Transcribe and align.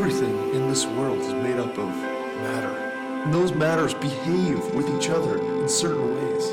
Everything 0.00 0.54
in 0.54 0.66
this 0.66 0.86
world 0.86 1.18
is 1.18 1.34
made 1.34 1.58
up 1.60 1.76
of 1.76 1.90
matter. 2.42 2.74
And 3.24 3.34
those 3.34 3.52
matters 3.52 3.92
behave 3.92 4.74
with 4.74 4.88
each 4.96 5.10
other 5.10 5.36
in 5.36 5.68
certain 5.68 6.08
ways. 6.16 6.44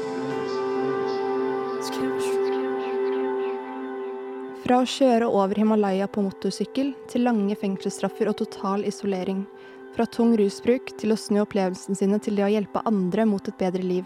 Fra 4.66 4.82
å 4.82 4.84
kjøre 4.84 5.32
over 5.32 5.55
Himalaya 5.55 6.10
på 6.12 6.25
motorsykkel 6.28 6.91
til 7.07 7.23
lange 7.23 7.55
fengselsstraffer 7.55 8.28
og 8.28 8.36
total 8.44 8.84
isolering. 8.84 9.46
Fra 9.95 10.04
tung 10.11 10.36
rusbruk 10.36 10.91
til 11.00 11.16
å 11.16 11.21
snu 11.21 11.39
opplevelsene 11.45 11.95
sine 11.95 12.20
til 12.20 12.36
det 12.36 12.50
å 12.50 12.52
hjelpe 12.52 12.84
andre 12.84 13.23
mot 13.32 13.48
et 13.48 13.55
bedre 13.64 13.86
liv. 13.95 14.04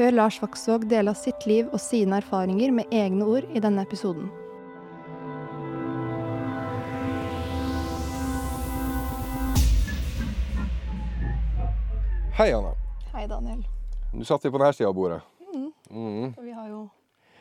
Hør 0.00 0.16
Lars 0.16 0.40
Vaksvåg 0.40 0.88
dele 0.88 1.12
av 1.12 1.20
sitt 1.20 1.44
liv 1.44 1.68
og 1.68 1.82
sine 1.92 2.24
erfaringer 2.24 2.72
med 2.72 2.88
egne 2.88 3.28
ord 3.36 3.52
i 3.52 3.60
denne 3.60 3.84
episoden. 3.84 4.32
Hei, 12.32 12.52
Anna. 12.54 12.70
Hei, 13.12 13.26
Daniel. 13.28 13.60
Nå 14.16 14.24
satt 14.24 14.44
vi 14.44 14.50
på 14.50 14.56
denne 14.56 14.72
sida 14.72 14.88
av 14.88 14.94
bordet. 14.96 15.18
Vi 15.52 16.52
har 16.56 16.68
jo 16.70 16.86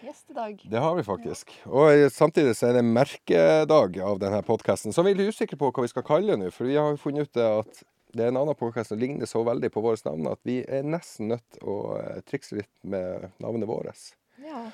gjest 0.03 0.33
i 0.33 0.35
dag. 0.35 0.63
Det 0.67 0.79
har 0.83 0.95
vi 0.97 1.03
faktisk. 1.07 1.53
Og 1.71 2.11
samtidig 2.11 2.57
så 2.59 2.67
er 2.67 2.75
det 2.75 2.81
merkedag 2.83 3.95
av 4.03 4.19
denne 4.19 4.41
podkasten. 4.43 4.91
Så 4.91 5.05
vi 5.07 5.13
er 5.13 5.21
litt 5.21 5.31
usikre 5.31 5.55
på 5.55 5.69
hva 5.71 5.85
vi 5.85 5.91
skal 5.93 6.03
kalle 6.03 6.35
nå. 6.35 6.49
For 6.51 6.67
vi 6.67 6.75
har 6.75 6.91
jo 6.91 6.99
funnet 6.99 7.31
ut 7.31 7.39
at 7.39 7.79
det 8.11 8.25
er 8.25 8.33
en 8.33 8.41
annen 8.41 8.57
podkast 8.59 8.91
som 8.91 8.99
ligner 8.99 9.29
så 9.31 9.45
veldig 9.47 9.69
på 9.71 9.83
vårt 9.85 10.03
navn 10.09 10.27
at 10.33 10.41
vi 10.43 10.57
er 10.67 10.83
nesten 10.83 11.31
nødt 11.31 11.45
til 11.55 11.71
å 11.71 11.77
eh, 12.01 12.19
trikse 12.27 12.57
litt 12.59 12.71
med 12.83 13.29
navnet 13.39 13.71
vårt. 13.71 14.09
Ja, 14.43 14.65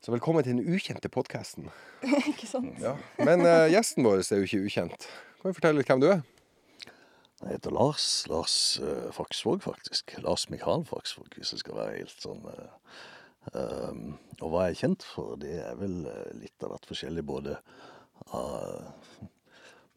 Så 0.00 0.14
velkommen 0.14 0.46
til 0.46 0.56
den 0.56 0.72
ukjente 0.72 1.12
podkasten. 1.12 1.68
ikke 2.32 2.48
sant? 2.48 2.80
Ja. 2.80 2.94
Men 3.20 3.44
uh, 3.44 3.68
gjesten 3.68 4.08
vår 4.08 4.24
er 4.24 4.40
jo 4.40 4.48
ikke 4.48 4.64
ukjent. 4.70 5.10
Kan 5.42 5.52
vi 5.52 5.58
fortelle 5.60 5.82
litt 5.82 5.92
hvem 5.92 6.00
du 6.00 6.08
er? 6.14 6.24
Jeg 7.42 7.58
heter 7.58 7.74
Lars. 7.76 8.06
Lars 8.32 8.56
uh, 8.82 9.10
Faksvåg, 9.12 9.60
faktisk. 9.66 10.14
Lars 10.24 10.46
Mikael 10.52 10.84
Faksvåg, 10.88 11.34
hvis 11.36 11.52
det 11.52 11.60
skal 11.60 11.76
være 11.78 11.98
helt 11.98 12.22
sånn 12.22 12.40
uh, 12.48 13.00
um, 13.52 14.14
Og 14.40 14.50
hva 14.54 14.66
jeg 14.68 14.76
er 14.76 14.80
kjent 14.84 15.04
for, 15.06 15.34
det 15.42 15.58
er 15.60 15.76
vel 15.80 15.98
uh, 16.08 16.30
litt 16.40 16.64
av 16.64 16.72
hvert 16.74 16.88
forskjellig, 16.88 17.24
både 17.28 17.58
av 18.32 18.96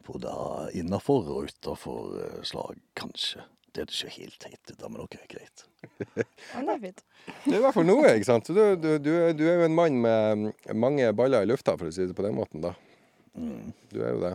både 0.10 0.32
innafor 0.80 1.28
og 1.30 1.48
utafor 1.52 2.16
slag, 2.48 2.80
kanskje. 2.98 3.44
Det 3.70 3.84
er 3.84 3.92
ikke 3.94 4.14
helt 4.16 4.38
teit 4.42 4.72
da, 4.80 4.90
men 4.90 5.04
ok, 5.04 5.16
greit. 5.30 5.62
Ja, 6.18 6.64
det 6.66 6.74
er 6.74 6.80
fint. 6.82 7.04
Det 7.46 7.54
er 7.54 7.60
i 7.60 7.62
hvert 7.62 7.76
fall 7.76 7.86
noe, 7.86 8.08
ikke 8.18 8.26
sant? 8.32 8.50
Du, 8.50 8.58
du, 8.82 8.88
du, 9.06 9.10
er- 9.14 9.36
du 9.38 9.44
er 9.46 9.60
jo 9.62 9.68
en 9.68 9.76
mann 9.78 10.00
med 10.02 10.48
mange 10.74 11.12
baller 11.14 11.46
i 11.46 11.50
lufta, 11.52 11.76
for 11.78 11.92
å 11.92 11.94
si 11.94 12.08
det 12.10 12.16
på 12.18 12.26
den 12.26 12.34
måten, 12.40 12.64
da. 12.66 12.74
Du 13.94 14.00
er 14.02 14.16
jo 14.16 14.24
det. 14.24 14.34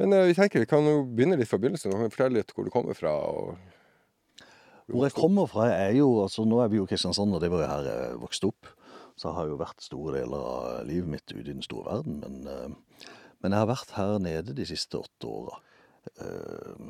Men 0.00 0.12
eh, 0.12 0.26
vi 0.30 0.36
tenker 0.36 0.62
vi 0.62 0.68
kan 0.70 0.86
jo 0.86 1.04
begynne 1.08 1.38
litt 1.40 1.50
fra 1.50 1.60
begynnelsen. 1.60 1.92
Du 1.92 1.98
kan 1.98 2.12
fortelle 2.12 2.40
litt 2.40 2.52
hvor 2.56 2.66
du 2.66 2.72
kommer 2.74 2.96
fra. 2.98 3.14
Hvor 4.86 5.06
jeg 5.06 5.16
kommer 5.16 5.48
fra 5.50 5.70
er 5.72 5.96
jo 5.98 6.10
altså 6.22 6.44
Nå 6.46 6.60
er 6.62 6.70
vi 6.70 6.78
jo 6.78 6.86
Kristiansand, 6.86 7.34
og 7.34 7.42
det 7.42 7.50
var 7.50 7.64
jo 7.64 7.70
her 7.70 7.88
jeg 7.90 8.18
vokste 8.22 8.50
opp. 8.52 8.74
Så 9.16 9.30
jeg 9.30 9.38
har 9.38 9.48
jo 9.48 9.60
vært 9.60 9.80
store 9.84 10.18
deler 10.18 10.42
av 10.50 10.84
livet 10.86 11.08
mitt 11.08 11.32
ute 11.32 11.46
i 11.46 11.54
den 11.54 11.64
store 11.64 11.88
verden. 11.88 12.20
Men, 12.20 12.36
eh, 12.52 13.16
men 13.42 13.54
jeg 13.54 13.62
har 13.62 13.72
vært 13.72 13.96
her 13.96 14.18
nede 14.22 14.56
de 14.56 14.68
siste 14.68 15.00
åtte 15.00 15.30
åra. 15.30 15.58
Eh, 16.20 16.86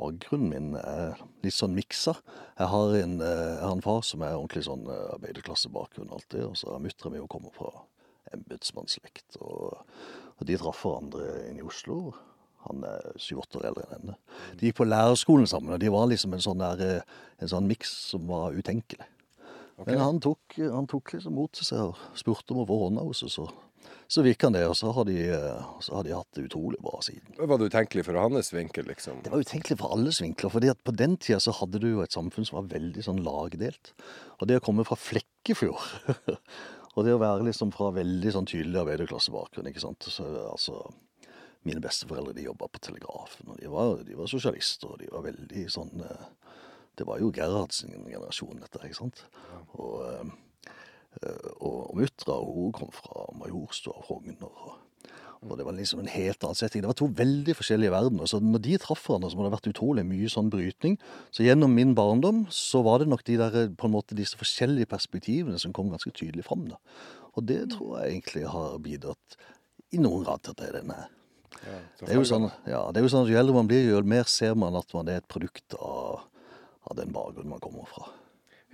bakgrunnen 0.00 0.50
min 0.50 0.76
er 0.78 1.20
litt 1.44 1.56
sånn 1.56 1.74
miksa. 1.76 2.16
Jeg 2.58 2.68
har 2.72 2.94
en, 2.98 3.16
eh, 3.22 3.48
jeg 3.54 3.62
har 3.62 3.72
en 3.72 3.84
far 3.84 4.02
som 4.02 4.22
er 4.22 4.36
ordentlig 4.36 4.64
sånn 4.66 4.86
eh, 4.90 5.14
arbeiderklassebakgrunn 5.16 6.12
det, 6.28 6.44
og 6.44 6.56
så 6.58 6.72
har 6.72 6.82
muttera 6.84 7.10
mi 7.10 7.22
kommer 7.28 7.54
fra 7.54 7.70
embetsmannsslekt. 8.34 9.38
Og, 9.40 9.80
og 10.34 10.46
de 10.46 10.58
traff 10.58 10.82
hverandre 10.84 11.48
inne 11.48 11.62
i 11.62 11.66
Oslo. 11.66 12.14
Han 12.68 12.84
er 12.88 13.18
syv-åtte 13.20 13.60
år 13.60 13.70
eldre 13.70 13.86
enn 13.86 13.96
henne. 13.98 14.16
De 14.60 14.68
gikk 14.68 14.80
på 14.80 14.88
lærerskolen 14.88 15.48
sammen, 15.50 15.74
og 15.76 15.82
de 15.82 15.92
var 15.92 16.08
liksom 16.10 16.36
en 16.36 16.44
sånn, 16.44 16.62
der, 16.62 17.02
eh, 17.02 17.18
en 17.44 17.52
sånn 17.52 17.68
miks 17.68 17.92
som 18.12 18.26
var 18.30 18.56
utenkelig. 18.56 19.08
Men 19.82 19.98
han 19.98 20.20
tok, 20.22 20.56
han 20.58 20.86
tok 20.90 21.16
liksom 21.16 21.34
mot 21.34 21.52
til 21.54 21.66
seg 21.66 21.90
og 21.90 22.18
spurte 22.18 22.54
om 22.54 22.62
å 22.62 22.68
få 22.68 22.80
hånda 22.84 23.04
hos 23.08 23.24
oss. 23.26 23.38
Så, 23.40 23.46
så 24.10 24.22
fikk 24.26 24.46
han 24.46 24.54
det, 24.54 24.62
og 24.70 24.76
så 24.78 24.92
har, 24.94 25.06
de, 25.08 25.16
eh, 25.34 25.64
så 25.82 25.96
har 25.98 26.06
de 26.06 26.14
hatt 26.14 26.38
det 26.38 26.46
utrolig 26.46 26.78
bra 26.84 27.00
siden. 27.04 27.34
Var 27.40 27.58
det 27.58 27.70
utenkelig 27.72 28.04
fra 28.06 28.26
hans 28.26 28.52
vinkel, 28.54 28.86
liksom? 28.90 29.24
Det 29.24 29.32
var 29.32 29.42
utenkelig 29.42 29.78
fra 29.80 29.90
alles 29.96 30.20
vinkler. 30.22 30.52
fordi 30.54 30.70
at 30.72 30.82
på 30.86 30.94
den 30.94 31.16
tida 31.18 31.40
så 31.42 31.56
hadde 31.58 31.82
du 31.82 31.88
jo 31.90 32.04
et 32.04 32.14
samfunn 32.14 32.46
som 32.46 32.60
var 32.60 32.70
veldig 32.76 33.06
sånn 33.06 33.22
lagdelt. 33.26 33.94
Og 34.38 34.48
det 34.50 34.60
å 34.60 34.64
komme 34.64 34.86
fra 34.86 34.98
Flekkefjord, 35.00 35.82
og 36.94 37.00
det 37.06 37.16
å 37.16 37.22
være 37.22 37.48
liksom 37.48 37.74
fra 37.74 37.90
veldig 37.96 38.36
sånn 38.36 38.48
tydelig 38.50 38.84
arbeiderklassebakgrunn, 38.84 39.72
ikke 39.72 39.82
sant. 39.82 40.06
Så, 40.06 40.28
altså, 40.52 40.84
mine 41.64 41.82
besteforeldre 41.84 42.34
de 42.36 42.46
jobba 42.46 42.68
på 42.70 42.82
Telegrafen, 42.84 43.50
og 43.52 43.60
de 43.60 43.70
var, 43.72 43.98
de 44.06 44.16
var 44.18 44.30
sosialister, 44.30 44.94
og 44.94 45.02
de 45.02 45.10
var 45.12 45.26
veldig 45.26 45.66
sånn 45.72 46.04
eh, 46.04 46.30
Det 46.94 47.06
var 47.08 47.18
jo 47.18 47.32
Gerhards 47.34 47.82
generasjon, 47.88 48.60
dette, 48.62 48.78
ikke 48.86 49.00
sant. 49.00 49.24
Og, 49.74 49.94
eh, 50.06 50.70
eh, 51.20 51.48
og, 51.58 51.90
og 51.90 51.96
muttra 51.98 52.38
hun 52.38 52.74
kom 52.76 52.92
fra 52.94 53.26
Majorstua 53.40 53.96
og 53.98 54.08
Frogner. 54.08 54.50
og 54.50 54.80
og 55.44 55.58
det 55.58 55.66
var 55.66 55.76
liksom 55.76 56.00
en 56.00 56.08
helt 56.08 56.44
annen 56.44 56.56
setting. 56.56 56.82
Det 56.82 56.88
var 56.88 56.96
to 56.96 57.10
veldig 57.18 57.54
forskjellige 57.58 57.92
verdener. 57.92 58.28
Så 58.30 58.40
når 58.40 58.62
de 58.64 58.78
traff 58.80 59.02
hverandre, 59.04 59.30
så 59.30 59.36
må 59.36 59.44
det 59.44 59.50
ha 59.50 59.56
vært 59.58 59.70
utrolig 59.74 60.04
mye 60.08 60.30
sånn 60.32 60.48
brytning. 60.52 60.96
Så 61.36 61.44
gjennom 61.44 61.74
min 61.76 61.92
barndom 61.96 62.44
så 62.54 62.80
var 62.86 63.02
det 63.02 63.10
nok 63.12 63.26
de 63.28 63.36
der, 63.40 63.58
på 63.76 63.88
en 63.88 63.92
måte 63.92 64.16
disse 64.16 64.40
forskjellige 64.40 64.88
perspektivene 64.88 65.60
som 65.60 65.74
kom 65.76 65.90
ganske 65.92 66.14
tydelig 66.16 66.46
fram. 66.48 66.64
da. 66.72 66.80
Og 67.34 67.44
det 67.50 67.60
tror 67.74 67.98
jeg 68.00 68.14
egentlig 68.14 68.46
har 68.54 68.78
bidratt 68.80 69.38
i 69.92 70.00
noen 70.00 70.24
grad 70.24 70.42
til 70.42 70.54
at 70.54 70.62
det 70.62 70.70
er 70.70 70.80
denne. 70.80 70.98
Ja, 71.64 71.78
Det 72.00 72.10
er 72.12 72.18
jo 72.18 72.26
sånn, 72.28 72.50
ja, 72.68 72.82
det 72.92 73.00
er 73.00 73.06
jo 73.06 73.10
sånn 73.12 73.24
at 73.24 73.32
jo 73.32 73.40
eldre 73.40 73.56
man 73.56 73.70
blir, 73.70 73.86
jo 73.88 74.02
mer 74.08 74.28
ser 74.30 74.56
man 74.58 74.76
at 74.78 74.94
man 74.96 75.08
er 75.08 75.22
et 75.22 75.28
produkt 75.30 75.76
av, 75.78 76.26
av 76.90 76.98
den 76.98 77.12
bakgrunnen 77.14 77.54
man 77.54 77.62
kommer 77.64 77.88
fra. 77.88 78.10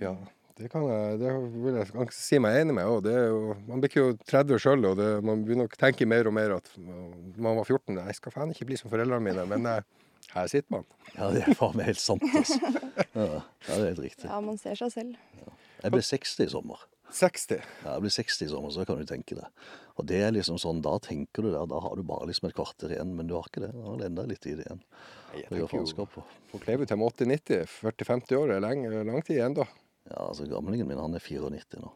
Ja, 0.01 0.15
det 0.59 0.69
kan 0.73 0.83
jeg, 0.89 1.19
det 1.21 1.31
vil 1.63 1.77
jeg 1.79 2.11
si 2.15 2.39
meg 2.41 2.59
enig 2.59 2.75
med. 2.77 2.89
Også. 2.89 3.05
det 3.07 3.15
er 3.17 3.27
jo, 3.31 3.55
man 3.69 3.81
blir 3.81 3.91
ikke 3.91 4.03
jo 4.03 4.11
30 4.29 4.61
sjøl, 4.61 4.85
og 4.91 4.99
det, 4.99 5.09
man 5.25 5.45
begynner 5.47 5.69
å 5.69 5.79
tenke 5.79 6.07
mer 6.09 6.29
og 6.29 6.35
mer 6.35 6.57
at 6.57 6.69
man 6.77 7.57
var 7.57 7.65
14 7.65 7.97
Jeg 8.01 8.17
skal 8.19 8.35
faen 8.35 8.53
ikke 8.53 8.67
bli 8.69 8.79
som 8.81 8.91
foreldrene 8.91 9.23
mine, 9.25 9.45
men 9.49 9.69
eh, 9.71 9.81
her 10.35 10.51
sitter 10.51 10.77
man. 10.77 10.85
Ja, 11.15 11.31
det 11.33 11.45
er 11.45 11.57
faen 11.57 11.77
meg 11.79 11.89
helt 11.91 12.03
sant, 12.03 12.25
altså. 12.29 12.59
Ja, 13.11 13.25
ja, 13.25 13.41
det 13.67 13.77
er 13.77 13.87
helt 13.89 14.03
riktig. 14.05 14.27
Ja, 14.27 14.37
man 14.43 14.59
ser 14.61 14.77
seg 14.79 14.93
selv. 14.93 15.15
Jeg 15.81 15.93
ble 15.95 16.03
60 16.05 16.45
i 16.45 16.51
sommer. 16.51 16.83
60. 17.11 17.61
Ja, 17.83 17.93
det 17.93 18.01
blir 18.05 18.13
60 18.13 18.45
i 18.45 18.49
sommer, 18.51 18.71
så 18.73 18.85
kan 18.87 18.99
du 18.99 19.05
tenke 19.09 19.35
det. 19.37 19.47
Og 19.99 20.07
det 20.07 20.21
er 20.23 20.31
liksom 20.33 20.59
sånn, 20.61 20.81
da 20.85 20.95
tenker 21.03 21.45
du 21.45 21.51
der, 21.51 21.65
da 21.69 21.79
har 21.83 21.95
du 21.99 22.03
bare 22.07 22.29
liksom 22.29 22.49
et 22.49 22.55
kvarter 22.57 22.93
igjen, 22.95 23.15
men 23.17 23.27
du 23.29 23.35
har 23.37 23.47
ikke 23.49 23.63
det. 23.65 23.71
Da 23.75 23.87
har 23.87 23.99
du 23.99 24.05
enda 24.07 24.25
litt 24.29 24.43
tid 24.45 24.63
igjen. 24.63 24.83
Jeg 25.35 25.47
tenker 25.49 25.79
jo, 25.81 26.05
på. 26.15 26.23
Folk 26.51 26.67
til 26.67 26.77
80-90. 26.77 27.65
40-50 27.79 28.39
år 28.39 28.55
er 28.55 28.63
lang, 28.63 28.85
lang 29.07 29.25
tid 29.27 29.43
da 29.59 29.67
Ja, 30.09 30.27
altså 30.27 30.47
gamlingen 30.49 30.87
min, 30.89 30.99
han 30.99 31.15
er 31.15 31.23
94 31.23 31.83
nå. 31.83 31.91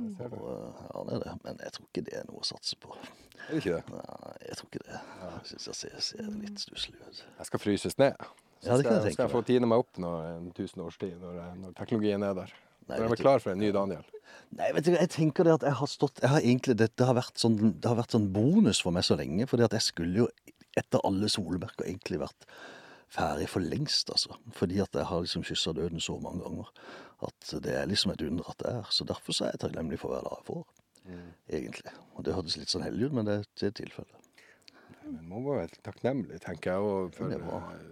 Og, 0.00 0.14
eh, 0.22 0.30
ja, 0.30 0.94
han 0.94 1.10
er 1.12 1.24
det. 1.24 1.34
Men 1.44 1.58
jeg 1.64 1.74
tror 1.76 1.88
ikke 1.90 2.04
det 2.06 2.16
er 2.20 2.28
noe 2.30 2.40
å 2.40 2.46
satse 2.46 2.78
på. 2.80 2.94
Er 2.94 3.50
det 3.50 3.60
ikke 3.60 3.76
det? 3.76 3.82
Nei, 3.90 4.32
jeg 4.46 4.58
tror 4.60 4.70
ikke 4.70 4.84
det. 4.86 5.02
Jeg 5.20 5.50
synes 5.50 5.68
jeg 5.70 5.78
ser, 5.80 6.00
ser 6.06 6.32
litt 6.38 6.62
stusslig 6.62 7.00
ut. 7.02 7.22
Jeg 7.26 7.50
skal 7.50 7.62
fryses 7.62 7.98
ned. 8.00 8.26
Så 8.60 8.68
Ja, 8.68 8.76
det 8.76 8.86
kan 8.86 8.98
jeg 8.98 9.04
tenke 9.08 9.16
skal 9.16 9.26
jeg 9.26 9.34
få 9.34 9.44
tine 9.48 9.68
meg 9.70 9.82
opp 9.82 10.00
når 10.00 10.26
en 10.34 10.50
tusen 10.56 10.82
års 10.84 10.98
tid, 11.00 11.14
når, 11.20 11.38
når 11.62 11.76
teknologien 11.78 12.24
er 12.26 12.34
der. 12.36 12.52
Nei, 12.90 12.98
er 13.06 13.20
klar 13.20 13.42
for 13.42 13.54
en 13.54 13.62
ny 13.62 13.70
Daniel. 13.74 14.06
Nei, 14.58 14.72
vet 14.74 14.86
du, 14.86 14.92
jeg 14.96 15.12
tenker 15.12 15.46
det 15.46 15.56
at 15.60 15.66
jeg 15.68 15.78
har 15.78 15.90
stått 15.90 16.20
jeg 16.24 16.32
har 16.32 16.42
egentlig, 16.42 16.74
det, 16.80 16.90
det, 16.98 17.06
har 17.06 17.14
vært 17.18 17.38
sånn, 17.38 17.58
det 17.78 17.86
har 17.86 17.98
vært 18.00 18.16
sånn 18.16 18.30
bonus 18.34 18.82
for 18.82 18.94
meg 18.94 19.06
så 19.06 19.16
lenge. 19.18 19.46
fordi 19.50 19.66
at 19.66 19.76
jeg 19.78 19.86
skulle 19.86 20.24
jo 20.24 20.28
etter 20.78 21.02
alle 21.06 21.30
solmerker 21.30 21.86
egentlig 21.86 22.20
vært 22.22 22.46
ferdig 23.10 23.48
for 23.50 23.62
lengst, 23.62 24.10
altså. 24.14 24.36
Fordi 24.54 24.78
at 24.82 24.94
jeg 24.94 25.06
har 25.06 25.22
liksom 25.22 25.46
kyssa 25.46 25.74
døden 25.74 26.02
så 26.02 26.18
mange 26.22 26.44
ganger 26.44 26.70
at 27.26 27.54
det 27.64 27.74
er 27.76 27.88
liksom 27.90 28.14
et 28.14 28.22
under 28.26 28.50
at 28.50 28.62
det 28.62 28.74
er. 28.74 28.92
Så 28.94 29.06
derfor 29.08 29.36
så 29.36 29.46
er 29.46 29.54
jeg 29.54 29.64
takknemlig 29.66 29.98
for 30.00 30.14
hver 30.14 30.26
dag 30.26 30.38
jeg 30.38 30.48
får. 30.50 30.62
Egentlig. 31.50 31.94
Og 32.14 32.24
det 32.24 32.34
hørtes 32.36 32.58
litt 32.60 32.72
sånn 32.72 32.84
hellig 32.86 33.08
ut, 33.08 33.16
men 33.18 33.26
det, 33.28 33.40
det 33.60 33.70
er 33.70 33.76
tilfellet. 33.80 34.28
Men 35.10 35.26
man 35.26 35.42
må 35.42 35.56
være 35.56 35.80
takknemlig, 35.84 36.38
tenker 36.44 36.76
jeg. 36.76 37.30
Eh, 37.30 37.82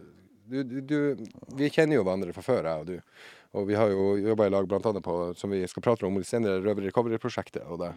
du, 0.48 0.62
du, 0.62 0.78
du, 0.80 1.26
vi 1.58 1.70
kjenner 1.72 1.98
jo 1.98 2.04
hverandre 2.06 2.34
fra 2.36 2.44
før, 2.46 2.68
jeg 2.70 2.84
og 2.84 2.88
du. 2.92 3.26
Og 3.56 3.64
vi 3.68 3.76
har 3.78 3.88
jo 3.88 4.10
jobba 4.20 4.46
i 4.46 4.52
lag 4.52 4.66
bl.a. 4.68 4.92
på, 5.04 5.14
som 5.38 5.54
vi 5.54 5.62
skal 5.70 5.84
prate 5.84 6.04
om 6.06 6.18
litt 6.20 6.28
senere, 6.28 6.60
Røver 6.60 6.84
Recovery-prosjektet. 6.88 7.64
Og, 7.64 7.80
det. 7.80 7.94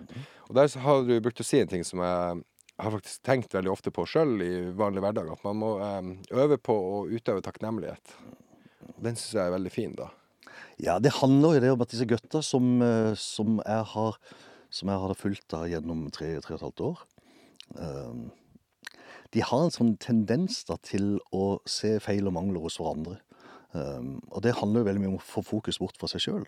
og 0.47 0.55
der 0.55 0.71
har 0.85 1.03
du 1.07 1.17
brukt 1.23 1.43
å 1.43 1.47
si 1.47 1.59
en 1.59 1.71
ting 1.71 1.83
som 1.87 1.99
jeg 2.05 2.43
har 2.81 2.95
faktisk 2.95 3.25
tenkt 3.27 3.53
veldig 3.53 3.73
ofte 3.73 3.91
på 3.93 4.05
sjøl 4.07 4.39
i 4.45 4.53
vanlig 4.77 5.03
hverdag. 5.03 5.33
At 5.35 5.43
man 5.45 5.59
må 5.59 5.73
um, 5.81 6.13
øve 6.31 6.57
på 6.57 6.75
å 6.75 7.03
utøve 7.11 7.43
takknemlighet. 7.45 8.15
Og 8.93 9.03
den 9.03 9.19
syns 9.19 9.35
jeg 9.35 9.43
er 9.43 9.57
veldig 9.57 9.73
fin, 9.73 9.97
da. 9.99 10.07
Ja, 10.81 10.95
det 11.03 11.17
handler 11.19 11.57
jo 11.57 11.65
det 11.65 11.75
om 11.75 11.83
at 11.83 11.91
disse 11.91 12.07
gutta 12.09 12.39
som, 12.45 12.71
eh, 12.81 13.11
som 13.19 13.59
jeg 13.59 13.83
har 13.91 14.17
som 14.71 14.91
jeg 14.91 15.03
har 15.03 15.19
fulgt 15.19 15.47
da 15.51 15.65
gjennom 15.69 16.05
tre, 16.15 16.33
tre 16.39 16.55
og 16.55 16.59
et 16.59 16.65
halvt 16.65 16.83
år, 16.87 17.01
eh, 17.83 18.21
de 19.35 19.43
har 19.47 19.65
en 19.65 19.73
sånn 19.73 19.97
tendens 19.99 20.63
da 20.67 20.77
til 20.83 21.17
å 21.35 21.59
se 21.69 21.97
feil 22.03 22.27
og 22.27 22.35
mangler 22.35 22.63
hos 22.65 22.79
hverandre. 22.79 23.19
Um, 23.71 24.17
og 24.35 24.41
det 24.43 24.51
handler 24.57 24.81
jo 24.81 24.87
veldig 24.89 25.01
mye 25.01 25.09
om 25.13 25.15
å 25.15 25.23
få 25.23 25.41
fokus 25.47 25.77
bort 25.79 25.95
fra 25.99 26.09
seg 26.11 26.25
sjøl. 26.25 26.43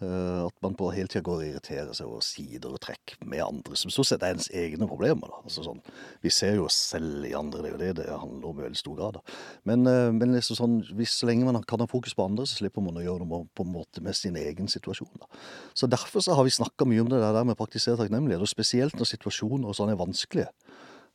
Uh, 0.00 0.46
at 0.46 0.54
man 0.64 0.76
på 0.78 0.88
hele 0.96 1.10
tida 1.12 1.24
går 1.26 1.42
og 1.42 1.48
irriterer 1.50 1.90
seg 1.96 2.08
over 2.08 2.24
sider 2.24 2.72
og 2.72 2.80
trekk 2.84 3.16
med 3.20 3.42
andre, 3.44 3.76
som 3.76 3.92
stort 3.92 4.08
sett 4.08 4.24
er 4.24 4.32
ens 4.32 4.48
egne 4.48 4.88
problemer. 4.88 5.28
da. 5.28 5.42
Altså 5.44 5.66
sånn, 5.66 5.82
Vi 6.24 6.32
ser 6.32 6.56
jo 6.56 6.64
oss 6.70 6.78
selv 6.94 7.26
i 7.28 7.34
andre, 7.36 7.60
det 7.60 7.68
er 7.68 7.74
jo 7.74 7.82
det 7.82 7.90
det 7.98 8.08
handler 8.08 8.48
om 8.48 8.62
i 8.62 8.64
veldig 8.64 8.80
stor 8.80 8.96
grad. 8.96 9.18
da. 9.18 9.36
Men, 9.68 9.84
uh, 9.86 10.08
men 10.16 10.32
liksom 10.38 10.58
sånn, 10.60 10.78
hvis 10.96 11.18
så 11.20 11.28
lenge 11.28 11.44
man 11.44 11.60
kan 11.68 11.84
ha 11.84 11.90
fokus 11.90 12.16
på 12.16 12.24
andre, 12.24 12.48
så 12.48 12.62
slipper 12.62 12.84
man 12.84 12.96
å 12.96 13.04
gjøre 13.04 13.28
noe 13.28 13.44
på 13.54 13.66
en 13.66 13.74
måte 13.74 14.00
med 14.00 14.16
sin 14.16 14.36
egen 14.36 14.70
situasjon. 14.70 15.12
da. 15.20 15.28
Så 15.74 15.90
derfor 15.90 16.24
så 16.24 16.34
har 16.34 16.48
vi 16.48 16.56
snakka 16.56 16.88
mye 16.88 17.04
om 17.04 17.12
det 17.12 17.20
der 17.20 17.44
med 17.44 17.58
å 17.58 17.60
praktisere 17.60 18.00
takknemlighet, 18.00 18.40
og 18.40 18.48
spesielt 18.48 18.96
når 18.96 19.12
situasjoner 19.12 19.68
og 19.68 19.76
sånn 19.76 19.92
er 19.92 20.00
vanskelige. 20.00 20.48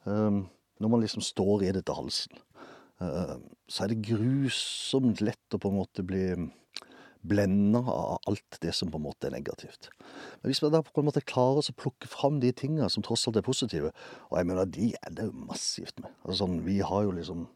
Um, 0.05 0.45
når 0.79 0.89
man 0.93 1.01
liksom 1.03 1.21
står 1.21 1.63
i 1.67 1.71
det 1.75 1.83
til 1.87 1.97
halsen. 1.97 2.39
Eh, 2.99 3.35
så 3.69 3.83
er 3.83 3.93
det 3.93 4.03
grusomt 4.09 5.21
lett 5.23 5.55
å 5.55 5.61
på 5.61 5.71
en 5.71 5.79
måte 5.79 6.03
bli 6.05 6.25
blenda 7.21 7.79
av 7.79 8.19
alt 8.27 8.57
det 8.63 8.71
som 8.75 8.91
på 8.91 8.99
en 8.99 9.05
måte 9.09 9.27
er 9.27 9.35
negativt. 9.35 9.89
Men 10.39 10.51
hvis 10.51 10.61
vi 10.63 10.71
da 10.71 10.81
på 10.83 11.01
en 11.01 11.09
måte 11.09 11.23
klarer 11.27 11.59
å 11.59 11.75
plukke 11.75 12.07
fram 12.07 12.39
de 12.39 12.51
tinga 12.55 12.87
som 12.91 13.03
tross 13.03 13.27
alt 13.27 13.39
er 13.39 13.45
positive, 13.45 13.91
og 14.29 14.37
jeg 14.39 14.47
mener 14.47 14.69
de 14.71 14.91
er 15.01 15.15
det 15.15 15.27
jo 15.27 15.47
massivt 15.49 15.99
med 15.99 16.11
altså 16.23 16.45
sånn, 16.45 16.61
Vi 16.65 16.79
har 16.79 17.07
jo 17.07 17.15
liksom 17.15 17.47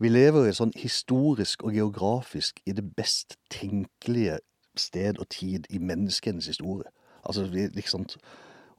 Vi 0.00 0.08
lever 0.08 0.48
i 0.48 0.56
sånn 0.56 0.72
historisk 0.78 1.62
og 1.66 1.74
geografisk 1.76 2.62
i 2.64 2.72
det 2.72 2.86
best 2.96 3.36
tenkelige 3.50 4.38
sted 4.78 5.18
og 5.18 5.28
tid 5.28 5.66
i 5.68 5.78
menneskenes 5.78 6.46
historie. 6.46 6.88
Altså 7.26 7.44
vi, 7.50 7.68
liksom 7.74 8.06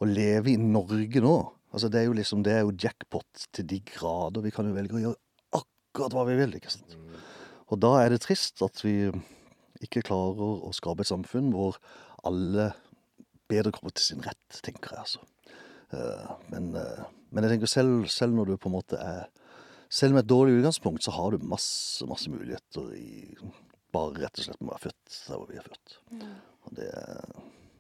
Å 0.01 0.05
leve 0.07 0.55
i 0.55 0.57
Norge 0.57 1.21
nå, 1.21 1.35
altså 1.71 1.91
det 1.91 1.99
er 1.99 2.07
jo 2.07 2.15
liksom 2.17 2.43
Det 2.43 2.53
er 2.53 2.63
jo 2.63 2.73
jackpot 2.73 3.47
til 3.53 3.67
de 3.67 3.83
grader. 3.85 4.41
Vi 4.41 4.55
kan 4.55 4.65
jo 4.65 4.73
velge 4.73 4.97
å 4.97 5.03
gjøre 5.03 5.19
akkurat 5.91 6.15
hva 6.15 6.25
vi 6.29 6.39
vil. 6.39 6.55
ikke 6.57 6.71
sant? 6.73 6.95
Og 7.71 7.79
da 7.83 7.97
er 8.01 8.13
det 8.13 8.23
trist 8.23 8.63
at 8.63 8.81
vi 8.83 9.11
ikke 9.83 10.03
klarer 10.05 10.63
å 10.67 10.71
skape 10.75 11.03
et 11.03 11.11
samfunn 11.11 11.51
hvor 11.53 11.79
alle 12.27 12.71
bedre 13.51 13.73
kommer 13.75 13.93
til 13.95 14.11
sin 14.11 14.23
rett, 14.23 14.61
tenker 14.63 14.95
jeg 14.95 15.03
altså. 15.03 15.23
Eh, 15.91 16.33
men, 16.53 16.71
eh, 16.79 17.03
men 17.31 17.43
jeg 17.43 17.55
tenker 17.55 17.71
selv, 17.71 18.05
selv 18.11 18.37
når 18.37 18.51
du 18.51 18.57
på 18.57 18.71
en 18.71 18.77
måte 18.79 18.99
er 18.99 19.29
Selv 19.91 20.13
med 20.15 20.21
et 20.21 20.29
dårlig 20.31 20.53
utgangspunkt, 20.61 21.03
så 21.03 21.11
har 21.11 21.33
du 21.35 21.43
masse, 21.43 22.05
masse 22.07 22.31
muligheter 22.31 22.93
i 22.95 23.35
bare 23.91 24.21
rett 24.21 24.37
og 24.39 24.45
slett 24.45 24.61
med 24.61 24.69
å 24.69 24.75
være 24.77 24.83
født 24.85 25.17
der 25.27 25.41
hvor 25.41 25.49
vi 25.49 25.57
er 25.59 25.65
født. 25.65 25.95
Og 26.63 26.77
det 26.77 26.85
er 26.95 27.33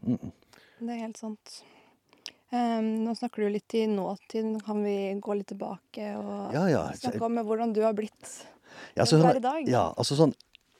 mm. 0.03 0.33
Det 0.81 0.89
er 0.91 0.99
helt 1.05 1.21
sant. 1.21 1.53
Um, 2.51 2.87
nå 3.05 3.13
snakker 3.15 3.45
du 3.45 3.49
litt 3.53 3.73
i 3.79 3.85
nåtid. 3.87 4.57
Kan 4.65 4.83
vi 4.83 4.95
gå 5.23 5.35
litt 5.39 5.47
tilbake 5.53 6.09
og 6.19 6.53
Ja, 6.55 6.65
ja. 6.69 6.81
snakke 6.99 7.23
om 7.23 7.39
hvordan 7.47 7.71
du 7.73 7.81
har 7.85 7.93
blitt 7.95 8.31
Ja, 8.95 9.05
så, 9.05 9.21
per 9.23 9.39
i 9.39 9.43
dag? 9.43 9.69
Ja, 9.71 9.93
altså 9.97 10.17
sånn 10.19 10.33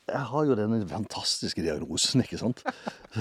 Jeg 0.09 0.27
har 0.31 0.45
jo 0.47 0.55
denne 0.57 0.79
fantastiske 0.89 1.61
diagnosen, 1.63 2.23
ikke 2.23 2.39
sant. 2.39 2.63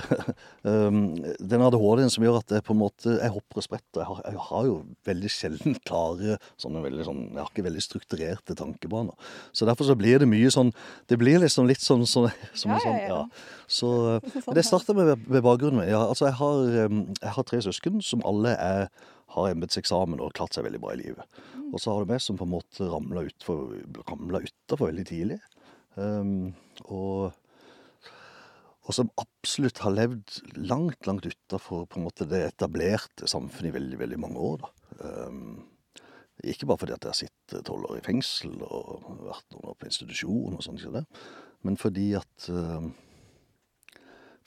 um, 0.67 1.13
den 1.39 1.65
ADHD-en 1.67 2.11
som 2.13 2.25
gjør 2.25 2.41
at 2.41 2.55
jeg 2.57 2.65
på 2.67 2.75
en 2.75 2.81
måte 2.81 3.13
Jeg 3.19 3.35
hopper 3.35 3.61
og 3.61 3.67
spretter. 3.67 4.01
Jeg 4.01 4.09
har, 4.09 4.23
jeg 4.25 4.45
har 4.49 4.67
jo 4.69 4.77
veldig 5.07 5.31
sjelden 5.35 5.77
klare 5.87 6.39
sånne 6.61 6.83
veldig 6.87 7.07
sånn 7.07 7.23
Jeg 7.29 7.41
har 7.43 7.53
ikke 7.53 7.67
veldig 7.69 7.85
strukturerte 7.85 8.57
tankebaner. 8.59 9.31
Så 9.53 9.69
derfor 9.69 9.91
så 9.91 9.99
blir 9.99 10.23
det 10.23 10.31
mye 10.31 10.51
sånn 10.55 10.73
Det 11.11 11.21
blir 11.21 11.43
liksom 11.45 11.69
litt 11.71 11.85
sånn, 11.85 12.07
sånn 12.09 12.31
som 12.55 12.75
Ja, 12.75 12.83
sånn, 12.83 12.99
ja, 13.05 13.07
ja. 13.13 13.23
Så 13.71 13.93
men 14.49 14.59
det 14.59 14.67
starter 14.67 14.99
med, 14.99 15.15
med 15.29 15.47
bakgrunnen 15.47 15.83
min. 15.83 15.93
Ja, 15.93 16.03
altså 16.09 16.31
jeg 16.31 16.39
har, 16.41 16.91
um, 16.91 17.07
jeg 17.21 17.37
har 17.37 17.51
tre 17.51 17.63
søsken 17.69 18.03
som 18.05 18.25
alle 18.27 18.57
er 18.57 18.91
har 19.31 19.53
embetseksamen 19.53 20.21
og 20.23 20.33
klart 20.35 20.57
seg 20.57 20.67
veldig 20.67 20.81
bra 20.83 20.95
i 20.95 21.01
livet. 21.05 21.41
Og 21.71 21.79
så 21.79 21.93
har 21.93 22.03
du 22.03 22.11
meg 22.11 22.23
som 22.23 22.39
på 22.39 22.47
en 22.47 22.55
måte 22.57 22.89
ramla 22.91 23.23
utafor 23.29 23.77
ut 24.43 24.75
veldig 24.81 25.07
tidlig. 25.07 25.39
Um, 25.99 26.53
og, 26.87 27.33
og 28.87 28.97
som 28.97 29.11
absolutt 29.21 29.83
har 29.85 29.95
levd 29.97 30.39
langt, 30.61 31.03
langt 31.09 31.27
utafor 31.27 31.89
det 32.23 32.45
etablerte 32.53 33.29
samfunnet 33.31 33.73
i 33.73 33.77
veldig, 33.79 33.99
veldig 34.05 34.21
mange 34.23 34.39
år. 34.39 34.65
da. 34.65 34.73
Um, 35.27 35.69
ikke 36.41 36.67
bare 36.71 36.81
fordi 36.81 36.95
at 36.95 37.05
jeg 37.05 37.11
har 37.11 37.19
sittet 37.19 37.67
tolv 37.69 37.91
år 37.91 37.99
i 37.99 38.05
fengsel 38.05 38.55
og 38.65 39.05
vært 39.27 39.51
noen 39.53 39.73
år 39.73 39.77
på 39.77 39.89
institusjon, 39.91 40.57
og 40.57 40.65
sånt, 40.65 40.87
det, 40.95 41.05
men 41.67 41.77
fordi 41.77 42.15
at 42.17 42.47
um, 42.49 42.95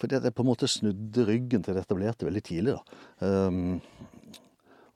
fordi 0.01 0.17
at 0.17 0.25
jeg 0.25 0.33
på 0.35 0.43
en 0.43 0.49
måte 0.49 0.67
snudde 0.67 1.25
ryggen 1.27 1.63
til 1.63 1.77
det 1.77 1.83
etablerte 1.85 2.25
veldig 2.25 2.41
tidlig. 2.43 2.73
da. 2.73 3.27
Um, 3.47 3.77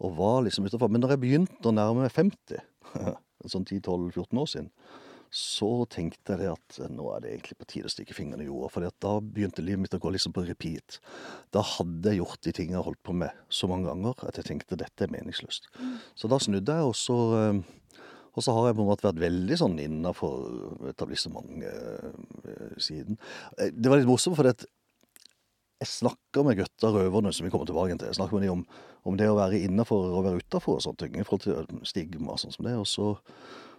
og 0.03 0.17
var 0.17 0.41
liksom 0.45 0.65
utafor. 0.65 0.89
Men 0.91 1.01
når 1.01 1.15
jeg 1.15 1.21
begynte 1.21 1.69
å 1.69 1.73
nærme 1.73 2.05
meg 2.05 2.13
50, 2.13 2.59
sånn 3.53 3.65
10-12-14 3.65 4.41
år 4.41 4.49
siden, 4.51 4.71
så 5.33 5.69
tenkte 5.91 6.37
jeg 6.39 6.53
at 6.53 6.77
eh, 6.81 6.91
nå 6.93 7.07
er 7.13 7.23
det 7.23 7.31
egentlig 7.33 7.57
på 7.59 7.67
tide 7.69 7.89
å 7.89 7.91
stikke 7.91 8.15
fingrene 8.15 8.45
i 8.45 8.47
jorda. 8.49 8.69
For 8.73 8.87
da 8.87 9.13
begynte 9.21 9.65
livet 9.65 9.83
mitt 9.83 9.97
å 9.97 10.01
gå 10.01 10.11
liksom 10.15 10.35
på 10.35 10.45
repeat. 10.47 10.99
Da 11.55 11.63
hadde 11.75 12.13
jeg 12.13 12.21
gjort 12.21 12.43
de 12.45 12.53
tingene 12.55 12.79
jeg 12.79 12.87
holdt 12.87 13.03
på 13.07 13.15
med 13.17 13.43
så 13.49 13.69
mange 13.71 13.89
ganger 13.89 14.27
at 14.27 14.39
jeg 14.39 14.49
tenkte 14.51 14.79
dette 14.79 15.05
er 15.05 15.13
meningsløst. 15.13 15.69
Så 16.17 16.31
da 16.31 16.39
snudde 16.43 16.79
jeg, 16.79 16.87
og 16.87 16.95
så, 16.97 17.17
eh, 17.41 18.01
og 18.37 18.45
så 18.45 18.55
har 18.55 18.69
jeg 18.69 18.77
på 18.79 18.85
en 18.85 18.91
måte 18.91 19.07
vært 19.09 19.23
veldig 19.25 19.59
sånn 19.59 19.77
innafor 19.81 20.89
etablissementet 20.93 21.65
eh, 22.93 23.71
Det 23.73 23.89
var 23.89 23.97
litt 23.99 24.09
morsomt, 24.09 24.37
for 24.39 24.47
at 24.49 24.67
jeg 25.77 25.89
snakker 25.91 26.45
med 26.45 26.57
gutta 26.57 26.89
røverne, 26.89 27.29
som 27.33 27.45
vi 27.45 27.51
kommer 27.53 27.67
tilbake 27.69 27.97
til. 27.97 28.09
Jeg 28.09 28.17
snakker 28.17 28.39
med 28.39 28.47
dem 28.47 28.55
om, 28.55 28.63
om 29.05 29.17
det 29.19 29.27
å 29.29 29.37
være 29.37 29.59
innafor 29.67 30.09
og 30.09 30.25
være 30.25 30.41
utafor 30.41 30.79
og 30.79 30.85
sånne 30.85 31.01
ting. 31.03 31.17
I 31.19 31.25
forhold 31.27 31.43
til 31.45 31.83
stigma 31.85 32.33
og 32.33 32.41
sånn 32.41 32.55
som 32.55 32.65
det. 32.65 32.73
Og 32.81 32.87
så, 32.89 33.11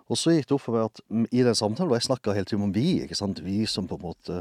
og 0.08 0.16
så 0.16 0.32
gikk 0.32 0.48
det 0.48 0.56
opp 0.56 0.64
for 0.64 0.76
meg 0.76 0.86
at 0.88 1.02
i 1.36 1.42
den 1.44 1.56
samtalen 1.58 1.90
hvor 1.90 1.98
jeg 1.98 2.06
snakka 2.08 2.32
hele 2.36 2.48
tiden 2.48 2.64
om 2.68 2.72
vi, 2.72 3.02
ikke 3.04 3.18
sant. 3.18 3.42
Vi 3.44 3.60
som 3.68 3.88
på 3.90 3.98
en 3.98 4.06
måte 4.06 4.38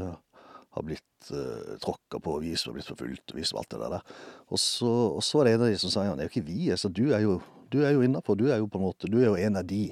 har 0.76 0.84
blitt 0.84 1.30
uh, 1.32 1.74
tråkka 1.82 2.20
på, 2.24 2.38
vi 2.44 2.54
som 2.56 2.70
har 2.72 2.78
blitt 2.78 2.88
forfulgt, 2.88 3.34
vi 3.36 3.44
som 3.44 3.58
alt 3.60 3.70
det 3.74 3.80
der. 3.82 4.00
Og 4.48 4.60
så, 4.62 4.88
og 5.18 5.22
så 5.24 5.40
var 5.40 5.48
det 5.48 5.54
en 5.56 5.66
av 5.66 5.72
de 5.72 5.80
som 5.80 5.92
sa 5.92 6.04
ja, 6.06 6.14
det 6.16 6.24
er 6.24 6.30
jo 6.30 6.34
ikke 6.34 6.48
vi, 6.48 6.70
altså, 6.72 6.88
du 6.92 7.08
er 7.12 7.24
jo, 7.24 7.38
du 7.72 7.82
er 7.84 7.92
jo 7.96 8.04
innafor. 8.06 8.38
Du 8.40 8.46
er 8.48 8.62
jo 8.62 8.68
på 8.70 8.80
en 8.80 8.86
måte, 8.86 9.10
du 9.12 9.18
er 9.20 9.28
jo 9.28 9.36
en 9.36 9.60
av 9.60 9.66
de. 9.68 9.82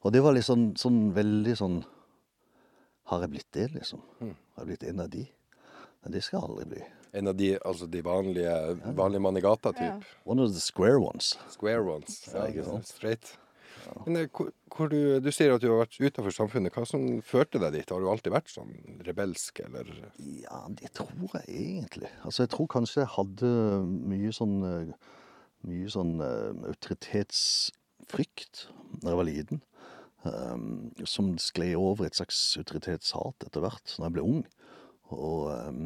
Og 0.00 0.14
det 0.14 0.22
var 0.24 0.32
litt 0.36 0.46
sånn, 0.48 0.70
sånn 0.80 1.10
veldig 1.16 1.56
sånn 1.60 1.82
Har 3.10 3.24
jeg 3.24 3.32
blitt 3.32 3.48
det, 3.52 3.66
liksom? 3.74 4.00
Har 4.22 4.62
jeg 4.62 4.68
blitt 4.70 4.84
en 4.86 5.00
av 5.02 5.08
de? 5.10 5.24
Men 6.04 6.14
det 6.14 6.22
skal 6.24 6.38
jeg 6.38 6.46
aldri 6.48 6.66
bli. 6.70 6.82
En 7.18 7.26
av 7.28 7.34
de, 7.36 7.48
altså 7.66 7.88
de 7.90 8.00
vanlige, 8.06 8.52
vanlige 8.96 9.24
mann 9.24 9.36
i 9.36 9.42
gata, 9.42 9.72
Ja. 9.74 9.96
typ. 9.98 10.06
One 10.24 10.40
of 10.44 10.52
the 10.54 10.62
square 10.62 11.00
ones. 11.02 11.32
Square 11.50 11.82
ones. 11.88 12.20
Ja, 12.30 12.46
ikke 12.46 12.64
sant? 12.68 12.86
Straight. 12.86 13.32
Men 14.06 14.18
eh, 14.20 14.28
hvor, 14.34 14.50
hvor 14.74 14.90
du, 14.92 14.98
du 15.22 15.30
sier 15.34 15.54
at 15.54 15.62
du 15.62 15.68
har 15.70 15.82
vært 15.82 15.98
utenfor 16.00 16.34
samfunnet. 16.34 16.74
Hva 16.74 16.84
som 16.88 17.06
førte 17.26 17.60
deg 17.62 17.76
dit? 17.78 17.92
Har 17.92 18.02
du 18.02 18.08
alltid 18.10 18.34
vært 18.34 18.52
sånn 18.52 18.74
rebelsk, 19.06 19.62
eller? 19.66 19.90
Ja, 20.18 20.62
det 20.80 20.92
tror 20.98 21.38
jeg 21.40 21.46
egentlig. 21.48 22.10
Altså, 22.24 22.44
jeg 22.44 22.52
tror 22.54 22.70
kanskje 22.76 23.02
jeg 23.02 23.14
hadde 23.16 23.54
mye 23.86 24.34
sånn 24.36 24.60
eh, 24.68 24.92
Mye 25.68 25.90
sånn 25.92 26.14
eh, 26.24 26.62
autoritetsfrykt 26.70 28.62
da 29.02 29.10
jeg 29.10 29.18
var 29.18 29.26
liten. 29.28 29.60
Um, 30.24 30.88
som 31.08 31.34
skled 31.40 31.76
over 31.76 32.06
i 32.06 32.08
et 32.08 32.16
slags 32.16 32.38
autoritetshat 32.60 33.44
etter 33.44 33.60
hvert 33.64 33.92
når 33.98 34.06
jeg 34.06 34.14
ble 34.16 34.24
ung. 34.24 34.40
Og 35.12 35.50
um, 35.52 35.82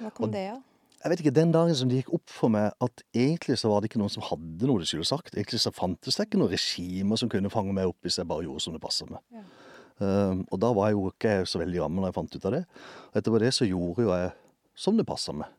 Hva 0.00 0.10
kom 0.16 0.34
det 0.34 0.42
av? 0.56 0.60
Jeg 1.02 1.10
vet 1.10 1.22
ikke, 1.22 1.34
den 1.34 1.50
dagen 1.54 1.74
som 1.74 1.88
det 1.90 2.02
gikk 2.02 2.12
opp 2.14 2.30
for 2.30 2.52
meg 2.54 2.70
at 2.84 3.02
egentlig 3.10 3.56
så 3.58 3.72
var 3.72 3.82
det 3.82 3.90
ikke 3.90 3.98
noen 3.98 4.12
som 4.12 4.22
hadde 4.22 4.68
noe 4.68 4.78
de 4.78 4.86
skulle 4.86 5.08
sagt. 5.08 5.34
Egentlig 5.34 5.58
så 5.62 5.72
fantes 5.74 6.18
det 6.18 6.28
ikke 6.28 6.38
noen 6.38 6.52
regimer 6.52 7.18
som 7.18 7.30
kunne 7.32 7.50
fange 7.50 7.74
meg 7.74 7.90
opp 7.90 8.06
hvis 8.06 8.20
jeg 8.20 8.28
bare 8.30 8.46
gjorde 8.46 8.62
som 8.62 8.76
det 8.76 8.82
passet 8.84 9.10
meg. 9.10 9.22
Ja. 9.34 9.42
Um, 10.02 10.44
og 10.48 10.60
da 10.62 10.70
var 10.74 10.88
jeg 10.88 10.96
jo 10.96 11.10
ikke 11.10 11.34
så 11.46 11.60
veldig 11.62 11.82
gammel 11.82 12.02
når 12.02 12.12
jeg 12.12 12.18
fant 12.20 12.36
ut 12.36 12.46
av 12.46 12.54
det. 12.54 12.62
Og 13.10 13.18
etterpå 13.18 13.42
det 13.42 13.50
så 13.56 13.66
gjorde 13.66 14.06
jo 14.06 14.14
jeg 14.14 14.30
som 14.84 14.98
det 14.98 15.08
passa 15.08 15.34
meg. 15.36 15.50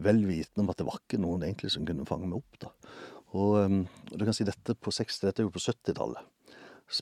Vel 0.00 0.24
vitende 0.26 0.64
om 0.64 0.72
at 0.72 0.80
det 0.80 0.88
var 0.88 0.98
ikke 0.98 1.20
noen 1.22 1.46
egentlig 1.46 1.70
som 1.74 1.86
kunne 1.86 2.08
fange 2.08 2.26
meg 2.26 2.40
opp. 2.42 2.60
da. 2.66 2.74
Og 3.38 3.56
um, 3.62 3.80
du 4.10 4.26
kan 4.26 4.34
si 4.34 4.46
dette 4.48 4.74
på 4.74 4.94
60, 4.94 5.22
dette 5.28 5.42
er 5.42 5.46
jo 5.46 5.54
på 5.54 5.62
70-tallet. 5.62 6.26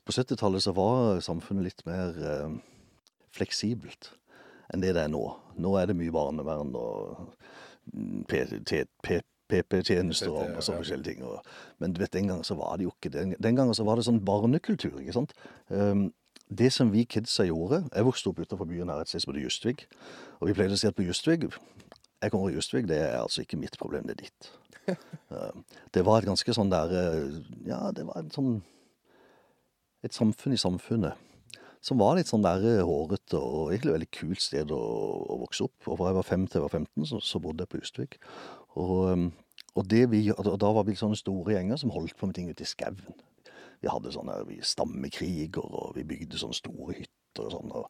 På 0.04 0.12
70-tallet 0.12 0.64
så 0.66 0.76
var 0.76 1.22
samfunnet 1.24 1.70
litt 1.70 1.84
mer 1.88 2.12
um, 2.44 2.60
fleksibelt 3.32 4.12
enn 4.68 4.82
det 4.84 4.92
det 4.96 5.06
er 5.06 5.12
nå. 5.12 5.22
Nå 5.56 5.72
er 5.80 5.88
det 5.88 5.96
mye 5.96 6.12
barnevern 6.12 6.74
og 6.76 7.32
PP-tjenester 8.28 10.32
og 10.32 10.62
sånne 10.62 10.82
forskjellige 10.82 11.08
ting. 11.08 11.24
Og, 11.26 11.42
men 11.82 11.94
du 11.94 12.02
vet, 12.02 12.12
den 12.12 12.30
gangen 12.30 12.46
så 12.46 12.56
var 12.58 12.78
det 12.78 12.88
jo 12.88 12.94
ikke 12.94 13.12
det. 13.14 13.26
Den 13.42 13.58
gangen 13.58 13.76
så 13.76 13.86
var 13.88 13.98
det 13.98 14.06
sånn 14.08 14.22
barnekultur, 14.24 15.00
ikke 15.00 15.16
sant. 15.16 15.34
Um, 15.68 16.08
det 16.48 16.70
som 16.72 16.88
vi 16.94 17.02
kidsa 17.04 17.44
gjorde 17.44 17.82
Jeg 17.92 18.06
vokste 18.06 18.30
opp 18.30 18.38
utenfor 18.40 18.64
byen 18.64 18.88
her 18.88 19.02
et 19.02 19.10
sted 19.10 19.20
som 19.20 19.34
heter 19.34 19.44
Justvig. 19.44 19.84
Og 20.40 20.48
vi 20.48 20.56
pleide 20.56 20.78
å 20.78 20.80
si 20.80 20.88
at 20.88 20.96
på 20.96 21.04
Justvig 21.04 21.44
Jeg 21.44 22.32
kommer 22.32 22.48
fra 22.48 22.54
Justvig, 22.54 22.86
det 22.88 23.02
er 23.04 23.18
altså 23.20 23.44
ikke 23.44 23.60
mitt 23.60 23.76
problem, 23.78 24.08
det 24.08 24.16
er 24.16 24.24
ditt. 24.24 24.50
Um, 25.28 25.66
det 25.92 26.06
var 26.06 26.22
et 26.22 26.30
ganske 26.30 26.54
sånn 26.56 26.72
der 26.72 26.94
eh, 26.96 27.34
Ja, 27.68 27.90
det 27.92 28.06
var 28.08 28.22
et 28.22 28.32
sånn 28.32 28.62
Et 30.00 30.16
samfunn 30.16 30.56
i 30.56 30.60
samfunnet 30.60 31.27
som 31.88 32.00
var 32.00 32.18
litt 32.18 32.30
sånn 32.30 32.44
der 32.44 32.64
eh, 32.68 32.84
hårete 32.84 33.40
og 33.40 33.72
egentlig 33.72 33.94
veldig 33.96 34.10
kult 34.14 34.44
sted 34.44 34.72
å, 34.74 34.80
å 35.24 35.38
vokse 35.42 35.66
opp. 35.66 35.76
Og 35.86 35.98
fra 35.98 36.10
jeg 36.10 36.18
var 36.18 36.28
fem 36.28 36.46
til 36.46 36.60
jeg 36.60 36.66
var 36.66 36.76
15, 36.76 37.08
så, 37.10 37.20
så 37.24 37.40
bodde 37.42 37.64
jeg 37.64 37.72
på 37.72 37.82
Justvik. 37.82 38.18
Og, 38.78 38.96
um, 39.08 39.28
og, 39.74 39.96
vi, 40.12 40.22
og 40.34 40.52
da 40.60 40.72
var 40.76 40.86
vi 40.88 40.98
sånne 40.98 41.18
store 41.18 41.56
gjenger 41.56 41.80
som 41.80 41.92
holdt 41.94 42.16
på 42.18 42.28
med 42.28 42.38
ting 42.38 42.52
ute 42.52 42.66
i 42.66 42.68
skauen. 42.68 43.00
Vi 43.78 43.90
hadde 43.90 44.12
sånne 44.14 44.40
stammekriger, 44.66 45.62
og 45.62 45.94
vi 45.96 46.06
bygde 46.06 46.40
sånne 46.40 46.58
store 46.58 46.96
hytter 46.98 47.46
og 47.46 47.54
sånn. 47.54 47.74
Og, 47.78 47.86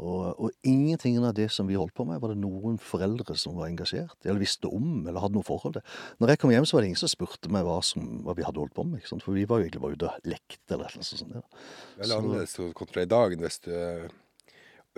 Og, 0.00 0.40
og 0.40 0.66
ingenting 0.66 1.18
av 1.20 1.34
det 1.36 1.50
som 1.52 1.68
vi 1.68 1.76
holdt 1.78 1.94
på 1.96 2.06
med, 2.08 2.20
var 2.22 2.32
det 2.32 2.40
noen 2.40 2.78
foreldre 2.80 3.36
som 3.38 3.58
var 3.58 3.68
engasjert, 3.68 4.16
eller 4.24 4.40
visste 4.40 4.70
om, 4.70 5.02
eller 5.04 5.20
hadde 5.20 5.36
noe 5.36 5.46
forhold 5.46 5.76
til. 5.76 5.84
Når 6.22 6.34
jeg 6.34 6.42
kom 6.42 6.54
hjem, 6.54 6.68
så 6.68 6.76
var 6.76 6.84
det 6.84 6.92
ingen 6.92 7.02
som 7.02 7.12
spurte 7.12 7.52
meg 7.52 7.66
hva, 7.68 7.76
som, 7.84 8.08
hva 8.24 8.36
vi 8.38 8.46
hadde 8.46 8.62
holdt 8.62 8.76
på 8.76 8.86
med. 8.88 9.02
ikke 9.02 9.12
sant? 9.12 9.26
For 9.26 9.36
vi 9.36 9.44
var 9.50 9.60
jo 9.60 9.68
egentlig 9.68 9.84
bare 9.84 10.00
ute 10.00 10.08
og 10.08 10.32
lekte 10.32 10.76
eller 10.78 10.96
noe 10.96 11.10
sånt. 11.10 11.36
der. 11.36 11.68
Veldig 12.00 12.18
annerledes 12.18 12.58
kontra 12.80 13.04
i 13.04 13.12
dag 13.12 13.38
hvis 13.40 13.62
du 13.68 13.72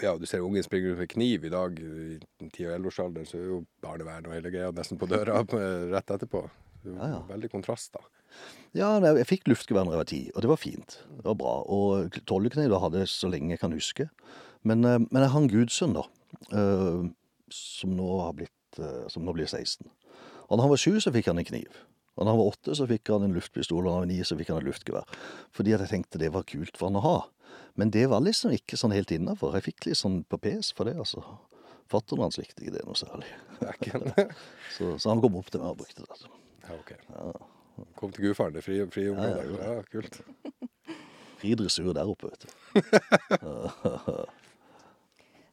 ja, 0.01 0.15
du 0.17 0.25
ser 0.27 0.41
ungen 0.41 0.65
springer 0.65 0.95
rundt 0.95 1.03
med 1.03 1.11
kniv 1.13 1.45
i 1.45 1.53
dag, 1.53 1.79
i 1.79 2.19
10- 2.49 2.65
og 2.67 2.75
11-årsalderen, 2.79 3.29
så 3.29 3.39
er 3.39 3.49
jo 3.51 3.59
barnevern 3.85 4.27
og 4.31 4.35
hele 4.35 4.53
greia 4.55 4.71
nesten 4.75 4.99
på 5.01 5.09
døra 5.11 5.43
rett 5.93 6.15
etterpå. 6.17 6.47
Er 6.83 6.97
Ja, 6.97 7.09
ja. 7.13 7.19
Veldig 7.29 7.51
kontrast, 7.53 7.93
da. 7.95 8.03
Ja, 8.73 8.95
jeg 9.05 9.29
fikk 9.29 9.51
luftgevær 9.51 9.85
da 9.85 9.93
jeg 9.93 10.01
var 10.01 10.09
ti, 10.09 10.23
og 10.33 10.43
det 10.43 10.51
var 10.51 10.61
fint. 10.61 10.97
Det 11.19 11.27
var 11.27 11.37
bra. 11.39 11.53
Og 11.69 12.17
tollekniv 12.29 12.73
hadde 12.81 13.05
jeg 13.05 13.13
så 13.13 13.29
lenge 13.31 13.53
jeg 13.53 13.61
kan 13.61 13.77
huske. 13.77 14.09
Men, 14.69 14.85
eh, 14.85 14.99
men 15.11 15.25
jeg 15.25 15.35
en 15.37 15.51
gudsønn, 15.51 15.97
da, 15.97 16.05
eh, 16.55 17.09
som 17.53 17.97
nå 17.99 18.09
har 18.23 18.37
blitt 18.39 18.79
eh, 18.79 19.09
Som 19.13 19.27
nå 19.27 19.35
blir 19.37 19.49
16. 19.49 19.91
Og 20.49 20.57
da 20.57 20.65
han 20.65 20.73
var 20.73 20.81
sju, 20.81 20.99
så 21.01 21.13
fikk 21.13 21.29
han 21.29 21.41
en 21.41 21.49
kniv. 21.49 21.83
Og 22.17 22.25
da 22.25 22.33
han 22.33 22.39
var 22.41 22.53
åtte, 22.53 22.75
så 22.77 22.87
fikk 22.89 23.11
han 23.13 23.25
en 23.27 23.35
luftpistol, 23.37 23.85
og 23.85 23.89
da 23.89 23.95
han 23.97 24.05
var 24.05 24.11
ni, 24.11 24.19
så 24.25 24.37
fikk 24.37 24.53
han 24.53 24.61
et 24.61 24.69
luftgevær. 24.69 25.09
Fordi 25.57 25.75
at 25.77 25.85
jeg 25.85 25.93
tenkte 25.95 26.21
det 26.21 26.33
var 26.35 26.47
kult 26.49 26.77
for 26.77 26.89
han 26.91 27.01
å 27.01 27.05
ha. 27.05 27.17
Men 27.81 27.93
det 27.93 28.07
var 28.13 28.25
liksom 28.25 28.53
ikke 28.53 28.77
sånn 28.81 28.95
helt 28.97 29.13
innafor. 29.13 29.57
Jeg 29.57 29.67
fikk 29.71 29.89
litt 29.89 30.01
sånn 30.01 30.21
på 30.29 30.41
pes 30.41 30.73
for 30.77 30.89
det, 30.89 30.97
altså. 31.01 31.25
Fatteren 31.93 32.25
hans 32.27 32.39
likte 32.41 32.65
ikke 32.65 32.77
det 32.79 32.85
noe 32.89 32.97
særlig. 32.97 33.29
Så, 34.77 34.95
så 34.99 35.13
han 35.13 35.21
kom 35.25 35.37
opp 35.41 35.51
til 35.53 35.61
meg 35.61 35.75
og 35.75 35.83
brukte 35.83 36.05
det. 36.05 36.31
Ja, 36.65 36.77
ok. 36.79 36.95
Kom 37.99 38.13
til 38.13 38.29
gudfaren, 38.29 38.57
er 38.57 38.65
fri, 38.65 38.79
fri 38.93 39.09
Ja, 39.09 39.33
Ja, 39.41 39.73
Ja, 39.77 39.83
kult. 39.93 40.21
Fri 41.43 41.57
dressur 41.59 41.93
der 41.97 42.09
oppe, 42.09 42.31
vet 42.33 42.47
du. 42.47 42.51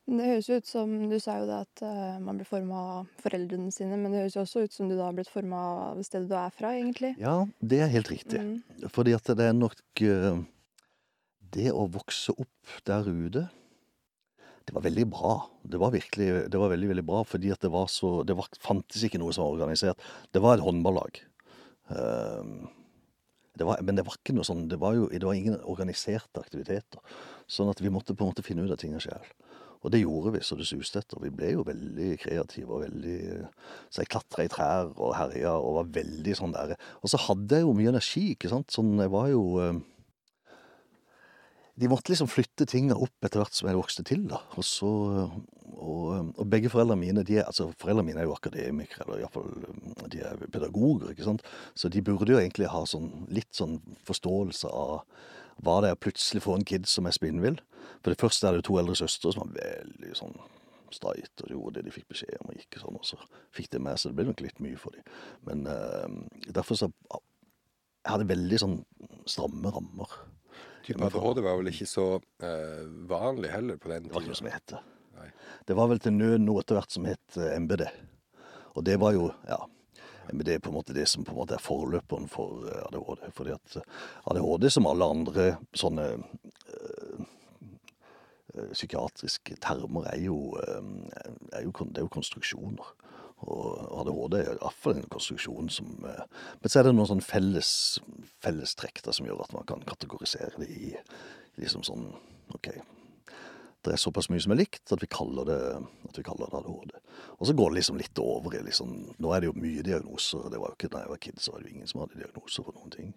Det 0.09 0.25
høres 0.25 0.47
jo 0.49 0.57
ut 0.57 0.69
som 0.69 0.93
Du 1.11 1.17
sa 1.21 1.37
jo 1.37 1.47
det 1.49 1.57
at 1.67 1.83
eh, 1.85 2.17
man 2.23 2.39
blir 2.39 2.47
forma 2.47 2.79
av 2.93 3.09
foreldrene 3.21 3.69
sine, 3.73 3.97
men 3.99 4.09
det 4.09 4.23
høres 4.23 4.37
jo 4.37 4.45
også 4.45 4.63
ut 4.65 4.73
som 4.73 4.89
du 4.89 4.95
da 4.97 5.05
har 5.05 5.17
blitt 5.17 5.29
forma 5.29 5.59
av 5.91 6.01
stedet 6.05 6.29
du 6.31 6.35
er 6.39 6.55
fra, 6.55 6.73
egentlig. 6.77 7.13
Ja, 7.21 7.43
det 7.61 7.83
er 7.85 7.93
helt 7.93 8.09
riktig. 8.09 8.41
Mm. 8.41 8.89
Fordi 8.95 9.13
at 9.17 9.29
det 9.37 9.45
er 9.45 9.57
nok 9.57 10.03
eh, 10.05 10.41
Det 11.59 11.69
å 11.73 11.85
vokse 11.93 12.33
opp 12.33 12.73
der 12.85 13.05
ute 13.09 13.45
Det 14.65 14.73
var 14.73 14.85
veldig 14.85 15.05
bra. 15.13 15.35
Det 15.61 15.81
var 15.81 15.93
virkelig 15.93 16.49
det 16.49 16.61
var 16.61 16.73
veldig, 16.73 16.89
veldig 16.95 17.05
bra, 17.05 17.21
fordi 17.27 17.53
at 17.53 17.61
det 17.61 17.73
var 17.73 17.87
så 17.93 18.23
Det 18.25 18.37
var, 18.37 18.49
fantes 18.65 19.05
ikke 19.05 19.21
noe 19.21 19.35
som 19.35 19.45
var 19.45 19.59
organisert. 19.59 20.09
Det 20.33 20.41
var 20.41 20.57
et 20.57 20.65
håndballag. 20.65 21.21
Eh, 21.93 22.49
det 23.59 23.67
var, 23.67 23.81
men 23.83 23.97
det 23.97 24.07
var 24.07 24.15
ikke 24.15 24.33
noe 24.37 24.47
sånn 24.47 24.69
Det 24.71 24.77
var 24.79 24.95
jo 24.95 25.09
det 25.11 25.25
var 25.25 25.37
ingen 25.37 25.61
organiserte 25.69 26.41
aktiviteter. 26.41 27.01
Sånn 27.45 27.69
at 27.69 27.81
vi 27.83 27.93
måtte 27.93 28.15
på 28.15 28.25
en 28.25 28.33
måte 28.33 28.45
finne 28.45 28.65
ut 28.65 28.73
av 28.73 28.81
tingene 28.81 29.03
sjøl. 29.03 29.33
Og 29.79 29.93
det 29.93 30.01
gjorde 30.01 30.33
vi 30.35 30.41
så 30.43 30.57
det 30.59 30.67
suste 30.67 30.99
etter. 30.99 31.21
Vi 31.23 31.31
ble 31.31 31.53
jo 31.53 31.67
veldig 31.67 32.09
kreative 32.19 32.75
og 32.75 32.83
veldig 32.83 33.19
Så 33.87 34.03
jeg 34.03 34.11
klatra 34.11 34.43
i 34.43 34.51
trær 34.51 34.91
og 34.97 35.13
herja 35.15 35.53
og 35.55 35.77
var 35.79 35.93
veldig 36.01 36.35
sånn 36.35 36.55
der 36.55 36.75
Og 36.99 37.13
så 37.13 37.21
hadde 37.29 37.61
jeg 37.61 37.67
jo 37.67 37.77
mye 37.77 37.93
energi, 37.93 38.25
ikke 38.33 38.51
sant. 38.51 38.73
Sånn 38.75 38.91
jeg 38.99 39.13
var 39.13 39.29
jo 39.31 39.45
eh, 39.63 39.79
De 41.79 41.87
måtte 41.87 42.11
liksom 42.11 42.27
flytte 42.27 42.67
tinga 42.67 42.97
opp 42.99 43.23
etter 43.23 43.39
hvert 43.39 43.55
som 43.55 43.71
jeg 43.71 43.79
vokste 43.79 44.03
til, 44.03 44.27
da. 44.27 44.41
Og 44.59 44.67
så 44.67 44.91
Og, 45.79 46.33
og 46.35 46.45
begge 46.51 46.67
foreldrene 46.67 46.99
mine 46.99 47.23
de 47.23 47.37
er, 47.39 47.45
altså 47.47 47.69
foreldrene 47.79 48.09
mine 48.09 48.19
er 48.19 48.27
jo 48.27 48.35
akademikere, 48.35 49.05
eller 49.05 49.21
iallfall 49.21 50.09
de 50.11 50.23
er 50.27 50.41
pedagoger, 50.51 51.13
ikke 51.13 51.27
sant. 51.27 51.45
Så 51.77 51.87
de 51.93 52.01
burde 52.03 52.33
jo 52.33 52.39
egentlig 52.41 52.67
ha 52.67 52.81
sånn 52.89 53.07
litt 53.31 53.53
sånn 53.55 53.77
forståelse 54.09 54.67
av 54.75 55.05
hva 55.65 55.79
det 55.83 55.93
å 55.95 55.99
plutselig 55.99 56.43
få 56.45 56.55
en 56.57 56.65
kid 56.67 56.87
som 56.89 57.07
er 57.09 57.15
spinnvill. 57.15 57.59
For 57.99 58.13
det 58.13 58.21
første 58.21 58.47
er 58.47 58.55
det 58.55 58.63
jo 58.63 58.69
to 58.69 58.79
eldre 58.81 58.97
søstre 58.99 59.33
som 59.35 59.45
var 59.45 59.57
veldig 59.59 60.15
sånn 60.17 60.37
streit 60.93 61.43
og 61.43 61.51
gjorde 61.53 61.79
det 61.79 61.87
de 61.87 61.93
fikk 61.93 62.07
beskjed 62.09 62.39
om, 62.41 62.49
og 62.49 62.57
gikk 62.57 62.79
og 62.79 62.85
sånn, 62.85 62.99
og 62.99 63.05
så 63.05 63.19
fikk 63.55 63.71
de 63.75 63.81
med 63.85 63.99
seg. 63.99 64.11
Det 64.11 64.17
ble 64.19 64.29
nok 64.31 64.43
litt 64.45 64.61
mye 64.63 64.79
for 64.81 64.95
dem. 64.95 65.09
Men 65.47 65.65
eh, 65.69 66.51
derfor 66.59 66.79
så 66.79 66.91
Jeg 67.99 68.13
hadde 68.13 68.29
veldig 68.29 68.57
sånn 68.61 68.77
stramme 69.27 69.71
rammer. 69.75 70.13
Type 70.85 71.03
ADHD 71.03 71.41
var 71.43 71.57
vel 71.59 71.69
ikke 71.69 71.87
så 71.89 72.05
eh, 72.41 72.85
vanlig 73.11 73.51
heller 73.51 73.77
på 73.77 73.91
den 73.91 74.07
Det 74.07 74.15
var 74.15 74.23
ikke 74.23 74.31
noe 74.31 74.39
som 74.39 74.53
het 74.53 74.71
det. 74.71 74.79
Det 75.67 75.75
var 75.75 75.89
vel 75.91 75.99
til 75.99 76.15
nød 76.15 76.39
noe 76.41 76.63
etter 76.63 76.79
hvert 76.79 76.95
som 76.95 77.05
het 77.05 77.37
eh, 77.37 77.51
MBD. 77.59 77.83
Og 78.79 78.85
det 78.87 78.95
var 79.01 79.13
jo, 79.13 79.27
ja 79.49 79.59
MBD 80.33 80.53
er 80.53 80.61
på 80.63 80.71
en 80.71 80.77
måte 80.79 80.95
det 80.95 81.07
som 81.09 81.25
på 81.25 81.33
en 81.33 81.39
måte 81.41 81.57
er 81.57 81.63
forløperen 81.63 82.29
for 82.31 82.67
eh, 82.69 82.85
ADHD. 82.87 83.27
Fordi 83.35 83.55
at 83.55 83.77
eh, 83.79 83.99
ADHD, 84.31 84.69
som 84.73 84.87
alle 84.89 85.09
andre 85.15 85.49
sånne 85.77 86.07
eh, 86.15 87.27
psykiatriske 88.73 89.59
termer, 89.61 90.09
er 90.11 90.23
jo, 90.25 90.57
er 90.59 91.63
jo, 91.63 91.71
det 91.71 92.01
er 92.01 92.05
jo 92.07 92.11
konstruksjoner. 92.11 92.93
Og 93.47 93.67
ADHD 94.01 94.39
er 94.41 94.55
iallfall 94.57 94.97
en 94.99 95.11
konstruksjon 95.13 95.69
som 95.71 95.93
Men 96.01 96.65
så 96.67 96.81
er 96.81 96.89
det 96.89 96.91
noen 96.97 97.07
sånn 97.07 97.23
felles 97.23 97.71
fellestrekk 98.43 98.99
som 99.05 99.29
gjør 99.29 99.45
at 99.45 99.53
man 99.55 99.67
kan 99.69 99.85
kategorisere 99.87 100.59
det 100.59 100.67
i 100.67 100.91
liksom 101.61 101.85
sånn 101.87 102.09
OK. 102.57 102.73
Det 103.85 103.93
er 103.95 104.01
såpass 104.01 104.27
mye 104.27 104.41
som 104.43 104.51
er 104.51 104.59
likt 104.59 104.91
at 104.91 104.99
vi 104.99 105.07
kaller 105.11 105.47
det, 105.47 105.59
at 106.09 106.17
vi 106.19 106.23
kaller 106.27 106.51
det 106.51 106.59
ADHD. 106.59 106.95
Og 107.37 107.47
så 107.47 107.55
går 107.55 107.71
det 107.71 107.79
liksom 107.79 107.99
litt 108.01 108.19
over 108.19 108.57
i 108.57 108.63
liksom 108.65 108.95
Nå 109.15 109.31
er 109.31 109.41
det 109.41 109.49
jo 109.49 109.55
mye 109.55 109.85
diagnoser. 109.85 110.49
Det 110.51 110.59
var 110.59 110.73
jo 110.73 110.79
ikke, 110.79 110.91
da 110.91 111.03
jeg 111.05 111.13
var 111.13 111.21
kid, 111.23 111.39
så 111.39 111.53
var 111.53 111.61
det 111.61 111.69
jo 111.69 111.77
ingen 111.77 111.91
som 111.91 112.03
hadde 112.03 112.19
diagnoser 112.19 112.65
for 112.67 112.75
noen 112.75 112.95
ting. 112.95 113.13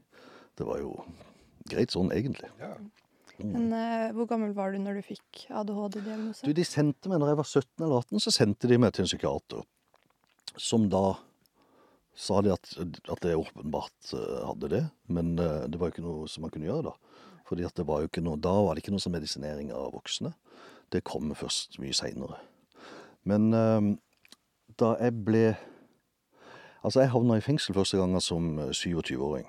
Det 0.59 0.69
var 0.69 0.79
jo 0.83 0.93
greit 1.73 1.95
sånn, 1.95 2.13
egentlig. 2.15 2.51
Ja. 2.61 2.77
Men 3.43 3.73
uh, 3.75 4.13
hvor 4.15 4.29
gammel 4.31 4.53
var 4.55 4.73
du 4.73 4.79
når 4.83 5.01
du 5.01 5.07
fikk 5.07 5.47
ADHD-diagnose? 5.51 6.47
Du, 6.47 6.55
de 6.55 6.67
sendte 6.67 7.11
meg, 7.11 7.19
når 7.19 7.33
jeg 7.33 7.41
var 7.41 7.51
17 7.51 7.85
eller 7.87 7.99
18, 8.05 8.23
så 8.23 8.35
sendte 8.35 8.71
de 8.71 8.79
meg 8.79 8.95
til 8.95 9.05
en 9.05 9.11
psykiater. 9.11 9.67
Som 10.61 10.87
da 10.93 11.17
sa 12.19 12.43
de 12.45 12.53
at, 12.53 12.75
at 12.77 13.25
jeg 13.25 13.41
åpenbart 13.41 14.13
eh, 14.15 14.43
hadde 14.45 14.71
det. 14.75 14.83
Men 15.11 15.35
uh, 15.41 15.65
det 15.67 15.81
var 15.81 15.91
jo 15.91 15.97
ikke 15.97 16.07
noe 16.07 16.31
som 16.31 16.47
man 16.47 16.53
kunne 16.55 16.69
gjøre 16.69 16.93
da. 16.93 17.23
Fordi 17.49 17.67
at 17.67 17.77
det 17.77 17.89
var 17.89 18.03
jo 18.03 18.11
ikke 18.11 18.25
noe, 18.25 18.41
da 18.41 18.53
var 18.65 18.77
det 18.77 18.85
ikke 18.85 18.95
noe 18.95 19.03
som 19.03 19.15
medisinering 19.17 19.73
av 19.77 19.91
voksne. 19.97 20.33
Det 20.93 21.05
kom 21.05 21.35
først 21.35 21.79
mye 21.81 21.97
seinere. 21.97 22.39
Men 23.25 23.53
eh, 23.55 23.93
da 24.81 24.97
jeg 25.01 25.25
ble 25.25 25.45
Altså, 26.83 26.99
jeg 26.99 27.13
havna 27.13 27.37
i 27.39 27.43
fengsel 27.45 27.77
første 27.77 27.99
gangen 28.01 28.21
som 28.21 28.57
eh, 28.59 28.73
27-åring. 28.75 29.45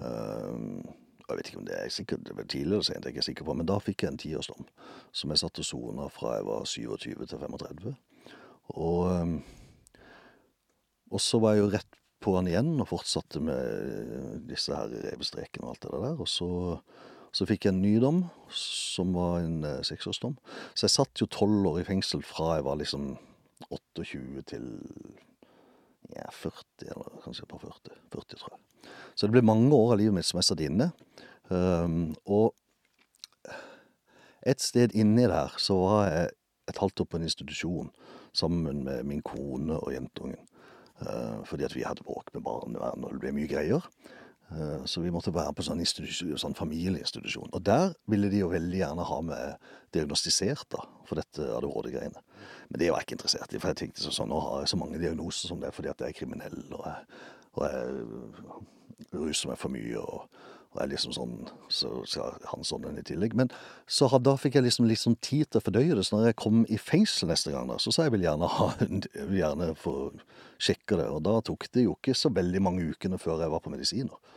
Eh, 0.00 0.94
jeg 1.28 1.36
vet 1.36 1.48
ikke 1.50 1.58
om 1.60 1.66
det 1.68 1.76
er 1.76 1.90
sikkert, 1.92 2.24
det 2.24 2.36
var 2.36 2.46
tidlig 2.48 2.72
eller 2.72 2.86
sent, 2.86 3.04
jeg 3.04 3.10
er 3.10 3.16
ikke 3.16 3.26
sikker 3.26 3.46
på, 3.48 3.56
men 3.56 3.68
da 3.68 3.76
fikk 3.80 4.04
jeg 4.04 4.12
en 4.12 4.18
tiårsdom 4.20 4.66
som 5.12 5.32
jeg 5.32 5.40
satt 5.40 5.60
og 5.60 5.66
sona 5.68 6.08
fra 6.12 6.34
jeg 6.36 6.46
var 6.48 6.66
27 6.68 7.26
til 7.30 7.40
35. 7.40 7.94
Og, 8.74 8.98
ehm, 9.12 9.38
og 11.12 11.20
så 11.20 11.40
var 11.40 11.54
jeg 11.54 11.64
jo 11.64 11.70
rett 11.72 12.00
på 12.24 12.36
han 12.36 12.48
igjen 12.48 12.74
og 12.76 12.88
fortsatte 12.88 13.40
med 13.44 14.44
disse 14.48 14.76
her 14.76 14.92
revestrekene 15.06 15.66
og 15.66 15.74
alt 15.74 15.86
det 15.86 16.02
der. 16.04 16.20
Og 16.20 16.28
så, 16.28 16.50
så 17.34 17.46
fikk 17.48 17.66
jeg 17.66 17.74
en 17.74 17.82
ny 17.82 17.96
dom, 18.02 18.24
som 18.54 19.14
var 19.16 19.40
en 19.42 19.64
eh, 19.66 19.80
seksårsdom. 19.86 20.36
Så 20.74 20.86
jeg 20.86 20.94
satt 20.94 21.22
jo 21.22 21.30
tolv 21.30 21.66
år 21.72 21.80
i 21.82 21.86
fengsel 21.88 22.22
fra 22.26 22.58
jeg 22.58 22.66
var 22.68 22.78
liksom 22.78 23.14
28 23.70 24.44
til 24.50 24.68
ja, 26.14 26.28
40, 26.30 26.92
eller 26.94 27.18
kanskje 27.24 27.48
på 27.50 27.58
40. 27.58 27.96
40, 28.12 28.38
tror 28.38 28.54
jeg. 28.54 28.92
Så 29.14 29.26
det 29.26 29.34
ble 29.34 29.46
mange 29.46 29.74
år 29.74 29.94
av 29.94 30.00
livet 30.00 30.18
mitt 30.18 30.28
som 30.28 30.38
jeg 30.38 30.48
satt 30.50 30.62
inne. 30.62 30.90
Um, 31.50 32.14
og 32.24 32.54
et 34.44 34.60
sted 34.60 34.94
inni 34.96 35.26
der 35.30 35.54
så 35.60 35.76
var 35.80 36.08
jeg 36.10 36.32
et 36.70 36.80
halvt 36.80 37.04
år 37.04 37.08
på 37.10 37.20
en 37.20 37.26
institusjon 37.28 37.90
sammen 38.36 38.84
med 38.86 39.06
min 39.08 39.22
kone 39.24 39.78
og 39.78 39.94
jentungen. 39.94 40.40
Uh, 41.00 41.42
fordi 41.48 41.66
at 41.66 41.74
vi 41.74 41.86
hadde 41.86 42.04
bråk 42.06 42.30
med 42.34 42.44
barnevern, 42.46 43.02
og 43.04 43.16
det 43.16 43.24
ble 43.24 43.34
mye 43.34 43.50
greier. 43.50 43.86
Uh, 44.52 44.84
så 44.84 45.00
vi 45.00 45.12
måtte 45.12 45.32
være 45.34 45.54
på 45.56 45.64
sånn, 45.66 45.80
sånn 45.84 46.56
familieinstitusjon. 46.58 47.52
Og 47.56 47.64
der 47.64 47.94
ville 48.10 48.30
de 48.32 48.42
jo 48.42 48.52
veldig 48.52 48.80
gjerne 48.82 49.06
ha 49.08 49.20
med 49.24 49.70
diagnostisert 49.96 50.68
da, 50.74 50.84
for 51.08 51.20
dette 51.20 51.48
ADHD-greiene. 51.58 52.24
Men 52.68 52.80
det 52.80 52.90
var 52.90 53.00
jeg 53.00 53.08
ikke 53.08 53.18
interessert 53.18 53.54
i, 53.54 53.60
for 53.60 53.72
jeg 53.72 53.80
tenkte 53.82 54.04
sånn, 54.04 54.30
nå 54.32 54.40
har 54.44 54.64
jeg 54.64 54.74
så 54.74 54.80
mange 54.80 55.00
diagnoser 55.02 55.50
som 55.50 55.62
det 55.62 55.72
fordi 55.76 55.92
at 55.92 56.04
jeg 56.04 56.14
er 56.14 56.18
kriminell, 56.18 56.60
og 56.76 56.84
jeg, 56.88 57.22
og 57.54 57.64
jeg 57.68 59.22
ruser 59.24 59.52
meg 59.52 59.60
for 59.60 59.74
mye, 59.74 60.00
og, 60.00 60.44
og 60.74 60.80
jeg 60.82 60.90
liksom 60.90 61.14
sånn, 61.14 61.34
så 61.70 61.90
sa 62.10 62.32
han 62.50 62.66
sånn 62.66 62.88
en 62.88 62.98
i 62.98 63.04
tillegg. 63.06 63.36
Men 63.38 63.52
så 63.86 64.08
had, 64.10 64.24
da 64.26 64.34
fikk 64.40 64.58
jeg 64.58 64.66
liksom, 64.66 64.88
liksom 64.90 65.14
tid 65.22 65.46
til 65.46 65.60
å 65.60 65.64
fordøye 65.64 65.94
det, 65.94 66.06
så 66.06 66.16
når 66.16 66.32
jeg 66.32 66.38
kom 66.42 66.64
i 66.66 66.78
fengsel 66.82 67.30
neste 67.30 67.54
gang, 67.54 67.70
da, 67.70 67.78
så 67.78 67.94
sa 67.94 68.08
jeg 68.08 68.16
vil 68.16 68.26
gjerne 68.26 68.50
ha, 68.50 68.68
vil 68.82 69.38
gjerne 69.38 69.70
få 69.78 69.94
sjekke 70.58 70.98
det, 70.98 71.06
og 71.10 71.22
da 71.26 71.38
tok 71.46 71.68
det 71.74 71.86
jo 71.86 71.94
ikke 71.94 72.16
så 72.18 72.32
veldig 72.34 72.62
mange 72.64 72.88
ukene 72.90 73.20
før 73.22 73.44
jeg 73.44 73.54
var 73.54 73.62
på 73.62 73.72
medisiner. 73.74 74.34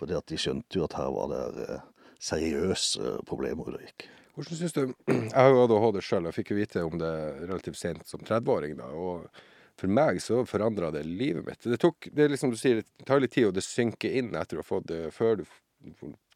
Fordi 0.00 0.16
at 0.16 0.30
de 0.30 0.38
skjønte 0.40 0.78
jo 0.78 0.86
at 0.86 0.96
her 0.96 1.10
var 1.12 1.30
det 1.34 1.66
eh, 1.66 1.84
seriøse 2.30 3.18
problemer 3.28 3.74
det 3.74 3.88
gikk. 3.88 4.08
Hvordan 4.36 4.56
synes 4.56 4.76
du 4.76 4.82
Jeg 5.12 5.36
har 5.36 5.50
jo 5.52 5.64
ADHD 5.64 6.02
sjøl, 6.04 6.28
og 6.28 6.36
fikk 6.36 6.52
jo 6.52 6.60
vite 6.60 6.84
om 6.86 7.00
det 7.00 7.14
relativt 7.44 7.80
sent 7.80 8.06
som 8.08 8.22
30-åring. 8.22 8.76
da, 8.78 8.90
og 8.94 9.26
For 9.80 9.88
meg 9.90 10.20
så 10.22 10.42
forandra 10.48 10.90
det 10.92 11.06
livet 11.08 11.46
mitt. 11.46 11.64
Det 11.64 11.80
tok, 11.80 12.10
det 12.12 12.30
liksom 12.30 12.52
du 12.52 12.58
sier, 12.60 12.82
det 12.84 13.08
tar 13.08 13.20
litt 13.22 13.32
tid, 13.32 13.48
og 13.48 13.56
det 13.56 13.64
synker 13.64 14.16
inn 14.20 14.34
etter 14.36 14.58
å 14.60 14.64
ha 14.64 14.68
fått 14.68 14.88
det, 14.90 15.06
før 15.16 15.40
du 15.40 15.44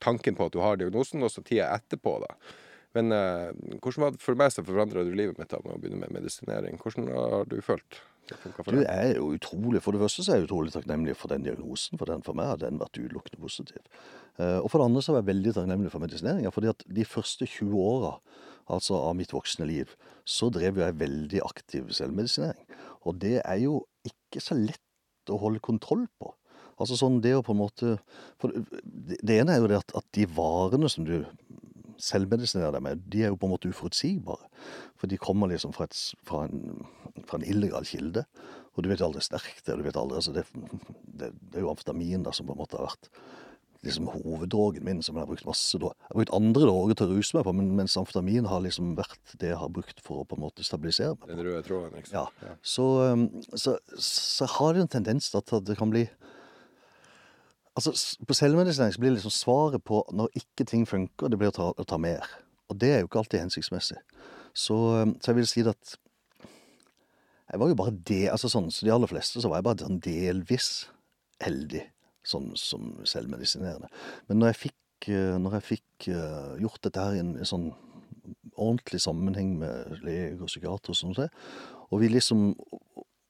tanken 0.05 0.37
på 0.39 0.49
at 0.49 0.55
du 0.55 0.61
har 0.63 0.79
diagnosen, 0.81 1.23
og 1.25 1.33
så 1.33 1.45
tida 1.45 1.71
etterpå. 1.77 2.17
da. 2.25 2.35
Men 2.95 3.13
eh, 3.13 3.51
hvordan 3.83 4.05
var 4.05 4.15
det 4.15 4.23
for 4.23 4.39
meg 4.39 4.53
som 4.55 4.67
forandra 4.67 5.03
du 5.05 5.15
livet 5.17 5.39
mitt 5.41 5.51
da 5.51 5.59
med 5.65 5.75
å 5.75 5.81
begynne 5.83 6.03
med 6.05 6.15
medisinering? 6.15 6.79
Hvordan 6.79 7.09
har 7.11 7.49
du 7.51 7.57
følt 7.65 8.01
Du 8.71 8.79
er 8.89 9.17
jo 9.19 9.33
utrolig, 9.35 9.83
For 9.85 9.93
det 9.93 10.01
første 10.01 10.23
så 10.25 10.33
er 10.33 10.39
jeg 10.39 10.47
utrolig 10.47 10.73
takknemlig 10.73 11.17
for 11.19 11.29
den 11.29 11.45
diagnosen. 11.45 11.99
For 12.01 12.09
den 12.09 12.23
for 12.25 12.39
meg 12.39 12.53
har 12.53 12.61
den 12.63 12.79
vært 12.81 12.97
utelukkende 12.97 13.43
positiv. 13.43 13.83
Eh, 14.39 14.61
Og 14.63 14.71
for 14.71 14.81
det 14.81 14.87
andre 14.89 15.03
så 15.05 15.13
er 15.13 15.21
jeg 15.21 15.31
veldig 15.33 15.55
takknemlig 15.59 15.93
for 15.93 16.05
medisineringa. 16.05 16.53
fordi 16.55 16.71
at 16.71 16.87
de 16.89 17.05
første 17.05 17.47
20 17.47 17.75
åra 17.77 18.15
altså 18.71 18.97
av 18.97 19.17
mitt 19.19 19.35
voksne 19.35 19.67
liv, 19.69 19.93
så 20.25 20.49
drev 20.51 20.79
jeg 20.81 20.97
veldig 20.97 21.43
aktiv 21.45 21.91
selvmedisinering. 21.93 22.65
Og 23.05 23.19
det 23.21 23.43
er 23.45 23.59
jo 23.61 23.85
ikke 24.09 24.41
så 24.41 24.57
lett 24.57 25.29
å 25.29 25.37
holde 25.41 25.61
kontroll 25.61 26.07
på. 26.21 26.33
Altså 26.79 26.99
sånn 26.99 27.21
det 27.25 27.35
å 27.39 27.43
på 27.47 27.55
en 27.55 27.61
måte 27.63 27.95
det 28.43 29.21
det 29.23 29.39
ene 29.41 29.55
er 29.55 29.63
jo 29.63 29.71
det 29.71 29.79
at, 29.83 29.95
at 30.01 30.07
de 30.17 30.27
varene 30.37 30.91
som 30.91 31.07
du 31.07 31.21
selvmedisinerer 32.05 32.75
deg 32.75 32.83
med, 32.85 33.05
de 33.13 33.23
er 33.23 33.31
jo 33.31 33.39
på 33.39 33.47
en 33.47 33.53
måte 33.55 33.71
uforutsigbare. 33.71 34.49
For 34.99 35.11
de 35.11 35.19
kommer 35.23 35.51
liksom 35.53 35.73
fra, 35.77 35.87
et, 35.87 35.95
fra, 36.27 36.43
en, 36.49 36.83
fra 37.29 37.39
en 37.39 37.47
illegal 37.47 37.87
kilde. 37.87 38.25
Og 38.75 38.83
du 38.83 38.91
vet 38.91 39.05
aldri 39.07 39.23
sterkt 39.23 39.63
det, 39.69 39.77
du 39.79 39.85
vet 39.87 39.97
aldri 40.01 40.19
altså 40.19 40.35
det, 40.35 40.43
det, 41.07 41.31
det 41.31 41.61
er 41.61 41.65
jo 41.65 41.71
amfetamin 41.71 42.25
da 42.27 42.33
som 42.35 42.49
på 42.49 42.57
en 42.57 42.63
måte 42.65 42.79
har 42.81 42.89
vært 42.91 43.11
liksom 43.85 44.09
hoveddrogen 44.09 44.85
min, 44.87 45.03
som 45.05 45.15
jeg 45.15 45.27
har 45.27 45.29
brukt 45.29 45.47
masse 45.47 45.79
da. 45.79 45.91
Jeg 45.93 46.09
har 46.11 46.19
brukt 46.19 46.35
andre 46.39 46.65
droger 46.65 46.99
til 46.99 47.07
å 47.07 47.17
ruse 47.19 47.37
meg 47.37 47.45
på, 47.47 47.53
men, 47.61 47.67
mens 47.79 47.97
amfetamin 48.01 48.49
har 48.49 48.63
liksom 48.65 48.95
vært 48.99 49.35
det 49.43 49.51
jeg 49.53 49.61
har 49.61 49.73
brukt 49.77 50.01
for 50.05 50.23
å 50.23 50.27
på 50.29 50.39
en 50.39 50.45
måte 50.47 50.65
stabilisere 50.67 51.15
meg. 51.19 51.29
Den 51.31 51.43
røde 51.45 51.63
tråden, 51.67 51.99
ikke 52.01 52.15
Ja, 52.17 52.25
sant? 52.41 52.69
så, 52.75 52.87
så, 53.61 53.77
så 54.09 54.49
har 54.57 54.75
det 54.75 54.87
en 54.87 54.95
tendens 54.97 55.29
til 55.31 55.43
at 55.43 55.55
det 55.69 55.77
kan 55.79 55.93
bli 55.93 56.07
Altså, 57.75 57.93
På 58.29 58.35
selvmedisinering 58.35 59.01
blir 59.01 59.17
liksom 59.17 59.35
svaret 59.35 59.83
på 59.85 60.05
når 60.13 60.31
ikke 60.39 60.67
ting 60.69 60.87
funker, 60.89 61.29
det 61.29 61.39
blir 61.39 61.51
å 61.51 61.57
ta, 61.57 61.71
å 61.75 61.87
ta 61.89 61.99
mer. 61.99 62.27
Og 62.71 62.79
det 62.81 62.93
er 62.93 63.03
jo 63.03 63.09
ikke 63.09 63.25
alltid 63.25 63.43
hensiktsmessig. 63.43 63.99
Så, 64.55 64.77
så 65.21 65.33
jeg 65.33 65.41
vil 65.41 65.49
si 65.51 65.65
at 65.67 65.97
jeg 67.51 67.61
var 67.61 67.69
jo 67.69 67.77
bare 67.79 67.97
det, 68.09 68.29
altså 68.33 68.49
sånn, 68.49 68.71
så 68.73 68.87
De 68.87 68.93
aller 68.95 69.11
fleste 69.11 69.43
så 69.43 69.51
var 69.51 69.61
jeg 69.61 69.67
bare 69.67 69.85
sånn 69.85 70.01
delvis 70.03 70.69
heldig 71.45 71.83
sånn 72.25 72.55
som 72.57 72.95
selvmedisinerende. 73.07 73.91
Men 74.31 74.41
når 74.41 74.53
jeg 74.53 74.61
fikk, 74.63 75.09
eh, 75.13 75.35
når 75.41 75.59
jeg 75.59 75.67
fikk 75.67 76.09
eh, 76.15 76.55
gjort 76.63 76.81
dette 76.87 77.05
her 77.05 77.19
i 77.19 77.21
en 77.21 77.35
sånn 77.45 77.69
ordentlig 78.55 79.03
sammenheng 79.03 79.53
med 79.61 80.01
lege 80.07 80.41
og 80.41 80.49
psykiater 80.49 80.95
og 80.95 80.99
sånn, 80.99 81.29
og 81.91 82.01
vi 82.01 82.09
liksom 82.15 82.55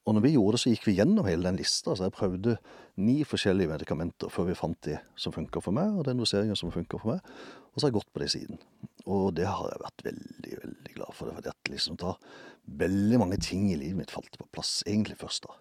og 0.05 0.13
når 0.13 0.21
vi 0.21 0.35
gjorde 0.35 0.53
det, 0.53 0.61
så 0.61 0.71
gikk 0.71 0.83
vi 0.85 0.97
gjennom 0.99 1.25
hele 1.25 1.47
den 1.47 1.57
lista. 1.57 1.95
Så 1.95 2.05
jeg 2.05 2.13
prøvde 2.13 2.59
ni 3.01 3.19
forskjellige 3.27 3.71
medikamenter 3.71 4.31
før 4.31 4.49
vi 4.49 4.57
fant 4.57 4.79
de 4.87 4.97
som 5.19 5.33
funka 5.35 5.61
for 5.63 5.75
meg, 5.75 5.91
og 5.95 6.07
den 6.07 6.21
doseringen 6.21 6.57
som 6.59 6.73
funka 6.73 6.99
for 7.01 7.15
meg. 7.15 7.35
Og 7.73 7.79
så 7.79 7.85
har 7.85 7.91
jeg 7.91 7.97
gått 7.97 8.13
på 8.15 8.23
det 8.23 8.31
siden. 8.31 8.61
Og 9.05 9.27
det 9.35 9.49
har 9.49 9.67
jeg 9.73 9.83
vært 9.83 10.05
veldig, 10.07 10.55
veldig 10.63 10.95
glad 10.95 11.17
for. 11.17 11.35
For 11.35 11.51
at 11.51 11.71
liksom 11.71 11.99
tar 11.99 12.17
veldig 12.65 13.21
mange 13.21 13.39
ting 13.43 13.67
i 13.71 13.77
livet 13.77 13.99
mitt 13.99 14.15
falt 14.15 14.39
på 14.39 14.47
plass 14.55 14.79
egentlig 14.87 15.19
først 15.19 15.47
da. 15.49 15.57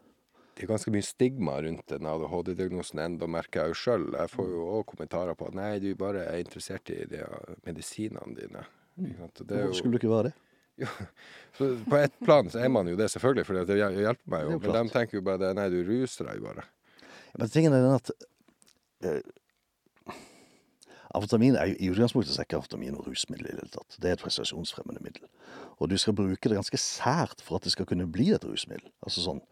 Det 0.55 0.63
er 0.63 0.71
ganske 0.71 0.93
mye 0.95 1.03
stigma 1.03 1.57
rundt 1.65 1.89
den 1.91 2.07
ADHD-diagnosen 2.07 3.01
ennå, 3.03 3.27
merker 3.27 3.65
jeg 3.65 3.73
jo 3.73 3.79
sjøl. 3.81 4.05
Jeg 4.15 4.31
får 4.31 4.53
jo 4.53 4.67
òg 4.77 4.85
kommentarer 4.93 5.35
på 5.35 5.49
at 5.51 5.57
nei, 5.59 5.73
du 5.83 5.91
bare 5.99 6.29
er 6.31 6.45
interessert 6.45 6.93
i 6.95 7.01
de 7.11 7.25
medisinene 7.67 8.39
dine. 8.39 8.63
Det 8.95 9.11
er 9.51 9.65
Hvorfor 9.67 9.81
skulle 9.81 9.99
du 9.99 10.05
ikke 10.05 10.13
være 10.13 10.31
det? 10.31 10.37
så 11.59 11.73
på 11.87 11.99
ett 11.99 12.15
plan 12.23 12.49
så 12.51 12.63
er 12.63 12.71
man 12.71 12.87
jo 12.91 12.95
det, 12.99 13.09
selvfølgelig, 13.11 13.47
for 13.47 13.67
det 13.67 13.79
hjelper 13.81 14.31
meg 14.31 14.47
jo. 14.47 14.55
jo 14.55 14.63
Men 14.63 14.79
de 14.79 14.95
tenker 14.95 15.19
jo 15.19 15.25
bare 15.27 15.43
det, 15.43 15.51
nei, 15.59 15.67
du 15.75 15.81
ruser 15.87 16.31
deg 16.31 16.39
jo 16.39 16.47
bare. 16.47 16.69
Men 17.39 17.51
tingen 17.51 17.75
er 17.75 17.83
den 17.83 17.97
at 17.97 18.13
eh, 19.05 19.23
Amfetamin 21.15 21.55
er 21.55 21.71
i 21.79 21.91
utgangspunktet 21.93 22.41
ikke 22.43 22.59
amfetamin 22.59 22.97
noe 22.97 23.05
rusmiddel 23.07 23.47
i 23.47 23.53
det 23.53 23.61
hele 23.63 23.71
tatt. 23.71 23.99
Det 24.03 24.09
er 24.11 24.17
et 24.17 24.23
prestasjonsfremmende 24.25 25.03
middel. 25.05 25.29
Og 25.79 25.91
du 25.91 25.95
skal 25.99 26.17
bruke 26.19 26.51
det 26.51 26.59
ganske 26.59 26.81
sært 26.81 27.43
for 27.45 27.59
at 27.59 27.67
det 27.67 27.75
skal 27.75 27.87
kunne 27.87 28.09
bli 28.11 28.33
et 28.35 28.47
rusmiddel. 28.47 28.91
Altså 29.07 29.23
sånn, 29.23 29.43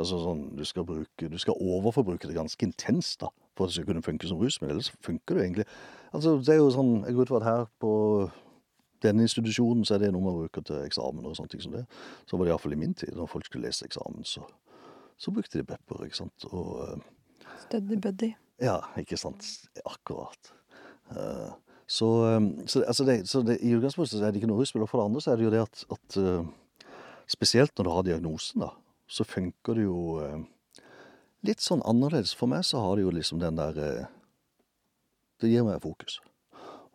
altså 0.00 0.20
sånn 0.22 0.46
du, 0.56 0.64
skal 0.64 0.86
bruke, 0.88 1.28
du 1.28 1.36
skal 1.42 1.60
overforbruke 1.60 2.30
det 2.30 2.38
ganske 2.38 2.64
intenst 2.64 3.20
da, 3.20 3.28
for 3.52 3.66
at 3.66 3.74
det 3.74 3.78
skal 3.80 3.90
kunne 3.90 4.06
funke 4.06 4.32
som 4.32 4.40
rusmiddel. 4.40 4.78
Ellers 4.78 4.92
funker 5.04 5.36
det 5.36 5.48
egentlig 5.48 5.68
Altså 6.10 6.38
det 6.42 6.56
er 6.56 6.58
jo 6.58 6.72
sånn, 6.74 7.04
Jeg 7.06 7.14
går 7.14 7.28
ut 7.28 7.30
fra 7.30 7.38
at 7.38 7.46
her 7.46 7.68
på 7.78 7.92
denne 9.04 9.22
institusjonen 9.28 9.84
så 9.86 9.94
er 9.94 10.02
det 10.02 10.14
noe 10.14 10.24
man 10.24 10.40
bruker 10.40 10.64
til 10.66 10.80
eksamen 10.88 11.28
og 11.28 11.36
sånne 11.36 11.52
ting 11.52 11.62
som 11.62 11.76
det. 11.76 11.84
Så 12.26 12.36
var 12.36 12.48
det 12.48 12.54
iallfall 12.54 12.74
i 12.74 12.80
min 12.80 12.96
tid. 12.96 13.12
Når 13.16 13.28
folk 13.28 13.46
skulle 13.46 13.68
lese 13.68 13.86
eksamen, 13.86 14.24
så, 14.24 14.42
så 15.20 15.32
brukte 15.32 15.60
de 15.60 15.68
pepper. 15.68 16.04
ikke 16.08 16.24
sant? 16.24 16.48
Og... 16.48 17.00
eh, 17.60 17.66
Studdy 17.68 17.98
buddy. 18.02 18.30
ja, 18.60 18.78
ikke 19.00 19.18
sant. 19.20 19.46
Akkurat. 19.84 20.52
Uh, 21.10 21.50
så, 21.90 22.08
um, 22.36 22.52
så, 22.70 22.84
altså 22.86 23.04
det, 23.04 23.20
så 23.28 23.42
det, 23.42 23.58
i 23.66 23.74
utgangspunktet 23.74 24.22
er 24.22 24.30
det 24.30 24.40
ikke 24.40 24.50
noe 24.50 24.62
rusmiddel. 24.62 24.86
Og 24.86 24.92
for 24.92 25.02
det 25.02 25.10
andre 25.10 25.24
så 25.24 25.32
er 25.32 25.40
det 25.40 25.48
jo 25.48 25.52
det 25.54 25.64
at, 25.64 25.84
at 25.96 26.20
uh, 26.22 26.94
spesielt 27.30 27.76
når 27.78 27.88
du 27.88 27.92
har 27.94 28.06
diagnosen, 28.06 28.64
da, 28.66 28.72
så 29.10 29.26
funker 29.26 29.78
det 29.78 29.88
jo 29.88 30.00
uh, 30.22 30.40
litt 31.46 31.64
sånn 31.64 31.84
annerledes. 31.88 32.34
For 32.36 32.50
meg 32.50 32.64
så 32.68 32.82
har 32.84 32.96
det 32.96 33.06
jo 33.06 33.14
liksom 33.14 33.40
den 33.42 33.58
der 33.60 33.80
eh, 33.80 34.08
Det 35.40 35.48
gir 35.48 35.64
meg 35.64 35.80
fokus. 35.80 36.18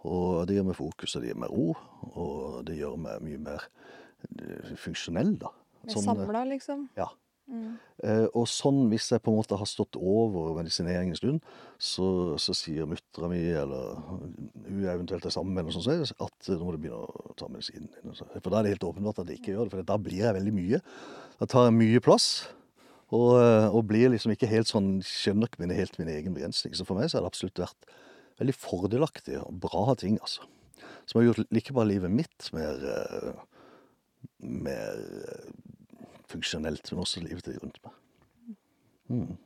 Og 0.05 0.45
det 0.45 0.57
gir 0.57 0.65
meg 0.67 0.77
fokus, 0.77 1.15
og 1.15 1.23
det 1.23 1.31
gir 1.31 1.39
meg 1.41 1.49
ro, 1.49 1.71
og 2.13 2.65
det 2.67 2.75
gjør 2.77 2.97
meg 3.01 3.23
mye 3.25 3.39
mer 3.41 3.63
eh, 4.37 4.75
funksjonell, 4.77 5.33
da. 5.41 5.49
Sånn, 5.87 6.03
eh, 6.03 6.05
samla, 6.05 6.43
liksom. 6.51 6.83
Ja. 6.97 7.09
Mm. 7.45 7.75
Og 8.33 8.47
sånn, 8.49 8.87
hvis 8.89 9.11
jeg 9.13 9.21
på 9.23 9.31
en 9.31 9.37
måte 9.37 9.57
har 9.59 9.67
stått 9.69 9.97
over 9.99 10.55
medisinering 10.57 11.11
en 11.11 11.19
stund, 11.19 11.43
så, 11.77 12.07
så 12.41 12.55
sier 12.57 12.87
muttera 12.89 13.29
mi, 13.31 13.41
eller 13.53 13.99
hun 14.65 14.81
eventuelt 14.81 15.27
er 15.27 15.33
sammen 15.33 15.53
med, 15.53 15.65
eller 15.65 15.75
sånn, 15.75 15.85
så 15.85 15.93
er 15.93 16.25
at 16.25 16.49
eh, 16.49 16.57
nå 16.57 16.65
må 16.65 16.73
du 16.75 16.79
begynne 16.81 17.03
å 17.05 17.35
ta 17.37 17.49
medisinen 17.51 17.89
din. 17.93 18.15
For 18.15 18.49
da 18.49 18.59
er 18.59 18.67
det 18.67 18.75
helt 18.75 18.87
åpenbart 18.89 19.21
at 19.23 19.31
jeg 19.31 19.41
ikke 19.41 19.55
gjør 19.55 19.67
det, 19.67 19.73
for 19.75 19.89
da 19.91 19.99
blir 20.01 20.23
jeg 20.23 20.37
veldig 20.39 20.55
mye. 20.55 20.81
Da 21.41 21.49
tar 21.51 21.67
jeg 21.67 21.77
mye 21.77 22.03
plass. 22.03 22.29
Og, 23.13 23.35
eh, 23.37 23.67
og 23.69 23.85
blir 23.91 24.09
liksom 24.11 24.33
ikke 24.33 24.49
helt 24.49 24.67
sånn 24.67 24.95
Skjønner 25.05 25.51
ikke 25.51 25.61
mine, 25.61 25.77
helt 25.77 25.99
min 26.01 26.09
egen 26.11 26.35
begrensning. 26.35 26.73
Så 26.75 26.87
for 26.87 26.97
meg 26.97 27.11
så 27.11 27.19
har 27.19 27.25
det 27.25 27.31
absolutt 27.33 27.61
vært 27.61 27.89
veldig 28.41 28.55
fordelaktig 28.57 29.37
og 29.43 29.61
bra 29.63 29.93
ting, 29.99 30.17
altså. 30.19 30.47
Som 31.05 31.21
har 31.21 31.29
gjort 31.29 31.53
ikke 31.53 31.75
bare 31.77 31.91
livet 31.91 32.11
mitt 32.11 32.49
mer, 32.55 32.81
mer 34.41 35.03
funksjonelt, 36.31 36.91
men 36.91 37.01
også 37.03 37.23
livet 37.23 37.47
rundt 37.61 37.79
meg. 37.85 37.93
Mm. 39.09 39.37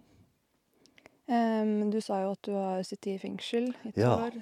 Um, 1.30 1.92
du 1.94 2.00
sa 2.02 2.24
jo 2.24 2.32
at 2.34 2.42
du 2.48 2.56
har 2.56 2.82
sittet 2.88 3.12
i 3.14 3.20
fengsel 3.22 3.70
i 3.86 3.92
to 3.92 4.02
Ja. 4.02 4.16
år 4.18 4.40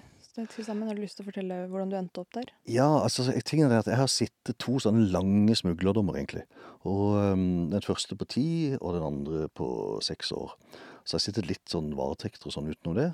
sammen. 0.64 0.88
Har 0.88 0.96
du 0.96 1.02
lyst 1.02 1.18
til 1.18 1.26
å 1.26 1.32
fortelle 1.32 1.68
hvordan 1.68 1.90
du 1.90 1.96
endte 1.98 2.20
opp 2.22 2.32
der? 2.34 2.46
Ja, 2.66 3.02
altså 3.04 3.24
jeg- 3.26 3.44
at 3.80 3.86
jeg 3.88 3.98
har 3.98 4.08
sittet 4.08 4.58
to 4.60 4.74
sånne 4.80 5.10
lange 5.12 5.56
smuglerdommer, 5.56 6.14
egentlig. 6.16 6.44
Og 6.86 7.34
um, 7.34 7.70
den 7.72 7.82
første 7.82 8.16
på 8.16 8.28
ti, 8.28 8.78
og 8.80 8.94
den 8.94 9.04
andre 9.04 9.50
på 9.50 10.00
seks 10.02 10.32
år. 10.32 10.56
Så 11.04 11.18
jeg 11.18 11.20
har 11.20 11.20
sittet 11.20 11.48
litt 11.48 11.66
sånn 11.66 11.94
varetekter 11.96 12.48
og 12.48 12.54
sånn 12.54 12.70
utenom 12.70 12.96
det. 12.96 13.14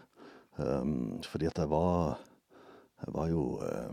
Um, 0.57 1.21
fordi 1.23 1.47
at 1.47 1.55
jeg 1.57 1.69
var 1.69 2.19
Jeg 3.03 3.13
var 3.15 3.27
jo 3.27 3.59
uh, 3.59 3.91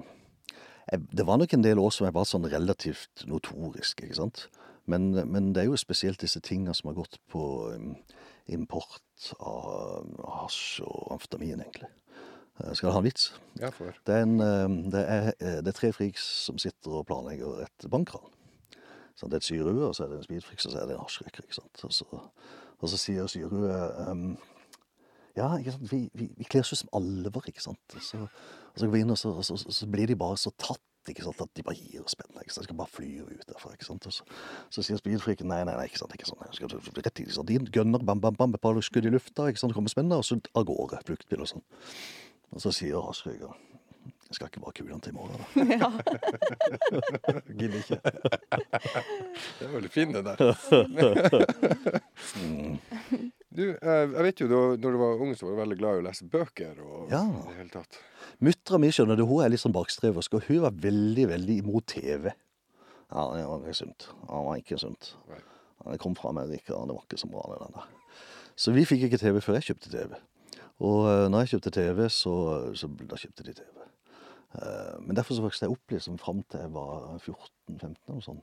jeg, 0.93 1.01
Det 1.11 1.27
var 1.27 1.39
nok 1.39 1.55
en 1.55 1.63
del 1.63 1.79
år 1.79 1.91
som 1.91 2.05
jeg 2.05 2.13
var 2.15 2.25
sånn 2.25 2.45
relativt 2.51 3.25
notorisk, 3.27 4.03
ikke 4.03 4.15
sant. 4.15 4.49
Men, 4.87 5.11
men 5.31 5.53
det 5.55 5.63
er 5.63 5.69
jo 5.69 5.77
spesielt 5.79 6.21
disse 6.23 6.41
tinga 6.41 6.73
som 6.75 6.89
har 6.91 6.97
gått 6.99 7.19
på 7.31 7.43
import 8.51 9.33
av 9.39 10.07
hasj 10.25 10.83
og 10.87 11.13
amfetamin, 11.17 11.61
egentlig. 11.61 11.91
Eh, 12.61 12.75
Skal 12.75 12.89
jeg 12.89 12.95
ha 12.95 13.01
en 13.01 13.07
vits? 13.07 13.27
Ja, 13.61 13.71
for 13.71 13.95
Det 14.07 14.15
er, 14.15 14.23
en, 14.23 14.41
eh, 14.41 14.91
det, 14.93 15.03
er, 15.09 15.33
eh, 15.41 15.59
det 15.65 15.69
er 15.69 15.79
tre 15.79 15.93
friks 15.93 16.25
som 16.47 16.59
sitter 16.59 17.01
og 17.01 17.07
planlegger 17.07 17.65
et 17.67 17.91
bankran. 17.91 18.27
Det 19.21 19.33
er 19.33 19.37
et 19.37 19.45
syrue, 19.45 19.85
og 19.85 19.95
så 19.95 20.05
er 20.05 20.09
det 20.09 20.17
en 20.17 20.25
speedfriks, 20.25 20.67
og 20.67 20.73
så 20.73 20.79
er 20.81 20.87
det 20.89 20.95
en 20.95 21.03
hasjrøyker. 21.03 21.45
Og 21.85 21.93
så, 21.93 22.05
og 22.81 22.89
så 22.89 22.97
sier 22.97 23.27
syruet 23.29 24.09
um, 24.09 24.39
Ja, 25.37 25.59
vi, 25.91 26.09
vi, 26.15 26.31
vi 26.39 26.45
kler 26.49 26.65
oss 26.65 26.73
ut 26.73 26.81
som 26.81 26.93
alver, 26.97 27.45
ikke 27.49 27.63
sant. 27.63 27.97
Og 27.97 28.03
så, 28.03 28.23
og 28.25 28.81
så 28.81 28.87
går 28.87 28.95
vi 28.95 29.03
inn, 29.05 29.13
og 29.13 29.19
så, 29.21 29.35
og 29.37 29.45
så, 29.45 29.59
så 29.61 29.89
blir 29.93 30.09
de 30.09 30.17
bare 30.17 30.39
så 30.41 30.51
tatt. 30.57 30.81
Ikke 31.13 31.27
sant, 31.27 31.41
At 31.41 31.55
de 31.57 31.65
bare 31.67 31.77
gir 31.79 32.03
oss 32.05 32.17
spenn. 32.17 32.33
Jeg 32.41 32.51
skal 32.51 32.77
bare 32.77 32.91
fly 32.91 33.09
ut 33.23 33.47
derfra. 33.49 33.73
ikke 33.73 33.89
sant, 33.89 34.07
og 34.07 34.13
Så, 34.13 34.25
så 34.71 34.83
sier 34.83 35.01
speedfreaken 35.01 35.49
nei, 35.51 35.63
nei, 35.65 35.77
nei, 35.77 35.87
ikke 35.91 36.03
sant, 36.03 36.15
ikke 36.15 36.27
sant, 36.27 36.43
Jeg 36.49 36.61
skal 36.61 37.05
rett 37.05 37.21
i, 37.21 37.31
sant, 37.31 37.49
De 37.49 37.59
gønner, 37.79 38.05
bam, 38.05 38.21
bam, 38.21 38.35
bam, 38.35 38.55
et 38.55 38.61
par 38.61 38.81
skudd 38.81 39.07
i 39.07 39.15
lufta, 39.15 39.49
ikke 39.49 39.63
sant, 39.63 39.75
kommer 39.75 39.93
spennende, 39.93 40.19
og 40.21 40.25
så 40.25 40.41
av 40.55 40.67
gårde. 40.69 41.03
Fluktbil 41.07 41.47
og 41.47 41.53
sånn. 41.55 41.67
Og 42.51 42.63
så 42.65 42.73
sier 42.75 42.99
hasjrøykeren 42.99 43.70
jeg 44.31 44.37
skal 44.39 44.47
ikke 44.47 44.61
bare 44.63 44.77
kule 44.79 44.95
han 44.95 45.01
til 45.03 45.11
i 45.11 45.17
morgen, 45.19 45.35
da. 45.35 45.43
Gidder 47.59 47.79
ikke. 47.81 47.99
det 49.59 49.67
er 49.67 49.73
veldig 49.75 49.91
fin, 49.91 50.13
det 50.15 50.23
der. 50.29 50.37
Du, 53.51 53.65
eh, 53.75 54.05
jeg 54.15 54.23
vet 54.29 54.41
jo 54.45 54.47
da 54.51 54.61
når 54.79 54.95
du 54.95 54.99
var 55.01 55.23
ung, 55.25 55.33
så 55.35 55.47
var 55.49 55.57
du 55.57 55.61
veldig 55.65 55.79
glad 55.81 55.97
i 55.99 56.03
å 56.03 56.07
lese 56.07 56.29
bøker 56.31 56.79
og 56.85 57.11
Ja. 57.11 57.25
det 57.49 57.57
hele 57.59 57.73
tatt. 57.75 57.99
Muttera 58.41 58.79
mi 58.79 58.93
skjønner 58.95 59.19
du, 59.19 59.25
hun 59.27 59.43
er 59.45 59.51
litt 59.51 59.63
sånn 59.65 59.75
bakstreversk, 59.75 60.39
og 60.39 60.47
hun 60.47 60.63
var 60.63 60.77
veldig 60.87 61.27
veldig 61.33 61.57
imot 61.65 61.89
TV. 61.91 62.31
Ja, 63.11 63.25
det 63.35 63.43
var 63.51 63.59
ikke 63.65 63.75
sunt. 63.81 64.07
Det 64.23 64.43
var 64.47 64.61
ikke 64.63 64.79
sunt. 64.79 65.15
Ja, 65.29 65.91
Det 65.91 65.99
kom 65.99 66.15
fra 66.15 66.31
Amerika, 66.31 66.77
og 66.79 66.87
det 66.87 66.95
var 66.95 67.05
ikke 67.09 67.19
så 67.19 67.27
bra, 67.33 67.43
det 67.51 67.59
der. 67.75 67.91
Så 68.61 68.73
vi 68.77 68.85
fikk 68.87 69.09
ikke 69.09 69.19
TV 69.19 69.41
før 69.43 69.59
jeg 69.59 69.73
kjøpte 69.73 69.91
TV. 69.91 70.15
Og 70.87 70.99
eh, 71.11 71.27
når 71.33 71.43
jeg 71.43 71.57
kjøpte 71.57 71.75
TV, 71.75 72.07
så, 72.09 72.35
så 72.79 72.87
da 73.03 73.17
kjøpte 73.19 73.45
de 73.51 73.53
TV. 73.59 73.90
Eh, 74.59 74.97
men 75.05 75.19
derfor 75.19 75.37
så 75.37 75.45
vokste 75.45 75.67
jeg 75.67 75.77
opp 75.77 75.95
liksom 75.95 76.19
fram 76.21 76.43
til 76.51 76.65
jeg 76.65 76.73
var 76.75 77.07
14-15 77.21 78.17
og 78.17 78.25
sånn. 78.27 78.41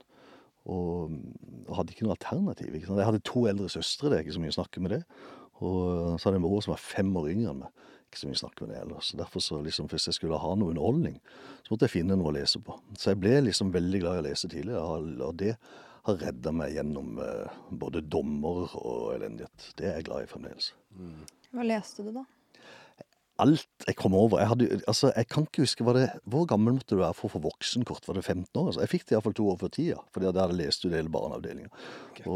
Og, 0.68 1.18
og 1.66 1.74
hadde 1.78 1.94
ikke 1.94 2.06
noe 2.06 2.16
alternativ. 2.16 2.72
Ikke 2.74 2.90
sant? 2.90 3.00
Jeg 3.00 3.10
hadde 3.10 3.26
to 3.28 3.44
eldre 3.50 3.68
søstre, 3.72 4.10
det 4.10 4.18
er 4.18 4.26
ikke 4.26 4.36
så 4.36 4.44
mye 4.44 4.54
å 4.54 4.58
snakke 4.58 4.84
med 4.84 4.96
det. 4.96 5.02
Og 5.58 6.18
så 6.18 6.28
hadde 6.28 6.36
jeg 6.36 6.42
en 6.42 6.46
bror 6.46 6.64
som 6.64 6.74
var 6.74 6.82
fem 6.82 7.10
år 7.18 7.30
yngre 7.32 7.52
enn 7.54 7.62
meg. 7.64 7.84
Ikke 8.08 8.20
så 8.22 8.28
mye 8.28 8.38
å 8.38 8.40
snakke 8.40 8.64
med 8.64 8.72
det 8.72 8.78
heller. 8.80 9.02
Så 9.04 9.18
derfor 9.20 9.44
så 9.44 9.58
liksom, 9.64 9.88
hvis 9.92 10.08
jeg 10.08 10.16
skulle 10.16 10.40
ha 10.40 10.54
noe 10.56 10.72
underholdning, 10.72 11.18
så 11.64 11.72
måtte 11.72 11.88
jeg 11.88 11.98
finne 11.98 12.16
noe 12.16 12.30
å 12.30 12.36
lese 12.38 12.60
på. 12.64 12.76
Så 12.96 13.12
jeg 13.12 13.20
ble 13.20 13.34
liksom 13.44 13.72
veldig 13.74 14.00
glad 14.04 14.18
i 14.18 14.22
å 14.22 14.26
lese 14.30 14.48
tidlig, 14.48 14.78
og 14.78 15.34
det 15.40 15.54
har 16.08 16.20
redda 16.22 16.52
meg 16.56 16.72
gjennom 16.72 17.18
eh, 17.20 17.58
både 17.82 18.00
dommer 18.08 18.72
og 18.78 19.12
elendighet. 19.18 19.70
Det 19.76 19.90
er 19.90 19.98
jeg 19.98 20.08
glad 20.08 20.24
i 20.24 20.30
fremdeles. 20.30 20.70
Hva 21.52 21.66
leste 21.66 22.06
du, 22.06 22.14
da? 22.16 22.24
Alt 23.42 23.86
jeg 23.86 23.96
kom 23.98 24.14
over 24.18 24.40
jeg, 24.42 24.50
hadde, 24.50 24.66
altså, 24.90 25.10
jeg 25.14 25.28
kan 25.30 25.46
ikke 25.46 25.64
huske 25.64 25.84
det, 25.96 26.08
Hvor 26.28 26.46
gammel 26.50 26.76
måtte 26.76 26.96
du 26.96 27.00
være 27.00 27.16
for 27.16 27.28
å 27.28 27.32
få 27.36 27.40
voksenkort? 27.44 28.08
Var 28.08 28.18
det 28.18 28.24
15 28.24 28.50
år? 28.60 28.66
Altså, 28.70 28.82
jeg 28.82 28.92
fikk 28.92 29.06
det 29.06 29.16
iallfall 29.16 29.36
to 29.38 29.46
år 29.52 29.60
før 29.60 29.72
tida, 29.74 29.98
fordi 30.14 30.28
der 30.28 30.42
hadde 30.42 30.58
lest 30.58 30.84
ut 30.84 30.94
hele 30.94 31.12
barneavdelinga. 31.12 31.70
Okay. 32.10 32.26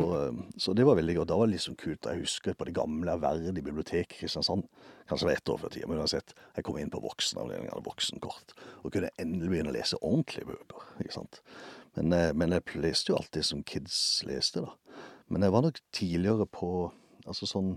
så 0.63 0.75
det 0.79 0.87
var 0.87 0.99
veldig 0.99 1.17
godt. 1.19 1.31
Da 1.33 1.39
var 1.41 1.51
det 1.51 1.57
liksom 1.57 1.77
kult. 1.81 2.07
Jeg 2.07 2.23
husker 2.23 2.57
på 2.59 2.69
det 2.69 2.77
gamle 2.79 3.17
ærverdige 3.17 3.65
biblioteket 3.67 4.17
i 4.17 4.21
Kristiansand. 4.23 4.65
Kanskje 5.11 5.27
det 5.27 5.31
var 5.33 5.41
ett 5.41 5.53
år 5.53 5.61
før 5.65 5.75
tida, 5.75 5.91
men 5.91 6.03
uansett. 6.03 6.35
Jeg 6.57 6.67
kom 6.69 6.79
inn 6.79 6.93
på 6.93 7.03
voksenavdelinga, 7.03 7.75
hadde 7.75 7.89
voksenkort, 7.89 8.57
og 8.83 8.95
kunne 8.95 9.13
endelig 9.21 9.53
begynne 9.53 9.75
å 9.75 9.77
lese 9.77 10.01
ordentlige 10.01 10.53
bøker. 10.53 10.87
ikke 11.03 11.19
sant? 11.19 11.43
Men, 11.97 12.13
eh, 12.17 12.33
men 12.33 12.55
jeg 12.55 12.81
leste 12.81 13.13
jo 13.13 13.19
alltid 13.19 13.45
som 13.45 13.65
kids 13.67 14.23
leste, 14.29 14.65
da. 14.65 14.73
Men 15.29 15.43
jeg 15.43 15.53
var 15.53 15.65
nok 15.67 15.81
tidligere 15.93 16.47
på 16.47 16.93
altså 17.27 17.47
sånn 17.49 17.75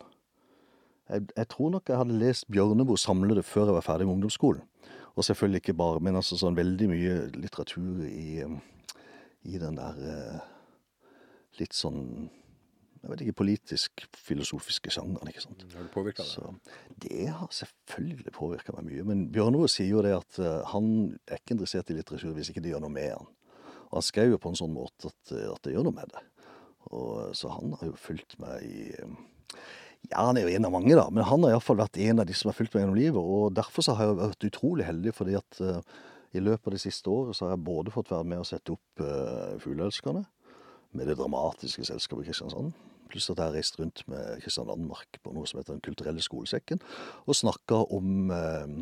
jeg, 1.10 1.28
jeg, 1.36 1.48
tror 1.52 1.74
nok 1.76 1.90
jeg 1.90 2.00
hadde 2.02 2.20
lest 2.22 2.48
Bjørneboe 2.52 3.00
samlede 3.00 3.44
før 3.46 3.70
jeg 3.70 3.78
var 3.78 3.86
ferdig 3.86 4.08
med 4.08 4.18
ungdomsskolen. 4.18 4.64
Og 5.16 5.24
selvfølgelig 5.24 5.62
ikke 5.64 5.78
bare, 5.80 6.02
men 6.04 6.18
altså 6.20 6.38
sånn 6.40 6.58
veldig 6.58 6.88
mye 6.92 7.20
litteratur 7.38 8.02
i, 8.08 8.44
i 9.48 9.62
den 9.62 9.78
der 9.80 10.02
eh, 10.12 10.50
litt 11.62 11.78
sånn 11.78 12.02
jeg 13.06 13.12
vet 13.12 13.22
ikke, 13.22 13.38
politisk-filosofiske 13.38 14.90
sjangeren. 14.90 15.30
ikke 15.30 15.44
sant? 15.44 15.62
Har 15.76 15.86
du 15.86 15.92
påvirka 15.94 16.24
det? 16.24 16.32
Så, 16.32 16.50
det 17.04 17.28
har 17.30 17.52
selvfølgelig 17.54 18.34
påvirka 18.34 18.74
meg 18.74 18.88
mye. 18.88 19.04
Men 19.06 19.28
Bjørneboe 19.34 19.70
sier 19.70 19.92
jo 19.92 20.02
det 20.02 20.16
at 20.18 20.40
uh, 20.42 20.64
han 20.72 20.88
er 21.30 21.38
ikke 21.38 21.54
interessert 21.54 21.92
i 21.94 22.00
litteratur 22.00 22.34
hvis 22.34 22.50
ikke 22.50 22.64
det 22.66 22.74
gjør 22.74 22.82
noe 22.88 22.96
med 22.96 23.12
han. 23.14 23.30
Og 23.92 24.00
han 24.00 24.08
skrev 24.08 24.34
jo 24.34 24.42
på 24.42 24.50
en 24.50 24.58
sånn 24.58 24.74
måte 24.74 25.12
at, 25.14 25.36
at 25.38 25.62
det 25.68 25.76
gjør 25.76 25.86
noe 25.86 26.00
med 26.00 26.16
det. 26.16 26.24
Og, 26.90 27.14
så 27.38 27.54
han 27.54 27.78
har 27.78 27.92
jo 27.92 28.02
fulgt 28.08 28.40
meg 28.42 28.66
i 28.66 28.90
ja, 30.12 30.26
han 30.28 30.38
er 30.38 30.46
jo 30.46 30.56
en 30.56 30.68
av 30.68 30.74
mange, 30.74 30.96
da, 30.98 31.06
men 31.14 31.26
han 31.28 31.46
har 31.46 31.56
iallfall 31.56 31.80
vært 31.80 32.00
en 32.04 32.22
av 32.22 32.28
de 32.28 32.36
som 32.38 32.50
har 32.50 32.58
fulgt 32.58 32.76
meg 32.76 32.84
gjennom 32.84 32.98
livet. 32.98 33.20
Og 33.20 33.54
derfor 33.56 33.86
så 33.86 33.96
har 33.98 34.10
jeg 34.10 34.18
vært 34.20 34.48
utrolig 34.50 34.88
heldig, 34.88 35.14
fordi 35.16 35.38
at 35.40 35.62
uh, 35.62 36.02
i 36.36 36.44
løpet 36.44 36.70
av 36.70 36.76
det 36.76 36.82
siste 36.84 37.12
året 37.12 37.38
så 37.38 37.48
har 37.48 37.56
jeg 37.56 37.66
både 37.68 37.94
fått 37.94 38.12
være 38.14 38.28
med 38.32 38.44
å 38.44 38.48
sette 38.48 38.76
opp 38.76 39.04
uh, 39.04 39.56
Fugleelskerne 39.64 40.26
med 40.96 41.10
det 41.10 41.18
dramatiske 41.20 41.88
selskapet 41.88 42.30
Kristiansand. 42.30 42.76
Pluss 43.12 43.30
at 43.30 43.40
jeg 43.40 43.46
har 43.46 43.56
reist 43.56 43.80
rundt 43.80 44.04
med 44.12 44.44
Kristian 44.44 44.70
Landmark 44.70 45.20
på 45.24 45.34
noe 45.36 45.48
som 45.50 45.60
heter 45.60 45.76
Den 45.76 45.86
kulturelle 45.86 46.24
skolesekken, 46.24 46.82
og 47.26 47.38
snakka 47.38 47.86
om 47.96 48.32
uh, 48.34 48.78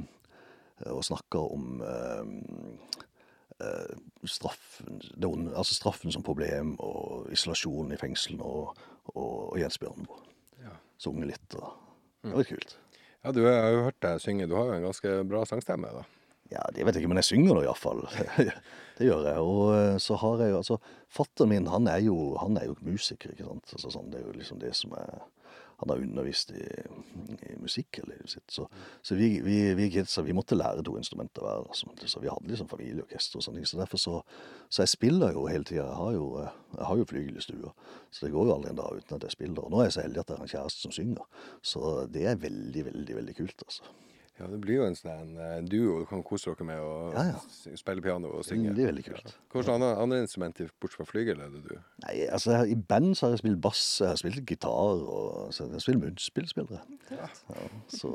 Og 0.90 1.04
snakka 1.06 1.40
om 1.54 1.78
straffen, 4.28 4.98
altså 5.56 5.78
straffen 5.78 6.12
som 6.12 6.26
problem, 6.26 6.74
og 6.84 7.30
isolasjon 7.32 7.94
i 7.94 8.02
fengslene, 8.02 8.44
og, 8.44 8.74
og, 9.14 9.54
og 9.54 9.60
Jens 9.62 9.80
Bjørneboe 9.80 10.33
sunget 11.04 11.34
litt. 11.34 11.46
Det 11.54 12.34
var 12.34 12.48
kult. 12.48 12.78
Ja, 13.24 13.32
du 13.32 13.44
har 13.46 13.70
jo 13.72 13.86
hørt 13.86 14.02
deg 14.04 14.20
synge. 14.24 14.50
Du 14.52 14.58
har 14.58 14.68
jo 14.68 14.78
en 14.78 14.88
ganske 14.90 15.16
bra 15.28 15.46
sangstemme, 15.48 15.92
da. 15.96 16.04
Ja, 16.52 16.64
det 16.76 16.84
vet 16.84 16.98
jeg 16.98 17.04
ikke, 17.04 17.12
men 17.14 17.22
jeg 17.22 17.30
synger 17.30 17.56
nå 17.56 17.64
iallfall. 17.64 18.04
det 18.98 19.08
gjør 19.08 19.30
jeg. 19.30 19.44
Og 19.44 19.70
eh, 19.78 20.00
så 20.04 20.18
har 20.22 20.44
jeg 20.44 20.58
Altså, 20.58 20.78
fatteren 21.12 21.54
min, 21.54 21.70
han 21.72 21.88
er 21.90 22.04
jo, 22.06 22.18
han 22.42 22.60
er 22.60 22.68
jo 22.70 22.76
musiker, 22.84 23.34
ikke 23.34 23.48
sant. 23.48 23.76
Altså, 23.78 23.94
sånn, 23.96 24.12
det 24.12 24.20
er 24.20 24.28
jo 24.28 24.36
liksom 24.38 24.60
det 24.62 24.74
som 24.78 24.94
er 25.00 25.24
han 25.84 25.94
har 25.94 26.04
undervist 26.04 26.54
i, 26.56 26.64
i 27.50 27.56
musikk 27.62 28.00
hele 28.00 28.14
livet 28.14 28.32
sitt. 28.32 28.46
Så, 28.52 28.68
så 29.02 29.18
vi, 29.20 29.30
vi, 29.44 29.58
vi, 29.78 29.90
kidsa, 29.92 30.24
måtte 30.36 30.58
lære 30.58 30.84
to 30.86 30.96
instrumenter 31.00 31.44
hver. 31.44 31.68
Altså. 31.68 31.92
Så 32.08 32.22
vi 32.24 32.32
hadde 32.32 32.52
liksom 32.52 32.70
familieorkester 32.72 33.40
og 33.40 33.46
sånne 33.46 33.62
ting. 33.62 33.70
Så 33.70 33.82
derfor 33.82 34.02
så, 34.02 34.22
så 34.70 34.86
jeg 34.86 34.94
spiller 34.96 35.36
jo 35.36 35.46
hele 35.52 35.68
tida. 35.68 35.90
Jeg 35.90 36.00
har 36.00 36.16
jo, 36.16 36.30
jeg 36.78 36.88
har 36.90 37.02
jo 37.02 37.10
flygel 37.12 37.42
i 37.42 37.46
stua. 37.46 37.74
Så 38.10 38.26
det 38.26 38.32
går 38.36 38.48
jo 38.48 38.56
aldri 38.56 38.72
en 38.72 38.80
dag 38.80 39.04
uten 39.04 39.20
at 39.20 39.28
jeg 39.28 39.36
spiller. 39.36 39.66
Og 39.66 39.74
nå 39.74 39.82
er 39.82 39.90
jeg 39.90 39.98
så 39.98 40.08
heldig 40.08 40.24
at 40.24 40.34
jeg 40.34 40.40
har 40.42 40.48
en 40.48 40.56
kjæreste 40.56 40.88
som 40.88 40.96
synger. 40.96 41.46
Så 41.74 41.94
det 42.14 42.26
er 42.32 42.42
veldig, 42.48 42.88
veldig, 42.92 43.20
veldig 43.22 43.38
kult, 43.42 43.68
altså. 43.68 43.94
Ja, 44.40 44.48
det 44.50 44.58
blir 44.64 44.80
jo 44.80 44.86
en 44.88 44.96
sånn 44.98 45.36
eh, 45.38 45.60
duo 45.70 46.00
du 46.02 46.08
kan 46.10 46.24
kose 46.26 46.50
dere 46.50 46.66
med 46.66 46.80
å 46.82 46.94
ja, 47.14 47.26
ja. 47.36 47.74
spille 47.78 48.02
piano 48.02 48.32
og 48.40 48.46
synge. 48.48 48.72
Det 48.74 48.88
er 48.88 48.90
veldig 48.90 49.04
kult. 49.06 49.30
Ja. 49.30 49.42
Hvilke 49.54 49.76
andre, 49.76 49.92
andre 50.02 50.22
instrumenter 50.24 50.72
bortsett 50.82 51.04
fra 51.04 51.06
flygel 51.12 51.44
er 51.44 51.52
det 51.54 51.62
du 51.68 51.76
Nei, 52.02 52.16
altså 52.34 52.64
I 52.66 52.74
band 52.74 53.14
så 53.20 53.28
har 53.28 53.36
jeg 53.36 53.44
spilt 53.44 53.62
bass, 53.62 53.84
jeg 54.02 54.10
har 54.10 54.18
spilt 54.18 54.42
gitar 54.50 55.04
og 55.06 55.54
så 55.54 55.70
jeg 55.70 55.86
spiller 55.86 56.08
munnspill. 56.08 56.50
spiller 56.50 56.82
ja. 57.14 57.30
så, 57.94 58.10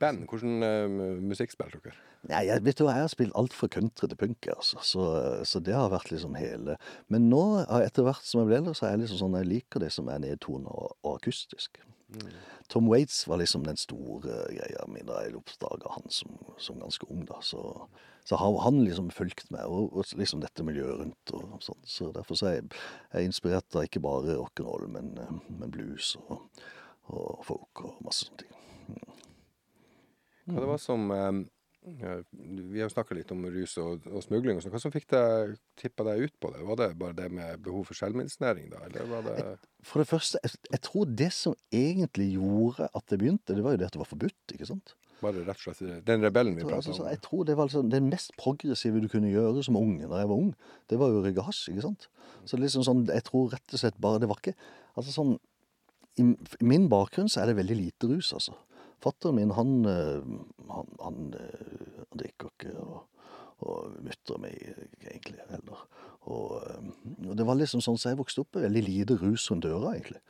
Band? 0.00 0.24
Hvordan 0.30 0.64
uh, 0.64 1.20
musikk 1.20 1.52
spiller 1.52 1.76
dere? 1.84 2.00
Nei, 2.30 2.46
jeg 2.48 2.64
vet 2.64 2.78
du, 2.78 2.86
jeg 2.88 3.04
har 3.04 3.12
spilt 3.12 3.36
alt 3.36 3.52
fra 3.52 3.68
country 3.76 4.08
til 4.08 4.18
punk, 4.18 4.48
altså. 4.54 4.80
Så, 4.86 5.06
så, 5.48 5.60
det 5.60 5.74
har 5.76 5.92
vært 5.92 6.12
liksom 6.14 6.36
hele 6.38 6.78
Men 7.12 7.28
nå, 7.28 7.42
etter 7.82 8.06
hvert 8.06 8.24
som 8.24 8.40
jeg 8.40 8.48
blir 8.48 8.62
eldre, 8.62 8.76
så 8.78 8.88
er 8.88 8.96
jeg 8.96 9.04
liksom 9.04 9.24
sånn, 9.26 9.40
jeg 9.42 9.52
liker 9.52 9.84
det 9.84 9.92
som 9.92 10.08
er 10.08 10.22
nedtone 10.22 10.70
og, 10.70 10.94
og 11.02 11.18
akustisk. 11.18 11.82
Tom 12.72 12.88
Waits 12.88 13.26
var 13.28 13.36
liksom 13.36 13.64
den 13.66 13.76
store 13.76 14.46
greia 14.48 14.86
mi 14.88 15.02
da 15.04 15.20
jeg 15.24 15.36
oppdaga 15.36 15.92
han 15.92 16.08
som, 16.08 16.32
som, 16.58 16.78
ganske 16.80 17.06
ung. 17.10 17.24
da, 17.28 17.40
Så, 17.44 17.60
så 18.24 18.38
har 18.40 18.58
han 18.64 18.84
liksom 18.84 19.10
fulgt 19.10 19.50
meg, 19.50 19.66
og, 19.66 19.92
og, 19.92 20.12
liksom 20.16 20.40
dette 20.40 20.64
miljøet 20.64 21.00
rundt. 21.02 21.34
og 21.36 21.62
sånt, 21.62 21.84
Så 21.84 22.12
derfor 22.16 22.38
så 22.38 22.48
er 22.48 22.54
jeg, 22.60 22.68
jeg 23.12 23.30
inspirert 23.30 23.76
av 23.76 23.88
ikke 23.88 24.00
bare 24.00 24.38
rock'n'roll, 24.38 24.88
men, 24.88 25.12
eh, 25.18 25.34
men 25.50 25.74
blues 25.74 26.14
og, 26.28 26.46
og, 27.12 27.42
folk 27.44 27.84
og 27.84 27.98
masse 28.06 28.28
sånne 28.28 28.44
ting. 28.44 28.54
Mm. 28.88 29.18
Hva 30.52 30.62
det 30.62 30.70
var 30.72 30.86
som 30.86 31.10
um 31.10 31.44
vi 31.82 32.78
har 32.78 32.86
jo 32.86 32.92
snakka 32.92 33.14
litt 33.16 33.30
om 33.34 33.42
rus 33.50 33.72
og, 33.82 34.04
og 34.06 34.22
smugling. 34.22 34.58
og 34.58 34.62
sånt. 34.62 34.70
Hva 34.74 34.80
som 34.84 34.92
fikk 34.94 35.08
deg 35.10 35.56
tippa 35.80 36.04
deg 36.06 36.28
ut 36.28 36.34
på 36.38 36.52
det? 36.54 36.60
Var 36.68 36.78
det 36.78 36.88
bare 37.00 37.16
det 37.18 37.26
med 37.34 37.62
behov 37.64 37.88
for 37.88 37.98
selvmedisinering, 37.98 38.68
da? 38.70 38.84
Eller 38.86 39.08
var 39.10 39.26
det 39.26 39.46
For 39.82 40.02
det 40.02 40.08
første, 40.08 40.38
jeg, 40.44 40.58
jeg, 40.70 40.80
tror 40.86 41.06
det 41.10 41.30
som 41.34 41.54
egentlig 41.74 42.32
gjorde 42.36 42.86
at 42.94 43.06
det 43.10 43.18
begynte, 43.18 43.56
det 43.56 43.64
var 43.64 43.74
jo 43.74 43.80
det 43.80 43.88
at 43.88 43.96
det 43.96 44.02
var 44.02 44.10
forbudt. 44.10 44.54
ikke 44.54 44.68
sant? 44.68 44.94
Var 45.22 45.34
det 45.36 45.44
rett 45.46 45.60
og 45.70 45.76
slett 45.76 46.06
den 46.06 46.24
rebellen 46.24 46.56
vi 46.58 46.64
altså, 46.66 46.94
om? 46.96 47.08
Jeg 47.10 47.20
tror 47.22 47.44
det 47.46 47.56
var 47.58 47.68
liksom 47.68 47.90
det 47.90 48.00
mest 48.02 48.34
progressive 48.38 49.02
du 49.02 49.08
kunne 49.10 49.30
gjøre 49.30 49.62
som 49.62 49.78
unge 49.78 50.08
da 50.10 50.22
jeg 50.22 50.30
var 50.30 50.42
ung. 50.42 50.50
Det 50.90 50.98
var 50.98 51.12
jo 51.12 51.22
røyke 51.22 51.44
hasj, 51.46 51.68
ikke 51.70 51.86
sant. 51.86 52.08
Så 52.46 52.58
liksom 52.58 52.86
sånn, 52.86 53.04
jeg 53.10 53.26
tror 53.28 53.52
rett 53.54 53.74
og 53.74 53.82
slett 53.82 53.98
bare 54.02 54.18
Det 54.18 54.26
var 54.26 54.40
ikke 54.40 54.56
Altså 54.98 55.12
sånn 55.14 55.36
I 56.18 56.24
min 56.66 56.88
bakgrunn 56.90 57.30
så 57.30 57.42
er 57.42 57.52
det 57.52 57.60
veldig 57.60 57.76
lite 57.78 58.10
rus, 58.10 58.32
altså. 58.36 58.56
Fatteren 59.02 59.38
min, 59.38 59.54
han, 59.54 59.70
eh, 59.88 60.26
han, 60.70 60.90
han, 61.02 61.22
eh, 61.38 62.02
han 62.02 62.20
drikker 62.20 62.50
ikke, 62.52 62.74
og, 62.82 62.98
og 63.62 63.94
mutter 64.02 64.40
meg 64.42 64.58
egentlig 65.00 65.38
heller. 65.50 65.86
Og, 66.30 66.58
eh, 66.62 66.90
og, 67.28 67.32
det 67.38 67.46
var 67.48 67.58
liksom 67.58 67.82
sånn 67.84 67.98
så 68.00 68.12
jeg 68.12 68.20
vokste 68.20 68.44
opp 68.44 68.60
veldig 68.60 68.84
lite 68.86 69.18
rus 69.22 69.48
rundt 69.50 69.66
døra, 69.66 69.94
egentlig. 69.96 70.22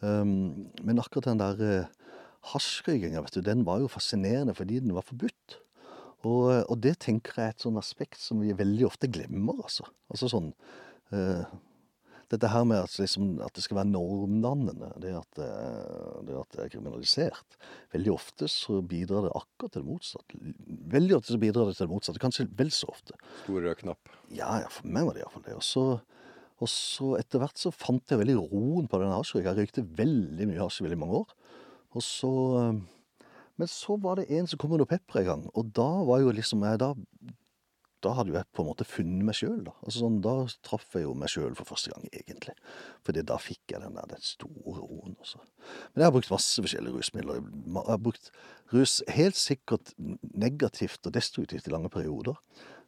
Um, 0.00 0.70
men 0.86 1.00
akkurat 1.02 1.28
den 1.28 1.40
der 1.42 1.58
uh, 1.60 2.12
hasjrøykinga, 2.54 3.20
vet 3.26 3.36
du, 3.36 3.42
den 3.44 3.66
var 3.66 3.82
jo 3.82 3.90
fascinerende 3.92 4.54
fordi 4.56 4.78
den 4.80 4.94
var 4.96 5.04
forbudt. 5.04 5.58
Og, 6.20 6.46
og, 6.66 6.76
det 6.84 6.98
tenker 7.04 7.36
jeg 7.36 7.50
er 7.50 7.54
et 7.54 7.64
sånn 7.64 7.80
aspekt 7.80 8.20
som 8.20 8.40
vi 8.44 8.56
veldig 8.56 8.86
ofte 8.88 9.08
glemmer, 9.12 9.60
altså. 9.64 9.86
Altså 10.12 10.30
sånn 10.32 10.50
uh, 11.12 11.44
dette 12.30 12.50
her 12.52 12.66
med 12.68 12.84
at, 12.84 12.92
liksom, 13.00 13.32
at, 13.42 13.52
det 13.56 13.64
skal 13.64 13.80
være 13.80 13.90
normdannende, 13.90 14.92
det 15.02 15.14
at, 15.18 15.40
eh, 15.42 16.20
det 16.28 16.36
at, 16.38 16.52
det 16.54 16.62
er 16.62 16.70
kriminalisert 16.70 17.56
Veldig 17.94 18.12
ofte 18.14 18.46
så 18.50 18.78
bidrar 18.86 19.26
det 19.26 19.32
akkurat 19.34 19.74
til 19.74 19.82
det 19.82 19.90
motsatte. 19.90 20.38
Veldig 20.92 21.16
ofte 21.16 21.34
så 21.34 21.40
bidrar 21.42 21.66
det 21.66 21.74
til 21.74 21.88
det 21.88 21.94
motsatte. 21.94 22.22
Kanskje 22.22 22.46
vel 22.58 22.70
så 22.74 22.86
ofte. 22.92 23.16
Stor 23.42 23.66
rød 23.66 23.80
knapp. 23.82 24.12
Ja, 24.34 24.52
for 24.70 24.86
meg 24.86 25.08
var 25.08 25.16
det 25.16 25.24
iallfall 25.24 25.44
det. 25.48 25.56
Og 25.58 25.66
så, 25.66 25.84
og 26.62 26.70
så 26.70 27.16
etter 27.18 27.42
hvert 27.42 27.58
så 27.58 27.74
fant 27.74 28.14
jeg 28.14 28.22
veldig 28.22 28.38
roen 28.52 28.86
på 28.86 29.02
den 29.02 29.10
hasjrøyka. 29.10 29.50
Jeg 29.50 29.58
røykte 29.58 29.86
veldig 29.98 30.48
mye 30.52 30.62
hasj 30.62 30.84
i 30.84 30.86
veldig 30.86 31.00
mange 31.02 31.24
år. 31.24 31.34
Og 31.98 32.06
så 32.06 32.32
eh, 32.60 32.80
Men 33.58 33.68
så 33.74 33.98
var 34.00 34.20
det 34.20 34.30
en 34.30 34.46
som 34.46 34.60
kom 34.60 34.70
med 34.72 34.84
noe 34.84 34.88
pepper 34.88 35.20
en 35.20 35.26
gang, 35.26 35.42
og 35.52 35.74
da 35.76 35.90
var 36.08 36.22
jo 36.22 36.30
liksom 36.32 36.62
jeg 36.64 36.78
da 36.80 36.94
da 38.04 38.12
hadde 38.16 38.34
jeg 38.34 38.48
på 38.56 38.64
en 38.64 38.68
måte 38.70 38.86
funnet 38.88 39.26
meg 39.28 39.36
sjøl. 39.36 39.60
Da. 39.66 39.74
Altså 39.84 40.02
sånn, 40.02 40.18
da 40.24 40.34
traff 40.66 40.96
jeg 40.96 41.04
jo 41.04 41.14
meg 41.18 41.32
sjøl 41.32 41.54
for 41.58 41.68
første 41.68 41.92
gang, 41.92 42.08
egentlig. 42.16 42.56
Fordi 43.06 43.24
da 43.28 43.38
fikk 43.40 43.74
jeg 43.74 43.82
den 43.84 43.96
der 43.98 44.10
den 44.10 44.24
store 44.24 44.80
roen. 44.80 45.16
Også. 45.20 45.40
Men 45.92 46.02
jeg 46.02 46.08
har 46.08 46.16
brukt 46.16 46.32
masse 46.32 46.64
forskjellige 46.64 46.96
rusmidler. 46.96 47.40
Jeg 47.44 47.86
har 47.90 48.02
brukt 48.02 48.30
rus 48.74 48.98
helt 49.12 49.38
sikkert 49.38 49.94
negativt 49.98 51.06
og 51.06 51.16
destruktivt 51.16 51.68
i 51.68 51.74
lange 51.74 51.92
perioder. 51.92 52.38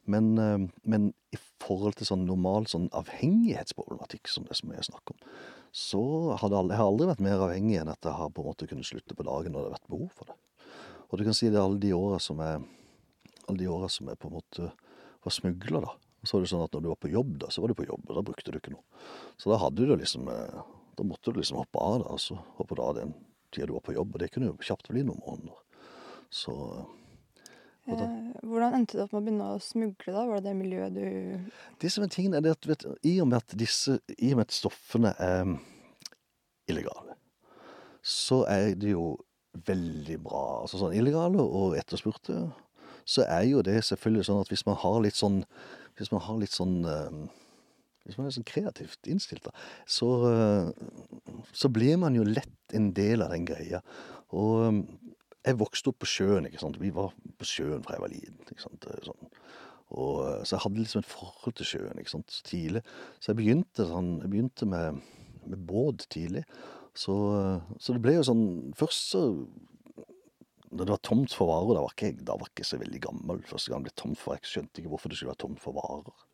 Men, 0.09 0.37
eh, 0.37 0.69
men 0.83 1.11
i 1.31 1.39
forhold 1.63 1.95
til 1.95 2.09
sånn 2.09 2.25
normal 2.27 2.67
sånn 2.67 2.89
avhengighetsproblematikk, 2.91 4.27
som 4.27 4.47
det 4.49 4.57
som 4.59 4.73
jeg 4.75 4.89
snakker 4.89 5.15
om, 5.15 5.35
så 5.73 6.03
har 6.37 6.51
jeg 6.51 6.77
aldri 6.83 7.07
vært 7.09 7.23
mer 7.23 7.41
avhengig 7.47 7.79
enn 7.81 7.89
at 7.89 8.03
jeg 8.03 8.13
har 8.13 8.29
på 8.29 8.43
en 8.43 8.51
måte 8.51 8.67
kunnet 8.69 8.85
slutte 8.85 9.15
på 9.15 9.25
dagen 9.25 9.55
når 9.55 9.63
det 9.63 9.69
har 9.69 9.77
vært 9.77 9.93
behov 9.93 10.09
for 10.17 10.29
det. 10.29 10.67
Og 11.09 11.19
du 11.19 11.23
kan 11.23 11.37
si 11.37 11.47
det 11.49 11.57
er 11.57 11.65
alle 11.65 11.81
de 11.81 11.93
åra 11.95 12.19
som 12.21 12.41
jeg 12.41 12.61
alle 13.47 13.59
de 13.59 13.67
åra 13.67 13.89
som 13.91 14.07
jeg 14.07 14.19
på 14.19 14.29
en 14.29 14.37
måte 14.37 14.69
var 15.25 15.35
smugler, 15.35 15.85
da. 15.87 15.91
Og 16.23 16.27
så 16.29 16.37
var 16.37 16.43
det 16.45 16.49
sånn 16.53 16.63
at 16.63 16.71
når 16.77 16.81
du 16.85 16.89
var 16.93 16.99
på 17.03 17.11
jobb, 17.11 17.33
da, 17.41 17.49
så 17.51 17.61
var 17.63 17.71
du 17.73 17.75
på 17.75 17.87
jobb, 17.87 18.03
og 18.07 18.15
da 18.15 18.23
brukte 18.23 18.51
du 18.53 18.57
ikke 18.59 18.71
noe. 18.75 18.83
Så 19.41 19.51
da 19.51 19.57
hadde 19.59 19.83
du 19.87 19.95
liksom 19.95 20.27
eh, 20.31 20.63
Da 20.95 21.03
måtte 21.03 21.31
du 21.33 21.39
liksom 21.41 21.57
hoppe 21.57 21.79
av, 21.81 21.95
da, 22.03 22.11
og 22.13 22.19
så 22.21 22.35
hoppe 22.59 22.77
av 22.79 22.95
den 22.99 23.13
tida 23.51 23.65
du 23.67 23.73
var 23.73 23.81
på 23.85 23.95
jobb, 23.95 24.11
og 24.13 24.19
det 24.21 24.29
kunne 24.33 24.51
jo 24.51 24.57
kjapt 24.61 24.87
bli 24.93 25.01
noen 25.03 25.23
måneder. 25.25 25.55
Så 26.29 26.53
da- 26.77 26.89
Eh, 27.85 28.37
hvordan 28.47 28.73
endte 28.77 28.95
du 28.95 29.01
opp 29.03 29.11
med 29.11 29.19
å 29.19 29.25
begynne 29.25 29.47
å 29.57 29.59
smugle, 29.59 30.13
da? 30.15 30.21
Var 30.29 30.37
det 30.39 30.43
det 30.45 30.53
miljøet 30.55 30.93
du 30.95 31.51
Det 31.81 31.89
som 31.91 32.05
er 32.05 32.07
tingen, 32.13 32.33
er 32.37 32.39
det 32.45 32.51
at 32.55 32.65
vet, 32.69 32.85
i 33.03 33.17
og 33.19 33.27
med 33.27 33.41
at 33.41 33.57
disse 33.59 33.97
I 34.17 34.29
og 34.31 34.37
med 34.37 34.45
at 34.47 34.55
stoffene 34.55 35.11
er 35.19 35.49
illegale, 36.71 37.17
så 38.01 38.45
er 38.47 38.73
det 38.79 38.93
jo 38.93 39.17
veldig 39.67 40.15
bra. 40.23 40.61
Altså 40.63 40.79
sånn 40.79 40.95
illegale 40.95 41.43
og 41.43 41.75
etterspurte, 41.75 42.37
så 43.05 43.25
er 43.27 43.45
jo 43.49 43.61
det 43.65 43.79
selvfølgelig 43.83 44.25
sånn 44.29 44.41
at 44.43 44.51
hvis 44.51 44.65
man 44.67 44.77
har 44.83 44.99
litt 45.03 45.17
sånn 45.19 45.43
Hvis 45.99 46.09
man 46.11 46.23
har 46.25 46.37
litt 46.41 46.53
sånn 46.55 46.85
eh, 46.89 47.17
Hvis 48.05 48.17
man 48.17 48.27
er 48.27 48.33
sånn 48.35 48.47
kreativt 48.47 49.07
innstilt, 49.07 49.45
da, 49.45 49.51
så, 49.85 50.09
eh, 50.29 50.71
så 51.53 51.69
blir 51.69 51.99
man 52.01 52.15
jo 52.17 52.25
lett 52.27 52.73
en 52.75 52.91
del 52.97 53.21
av 53.23 53.29
den 53.31 53.45
greia. 53.47 53.79
Og 54.33 54.65
eh, 54.65 54.79
jeg 55.43 55.59
vokste 55.59 55.91
opp 55.91 55.99
på 56.03 56.09
sjøen, 56.09 56.47
ikke 56.47 56.59
sant. 56.63 56.79
Vi 56.81 56.91
var 56.95 57.13
på 57.39 57.47
sjøen 57.47 57.83
fra 57.83 57.95
jeg 57.95 58.03
var 58.03 58.11
liten. 58.11 58.39
ikke 58.49 58.65
sant. 58.65 58.87
eh, 58.89 58.99
Sånn. 59.07 59.29
Og, 59.93 60.13
eh, 60.25 60.43
så 60.43 60.55
jeg 60.55 60.63
hadde 60.65 60.83
liksom 60.83 61.03
et 61.03 61.11
forhold 61.13 61.55
til 61.59 61.69
sjøen 61.69 61.99
ikke 62.01 62.15
sant, 62.15 62.31
så 62.33 62.43
tidlig. 62.47 62.83
Så 63.19 63.31
jeg 63.31 63.39
begynte, 63.39 63.87
sånn, 63.87 64.13
jeg 64.23 64.31
begynte 64.33 64.67
med, 64.67 64.99
med 65.45 65.63
båt 65.69 66.07
tidlig. 66.13 66.43
Så, 66.97 67.13
så 67.81 67.95
det 67.95 68.03
ble 68.03 68.19
jo 68.19 68.25
sånn 68.27 68.43
Først 68.77 69.07
så 69.15 69.21
det 70.79 70.89
var 70.89 71.01
tomt 71.05 71.33
for 71.35 71.49
varer, 71.51 71.75
da 71.77 71.83
var 71.85 71.93
ikke 71.93 72.09
jeg 72.11 72.25
da 72.25 72.35
var 72.39 72.49
ikke 72.49 72.65
så 72.67 72.79
veldig 72.81 73.01
gammel 73.03 73.41
første 73.47 73.71
gang 73.73 73.83
det 73.85 73.91
ble 73.91 74.01
tomt 74.03 74.19
for 74.21 74.35
Jeg 74.37 74.49
skjønte 74.49 74.81
ikke 74.81 74.91
hvorfor 74.93 75.11
det 75.11 75.17
skulle 75.19 75.33
være 75.33 75.43
tomt 75.45 75.61
for 75.63 75.77
varer. 75.77 76.25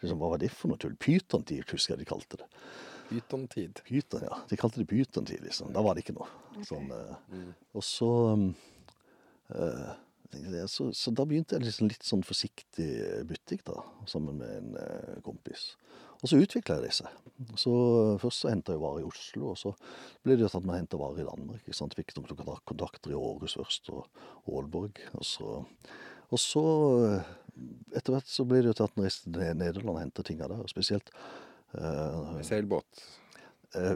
Liksom, 0.00 0.20
hva 0.22 0.30
var 0.32 0.40
det 0.40 0.48
for 0.54 0.70
noe 0.72 0.80
tull? 0.80 0.94
Pytontid, 0.96 1.64
husker 1.68 1.92
jeg 1.94 2.00
de 2.04 2.08
kalte 2.08 2.38
det. 2.40 2.46
Pytontid. 3.10 3.82
Pyton, 3.84 4.22
ja. 4.24 4.38
De 4.48 4.56
kalte 4.56 4.80
det 4.80 4.86
pytontid, 4.88 5.42
liksom. 5.44 5.72
Da 5.74 5.82
var 5.84 5.94
det 5.98 6.04
ikke 6.06 6.14
noe. 6.16 6.28
Sånn, 6.64 6.86
eh, 6.94 7.16
Mm. 7.34 7.50
og 7.74 7.82
så 7.84 8.10
eh, 9.50 9.90
så, 10.70 10.92
så 10.94 11.10
da 11.10 11.24
begynte 11.26 11.56
jeg 11.58 11.64
liksom 11.66 11.88
litt 11.90 12.06
sånn 12.06 12.22
forsiktig 12.22 12.86
butikk, 13.26 13.64
da, 13.66 13.82
sammen 14.06 14.38
med 14.38 14.50
en 14.60 14.76
eh, 14.78 15.16
kompis. 15.26 15.72
Og 16.20 16.28
så 16.28 16.38
utvikla 16.40 16.78
jeg 16.84 16.96
seg. 17.00 17.18
Så 17.56 17.72
eh, 17.72 18.18
Først 18.20 18.44
så 18.44 18.50
henta 18.52 18.74
jeg 18.76 18.82
varer 18.82 19.02
i 19.04 19.08
Oslo, 19.08 19.52
og 19.54 19.58
så 19.60 19.72
ble 20.24 20.36
det 20.36 20.44
jo 20.44 20.50
at 20.50 20.58
å 20.60 20.76
hente 20.76 21.00
varer 21.00 21.22
i 21.22 21.28
Danmark. 21.28 21.62
ikke 21.64 21.76
sant? 21.78 21.96
Fikk 21.96 22.12
noen 22.18 22.58
kontakter 22.68 23.14
i 23.14 23.18
Århus 23.18 23.56
først, 23.60 23.88
og 23.94 24.50
Aalborg. 24.50 25.00
Og 25.16 25.24
så, 25.24 25.60
og 26.30 26.42
så 26.42 26.64
eh, 27.06 27.30
etter 27.96 28.14
hvert 28.14 28.28
så 28.30 28.44
ble 28.48 28.60
det 28.62 28.70
jo 28.72 28.76
at 28.76 28.96
en 28.98 29.06
reise 29.06 29.24
til 29.24 29.38
Nederland 29.56 29.96
og 29.96 30.02
henta 30.02 30.24
tinga 30.26 30.48
der. 30.52 30.60
og 30.64 30.72
Spesielt 30.72 31.08
eh, 31.78 32.40
Seilbåt. 32.46 33.04
eh, 33.74 33.94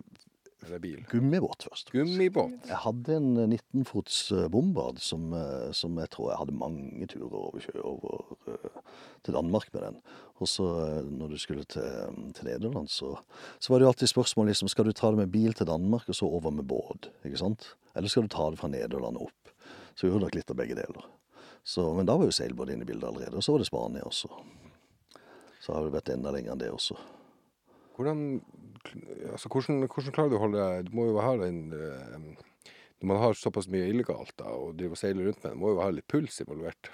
Eller 0.64 0.80
bil. 0.82 1.04
gummibåt 1.10 1.66
først. 1.68 1.92
Gummibåt. 1.92 2.66
Jeg 2.68 2.80
hadde 2.84 3.16
en 3.16 3.30
19-fots 3.52 4.18
eh, 4.32 4.48
bombard 4.52 4.98
som, 5.04 5.32
eh, 5.36 5.70
som 5.76 5.98
jeg 6.00 6.10
tror 6.14 6.30
jeg 6.30 6.40
hadde 6.40 6.56
mange 6.56 7.08
turer 7.10 7.36
over, 7.40 7.60
sjø 7.64 7.82
over 7.84 8.36
eh, 8.48 8.78
til 9.26 9.36
Danmark 9.36 9.68
med 9.74 9.82
den. 9.86 9.98
Og 10.40 10.48
så 10.50 10.68
eh, 10.86 11.00
når 11.08 11.34
du 11.34 11.38
skulle 11.40 11.64
til, 11.68 12.20
til 12.36 12.48
Nederland, 12.48 12.88
så, 12.92 13.14
så 13.58 13.72
var 13.72 13.80
det 13.80 13.88
jo 13.88 13.92
alltid 13.92 14.12
spørsmål 14.14 14.50
liksom, 14.52 14.72
skal 14.72 14.88
du 14.88 14.92
ta 14.96 15.12
det 15.12 15.20
med 15.22 15.34
bil 15.34 15.52
til 15.54 15.68
Danmark 15.68 16.08
og 16.08 16.16
så 16.18 16.28
over 16.28 16.54
med 16.54 16.66
båt. 16.68 17.10
ikke 17.24 17.42
sant? 17.44 17.74
Eller 17.94 18.08
skal 18.12 18.26
du 18.26 18.32
ta 18.32 18.48
det 18.50 18.60
fra 18.60 18.72
Nederland 18.72 19.20
og 19.20 19.28
opp? 19.28 19.52
Så 19.94 20.06
vi 20.06 20.10
gjorde 20.10 20.26
nok 20.26 20.34
litt 20.34 20.50
av 20.50 20.58
begge 20.58 20.78
deler. 20.78 21.04
Så, 21.64 21.84
men 21.96 22.06
da 22.08 22.16
var 22.18 22.28
jo 22.28 22.34
seilbåt 22.34 22.72
inne 22.74 22.84
i 22.84 22.88
bildet 22.88 23.08
allerede. 23.08 23.38
Og 23.38 23.44
så 23.44 23.54
var 23.54 23.62
det 23.62 23.68
Spania 23.70 24.04
også. 24.04 24.28
Så 25.64 25.72
har 25.72 25.86
det 25.86 25.94
vært 25.94 26.10
enda 26.12 26.32
lenger 26.34 26.52
enn 26.52 26.60
det 26.60 26.72
også. 26.74 26.96
Hvordan, 27.96 28.42
altså, 29.32 29.50
hvordan, 29.50 29.84
hvordan 29.86 30.16
klarer 30.16 30.32
du 30.32 30.36
å 30.38 30.42
holde 30.44 30.66
Du 30.88 30.92
må 30.96 31.08
jo 31.08 31.22
ha 31.22 31.32
en 31.46 31.60
eh, 31.76 32.18
Når 33.00 33.10
man 33.10 33.22
har 33.22 33.38
såpass 33.38 33.68
mye 33.72 33.88
illegalt 33.90 34.34
da, 34.40 34.50
og 34.52 34.76
driver 34.78 34.98
og 34.98 35.00
seiler 35.00 35.28
rundt 35.28 35.42
med 35.42 35.50
det, 35.50 35.58
må 35.60 35.72
jo 35.74 35.82
ha 35.82 35.90
litt 35.92 36.08
puls 36.10 36.40
involvert. 36.44 36.90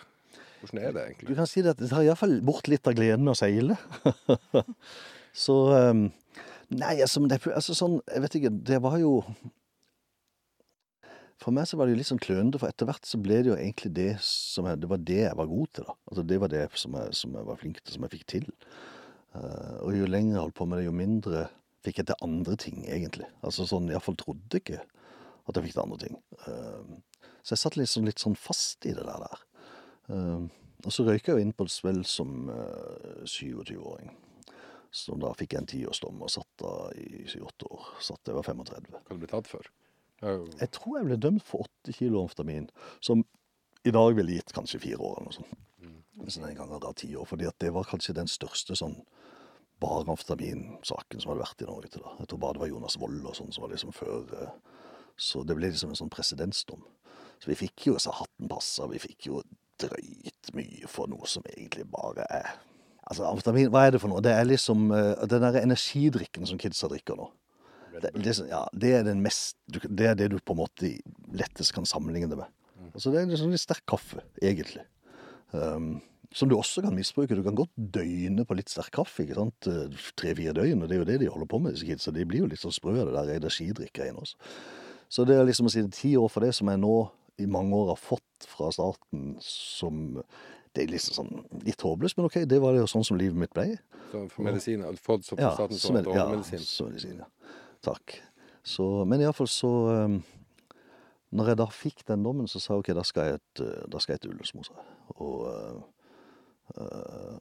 Hvordan 0.60 0.82
er 0.82 0.96
det 0.96 1.04
egentlig? 1.06 1.28
Du 1.30 1.38
kan 1.38 1.48
si 1.48 1.62
det 1.64 1.74
at 1.74 1.80
det 1.80 1.90
tar 1.92 2.04
iallfall 2.04 2.40
bort 2.44 2.68
litt 2.68 2.88
av 2.88 2.96
gleden 2.98 3.24
med 3.24 3.32
å 3.32 3.38
seile. 3.38 3.78
så 5.44 5.56
um, 5.90 6.08
Nei, 6.70 7.00
altså, 7.02 7.22
det, 7.26 7.40
altså 7.50 7.74
sånn 7.74 7.96
Jeg 8.06 8.22
vet 8.22 8.36
ikke, 8.38 8.52
det 8.70 8.76
var 8.84 8.94
jo 9.02 9.16
For 11.42 11.54
meg 11.54 11.66
så 11.66 11.78
var 11.78 11.88
det 11.88 11.96
jo 11.96 12.00
litt 12.02 12.10
sånn 12.10 12.22
klønete, 12.22 12.60
for 12.62 12.70
etter 12.70 12.86
hvert 12.86 13.08
så 13.08 13.18
ble 13.18 13.40
det 13.40 13.50
jo 13.50 13.56
egentlig 13.56 13.90
det 13.96 14.12
som 14.22 14.68
jeg, 14.68 14.82
Det 14.82 14.90
var 14.90 15.02
det 15.02 15.22
jeg 15.24 15.38
var 15.40 15.50
god 15.50 15.72
til, 15.74 15.88
da. 15.88 15.96
Altså 16.10 16.26
det 16.30 16.40
var 16.42 16.52
det 16.52 16.64
som 16.78 16.98
jeg, 17.00 17.16
som 17.22 17.38
jeg 17.38 17.48
var 17.48 17.60
flink 17.62 17.80
til, 17.80 17.94
som 17.96 18.06
jeg 18.06 18.14
fikk 18.18 18.26
til. 18.36 18.50
Uh, 19.34 19.78
og 19.86 19.96
jo 19.96 20.10
lenger 20.10 20.36
jeg 20.36 20.44
holdt 20.44 20.58
på 20.58 20.66
med 20.68 20.80
det, 20.80 20.86
jo 20.86 20.94
mindre 20.94 21.46
fikk 21.84 22.00
jeg 22.00 22.10
til 22.10 22.24
andre 22.24 22.56
ting, 22.60 22.82
egentlig. 22.88 23.28
Altså 23.46 23.66
sånn, 23.68 23.90
Iallfall 23.92 24.18
trodde 24.20 24.60
ikke 24.60 24.80
at 24.80 25.56
jeg 25.56 25.66
fikk 25.66 25.76
til 25.76 25.84
andre 25.84 26.00
ting. 26.04 26.18
Uh, 26.46 27.28
så 27.42 27.54
jeg 27.54 27.62
satt 27.62 27.78
liksom 27.80 28.08
litt 28.08 28.22
sånn 28.22 28.36
fast 28.38 28.86
i 28.88 28.94
det 28.96 29.06
der. 29.06 29.24
der. 29.26 29.44
Uh, 30.10 30.48
og 30.84 30.94
så 30.94 31.04
røyka 31.04 31.32
jeg 31.32 31.40
jo 31.40 31.46
inn 31.46 31.56
på 31.56 31.68
Svell 31.72 32.02
som 32.08 32.50
uh, 32.52 33.24
27-åring. 33.24 34.12
Så 34.90 35.14
da 35.22 35.30
fikk 35.38 35.54
jeg 35.54 35.62
en 35.62 35.70
tiårsdom 35.70 36.22
og 36.24 36.32
satt 36.32 36.50
da 36.62 36.74
i 36.98 37.24
7-8 37.30 37.68
år. 37.70 37.90
Satt 38.02 38.30
jeg 38.30 38.36
var 38.36 38.48
35. 38.48 38.90
Hva 38.96 39.16
du 39.16 39.22
ble 39.22 39.30
tatt 39.30 39.50
for? 39.50 39.68
Jeg 40.20 40.72
tror 40.76 40.98
jeg 40.98 41.06
ble 41.08 41.16
dømt 41.20 41.44
for 41.46 41.64
8 41.64 41.94
kilo 41.96 42.24
amfetamin, 42.26 42.66
som 43.00 43.22
i 43.86 43.92
dag 43.94 44.12
ville 44.18 44.34
gitt 44.36 44.52
kanskje 44.52 44.82
fire 44.82 45.00
år 45.00 45.20
eller 45.20 45.30
noe 45.30 45.36
sånt. 45.38 45.54
Mens 46.20 46.36
den 46.36 46.56
gangen 46.56 46.82
da 46.82 46.90
ti 46.92 47.08
år, 47.16 47.24
fordi 47.24 47.46
at 47.48 47.56
det 47.62 47.70
var 47.72 47.88
kanskje 47.88 48.16
den 48.18 48.28
største 48.28 48.76
sånn 48.76 48.98
bare 49.80 50.06
amfetaminsaken 50.12 51.22
som 51.22 51.32
hadde 51.32 51.44
vært 51.44 51.64
i 51.64 51.68
Norge 51.68 51.90
til 51.92 52.04
da. 52.04 52.14
Jeg 52.20 52.30
tror 52.30 52.42
bare 52.42 52.56
det 52.56 52.64
var 52.64 52.72
Jonas 52.72 52.98
Wold 53.00 53.26
og 53.26 53.36
sånn 53.38 53.52
som 53.54 53.64
var 53.64 53.74
liksom 53.74 53.94
før 53.96 54.34
eh, 54.36 54.54
Så 55.20 55.42
det 55.44 55.56
ble 55.56 55.68
liksom 55.68 55.92
en 55.92 55.98
sånn 55.98 56.12
presedensdom. 56.12 56.84
Så 57.40 57.50
vi 57.50 57.58
fikk 57.58 57.86
jo 57.88 57.98
så 58.00 58.12
hatten 58.16 58.48
passa, 58.48 58.88
vi 58.88 59.00
fikk 59.00 59.28
jo 59.28 59.42
drøyt 59.80 60.52
mye 60.56 60.88
for 60.88 61.10
noe 61.12 61.28
som 61.28 61.46
egentlig 61.56 61.88
bare 61.92 62.26
er 62.28 62.58
Altså, 63.10 63.24
amfetamin, 63.26 63.70
hva 63.74 63.86
er 63.86 63.94
det 63.94 63.98
for 63.98 64.12
noe? 64.12 64.22
Det 64.22 64.30
er 64.30 64.44
liksom 64.46 64.90
eh, 64.94 65.22
den 65.26 65.42
derre 65.42 65.64
energidrikken 65.66 66.46
som 66.46 66.60
kidsa 66.62 66.86
drikker 66.92 67.16
nå. 67.18 67.26
Det, 67.90 68.12
det, 68.14 68.34
ja, 68.46 68.60
det 68.70 68.92
er 68.94 69.02
den 69.02 69.18
mest 69.24 69.56
Det 69.66 70.06
er 70.06 70.14
det 70.14 70.28
du 70.30 70.36
på 70.38 70.54
en 70.54 70.60
måte 70.60 70.92
lettest 71.34 71.74
kan 71.74 71.88
sammenligne 71.88 72.30
det 72.30 72.38
med. 72.38 72.52
Altså, 72.92 73.10
det 73.10 73.18
er 73.18 73.32
liksom 73.32 73.50
litt 73.50 73.62
sterk 73.62 73.82
kaffe, 73.90 74.22
egentlig. 74.38 74.84
Um, 75.50 75.98
som 76.32 76.48
du 76.50 76.54
også 76.56 76.84
kan 76.84 76.94
misbruke. 76.94 77.34
Du 77.34 77.42
kan 77.42 77.56
godt 77.58 77.72
døgne 77.74 78.44
på 78.46 78.54
litt 78.58 78.70
sterk 78.70 78.92
kaffe. 78.94 79.24
ikke 79.24 79.38
sant? 79.38 79.70
Tre-fire 80.20 80.54
døgn, 80.54 80.82
og 80.84 80.90
det 80.90 80.96
er 80.96 81.02
jo 81.02 81.08
det 81.08 81.20
de 81.24 81.30
holder 81.32 81.50
på 81.50 81.58
med, 81.62 81.74
disse 81.74 81.88
kidsa. 81.88 82.14
De 82.14 82.26
blir 82.28 82.44
jo 82.44 82.50
litt 82.50 82.62
sånn 82.62 82.74
sprø 82.74 82.94
av 83.00 83.10
det 83.10 83.16
der 83.16 83.40
energidrikkgreiene 83.40 84.22
også. 84.22 84.38
Så 85.10 85.26
det 85.26 85.34
er 85.36 85.48
liksom 85.48 85.66
å 85.66 85.72
si 85.74 85.82
ti 85.90 86.12
år 86.18 86.30
for 86.30 86.46
det 86.46 86.52
som 86.54 86.70
jeg 86.70 86.78
nå 86.78 86.94
i 87.42 87.48
mange 87.50 87.74
år 87.74 87.94
har 87.94 87.98
fått 87.98 88.46
fra 88.46 88.70
starten 88.74 89.36
som 89.42 90.20
Det 90.70 90.84
er 90.84 90.92
liksom 90.92 91.14
sånn 91.16 91.62
litt 91.66 91.82
håpløst, 91.82 92.14
men 92.14 92.28
OK, 92.28 92.44
det 92.46 92.60
var 92.62 92.76
jo 92.78 92.84
sånn 92.86 93.02
som 93.02 93.16
livet 93.18 93.34
mitt 93.34 93.50
ble. 93.50 93.72
Så 94.12 94.20
for 94.30 94.46
medisin, 94.46 94.84
fått 95.02 95.24
så 95.26 95.34
på 95.34 95.42
Ja, 95.42 95.48
staten 95.56 95.80
som 95.82 95.96
med, 95.96 96.06
ja, 96.14 96.28
medisin. 96.30 96.62
som 96.62 96.86
medisin, 96.92 97.16
ja. 97.18 97.56
Takk. 97.82 98.20
Så, 98.62 98.84
men 99.02 99.24
iallfall 99.24 99.48
så 99.50 99.70
um, 100.06 100.20
Når 101.34 101.50
jeg 101.50 101.58
da 101.58 101.66
fikk 101.74 102.04
den 102.06 102.22
dommen, 102.22 102.46
så 102.46 102.62
sa 102.62 102.76
jeg 102.76 102.84
OK, 102.84 102.92
da 102.94 103.02
skal 103.02 103.26
jeg, 103.26 103.40
et, 103.40 103.62
uh, 103.64 103.82
da 103.90 103.98
skal 103.98 104.14
jeg 104.14 104.22
til 104.28 104.38
jeg. 104.38 104.86
Og 105.16 105.42
uh, 105.50 105.82
uh, 106.80 107.38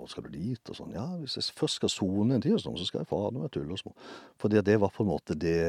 og 0.00 0.10
skal 0.10 0.26
du 0.26 0.30
dit? 0.34 0.60
Og 0.70 0.76
sånn. 0.76 0.94
Ja, 0.96 1.06
hvis 1.20 1.36
jeg 1.38 1.56
først 1.56 1.80
skal 1.80 1.92
sone 1.92 2.36
en 2.36 2.44
tiårsdom, 2.44 2.76
så 2.78 2.86
skal 2.88 3.02
jeg 3.02 3.10
fader 3.10 3.38
meg 3.38 3.50
til 3.54 3.66
Ullesmo. 3.66 3.94
Fordi 4.40 4.60
at 4.60 4.68
det 4.68 4.78
var 4.82 4.92
på 4.94 5.04
en 5.04 5.12
måte 5.12 5.36
det 5.38 5.60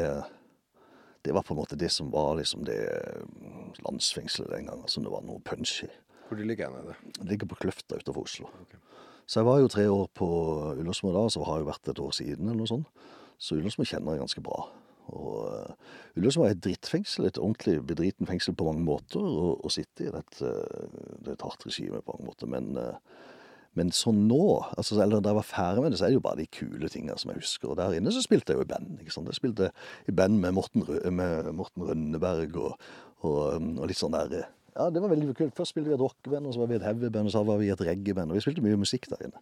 Det 1.22 1.34
var 1.36 1.44
på 1.46 1.54
en 1.54 1.60
måte 1.60 1.78
det 1.78 1.92
som 1.94 2.08
var 2.10 2.40
liksom 2.40 2.64
det 2.66 2.80
um, 3.22 3.74
landsfengselet 3.86 4.50
den 4.56 4.66
gangen, 4.72 4.88
som 4.90 5.04
det 5.06 5.12
var 5.14 5.22
noe 5.22 5.38
punch 5.46 5.84
i. 5.86 5.90
Hvor 6.28 6.40
de 6.40 6.48
ligger 6.48 6.74
er 6.74 6.88
det? 6.88 6.96
Det 7.20 7.28
ligger 7.30 7.48
på 7.52 7.60
Kløfta 7.62 8.00
utenfor 8.00 8.24
Oslo. 8.24 8.48
Okay. 8.64 8.80
Så 9.28 9.40
jeg 9.40 9.46
var 9.46 9.60
jo 9.60 9.68
tre 9.70 9.84
år 9.92 10.08
på 10.18 10.28
Ullersmo 10.80 11.14
da, 11.14 11.28
så 11.30 11.44
har 11.46 11.60
jeg 11.60 11.66
jo 11.66 11.70
vært 11.70 11.92
et 11.92 12.00
år 12.02 12.16
siden 12.16 12.48
eller 12.48 12.64
noe 12.64 12.72
sånt. 12.72 13.04
Så 13.38 13.60
Ullersmo 13.60 13.86
kjenner 13.86 14.16
jeg 14.16 14.24
ganske 14.24 14.42
bra. 14.44 14.64
Og 15.10 15.34
uh, 15.50 15.90
Ullersmo 16.20 16.46
er 16.46 16.56
et 16.56 16.64
drittfengsel, 16.64 17.28
et 17.28 17.40
ordentlig 17.42 17.80
bedriten 17.90 18.30
fengsel 18.30 18.56
på 18.58 18.68
mange 18.68 18.86
måter 18.86 19.24
å, 19.24 19.56
å 19.60 19.74
sitte 19.74 20.08
i. 20.08 20.12
Uh, 20.12 20.22
det 21.20 21.34
er 21.34 21.36
et 21.36 21.46
hardt 21.46 21.66
regime 21.68 22.04
på 22.06 22.16
mange 22.16 22.30
måter. 22.30 22.52
Men, 22.52 22.72
uh, 22.78 23.28
men 23.80 23.92
sånn 23.96 24.26
nå, 24.30 24.44
altså, 24.78 25.00
eller 25.00 25.24
da 25.24 25.34
jeg 25.34 25.40
var 25.42 25.50
ferdig 25.50 25.84
med 25.84 25.94
det, 25.94 26.00
så 26.00 26.08
er 26.08 26.14
det 26.14 26.20
jo 26.20 26.26
bare 26.28 26.42
de 26.44 26.48
kule 26.52 26.92
tingene 26.92 27.18
som 27.20 27.34
jeg 27.34 27.44
husker. 27.44 27.74
Og 27.74 27.80
der 27.82 27.98
inne 27.98 28.14
så 28.14 28.24
spilte 28.24 28.54
jeg 28.54 28.62
jo 28.62 28.68
i 28.68 28.72
band. 28.72 28.98
ikke 29.04 29.16
sant? 29.16 29.32
Jeg 29.32 29.42
spilte 29.42 29.72
i 30.08 30.16
band 30.16 30.42
med 30.44 30.56
Morten, 30.58 30.88
Rø 30.88 31.04
med 31.12 31.52
Morten 31.58 31.88
Rønneberg 31.90 32.58
og, 32.62 32.90
og, 33.24 33.46
og 33.58 33.86
litt 33.90 34.00
sånn 34.00 34.18
der 34.18 34.50
ja, 34.72 34.86
det 34.88 35.02
var 35.04 35.12
veldig 35.12 35.34
kult. 35.36 35.56
Først 35.56 35.74
spilte 35.74 35.92
vi 35.92 35.96
et 35.98 36.02
rockeband, 36.02 36.48
og 36.48 36.54
så 36.56 36.62
var 36.62 36.70
vi 36.72 36.78
et 36.78 36.86
heavyband, 36.86 37.28
og 37.28 37.34
så 37.34 37.42
var 37.44 37.58
vi 37.60 37.68
et 37.74 37.82
reggaeband. 37.84 38.32
Og 38.32 38.38
vi 38.38 38.44
spilte 38.46 38.64
mye 38.64 38.80
musikk 38.80 39.10
der 39.12 39.26
inne. 39.28 39.42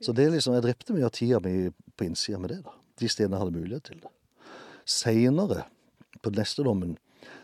Så 0.00 0.14
det 0.16 0.30
liksom, 0.32 0.56
jeg 0.56 0.64
drepte 0.64 0.96
mye 0.96 1.04
av 1.08 1.12
tida 1.16 1.40
mi 1.44 1.52
på 1.68 2.06
innsida 2.08 2.40
med 2.40 2.54
det, 2.54 2.62
da. 2.64 2.72
De 3.00 3.10
stedene 3.12 3.36
jeg 3.36 3.44
hadde 3.44 3.58
mulighet 3.58 3.84
til 3.90 4.00
det. 4.00 4.12
Seinere, 4.90 5.64
på 6.20 6.32
neste 6.34 6.64
dommen, 6.66 6.96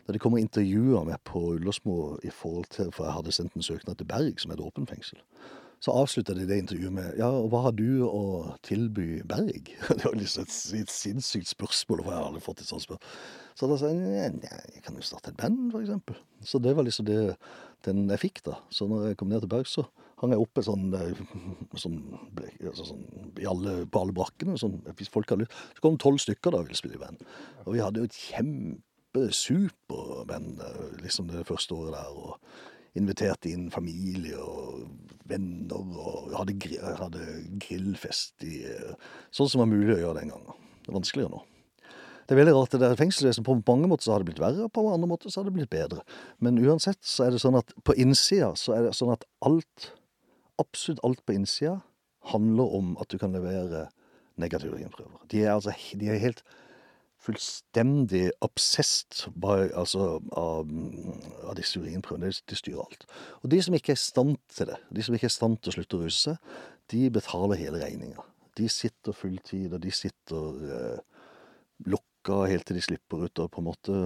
da 0.07 0.15
de 0.15 0.21
kom 0.23 0.37
og 0.37 0.43
intervjua 0.43 1.05
meg 1.07 1.21
på 1.27 1.43
Ullersmo 1.57 2.17
i 2.25 2.33
forhold 2.33 2.69
til 2.73 2.91
For 2.95 3.07
jeg 3.07 3.17
hadde 3.19 3.35
sendt 3.35 3.57
en 3.59 3.65
søknad 3.65 3.99
til 3.99 4.09
Berg, 4.09 4.41
som 4.41 4.51
er 4.51 4.59
et 4.59 4.65
åpent 4.65 4.91
fengsel. 4.91 5.21
Så 5.83 5.93
avslutta 5.93 6.35
de 6.35 6.47
det 6.49 6.57
intervjuet 6.63 6.95
med 6.95 7.19
Ja, 7.21 7.29
og 7.29 7.51
hva 7.53 7.67
har 7.67 7.75
du 7.77 8.07
å 8.09 8.23
tilby 8.65 9.21
Berg? 9.29 9.69
Det 9.89 10.05
var 10.07 10.17
liksom 10.17 10.47
et, 10.47 10.57
et 10.81 10.93
sinnssykt 10.93 11.51
spørsmål, 11.53 12.03
for 12.03 12.13
jeg 12.13 12.21
har 12.21 12.31
aldri 12.31 12.45
fått 12.45 12.65
et 12.65 12.71
sånt 12.71 12.87
spørsmål. 12.87 13.21
Så 13.57 13.69
da 13.71 13.79
sa 13.81 13.93
jeg 13.93 14.17
ja, 14.17 14.57
jeg 14.73 14.83
kan 14.87 14.97
jo 14.97 15.05
starte 15.05 15.33
et 15.33 15.39
band, 15.41 15.69
for 15.75 15.85
eksempel. 15.85 16.19
Så 16.45 16.61
det 16.65 16.73
var 16.77 16.87
liksom 16.87 17.09
det 17.09 17.21
den 17.87 18.07
jeg 18.09 18.25
fikk, 18.25 18.43
da. 18.49 18.57
Så 18.73 18.89
når 18.91 19.11
jeg 19.11 19.21
kom 19.21 19.31
ned 19.31 19.45
til 19.45 19.53
Berg, 19.53 19.69
så 19.69 19.85
hang 20.20 20.33
jeg 20.33 20.42
oppe 20.42 20.61
sånn, 20.64 20.85
sånn, 21.85 21.98
altså 22.70 22.85
sånn 22.92 23.05
alle, 23.48 23.72
på 23.90 24.00
alle 24.02 24.14
brakkene. 24.16 24.55
Sånn, 24.61 24.76
hvis 24.96 25.12
folk 25.12 25.29
hadde 25.33 25.44
lyst. 25.44 25.57
Så 25.76 25.81
kom 25.85 25.96
tolv 26.00 26.18
stykker 26.22 26.50
da 26.52 26.59
og 26.62 26.66
ville 26.68 26.79
spille 26.79 26.98
i 26.98 27.02
band. 27.02 27.18
Og 27.66 27.70
vi 27.76 27.85
hadde 27.85 28.00
jo 28.00 28.09
et 28.09 28.20
kjempesuperband 28.31 30.50
liksom 31.05 31.24
det 31.33 31.48
første 31.48 31.72
året 31.76 31.92
der. 31.98 32.11
og 32.16 32.33
Inviterte 32.96 33.48
inn 33.52 33.66
familie 33.68 34.40
og 34.40 34.88
venner 35.29 35.85
og 36.00 36.33
hadde, 36.33 36.57
hadde 36.96 37.20
grillfest 37.61 38.40
i 38.48 38.64
Sånn 39.35 39.50
som 39.52 39.61
var 39.61 39.68
mulig 39.68 39.92
å 39.98 40.00
gjøre 40.00 40.20
den 40.22 40.33
gangen. 40.33 40.57
Det 40.81 40.88
er 40.88 40.96
vanskeligere 40.96 41.35
nå. 41.35 41.40
Det 42.26 42.35
er 42.35 42.40
veldig 42.40 42.55
rart. 42.57 42.72
det 42.72 42.83
der 42.83 42.98
Fengselsvesenet 42.98 43.46
på 43.46 43.55
mange 43.66 43.88
måter 43.90 44.09
så 44.09 44.14
har 44.14 44.22
det 44.22 44.33
blitt 44.33 44.42
verre, 44.42 44.66
på 44.68 44.83
andre 44.90 45.07
måter 45.07 45.31
så 45.31 45.40
har 45.40 45.46
det 45.46 45.55
blitt 45.55 45.70
bedre. 45.70 46.02
Men 46.42 46.59
uansett 46.59 46.98
så 47.07 47.26
er 47.26 47.35
det 47.35 47.42
sånn 47.42 47.59
at 47.59 47.70
på 47.87 47.94
innsida 47.94 48.50
så 48.59 48.74
er 48.74 48.88
det 48.88 48.96
sånn 48.98 49.12
at 49.14 49.22
alt, 49.46 49.90
absolutt 50.62 51.03
alt 51.07 51.25
på 51.27 51.37
innsida, 51.37 51.81
handler 52.33 52.75
om 52.79 52.95
at 53.01 53.11
du 53.12 53.19
kan 53.19 53.35
levere 53.35 53.87
negative 54.37 54.77
urinprøver. 54.77 55.27
De 55.31 55.42
er 55.45 55.55
altså 55.55 55.75
de 55.95 56.09
er 56.11 56.23
helt 56.23 56.42
fullstendig 57.27 58.29
obsessed 58.45 59.27
by, 59.35 59.71
altså, 59.75 60.21
av, 60.37 60.71
av 61.49 61.57
disse 61.59 61.81
urinprøvene. 61.81 62.31
De, 62.47 62.59
styrer 62.59 62.85
alt. 62.85 63.07
Og 63.42 63.51
de 63.51 63.61
som 63.64 63.77
ikke 63.77 63.95
er 63.95 63.99
i 63.99 64.05
stand 64.05 64.37
til 64.53 64.71
det, 64.71 64.79
de 64.95 65.05
som 65.05 65.16
ikke 65.16 65.29
er 65.29 65.33
i 65.33 65.38
stand 65.38 65.59
til 65.61 65.73
å 65.73 65.77
slutte 65.79 65.99
å 65.99 66.03
ruse 66.05 66.23
seg, 66.29 66.51
de 66.92 67.07
betaler 67.11 67.59
hele 67.59 67.81
regninga. 67.83 68.23
De 68.57 68.69
sitter 68.71 69.16
fulltid, 69.16 69.73
og 69.75 69.83
de 69.83 69.92
sitter 69.92 70.77
eh, 70.77 71.25
lukka 71.90 72.45
helt 72.51 72.69
til 72.69 72.79
de 72.79 72.85
slipper 72.85 73.27
ut. 73.27 73.42
og 73.42 73.51
på 73.53 73.62
en 73.62 73.69
måte, 73.73 74.05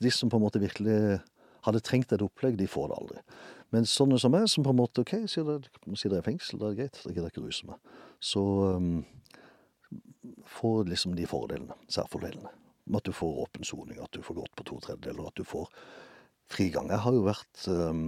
De 0.00 0.10
som 0.10 0.32
på 0.32 0.40
en 0.40 0.46
måte 0.46 0.62
virkelig 0.62 1.20
hadde 1.66 1.84
trengt 1.84 2.14
et 2.14 2.24
opplegg, 2.24 2.56
de 2.58 2.70
får 2.70 2.88
det 2.88 2.98
aldri. 2.98 3.26
Men 3.72 3.88
sånne 3.88 4.18
som 4.20 4.34
meg, 4.34 4.48
som 4.52 4.64
på 4.66 4.72
en 4.74 4.80
måte 4.82 5.02
OK, 5.02 5.14
sier 5.30 5.46
dere 5.48 6.18
er 6.18 6.26
fengsel, 6.26 6.60
da 6.60 6.68
er 6.68 6.74
det 6.74 6.82
greit, 6.82 6.98
da 7.00 7.12
gidder 7.12 7.28
jeg 7.28 7.34
ikke 7.34 7.44
ruse 7.46 7.68
meg. 7.70 7.94
Så 8.22 8.42
um, 8.76 8.90
får 10.58 10.90
liksom 10.90 11.16
de 11.16 11.28
fordelene, 11.28 11.78
særfordelene. 11.92 12.52
At 12.92 13.06
du 13.08 13.14
får 13.16 13.40
åpen 13.46 13.64
soning, 13.64 14.02
at 14.02 14.12
du 14.12 14.20
får 14.26 14.42
gått 14.42 14.54
på 14.58 14.66
to 14.68 14.76
tredjedeler, 14.84 15.30
at 15.30 15.38
du 15.38 15.48
får 15.48 15.70
frigang. 16.52 16.90
Jeg 16.92 17.00
har 17.06 17.16
jo 17.16 17.24
vært 17.24 17.66
um, 17.72 18.04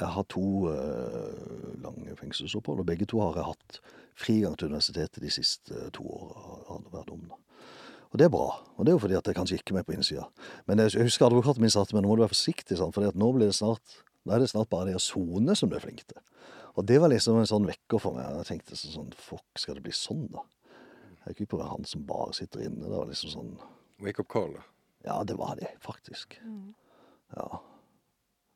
Jeg 0.00 0.08
har 0.08 0.24
to 0.32 0.44
uh, 0.68 1.72
lange 1.84 2.16
fengselsopphold, 2.18 2.80
og 2.82 2.86
begge 2.88 3.06
to 3.06 3.20
har 3.22 3.36
jeg 3.38 3.48
hatt 3.48 3.80
frigang 4.18 4.56
til 4.58 4.72
universitetet 4.72 5.22
de 5.22 5.30
siste 5.32 5.88
to 5.96 6.04
åra. 6.04 6.78
Og 8.12 8.18
det 8.20 8.26
er 8.26 8.32
bra. 8.32 8.48
Og 8.76 8.84
det 8.84 8.92
er 8.92 8.96
jo 8.96 9.02
fordi 9.04 9.16
at 9.16 9.28
jeg 9.28 9.60
ikke 9.60 9.72
er 9.72 9.80
med 9.80 9.86
på 9.88 9.94
innsida. 9.96 10.24
Men 10.66 10.84
jeg 10.84 11.06
husker 11.06 11.26
advokaten 11.26 11.64
min 11.64 11.72
sa 11.72 11.84
til 11.84 11.96
meg 11.96 12.04
nå 12.04 12.10
må 12.10 12.16
du 12.18 12.24
være 12.26 12.34
forsiktig, 12.34 12.76
sant? 12.76 12.92
for 12.92 13.08
nå 13.08 13.28
blir 13.32 13.48
det 13.48 13.56
snart 13.56 14.02
nå 14.22 14.34
er 14.34 14.42
det 14.42 14.50
snart 14.52 14.70
bare 14.70 14.90
det 14.90 14.98
å 14.98 15.02
sone 15.02 15.56
som 15.58 15.70
du 15.70 15.76
er 15.76 15.84
flink 15.84 16.04
til. 16.06 16.20
Og 16.78 16.86
det 16.88 16.98
var 17.02 17.12
liksom 17.12 17.40
en 17.40 17.48
sånn 17.48 17.68
vekker 17.68 18.00
for 18.00 18.16
meg. 18.16 18.28
Jeg 18.40 18.48
tenkte 18.48 18.78
sånn 18.78 19.10
Fuck, 19.18 19.44
skal 19.60 19.76
det 19.76 19.84
bli 19.84 19.94
sånn, 19.96 20.24
da? 20.32 20.44
Jeg 21.26 21.42
gikk 21.42 21.52
på 21.52 21.58
å 21.58 21.62
være 21.62 21.74
han 21.74 21.88
som 21.88 22.06
bare 22.08 22.36
sitter 22.36 22.64
inne. 22.66 22.86
Det 22.86 22.94
var 22.94 23.10
liksom 23.10 23.34
sånn 23.34 23.52
Wake 24.02 24.24
up 24.24 24.30
call, 24.32 24.54
da? 24.56 24.64
Ja, 25.06 25.18
det 25.26 25.36
var 25.38 25.58
det, 25.58 25.68
faktisk. 25.82 26.38
Mm. 26.46 26.72
Ja. 27.34 27.48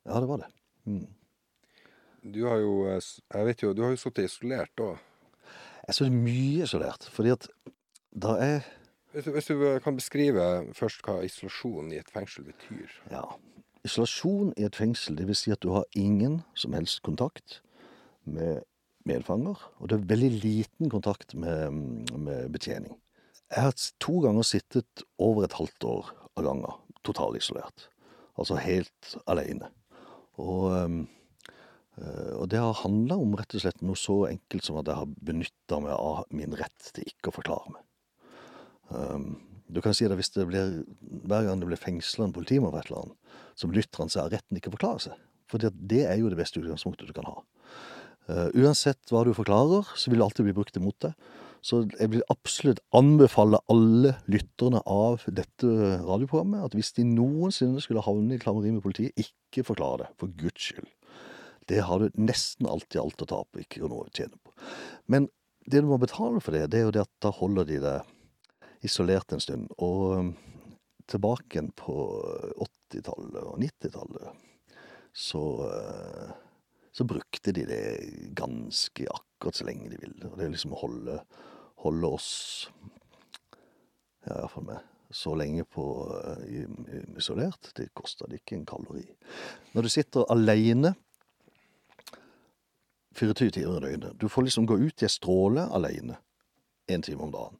Ja, 0.07 0.19
det 0.23 0.27
var 0.29 0.41
det. 0.41 0.49
Mm. 0.87 1.05
Du 2.33 2.41
har 2.47 2.59
jo 2.63 2.87
eh, 2.87 3.11
Jeg 3.35 3.47
vet 3.51 3.63
jo, 3.63 3.73
du 3.75 3.83
har 3.83 3.93
jo 3.93 3.99
sittet 4.01 4.31
isolert 4.31 4.83
òg. 4.83 4.97
Jeg 5.87 5.99
satt 5.99 6.15
mye 6.15 6.65
isolert, 6.65 7.07
fordi 7.15 7.35
at 7.35 7.47
da 8.17 8.33
er 8.43 8.65
hvis 9.13 9.25
du, 9.25 9.31
hvis 9.31 9.47
du, 9.47 9.61
kan 9.81 9.95
beskrive 9.97 10.43
først 10.77 10.99
hva 11.05 11.21
isolasjon 11.25 11.87
i 11.89 11.97
et 11.97 12.09
fengsel 12.13 12.43
betyr? 12.45 12.91
Ja, 13.09 13.23
Isolasjon 13.87 14.51
i 14.59 14.65
et 14.67 14.75
fengsel, 14.75 15.19
vil 15.23 15.37
si 15.37 15.53
at 15.53 15.63
du 15.63 15.71
har 15.75 15.87
ingen 15.95 16.41
som 16.57 16.75
helst 16.75 17.01
kontakt 17.07 17.61
med 18.27 18.65
medfanger, 19.07 19.59
og 19.79 19.89
det 19.89 19.97
er 19.97 20.09
veldig 20.09 20.31
liten 20.43 20.91
kontakt 20.91 21.35
med, 21.39 21.71
med 22.11 22.49
betjening. 22.51 22.97
Jeg 23.47 23.63
har 23.63 23.75
to 24.03 24.19
ganger 24.25 24.43
sittet 24.43 25.05
over 25.23 25.45
et 25.45 25.55
halvt 25.55 25.87
år 25.87 26.09
av 26.35 26.43
gangen, 26.49 26.81
totalisolert. 27.07 27.87
Altså 28.37 28.59
helt 28.59 29.15
aleine. 29.25 29.69
Og, 30.37 30.73
øh, 30.75 30.97
og, 32.35 32.45
det 32.51 32.59
har 32.59 32.81
handla 32.83 33.15
om 33.17 33.37
rett 33.39 33.55
og 33.55 33.63
slett 33.63 33.81
noe 33.81 33.97
så 33.97 34.25
enkelt 34.27 34.67
som 34.67 34.81
at 34.81 34.91
jeg 34.91 34.99
har 34.99 35.15
benytta 35.31 35.79
meg 35.81 35.95
av 35.95 36.25
min 36.35 36.53
rett 36.59 36.91
til 36.91 37.07
ikke 37.07 37.31
å 37.31 37.37
forklare 37.39 37.77
meg. 37.77 37.85
Du 39.67 39.81
kan 39.83 39.95
si 39.95 40.07
at 40.07 40.15
hvis 40.15 40.31
det 40.35 40.47
blir, 40.47 40.81
hver 41.27 41.47
gang 41.47 41.59
det 41.61 41.67
blir 41.69 41.79
fengsla 41.79 42.27
en 42.27 42.35
politimann 42.35 42.71
for 42.71 42.79
et 42.79 42.91
eller 42.91 43.03
annet, 43.03 43.39
så 43.59 43.69
lytter 43.71 44.03
han 44.03 44.11
seg 44.13 44.23
av 44.23 44.35
retten 44.35 44.59
ikke 44.59 44.73
forklare 44.75 45.03
seg. 45.09 45.25
For 45.51 45.63
det 45.63 46.03
er 46.07 46.17
jo 46.19 46.31
det 46.31 46.39
beste 46.39 46.61
utgangspunktet 46.61 47.09
du 47.09 47.15
kan 47.15 47.27
ha. 47.27 47.41
Uh, 48.27 48.47
uansett 48.59 49.11
hva 49.11 49.23
du 49.23 49.31
forklarer, 49.35 49.87
så 49.95 50.11
vil 50.11 50.19
det 50.19 50.27
alltid 50.27 50.47
bli 50.49 50.55
brukt 50.57 50.79
imot 50.79 50.97
deg. 51.05 51.15
Så 51.63 51.81
jeg 51.97 52.11
vil 52.13 52.25
absolutt 52.31 52.81
anbefale 52.95 53.59
alle 53.71 54.13
lytterne 54.31 54.81
av 54.87 55.23
dette 55.25 55.67
radioprogrammet 56.05 56.67
at 56.67 56.75
hvis 56.77 56.93
de 56.95 57.07
noensinne 57.07 57.81
skulle 57.83 58.03
havne 58.05 58.35
i 58.35 58.41
klammeri 58.41 58.71
med 58.75 58.83
politiet, 58.85 59.15
ikke 59.19 59.65
forklare 59.67 60.03
det. 60.03 60.11
For 60.21 60.35
guds 60.43 60.69
skyld. 60.69 60.91
Det 61.67 61.81
har 61.83 61.99
du 61.99 62.21
nesten 62.21 62.69
alltid 62.69 63.01
alt 63.01 63.23
å 63.25 63.27
tape, 63.27 63.63
ikke 63.63 63.83
noe 63.83 64.05
å 64.05 64.13
tjene 64.15 64.37
på. 64.37 64.53
Men 65.11 65.27
det 65.67 65.81
du 65.83 65.89
må 65.89 65.97
betale 65.99 66.39
for 66.43 66.55
det, 66.55 66.69
det 66.71 66.79
er 66.79 66.87
jo 66.87 66.93
det 66.95 67.03
at 67.03 67.15
da 67.23 67.33
holder 67.35 67.67
de 67.67 67.81
deg 67.83 68.13
isolert 68.87 69.33
en 69.33 69.43
stund. 69.43 69.69
Og 69.83 70.17
um, 70.17 70.33
tilbake 71.07 71.63
på 71.77 71.95
80-tallet 72.65 73.39
og 73.43 73.61
90-tallet 73.61 74.43
så, 75.17 75.43
uh, 75.67 76.35
så 76.91 77.07
brukte 77.07 77.53
de 77.55 77.65
det 77.69 77.85
ganske 78.37 79.07
akkurat 79.13 79.57
så 79.59 79.67
lenge 79.67 79.91
de 79.93 80.01
ville. 80.01 80.29
Og 80.29 80.37
det 80.37 80.47
er 80.47 80.53
liksom 80.53 80.75
å 80.75 80.83
holde, 80.83 81.17
holde 81.85 82.13
oss, 82.19 82.29
ja 84.27 84.41
iallfall 84.41 84.67
meg, 84.67 84.93
så 85.13 85.33
lenge 85.39 85.63
på 85.71 85.87
uh, 86.11 86.47
isolert. 87.17 87.71
Det 87.77 87.91
kosta 87.95 88.27
det 88.27 88.41
ikke 88.41 88.59
en 88.59 88.69
kalori. 88.69 89.05
Når 89.73 89.87
du 89.87 89.93
sitter 89.93 90.27
aleine 90.33 90.95
24 93.17 93.51
timer 93.55 93.77
i 93.79 93.81
døgnet 93.81 94.19
Du 94.21 94.27
får 94.29 94.45
liksom 94.45 94.67
gå 94.69 94.77
ut 94.77 95.01
i 95.01 95.07
ei 95.07 95.09
stråle 95.09 95.63
aleine 95.73 96.19
én 96.87 97.01
time 97.03 97.23
om 97.23 97.31
dagen. 97.31 97.57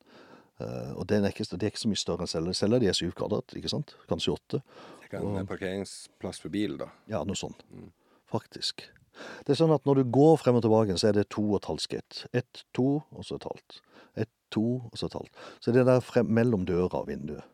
Uh, 0.58 0.94
og 0.98 1.06
det 1.10 1.20
er, 1.20 1.30
ikke, 1.30 1.46
det 1.52 1.62
er, 1.62 1.70
ikke, 1.70 1.84
så 1.84 1.90
mye 1.92 2.02
større 2.02 2.26
enn 2.26 2.32
celler. 2.32 2.56
Celler 2.58 2.82
de 2.82 2.90
er 2.90 2.98
syv 2.98 3.12
kvadrat, 3.18 3.54
ikke 3.60 3.70
sant? 3.70 3.94
Kanskje 4.10 4.34
åtte. 4.34 4.62
Det 5.04 5.12
kan 5.12 5.28
en 5.38 5.50
parkeringsplass 5.50 6.42
for 6.42 6.54
bil, 6.54 6.80
da. 6.80 6.90
Ja, 7.12 7.22
noe 7.28 7.38
sånt. 7.38 7.62
Mm. 7.70 7.92
Faktisk. 8.32 8.88
Det 9.46 9.54
er 9.54 9.60
sånn 9.60 9.74
at 9.74 9.86
når 9.88 10.02
du 10.02 10.16
går 10.18 10.40
frem 10.42 10.58
og 10.58 10.64
tilbake, 10.66 10.98
så 10.98 11.12
er 11.12 11.20
det 11.20 11.28
to 11.34 11.44
og 11.52 11.60
et 11.60 11.70
halvt 11.70 11.86
skritt. 11.86 12.24
Ett, 12.38 12.64
to, 12.78 12.88
og 13.14 13.28
så 13.28 13.38
et 13.38 13.46
halvt. 13.48 13.80
Ett, 14.26 14.34
to, 14.54 14.66
og 14.90 14.98
så 15.00 15.10
et 15.10 15.18
halvt. 15.18 15.44
Så 15.62 15.74
det 15.74 15.84
er 15.84 15.90
der 15.90 16.02
frem, 16.06 16.30
mellom 16.40 16.66
døra 16.68 17.04
og 17.04 17.12
vinduet. 17.12 17.46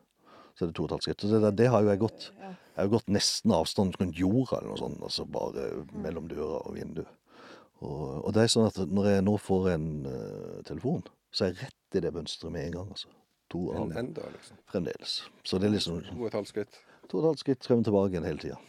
Så 0.54 0.64
er 0.64 0.70
det 0.70 0.76
to 0.78 0.86
og 0.86 0.90
et 0.90 0.96
halvt 0.96 1.08
skritt. 1.08 1.24
Så 1.24 1.32
det, 1.32 1.42
der, 1.44 1.58
det 1.60 1.68
har 1.72 1.84
jo 1.84 1.92
jeg 1.92 2.02
gått. 2.02 2.30
Jeg 2.40 2.80
har 2.80 2.90
gått 2.90 3.12
nesten 3.12 3.52
avstand 3.54 3.98
rundt 4.00 4.18
jorda 4.18 4.58
eller 4.58 4.72
noe 4.72 4.80
sånt. 4.80 5.02
Altså 5.06 5.26
bare 5.30 5.68
mellom 5.92 6.26
døra 6.30 6.62
og 6.64 6.74
vinduet. 6.78 7.10
Og, 7.84 8.24
og 8.24 8.32
det 8.34 8.44
er 8.44 8.52
sånn 8.54 8.70
at 8.70 8.80
når 8.88 9.10
jeg 9.10 9.24
nå 9.26 9.34
får 9.44 9.70
en 9.74 9.88
uh, 10.08 10.58
telefon 10.66 11.04
så 11.34 11.46
er 11.46 11.52
jeg 11.52 11.66
rett 11.66 11.98
i 11.98 12.02
det 12.04 12.14
mønsteret 12.14 12.54
med 12.54 12.68
en 12.68 12.78
gang. 12.78 12.94
altså. 12.94 13.10
To 13.52 13.66
og 13.70 13.80
en, 13.82 13.98
enda, 14.04 14.28
liksom. 14.32 14.60
Fremdeles. 14.70 15.16
Så 15.46 15.58
det 15.60 15.68
er 15.68 15.74
liksom 15.76 16.00
To 16.06 16.16
og 16.22 16.30
et 16.30 16.38
halvt 16.38 16.52
skritt? 16.52 16.80
To 17.10 17.18
og 17.18 17.24
et 17.24 17.28
halvt 17.32 17.42
skritt 17.44 17.68
frem 17.68 17.82
og 17.82 17.88
tilbake 17.88 18.14
igjen 18.14 18.28
hele 18.28 18.42
tida. 18.42 18.60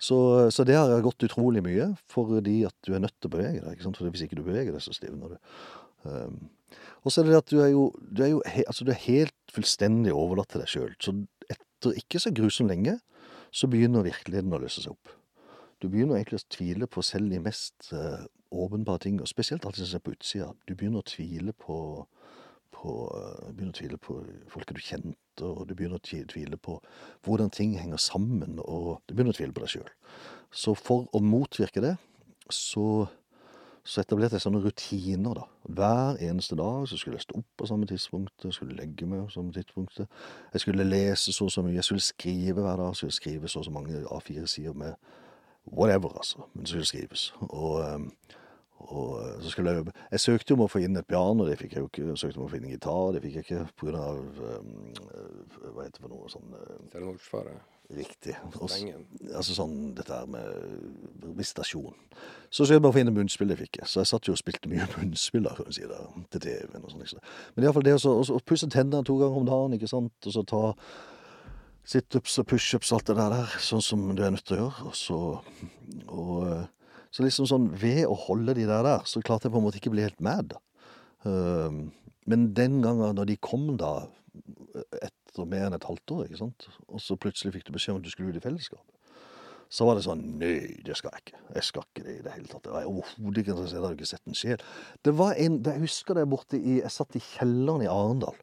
Så, 0.00 0.16
så, 0.54 0.64
det 0.64 0.78
har 0.78 1.02
gått 1.04 1.26
utrolig 1.26 1.60
mye, 1.64 1.90
fordi 2.08 2.62
at 2.64 2.76
du 2.86 2.94
er 2.96 3.02
nødt 3.04 3.16
til 3.20 3.28
å 3.28 3.34
bevege 3.34 3.60
deg. 3.60 3.74
ikke 3.74 3.84
sant? 3.84 3.98
For 4.00 4.08
Hvis 4.08 4.24
ikke 4.24 4.38
du 4.38 4.46
beveger 4.46 4.72
deg, 4.72 4.80
så 4.84 4.94
stivner 4.96 5.34
du. 5.34 5.52
Um, 6.08 6.38
og 7.04 7.12
så 7.12 7.20
er 7.20 7.28
det 7.28 7.40
at 7.42 7.52
du 7.52 7.58
er 7.60 7.68
jo, 7.74 7.82
du 8.00 8.22
er 8.24 8.30
jo 8.32 8.40
he, 8.48 8.64
altså 8.64 8.86
du 8.88 8.94
er 8.94 9.02
helt 9.02 9.52
fullstendig 9.52 10.14
overlatt 10.16 10.52
til 10.54 10.62
deg 10.62 10.72
sjøl. 10.72 10.94
Så 11.04 11.16
etter 11.52 11.98
ikke 12.00 12.22
så 12.22 12.32
grusomt 12.32 12.72
lenge, 12.72 12.96
så 13.52 13.68
begynner 13.68 14.06
virkeligheten 14.06 14.56
å 14.56 14.62
løse 14.62 14.80
seg 14.80 14.94
opp. 14.94 15.12
Du 15.80 15.88
begynner 15.90 16.16
egentlig 16.16 16.40
å 16.40 16.48
tvile 16.52 16.88
på 16.88 17.04
selv 17.04 17.32
de 17.32 17.40
mest 17.42 17.90
uh, 17.92 18.24
åpenbare 18.50 18.98
ting, 18.98 19.20
og 19.20 19.28
spesielt 19.28 19.64
alt 19.66 19.76
som 19.76 19.96
er 19.96 20.04
på 20.04 20.14
utsida. 20.14 20.50
Du 20.68 20.74
begynner 20.74 21.02
å 21.02 21.06
tvile 21.06 21.52
på, 21.52 21.76
på, 22.74 22.96
uh, 23.14 23.52
begynner 23.52 23.74
å 23.74 23.78
tvile 23.78 24.00
på 24.02 24.18
folket 24.50 24.76
du 24.76 24.82
kjente, 24.84 25.46
og 25.46 25.68
du 25.68 25.74
begynner 25.74 26.00
å 26.00 26.04
tvile 26.04 26.58
på 26.60 26.80
hvordan 27.26 27.50
ting 27.54 27.76
henger 27.78 28.00
sammen, 28.00 28.58
og 28.64 29.00
du 29.06 29.14
begynner 29.14 29.34
å 29.34 29.38
tvile 29.38 29.56
på 29.56 29.64
deg 29.64 29.74
sjøl. 29.76 29.94
Så 30.50 30.74
for 30.74 31.06
å 31.14 31.22
motvirke 31.22 31.82
det, 31.84 31.94
så, 32.50 33.06
så 33.86 34.02
etablerte 34.02 34.36
jeg 34.36 34.44
sånne 34.44 34.62
rutiner, 34.64 35.38
da. 35.38 35.46
Hver 35.70 36.20
eneste 36.26 36.58
dag 36.58 36.88
så 36.90 36.98
skulle 36.98 37.20
jeg 37.20 37.28
stå 37.28 37.38
opp 37.38 37.48
på 37.62 37.70
samme 37.70 37.86
tidspunkt, 37.86 38.34
jeg 38.44 38.56
skulle 38.56 38.76
legge 38.76 39.06
meg 39.06 39.24
på 39.28 39.36
samme 39.36 39.54
tidspunkt. 39.54 40.02
Jeg 40.52 40.64
skulle 40.64 40.88
lese 40.88 41.32
så 41.32 41.46
og 41.46 41.54
så 41.54 41.62
mye, 41.62 41.78
jeg 41.78 41.86
skulle 41.86 42.04
skrive 42.04 42.58
hver 42.58 42.82
dag, 42.82 42.90
jeg 42.90 43.02
skulle 43.04 43.18
skrive 43.20 43.48
så 43.48 43.62
og 43.62 43.68
så 43.68 43.74
mange 43.74 44.02
A4-sider 44.10 44.74
med 44.74 44.98
whatever, 45.72 46.16
altså. 46.16 46.38
Men 46.54 46.62
det 46.62 46.68
skulle 46.68 46.86
skrives. 46.86 47.34
Og, 47.40 47.82
ehm, 47.84 48.10
og 48.88 49.18
eh, 49.20 49.34
så 49.44 49.52
skulle 49.52 49.74
jeg 49.74 49.92
Jeg 50.10 50.20
søkte 50.20 50.54
om 50.56 50.64
å 50.64 50.70
få 50.70 50.82
inn 50.84 50.96
et 50.96 51.06
piano, 51.06 51.46
det 51.46 51.58
fikk 51.60 51.76
jeg 51.76 51.84
jo 51.84 51.90
ikke. 51.90 52.06
Jeg 52.08 52.22
søkte 52.22 52.40
om 52.40 52.46
å 52.46 52.52
få 52.52 52.60
inn 52.60 52.68
en 52.68 52.76
gitar, 52.76 53.12
det 53.14 53.24
fikk 53.24 53.36
jeg 53.38 53.46
ikke 53.46 53.66
på 53.76 53.90
grunn 53.90 54.00
av 54.00 54.40
um, 54.40 54.72
Hva 55.74 55.84
heter 55.84 55.98
det 55.98 56.04
for 56.06 56.14
noe 56.14 56.32
sånn 56.32 56.56
Selvmordsfare. 56.92 57.58
Riktig. 57.90 58.36
Altså 58.62 59.54
sånn 59.56 59.76
dette 59.98 60.14
her 60.14 60.28
med 60.30 61.32
visitasjon. 61.34 61.94
Så 62.46 62.62
skulle 62.62 62.78
jeg 62.78 62.84
bare 62.84 62.94
få 62.94 63.02
inn 63.02 63.10
et 63.10 63.16
munnspill, 63.16 63.50
det 63.50 63.58
fikk 63.58 63.80
jeg. 63.80 63.90
Så 63.90 64.04
jeg 64.04 64.10
satt 64.12 64.28
jo 64.28 64.34
og 64.36 64.38
spilte 64.38 64.70
mye 64.70 64.86
munnspill 64.96 65.46
da, 65.46 65.56
kan 65.58 65.66
du 65.66 65.74
si, 65.74 65.86
der, 65.90 66.04
til 66.30 66.44
TV-en 66.46 66.84
og 66.84 66.92
sånn. 66.92 67.02
Liksom. 67.02 67.24
Men 67.56 67.66
iallfall 67.66 67.86
det 67.88 67.96
å 67.98 68.42
pusse 68.46 68.70
tennene 68.70 69.06
to 69.06 69.18
ganger 69.18 69.42
om 69.42 69.48
dagen, 69.48 69.74
ikke 69.74 69.90
sant, 69.90 70.14
og 70.22 70.36
så 70.36 70.46
ta 70.46 70.62
situps 71.90 72.38
og 72.38 72.46
pushups 72.52 72.92
og 72.92 73.00
alt 73.00 73.10
det 73.10 73.16
der, 73.18 73.34
der, 73.34 73.56
sånn 73.66 73.82
som 73.82 74.04
du 74.14 74.22
er 74.22 74.36
nødt 74.36 74.46
til 74.46 74.60
å 74.60 74.62
gjøre. 74.64 74.90
Og 74.90 74.98
så, 74.98 75.20
og, 76.06 76.34
eh, 76.46 76.79
så 77.10 77.24
liksom 77.26 77.48
sånn 77.50 77.70
ved 77.74 78.04
å 78.06 78.16
holde 78.28 78.54
de 78.58 78.66
der 78.68 78.86
der, 78.86 79.06
så 79.08 79.22
klarte 79.24 79.48
jeg 79.48 79.54
på 79.54 79.60
en 79.60 79.66
måte 79.66 79.80
ikke 79.80 79.90
å 79.90 79.96
bli 79.96 80.06
helt 80.06 80.22
mad. 80.22 80.54
Um, 81.26 81.90
men 82.30 82.50
den 82.56 82.78
gangen 82.84 83.18
når 83.18 83.32
de 83.32 83.36
kom 83.42 83.72
da, 83.80 84.06
etter 85.00 85.48
mer 85.48 85.66
enn 85.66 85.76
et 85.76 85.86
halvt 85.88 86.14
år, 86.14 86.24
ikke 86.28 86.42
sant, 86.44 86.68
og 86.86 87.02
så 87.02 87.18
plutselig 87.18 87.56
fikk 87.56 87.66
du 87.66 87.74
beskjed 87.74 87.96
om 87.96 88.00
at 88.00 88.06
du 88.06 88.12
skulle 88.12 88.30
ut 88.30 88.38
i 88.38 88.44
fellesskap, 88.44 88.84
så 89.70 89.86
var 89.86 89.96
det 89.96 90.02
sånn 90.02 90.22
Nei, 90.40 90.82
det 90.82 90.96
skal 90.98 91.14
jeg 91.14 91.22
ikke. 91.22 91.40
Jeg 91.54 91.66
skal 91.68 91.84
ikke 91.86 92.02
det 92.02 92.14
i 92.16 92.22
det 92.24 92.32
hele 92.34 92.48
tatt. 92.50 92.64
Jeg 92.66 92.74
var 92.74 92.88
overhodet 92.90 93.42
ikke 93.42 93.52
interessert. 93.54 93.76
Jeg 93.76 93.84
hadde 93.84 93.98
ikke 94.00 94.08
sett 94.10 94.26
en 94.26 94.38
sjel. 94.40 94.64
Det 95.06 95.12
var 95.14 95.38
en, 95.38 95.58
Jeg 95.68 95.82
husker 95.84 96.18
det 96.18 96.24
borte 96.32 96.58
i 96.58 96.80
Jeg 96.80 96.90
satt 96.90 97.14
i 97.14 97.22
kjelleren 97.22 97.84
i 97.84 97.90
Arendal, 97.90 98.34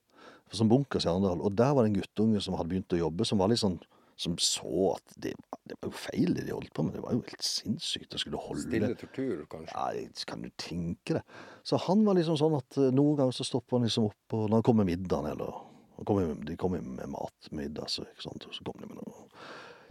som 0.56 0.72
bunkers 0.72 1.04
i 1.04 1.12
Arendal, 1.12 1.44
og 1.44 1.58
der 1.60 1.74
var 1.76 1.84
det 1.84 1.92
en 1.92 2.00
guttunge 2.00 2.44
som 2.44 2.56
hadde 2.56 2.72
begynt 2.72 2.96
å 2.96 3.02
jobbe, 3.02 3.28
som 3.28 3.44
var 3.44 3.52
litt 3.52 3.60
sånn 3.60 3.76
som 4.18 4.34
så 4.42 4.96
at 4.96 5.14
det, 5.22 5.36
det 5.70 5.76
var 5.78 5.92
jo 5.92 5.94
feil 5.94 6.34
det 6.34 6.48
de 6.48 6.56
holdt 6.56 6.72
på 6.74 6.84
med. 6.88 6.96
Det 6.98 7.04
var 7.04 7.14
jo 7.14 7.22
helt 7.22 7.46
sinnssykt. 7.46 8.16
å 8.18 8.22
skulle 8.22 8.42
holde 8.42 8.64
Stille 8.66 8.90
tortur, 8.98 9.44
kanskje. 9.52 9.76
ja, 9.78 10.24
kan 10.26 10.42
du 10.42 10.50
tenke 10.58 11.20
det. 11.20 11.24
Så 11.68 11.78
han 11.86 12.02
var 12.08 12.18
liksom 12.18 12.40
sånn 12.42 12.58
at 12.58 12.80
eh, 12.82 12.90
noen 12.98 13.20
ganger 13.20 13.38
så 13.38 13.46
stopper 13.46 13.78
han 13.78 13.86
liksom 13.86 14.10
opp 14.10 14.38
og 14.38 14.48
når 14.48 14.58
han 14.58 14.66
kommer 14.66 14.88
med 14.88 14.98
middagen, 14.98 15.30
eller 15.36 15.54
kom 16.06 16.18
med, 16.22 16.46
De 16.50 16.58
kommer 16.58 16.82
med 16.82 17.10
mat, 17.14 17.52
middag, 17.52 17.90
så, 17.94 18.06
ikke 18.10 18.26
sant? 18.26 18.50
så 18.54 18.66
kom 18.66 18.82
de 18.82 18.90
med 18.90 18.98
noe 18.98 19.28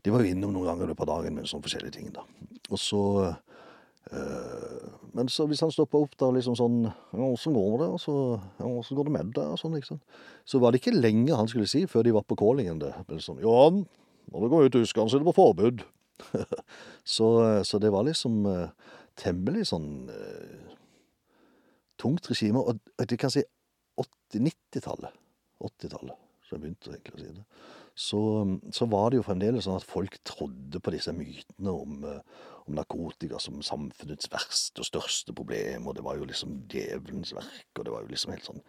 De 0.03 0.15
var 0.15 0.23
jo 0.23 0.31
innom 0.35 0.53
noen 0.55 0.73
ganger 0.73 0.87
i 0.87 0.91
løpet 0.93 1.07
av 1.07 1.13
dagen 1.21 1.39
med 1.39 1.47
sånne 1.51 1.67
forskjellige 1.67 1.97
ting, 1.99 2.11
da. 2.15 2.23
Og 2.71 2.79
så 2.83 3.03
eh, 4.11 4.89
Men 5.15 5.31
så 5.33 5.47
hvis 5.47 5.63
han 5.65 5.71
stoppa 5.75 5.99
opp 6.03 6.17
da 6.19 6.33
liksom 6.35 6.59
sånn 6.59 6.81
Ja, 6.87 7.27
åssen 7.31 7.55
går 7.55 7.79
det? 7.85 7.93
Og 7.95 8.03
så 8.03 8.17
Ja, 8.59 8.67
åssen 8.67 8.99
går 8.99 9.07
det 9.07 9.15
med 9.19 9.31
deg? 9.39 9.55
Og 9.55 9.61
sånn, 9.63 9.79
ikke 9.79 9.95
sant. 9.95 10.19
Så 10.47 10.59
var 10.63 10.75
det 10.75 10.83
ikke 10.83 10.99
lenge 10.99 11.39
han 11.39 11.51
skulle 11.51 11.71
si 11.71 11.87
før 11.91 12.07
de 12.07 12.15
var 12.17 12.27
på 12.27 12.39
callingen. 12.39 12.83
Det 12.83 13.23
sånn 13.23 13.43
Johan, 13.43 13.85
når 14.33 14.43
du 14.43 14.53
går 14.53 14.67
ut 14.67 14.75
i 14.75 14.83
Tyskland, 14.83 15.11
så 15.11 15.19
er 15.19 15.25
det 15.25 15.31
på 15.31 15.37
forbud. 15.37 15.85
så, 17.17 17.29
så 17.65 17.81
det 17.83 17.93
var 17.93 18.07
liksom 18.09 18.47
eh, 18.51 18.93
temmelig 19.21 19.69
sånn 19.71 19.91
uh, 20.11 20.75
tungt 22.01 22.29
regime. 22.31 22.61
Og 22.61 22.81
du 23.09 23.17
kan 23.21 23.33
si 23.33 23.45
80-90-tallet. 24.01 25.15
80-tallet, 25.65 26.17
så 26.45 26.57
jeg 26.57 26.63
begynte 26.65 26.93
egentlig 26.93 27.17
å 27.17 27.23
si 27.23 27.35
det. 27.39 27.45
Så, 27.97 28.21
så 28.77 28.85
var 28.93 29.09
det 29.09 29.23
jo 29.23 29.25
fremdeles 29.25 29.65
sånn 29.65 29.79
at 29.79 29.89
folk 29.89 30.19
trodde 30.29 30.83
på 30.85 30.93
disse 30.93 31.15
mytene 31.17 31.73
om, 31.73 32.03
eh, 32.05 32.51
om 32.69 32.77
narkotika 32.77 33.41
som 33.41 33.63
samfunnets 33.65 34.29
verste 34.29 34.83
og 34.85 34.89
største 34.91 35.33
problem, 35.37 35.89
og 35.89 35.97
det 35.97 36.05
var 36.05 36.19
jo 36.21 36.29
liksom 36.29 36.59
djevelens 36.69 37.33
verk, 37.33 37.71
og 37.79 37.87
det 37.87 37.95
var 37.95 38.05
jo 38.05 38.13
liksom 38.13 38.35
helt 38.35 38.51
sånn 38.51 38.61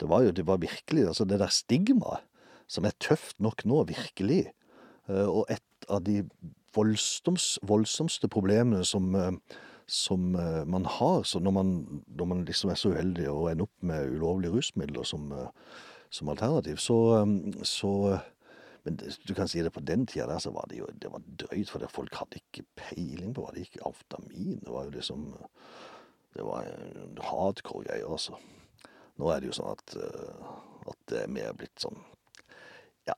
Det 0.00 0.08
var 0.10 0.24
jo 0.24 0.32
det 0.34 0.46
var 0.48 0.58
virkelig 0.58 1.04
altså 1.06 1.26
det 1.28 1.36
der 1.38 1.52
stigmaet, 1.52 2.24
som 2.66 2.88
er 2.88 2.96
tøft 2.98 3.36
nok 3.38 3.66
nå, 3.68 3.84
virkelig. 3.86 4.48
Eh, 5.08 5.28
Og 5.28 5.46
et 5.52 5.88
av 5.92 6.02
de 6.04 6.22
voldsoms, 6.74 7.58
voldsomste 7.62 8.28
problemene 8.28 8.84
som, 8.88 9.14
eh, 9.14 9.32
som 9.86 10.34
eh, 10.34 10.62
man 10.64 10.84
har 10.84 11.24
når, 11.40 11.52
man, 11.52 11.74
når 12.08 12.30
man 12.30 12.44
liksom 12.44 12.70
er 12.70 12.80
så 12.80 12.94
uheldig 12.94 13.28
å 13.30 13.48
ende 13.50 13.66
opp 13.68 13.74
med 13.82 14.14
ulovlige 14.16 14.54
rusmidler 14.54 15.04
som, 15.04 15.28
som 16.10 16.30
alternativ, 16.32 16.80
så, 16.80 17.26
så 17.62 18.20
Men 18.84 18.98
du 19.00 19.30
kan 19.32 19.48
si 19.48 19.62
det 19.64 19.70
på 19.72 19.80
den 19.80 20.02
tida 20.04 20.26
der, 20.28 20.38
så 20.38 20.50
var 20.52 20.66
det 20.68 20.76
jo 20.76 20.86
det 21.00 21.08
var 21.08 21.22
drøyt, 21.24 21.70
for 21.72 21.80
folk 21.88 22.14
hadde 22.20 22.36
ikke 22.36 22.66
peiling 22.76 23.32
på 23.32 23.40
hva 23.40 23.54
det 23.54 23.62
gikk 23.62 23.78
amfetamin. 23.80 24.58
Det 24.60 24.68
var 24.68 24.84
jo 24.84 24.90
liksom 24.90 25.22
Det 26.36 26.44
var 26.44 26.68
hardcore 27.24 27.86
greier, 27.86 28.10
altså. 28.12 28.36
Nå 29.16 29.30
er 29.30 29.40
det 29.40 29.48
jo 29.48 29.56
sånn 29.56 29.72
at, 29.72 29.96
at 30.90 31.00
det 31.08 31.22
er 31.22 31.32
mer 31.32 31.56
blitt 31.56 31.80
sånn 31.80 31.96
ja, 33.08 33.16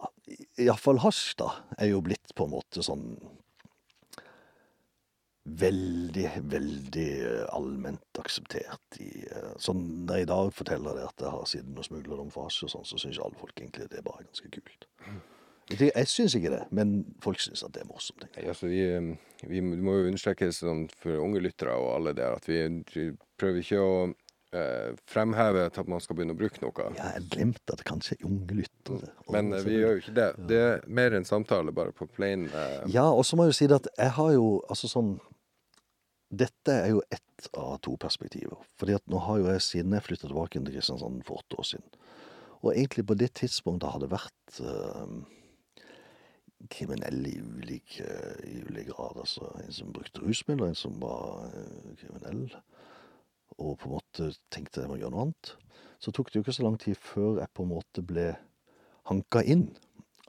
iallfall 0.66 1.00
hasj, 1.04 1.36
da, 1.40 1.50
er 1.78 1.92
jo 1.92 2.02
blitt 2.04 2.34
på 2.36 2.46
en 2.46 2.56
måte 2.58 2.84
sånn 2.86 3.10
Veldig, 5.46 6.24
veldig 6.50 7.10
eh, 7.22 7.42
allment 7.54 8.18
akseptert 8.18 8.96
i 8.98 9.28
eh, 9.30 9.52
Sånn 9.62 9.84
når 10.02 10.18
jeg 10.18 10.26
i 10.26 10.28
dag 10.32 10.48
forteller 10.56 10.98
det 10.98 11.04
at 11.06 11.22
jeg 11.22 11.30
har 11.36 11.44
siden 11.46 11.78
og 11.78 11.86
smugla 11.86 12.18
dem 12.18 12.32
for 12.34 12.48
hasj 12.48 12.64
og 12.66 12.72
sånn, 12.72 12.88
så 12.90 12.98
syns 12.98 13.20
alle 13.22 13.38
folk 13.38 13.54
egentlig 13.54 13.86
det 13.92 14.00
er 14.00 14.08
bare 14.08 14.26
ganske 14.26 14.50
kult. 14.56 14.88
Jeg, 15.70 15.92
jeg 15.92 16.10
syns 16.10 16.34
ikke 16.34 16.50
det, 16.50 16.64
men 16.74 16.96
folk 17.22 17.38
syns 17.42 17.62
at 17.62 17.76
det 17.76 17.84
er 17.84 17.88
morsomt. 17.92 18.26
Ja, 18.34 18.48
altså, 18.50 18.66
vi, 18.72 18.82
eh, 18.90 19.46
vi 19.46 19.62
må 19.62 19.94
jo 20.00 20.10
understreke 20.10 20.50
sånn 20.50 20.88
for 20.98 21.22
unge 21.22 21.44
lyttere 21.46 21.78
og 21.78 21.92
alle 21.94 22.16
der 22.18 22.34
at 22.40 22.50
vi 22.50 23.12
prøver 23.38 23.62
ikke 23.62 23.86
å 23.86 23.94
eh, 24.56 24.96
fremheve 25.10 25.66
til 25.70 25.82
at 25.84 25.90
man 25.90 26.02
skal 26.02 26.18
begynne 26.18 26.34
å 26.36 26.38
bruke 26.38 26.62
noe. 26.62 26.88
Ja, 26.98 27.12
jeg 27.16 27.28
glemte 27.34 27.74
at 27.74 27.82
det 27.82 27.86
kanskje 27.88 28.16
er 28.16 28.26
unge 28.28 28.58
lyttere. 28.62 29.12
Men 29.34 29.52
eh, 29.52 29.64
vi 29.66 29.78
gjør 29.78 29.94
jo 29.96 30.02
ikke 30.02 30.16
det. 30.18 30.26
Det 30.50 30.60
er 30.64 30.84
mer 31.00 31.16
en 31.18 31.28
samtale 31.28 31.74
bare 31.76 31.94
på 31.96 32.08
plain 32.10 32.48
eh, 32.50 32.82
Ja, 32.94 33.06
og 33.10 33.24
så 33.28 33.38
må 33.38 33.46
jeg 33.46 33.54
jo 33.54 33.58
si 33.60 33.70
det 33.70 33.80
at 33.82 33.90
jeg 33.94 34.14
har 34.18 34.34
jo 34.36 34.50
altså 34.66 34.90
sånn 34.92 35.16
Dette 36.36 36.74
er 36.74 36.90
jo 36.90 37.04
ett 37.14 37.46
av 37.54 37.76
to 37.86 37.94
perspektiver. 38.02 38.58
Fordi 38.80 38.96
at 38.96 39.04
nå 39.12 39.20
har 39.22 39.38
jo 39.38 39.46
jeg 39.52 39.62
siden 39.62 39.94
jeg 39.94 40.02
flytta 40.08 40.26
tilbake 40.26 40.58
til 40.58 40.74
Kristiansand 40.74 41.22
for 41.28 41.38
åtte 41.38 41.60
år 41.62 41.68
siden, 41.68 41.86
og 42.64 42.72
egentlig 42.72 43.04
på 43.06 43.14
det 43.20 43.28
tidspunktet 43.38 43.92
hadde 43.94 44.08
vært 44.10 44.58
eh, 44.58 45.12
kriminell 46.68 47.26
i 47.26 47.40
ulik, 47.40 48.00
eh, 48.00 48.48
i 48.50 48.62
ulik 48.68 48.88
grad. 48.88 49.16
Altså 49.22 49.50
en 49.62 49.72
som 49.72 49.92
brukte 49.92 50.20
rusmidler, 50.24 50.68
en 50.68 50.78
som 50.78 50.98
var 51.00 51.50
eh, 51.52 51.94
kriminell. 52.00 52.48
Og 53.62 53.78
på 53.80 53.88
en 53.88 53.96
måte 53.96 54.30
tenkte 54.52 54.82
jeg 54.82 54.90
må 54.90 54.98
gjøre 55.00 55.14
noe 55.14 55.28
annet. 55.28 55.54
Så 56.02 56.12
tok 56.12 56.30
det 56.30 56.40
jo 56.40 56.44
ikke 56.44 56.56
så 56.56 56.66
lang 56.66 56.76
tid 56.80 56.98
før 57.00 57.40
jeg 57.40 57.52
på 57.56 57.64
en 57.64 57.72
måte 57.72 58.04
ble 58.04 58.28
hanka 59.08 59.42
inn 59.46 59.70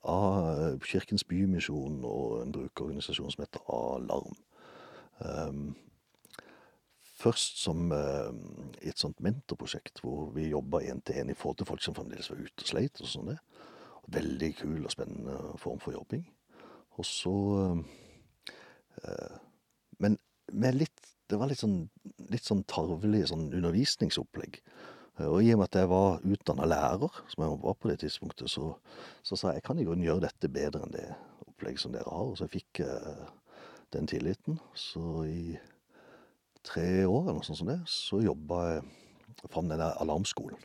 av 0.07 0.45
eh, 0.53 0.77
Kirkens 0.85 1.25
Bymisjon 1.27 1.99
og 2.07 2.43
en 2.43 2.53
brukerorganisasjon 2.55 3.33
som 3.33 3.43
heter 3.43 3.65
Alarm. 3.73 4.37
Um, 5.17 5.75
først 7.17 7.57
som 7.63 7.89
uh, 7.89 8.29
et 8.85 8.99
sånt 9.01 9.19
mentorprosjekt 9.25 10.03
hvor 10.03 10.29
vi 10.35 10.51
jobba 10.51 10.83
én 10.85 11.01
til 11.01 11.17
én 11.17 11.31
i 11.33 11.35
forhold 11.37 11.57
til 11.57 11.69
folk 11.71 11.81
som 11.81 11.95
fremdeles 11.97 12.29
var 12.29 12.43
ute 12.43 12.63
og 12.63 12.69
sleit. 12.69 13.01
og 13.01 13.09
sånn 13.09 13.31
det. 13.33 13.39
Veldig 14.13 14.51
kul 14.61 14.85
og 14.85 14.93
spennende 14.93 15.57
form 15.59 15.81
for 15.83 15.97
jobbing. 15.97 16.23
Og 16.97 17.05
så 17.05 17.35
uh, 19.03 19.37
Men 19.99 20.19
med 20.53 20.77
litt 20.77 21.16
Det 21.27 21.39
var 21.39 21.49
litt 21.51 21.59
sånn, 21.59 21.89
litt 22.31 22.45
sånn 22.47 22.63
tarvelig 22.69 23.25
sånn 23.31 23.49
undervisningsopplegg. 23.51 24.61
Eh, 25.19 25.27
Og 25.27 25.41
i 25.43 25.51
og 25.53 25.59
med 25.61 25.67
at 25.69 25.79
jeg 25.81 25.89
var 25.91 26.21
utdanna 26.23 26.67
lærer, 26.69 27.17
som 27.27 27.43
jeg 27.43 27.59
var 27.63 27.75
på 27.75 27.89
det 27.91 27.99
tidspunktet, 28.03 28.51
så, 28.53 28.75
så 29.23 29.35
sa 29.35 29.51
jeg 29.51 29.61
jeg 29.61 29.67
kan 29.67 29.81
grunnen 29.83 30.05
gjøre 30.07 30.27
dette 30.27 30.51
bedre 30.51 30.85
enn 30.85 30.95
det 30.95 31.07
opplegget 31.47 31.83
som 31.83 31.91
dere 31.95 32.13
har. 32.13 32.31
Og 32.31 32.37
så 32.39 32.47
fikk 32.51 32.83
jeg 32.83 33.17
den 33.95 34.07
tilliten. 34.07 34.59
Så 34.75 35.03
i 35.27 35.57
tre 36.67 37.05
år 37.07 37.21
eller 37.27 37.37
noe 37.39 37.47
sånt 37.47 37.61
som 37.61 37.69
det, 37.71 37.79
så 37.91 38.19
jobba 38.23 38.63
jeg 38.71 39.51
fram 39.51 39.69
den 39.71 39.79
der 39.83 39.99
alarmskolen. 40.03 40.59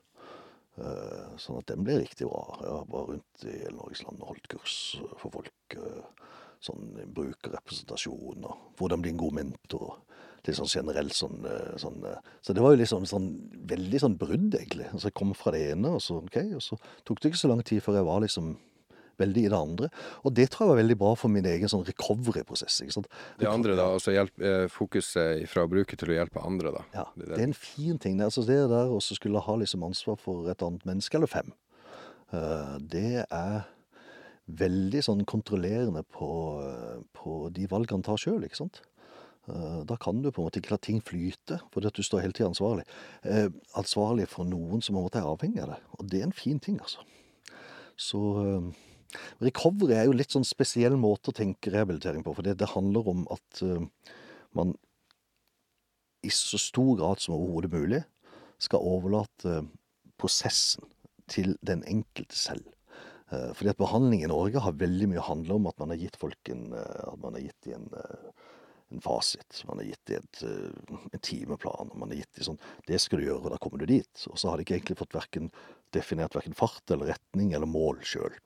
Eh, 0.78 1.36
Sånn 1.42 1.58
at 1.58 1.68
den 1.68 1.82
ble 1.84 1.98
riktig 2.00 2.28
bra. 2.30 2.42
Jeg 2.62 2.86
var 2.94 3.08
rundt 3.10 3.44
i 3.48 3.58
hele 3.64 3.76
Norges 3.76 4.02
land 4.06 4.22
og 4.22 4.30
holdt 4.32 4.48
kurs 4.52 4.76
for 5.20 5.32
folk. 5.40 5.76
Sånn 6.62 6.92
brukerrepresentasjon 7.16 8.44
og 8.46 8.78
hvordan 8.78 9.02
bli 9.02 9.10
en 9.10 9.20
god 9.20 9.34
mentor. 9.40 9.96
Litt 10.46 10.58
sånn 10.58 10.70
generelt 10.70 11.14
sånn, 11.14 11.44
eh, 11.46 11.72
sånn 11.78 12.02
eh, 12.06 12.18
Så 12.42 12.54
det 12.54 12.62
var 12.62 12.74
jo 12.74 12.80
liksom 12.80 13.06
sånn 13.06 13.30
veldig 13.70 14.00
sånn 14.02 14.18
brudd, 14.18 14.54
egentlig. 14.58 14.88
Så 14.96 15.10
jeg 15.10 15.16
kom 15.18 15.34
fra 15.38 15.54
det 15.54 15.68
ene, 15.72 15.94
og 15.96 16.02
så 16.02 16.18
ok, 16.18 16.38
og 16.58 16.62
så 16.64 16.78
tok 17.06 17.22
det 17.22 17.30
ikke 17.32 17.42
så 17.44 17.50
lang 17.50 17.62
tid 17.66 17.82
før 17.82 18.00
jeg 18.00 18.08
var 18.08 18.22
liksom 18.24 18.52
veldig 19.20 19.44
i 19.44 19.50
det 19.52 19.58
andre. 19.58 19.90
Og 20.26 20.34
det 20.34 20.48
tror 20.50 20.64
jeg 20.64 20.72
var 20.72 20.80
veldig 20.80 20.96
bra 20.98 21.12
for 21.18 21.30
min 21.30 21.46
egen 21.46 21.70
sånn 21.70 21.84
recovery-prosess. 21.86 22.80
ikke 22.82 22.96
sant? 22.96 23.10
det 23.38 23.50
andre, 23.50 23.76
da. 23.78 23.90
Altså 23.94 24.14
hjelp, 24.14 24.34
eh, 24.42 24.66
fokuset 24.72 25.46
fra 25.50 25.66
å 25.66 25.70
bruke 25.70 25.98
til 25.98 26.10
å 26.10 26.16
hjelpe 26.16 26.42
andre, 26.42 26.72
da. 26.74 26.82
Ja, 26.94 27.06
Det 27.14 27.38
er 27.38 27.44
en 27.44 27.54
fin 27.54 27.98
ting. 27.98 28.18
Altså 28.20 28.46
det 28.46 28.58
der 28.70 28.90
å 28.90 28.98
skulle 29.02 29.42
ha 29.42 29.54
liksom 29.54 29.84
ansvar 29.86 30.18
for 30.18 30.50
et 30.50 30.62
annet 30.62 30.82
menneske, 30.86 31.14
eller 31.18 31.30
fem, 31.30 31.52
det 32.80 33.26
er 33.30 33.66
veldig 34.46 35.02
sånn 35.06 35.22
kontrollerende 35.28 36.02
på, 36.10 36.28
på 37.14 37.36
de 37.54 37.68
valgene 37.70 38.00
han 38.00 38.06
tar 38.06 38.20
sjøl, 38.20 38.42
ikke 38.46 38.64
sant. 38.64 38.82
Eh, 39.48 39.84
Da 39.84 39.96
kan 39.96 40.22
du 40.22 40.30
på 40.30 40.42
en 40.42 40.48
måte 40.48 40.60
ikke 40.60 40.74
la 40.74 40.78
ting 40.82 41.00
flyte, 41.02 41.60
fordi 41.72 41.86
at 41.86 41.98
du 41.98 42.02
står 42.02 42.22
hele 42.22 42.36
tida 42.36 42.50
ansvarlig. 42.50 42.86
Eh, 43.24 43.48
ansvarlig 43.78 44.28
for 44.28 44.44
noen 44.44 44.82
som 44.82 44.94
på 44.94 45.00
en 45.00 45.08
måte 45.08 45.18
er 45.18 45.28
avhengig 45.30 45.62
av 45.62 45.74
det. 45.74 45.80
Og 45.98 46.08
det 46.08 46.20
er 46.20 46.28
en 46.28 46.36
fin 46.36 46.60
ting, 46.60 46.78
altså. 46.80 47.02
Så 47.96 48.20
eh, 48.42 48.70
recovery 49.42 49.94
er 49.96 50.06
jo 50.06 50.16
litt 50.16 50.32
sånn 50.32 50.46
spesiell 50.46 50.96
måte 50.96 51.30
å 51.30 51.36
tenke 51.36 51.70
rehabilitering 51.74 52.24
på, 52.24 52.34
for 52.34 52.46
det, 52.46 52.70
handler 52.74 53.08
om 53.08 53.26
at 53.30 53.62
man 54.56 54.72
i 56.22 56.30
så 56.30 56.58
stor 56.60 56.96
grad 56.96 57.20
som 57.20 57.34
overhodet 57.34 57.72
mulig 57.72 58.00
skal 58.62 58.84
overlate 58.86 59.64
prosessen 60.20 60.86
til 61.28 61.56
den 61.66 61.82
enkelte 61.88 62.36
selv. 62.38 62.64
Eh, 63.32 63.52
Fordi 63.56 63.70
at 63.72 63.80
behandling 63.80 64.24
i 64.24 64.30
Norge 64.30 64.60
har 64.60 64.76
veldig 64.80 65.08
mye 65.12 65.24
handla 65.24 65.56
om 65.56 65.68
at 65.70 65.78
man 65.80 65.94
har 65.94 66.00
gitt 66.02 66.18
folk 66.20 66.52
en, 66.52 66.66
eh, 66.76 67.04
at 67.08 67.20
man 67.22 67.38
har 67.38 67.46
gitt 67.46 67.68
en, 67.72 67.88
eh, 67.96 68.30
en 68.92 69.00
fasit. 69.00 69.62
Man 69.68 69.78
har 69.80 69.88
gitt 69.88 70.10
et, 70.10 70.42
en 70.44 71.20
timeplan. 71.20 71.92
Man 71.96 72.10
har 72.10 72.16
gitt 72.20 72.32
de 72.36 72.44
sånn 72.44 72.60
Det 72.86 73.00
skal 73.00 73.18
du 73.18 73.24
gjøre, 73.24 73.44
og 73.44 73.50
da 73.54 73.58
kommer 73.58 73.78
du 73.78 73.86
dit. 73.86 74.26
Og 74.28 74.36
så 74.36 74.50
har 74.50 74.56
de 74.56 74.66
ikke 74.66 74.76
egentlig 74.76 74.98
fått 74.98 75.16
verken, 75.16 75.50
definert 75.92 76.34
verken 76.36 76.54
fart 76.54 76.90
eller 76.90 77.14
retning 77.14 77.54
eller 77.54 77.66
mål 77.66 78.02
sjøl. 78.04 78.36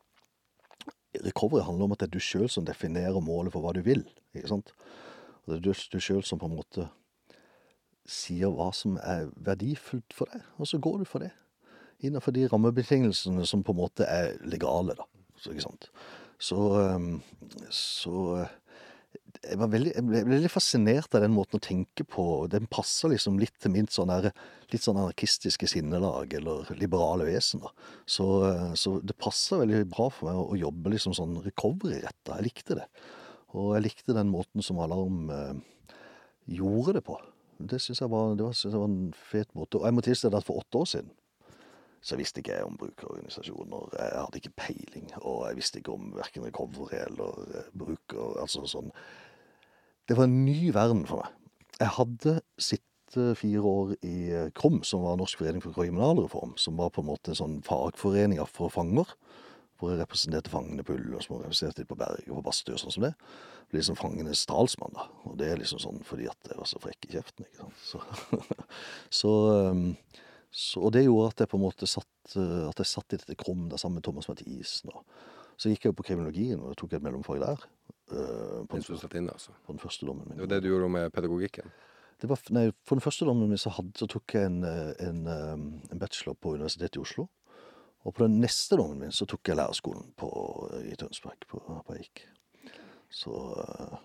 Recovery 1.17 1.65
handler 1.65 1.85
om 1.85 1.93
at 1.93 1.99
det 1.99 2.09
er 2.11 2.19
du 2.19 2.21
sjøl 2.21 2.49
som 2.49 2.65
definerer 2.65 3.19
målet 3.25 3.53
for 3.53 3.65
hva 3.65 3.73
du 3.75 3.83
vil. 3.83 4.05
ikke 4.37 4.53
sant? 4.53 4.73
Og 5.47 5.55
det 5.55 5.67
er 5.67 5.91
du 5.91 5.99
sjøl 5.99 6.23
som 6.23 6.39
på 6.39 6.47
en 6.47 6.59
måte 6.59 6.89
sier 8.07 8.53
hva 8.55 8.71
som 8.75 9.01
er 9.03 9.33
verdifullt 9.35 10.15
for 10.15 10.31
deg, 10.31 10.45
og 10.61 10.69
så 10.71 10.79
går 10.79 11.03
du 11.03 11.05
for 11.09 11.25
det. 11.25 11.33
Innenfor 12.05 12.35
de 12.37 12.45
rammebetingelsene 12.51 13.47
som 13.49 13.65
på 13.65 13.73
en 13.73 13.81
måte 13.81 14.09
er 14.09 14.35
legale, 14.45 14.97
da. 14.99 15.07
Så, 15.41 15.53
ikke 15.53 15.65
sant? 15.65 15.91
Så, 16.37 16.59
så 17.73 18.15
øh, 18.37 18.55
jeg, 19.47 19.59
veldig, 19.61 19.93
jeg 19.95 20.05
ble 20.07 20.23
veldig 20.29 20.51
fascinert 20.53 21.15
av 21.17 21.25
den 21.25 21.35
måten 21.35 21.59
å 21.59 21.65
tenke 21.65 22.07
på. 22.09 22.25
Den 22.53 22.69
passer 22.73 23.13
liksom 23.13 23.39
litt 23.41 23.55
til 23.63 23.73
mitt 23.75 23.95
sånn 23.95 24.13
her, 24.13 24.31
litt 24.73 24.85
sånn 24.85 24.99
anarkistiske 25.01 25.69
sinnelag, 25.71 26.35
eller 26.39 26.73
liberale 26.81 27.29
vesen. 27.29 27.65
da. 27.65 27.73
Så, 28.05 28.27
øh, 28.49 28.73
så 28.79 28.97
det 29.05 29.19
passer 29.21 29.63
veldig 29.63 29.85
bra 29.93 30.11
for 30.13 30.31
meg 30.31 30.43
å, 30.43 30.59
jobbe 30.67 30.97
liksom 30.97 31.17
sånn 31.17 31.39
recovery-retta. 31.45 32.39
Jeg 32.39 32.49
likte 32.49 32.81
det. 32.81 32.89
Og 33.57 33.75
jeg 33.77 33.87
likte 33.87 34.17
den 34.17 34.33
måten 34.33 34.65
som 34.65 34.81
Alarm 34.85 35.31
eh, 35.33 35.55
gjorde 36.59 36.99
det 36.99 37.07
på. 37.07 37.17
Det 37.57 37.81
syns 37.81 38.03
jeg, 38.03 38.11
synes 38.11 38.67
jeg 38.67 38.81
var 38.81 38.91
en 38.91 39.15
fet 39.31 39.55
måte. 39.57 39.81
Og 39.81 39.89
jeg 39.89 39.97
må 39.97 40.05
tilstå 40.05 40.33
at 40.35 40.45
for 40.45 40.61
åtte 40.61 40.83
år 40.83 40.91
siden 40.91 41.15
så 42.07 42.17
visste 42.19 42.39
ikke 42.39 42.55
jeg 42.55 42.67
om 42.67 42.77
brukerorganisasjoner. 42.79 43.95
Jeg 43.99 44.11
hadde 44.15 44.39
ikke 44.41 44.57
peiling, 44.61 45.09
og 45.27 45.49
jeg 45.49 45.59
visste 45.59 45.81
ikke 45.81 45.95
om 45.97 46.13
verken 46.15 46.45
recovery 46.47 47.01
eller 47.03 47.41
eh, 47.51 47.71
bruker... 47.75 48.37
Altså 48.43 48.63
sånn 48.71 48.93
Det 50.07 50.15
var 50.15 50.29
en 50.29 50.45
ny 50.47 50.71
verden 50.75 51.03
for 51.09 51.25
meg. 51.25 51.33
Jeg 51.81 51.91
hadde 51.97 52.37
sittet 52.63 53.41
fire 53.41 53.73
år 53.73 53.97
i 54.07 54.15
eh, 54.31 54.53
KROM, 54.55 54.85
som 54.87 55.03
var 55.03 55.19
Norsk 55.19 55.43
forening 55.43 55.65
for 55.65 55.75
kriminalreform, 55.75 56.55
som 56.63 56.79
var 56.79 56.93
på 56.95 57.03
en 57.03 57.09
måte 57.09 57.33
en 57.33 57.41
sånn 57.41 57.57
fagforening 57.67 58.39
for 58.53 58.71
fanger. 58.71 59.11
Hvor 59.77 59.91
jeg 59.93 60.01
representerte 60.01 60.53
fangene 60.53 60.87
på 60.87 60.95
Ull, 60.95 61.11
og 61.19 61.25
som 61.25 61.41
representerte 61.41 61.83
de 61.83 61.91
på 61.91 61.99
Berg 61.99 62.31
og 62.31 62.39
på 62.39 62.45
Bastø 62.47 62.77
og 62.77 62.85
sånn 62.85 62.95
som 62.95 63.09
det. 63.09 63.13
Ble 63.67 63.83
liksom 63.83 63.99
fangenes 63.99 64.47
talsmann, 64.49 64.95
da. 64.95 65.09
Og 65.27 65.35
det 65.43 65.51
er 65.51 65.59
liksom 65.59 65.83
sånn 65.83 65.99
fordi 66.07 66.31
at 66.31 66.49
jeg 66.49 66.57
var 66.57 66.71
så 66.71 66.81
frekk 66.81 67.11
i 67.11 67.17
kjeften, 67.17 67.51
ikke 67.51 67.67
sant. 67.67 67.83
Så, 67.91 68.55
så, 69.21 69.35
um, 69.75 69.91
så 70.51 70.81
Og 70.87 70.93
det 70.95 71.05
gjorde 71.05 71.33
at 71.33 71.41
jeg 71.43 71.51
på 71.53 71.59
en 71.59 71.65
måte 71.67 71.89
satt 71.91 72.37
uh, 72.37 72.69
At 72.71 72.79
jeg 72.81 72.89
satt 72.89 73.13
i 73.13 73.19
dette 73.21 73.37
krum 73.37 73.67
der 73.71 73.81
sammen 73.81 74.01
med 74.01 74.07
Thomas 74.07 74.29
Mathisen. 74.29 74.93
Så 75.57 75.73
gikk 75.73 75.85
jeg 75.85 75.93
jo 75.93 75.97
på 75.99 76.07
kriminologien, 76.07 76.61
og 76.61 76.77
tok 76.77 76.95
et 76.97 77.03
mellomfag 77.03 77.41
der. 77.41 77.67
uh, 78.13 78.63
på, 78.69 78.77
den, 78.79 78.99
inne, 79.19 79.33
altså. 79.33 79.53
på 79.67 79.73
den 79.73 79.81
første 79.83 80.07
dommen 80.07 80.29
min. 80.29 80.39
Det 80.39 80.47
var 80.47 80.55
det 80.55 80.63
du 80.63 80.69
gjorde 80.69 80.89
med 80.93 81.11
pedagogikken. 81.11 81.73
Det 82.21 82.29
var, 82.31 82.41
nei, 82.57 82.71
for 82.87 82.97
den 82.97 83.05
første 83.05 83.27
dommen 83.29 83.51
min 83.51 83.61
så, 83.61 83.71
hadde, 83.77 83.93
så 84.01 84.09
tok 84.09 84.35
jeg 84.39 84.49
en, 84.49 84.63
eh, 84.65 84.93
en, 85.05 85.19
eh, 85.29 85.91
en 85.93 86.01
bachelor 86.01 86.37
på 86.41 86.55
Universitetet 86.57 86.97
i 86.97 87.03
Oslo. 87.03 87.27
Og 88.07 88.15
på 88.15 88.25
den 88.25 88.39
neste 88.41 88.79
dommen 88.79 89.03
min 89.05 89.13
så 89.13 89.27
tok 89.29 89.51
jeg 89.51 89.59
lærerskolen 89.59 90.15
på, 90.17 90.31
i 90.87 90.95
Tønsberg, 90.97 91.45
på, 91.51 91.61
på 91.61 91.97
Eik. 91.99 92.25
Så 93.13 93.35
eh, 93.61 93.99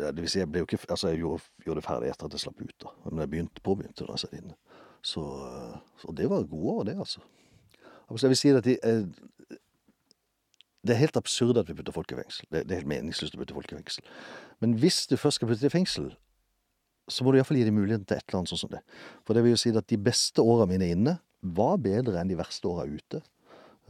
ja, 0.00 0.10
Det 0.10 0.22
vil 0.22 0.30
si, 0.30 0.40
jeg 0.40 0.48
ble 0.50 0.62
jo 0.62 0.66
ikke 0.66 0.78
Altså, 0.88 1.12
jeg 1.12 1.22
gjorde, 1.22 1.46
gjorde 1.64 1.80
det 1.80 1.86
ferdig 1.86 2.10
etter 2.10 2.26
at 2.26 2.34
jeg 2.34 2.42
slapp 2.46 2.60
ut, 2.62 2.76
da. 2.82 2.94
Men 3.04 3.22
jeg 3.22 3.32
begynte, 3.34 3.64
påbegynte 3.66 4.06
da 4.08 4.16
jeg 4.16 4.24
satt 4.24 4.36
inne. 4.40 4.58
Så, 5.02 5.22
så 5.98 6.14
det 6.16 6.28
var 6.30 6.44
gode 6.46 6.74
år, 6.78 6.82
det, 6.90 6.98
altså. 6.98 7.20
Jeg 8.12 8.28
vil 8.28 8.36
si 8.38 8.50
at 8.52 8.64
de, 8.66 8.76
eh, 8.86 9.56
det 10.82 10.94
er 10.94 11.00
helt 11.00 11.16
absurd 11.16 11.58
at 11.58 11.68
vi 11.68 11.74
putter 11.78 11.94
folk 11.94 12.12
i 12.12 12.18
fengsel. 12.18 12.46
Det, 12.50 12.64
det 12.66 12.74
er 12.74 12.82
helt 12.82 12.90
meningsløst 12.90 13.36
å 13.36 13.40
putte 13.40 13.54
folk 13.56 13.72
i 13.72 13.78
fengsel. 13.78 14.06
Men 14.62 14.74
hvis 14.82 15.04
du 15.10 15.16
først 15.16 15.40
skal 15.40 15.50
putte 15.50 15.66
i 15.66 15.72
fengsel, 15.72 16.10
så 17.10 17.24
må 17.24 17.32
du 17.32 17.38
iallfall 17.38 17.58
gi 17.58 17.66
dem 17.66 17.78
muligheten 17.78 18.06
til 18.06 18.18
et 18.18 18.24
eller 18.28 18.40
annet 18.42 18.52
sånn 18.52 18.62
som 18.62 18.72
det. 18.72 18.82
For 19.26 19.34
det 19.34 19.44
vil 19.44 19.54
jo 19.54 19.60
si 19.62 19.72
at 19.74 19.88
de 19.90 19.98
beste 19.98 20.42
åra 20.42 20.66
mine 20.70 20.90
inne 20.94 21.16
var 21.42 21.78
bedre 21.82 22.20
enn 22.20 22.30
de 22.30 22.38
verste 22.38 22.68
åra 22.70 22.86
ute. 22.86 23.22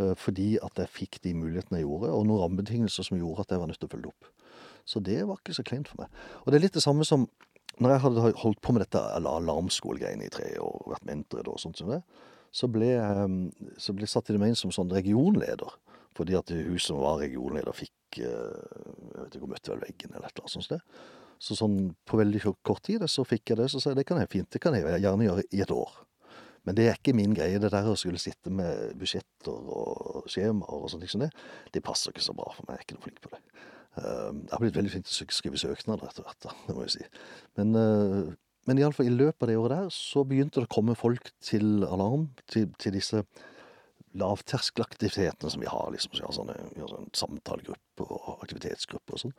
eh, 0.00 0.14
Fordi 0.16 0.54
at 0.64 0.80
jeg 0.80 0.92
fikk 0.96 1.20
de 1.24 1.34
mulighetene 1.36 1.80
jeg 1.80 1.88
gjorde, 1.88 2.12
og 2.12 2.26
noen 2.28 2.44
rammebetingelser 2.46 3.08
som 3.08 3.18
gjorde 3.20 3.44
at 3.46 3.52
jeg 3.52 3.60
var 3.60 3.72
nødt 3.72 3.80
til 3.80 3.90
å 3.90 3.94
følge 3.96 4.12
opp. 4.12 4.30
Så 4.88 5.00
det 5.04 5.20
var 5.28 5.40
ikke 5.40 5.56
så 5.56 5.64
kleint 5.64 5.88
for 5.88 6.02
meg. 6.02 6.12
Og 6.42 6.52
det 6.52 6.58
er 6.58 6.64
litt 6.66 6.76
det 6.76 6.84
samme 6.84 7.04
som 7.08 7.28
når 7.80 7.94
jeg 7.94 8.02
hadde 8.04 8.32
holdt 8.42 8.60
på 8.60 8.72
med 8.74 8.84
dette 8.84 9.00
ala- 9.00 9.36
alarmskolegreiene 9.40 10.26
i 10.26 10.32
tre 10.32 10.50
år, 10.60 10.82
vært 10.92 11.06
mentor 11.08 11.48
og 11.48 11.58
sånt 11.62 11.78
som 11.80 11.88
det, 11.94 12.02
så 12.52 12.68
ble 12.68 12.90
jeg 12.92 13.30
så 13.80 13.94
ble 13.96 14.04
jeg 14.04 14.12
satt 14.12 14.26
til 14.28 14.36
meg 14.38 14.52
inn 14.52 14.58
som 14.60 14.74
sånn 14.74 14.92
regionleder. 14.92 15.72
Fordi 16.12 16.36
at 16.36 16.50
hun 16.52 16.76
som 16.82 16.98
var 17.00 17.22
regionleder 17.22 17.72
fikk 17.72 18.18
eh, 18.20 18.62
Jeg 19.14 19.22
vet 19.22 19.36
ikke, 19.38 19.48
møtte 19.48 19.72
vel 19.72 19.80
veggen 19.86 20.12
eller 20.12 20.28
et 20.28 20.34
eller 20.36 20.44
annet 20.44 20.68
sånt. 20.68 20.82
Så 21.40 21.56
sånn 21.56 21.78
på 22.04 22.18
veldig 22.20 22.42
kort- 22.60 22.82
tid 22.84 23.00
så 23.08 23.24
fikk 23.24 23.48
jeg 23.54 23.56
det. 23.62 23.70
Så 23.72 23.80
sa 23.80 23.90
jeg 23.90 24.02
det 24.02 24.06
kan 24.10 24.20
jeg 24.20 24.28
fint, 24.28 24.50
det 24.52 24.60
kan 24.60 24.76
jeg 24.76 24.84
gjerne 25.00 25.24
gjøre 25.24 25.46
i 25.48 25.62
et 25.64 25.72
år. 25.72 25.94
Men 26.68 26.76
det 26.78 26.84
er 26.86 26.98
ikke 27.00 27.14
min 27.16 27.32
greie, 27.34 27.58
det 27.58 27.72
der 27.72 27.88
å 27.90 27.96
skulle 27.98 28.20
sitte 28.22 28.52
med 28.52 28.92
budsjetter 29.00 29.50
og 29.50 30.28
skjemaer 30.30 30.84
og 30.84 30.90
sånne 30.92 31.08
ting 31.08 31.24
det. 31.24 31.32
Det 31.74 31.82
passer 31.82 32.12
ikke 32.12 32.22
så 32.22 32.36
bra 32.36 32.52
for 32.54 32.68
meg, 32.68 32.76
jeg 32.76 32.84
er 32.84 32.86
ikke 32.86 32.98
noe 33.00 33.06
flink 33.08 33.24
på 33.24 33.32
det. 33.32 33.40
Eh, 34.00 34.30
Jeg 34.32 34.52
har 34.54 34.62
blitt 34.62 34.76
veldig 34.78 34.92
flink 34.94 35.08
til 35.08 35.26
å 35.26 35.36
skrive 35.36 35.60
søknader 35.60 36.08
etter 36.08 36.24
hvert, 36.24 36.40
da, 36.46 36.54
det 36.66 36.76
må 36.76 36.86
jeg 36.86 36.94
si. 36.96 37.06
Men, 37.58 37.74
eh, 37.76 38.34
men 38.66 38.78
iallfall 38.78 39.10
i 39.10 39.14
løpet 39.14 39.42
av 39.42 39.50
det 39.50 39.58
året 39.58 39.74
der, 39.76 39.88
så 39.90 40.24
begynte 40.24 40.60
det 40.60 40.68
å 40.68 40.74
komme 40.74 40.96
folk 40.96 41.32
til 41.42 41.84
Alarm, 41.84 42.30
til, 42.46 42.70
til 42.78 42.94
disse 42.96 43.24
lavterskelaktivitetene 44.14 45.50
som 45.50 45.60
vi 45.60 45.70
har, 45.70 45.88
liksom, 45.92 46.12
så 46.12 46.22
vi 46.22 46.28
har 46.28 46.36
sånne, 46.36 46.56
vi 46.74 46.82
har 46.84 46.92
sånne 46.92 47.16
samtalegrupper 47.16 48.12
og 48.12 48.44
aktivitetsgrupper 48.44 49.16
og 49.16 49.22
sånn, 49.24 49.34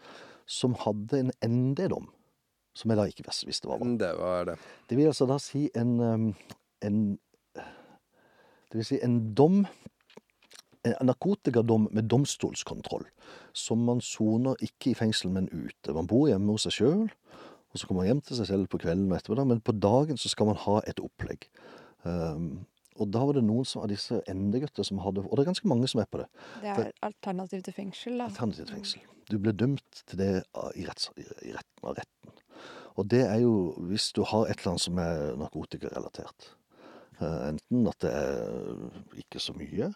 som 0.50 0.76
hadde 0.82 1.22
en 1.22 1.32
ND-dom, 1.46 2.10
som 2.78 2.92
jeg 2.92 3.00
da 3.00 3.06
ikke 3.10 3.28
visste 3.48 3.70
hva 3.70 3.78
var. 3.78 3.94
Det 4.02 4.12
var 4.18 4.48
det. 4.50 4.58
Det 4.90 4.98
vil 4.98 5.12
altså 5.12 5.30
da 5.30 5.38
si 5.42 5.68
en, 5.78 6.00
um, 6.02 6.30
en 6.82 7.04
Det 8.74 8.80
vil 8.80 8.88
si 8.88 8.98
en 9.06 9.20
dom 9.38 9.60
narkotikadom 10.84 11.88
med 11.92 12.10
domstolskontroll. 12.12 13.06
Som 13.54 13.86
man 13.88 14.02
soner 14.04 14.60
ikke 14.64 14.92
i 14.92 14.98
fengsel, 14.98 15.32
men 15.32 15.50
ute. 15.54 15.96
Man 15.96 16.10
bor 16.10 16.28
hjemme 16.30 16.56
hos 16.56 16.68
seg 16.68 16.78
sjøl, 16.78 17.08
og 17.74 17.80
så 17.80 17.88
kommer 17.88 18.04
man 18.04 18.12
hjem 18.12 18.22
til 18.28 18.38
seg 18.40 18.52
selv 18.52 18.70
på 18.70 18.82
kvelden 18.84 19.12
og 19.12 19.18
ettermiddag. 19.18 19.50
Men 19.50 19.64
på 19.66 19.76
dagen 19.78 20.20
så 20.20 20.30
skal 20.30 20.52
man 20.52 20.60
ha 20.66 20.80
et 20.90 21.02
opplegg. 21.02 21.48
Um, 22.04 22.66
og 23.02 23.10
da 23.10 23.24
var 23.26 23.38
det 23.38 23.46
noen 23.48 23.66
som, 23.66 23.82
av 23.82 23.90
disse 23.90 24.20
ND-gutter 24.30 24.86
som 24.86 25.00
hadde 25.02 25.24
Og 25.24 25.32
det 25.34 25.44
er 25.44 25.50
ganske 25.50 25.70
mange 25.72 25.88
som 25.90 26.04
er 26.04 26.10
på 26.12 26.20
det. 26.22 26.28
Det 26.62 26.74
er 26.76 26.92
alternativ 27.02 27.64
til 27.66 27.74
fengsel, 27.74 28.20
da. 28.22 28.28
Alternativt 28.30 28.74
fengsel. 28.76 29.08
Du 29.32 29.40
ble 29.42 29.54
dømt 29.56 30.04
til 30.10 30.20
det 30.20 30.32
i, 30.78 30.86
retts, 30.86 31.10
i 31.18 31.26
i 31.50 31.56
retten 31.56 31.88
av 31.90 31.98
retten. 31.98 32.36
Og 33.00 33.08
det 33.10 33.24
er 33.26 33.40
jo 33.42 33.74
hvis 33.90 34.12
du 34.14 34.22
har 34.30 34.46
et 34.46 34.60
eller 34.60 34.76
annet 34.76 34.86
som 34.86 35.00
er 35.02 35.40
narkotikarelatert. 35.42 36.52
Eh, 37.18 37.40
Enten 37.50 37.88
at 37.90 38.00
det 38.06 38.12
er 38.14 39.24
ikke 39.24 39.42
så 39.42 39.56
mye, 39.58 39.90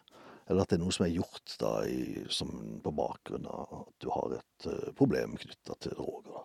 eller 0.48 0.64
at 0.64 0.72
det 0.72 0.78
er 0.78 0.84
noe 0.84 0.96
som 0.96 1.06
er 1.06 1.16
gjort 1.16 1.56
da 1.62 1.72
i, 1.92 2.24
som 2.32 2.52
på 2.84 2.94
bakgrunn 2.96 3.48
av 3.52 3.82
at 3.82 3.96
du 4.04 4.10
har 4.14 4.38
et 4.40 4.68
uh, 4.72 4.92
problem 4.98 5.36
knytta 5.40 5.76
til 5.84 5.98
droger. 6.00 6.44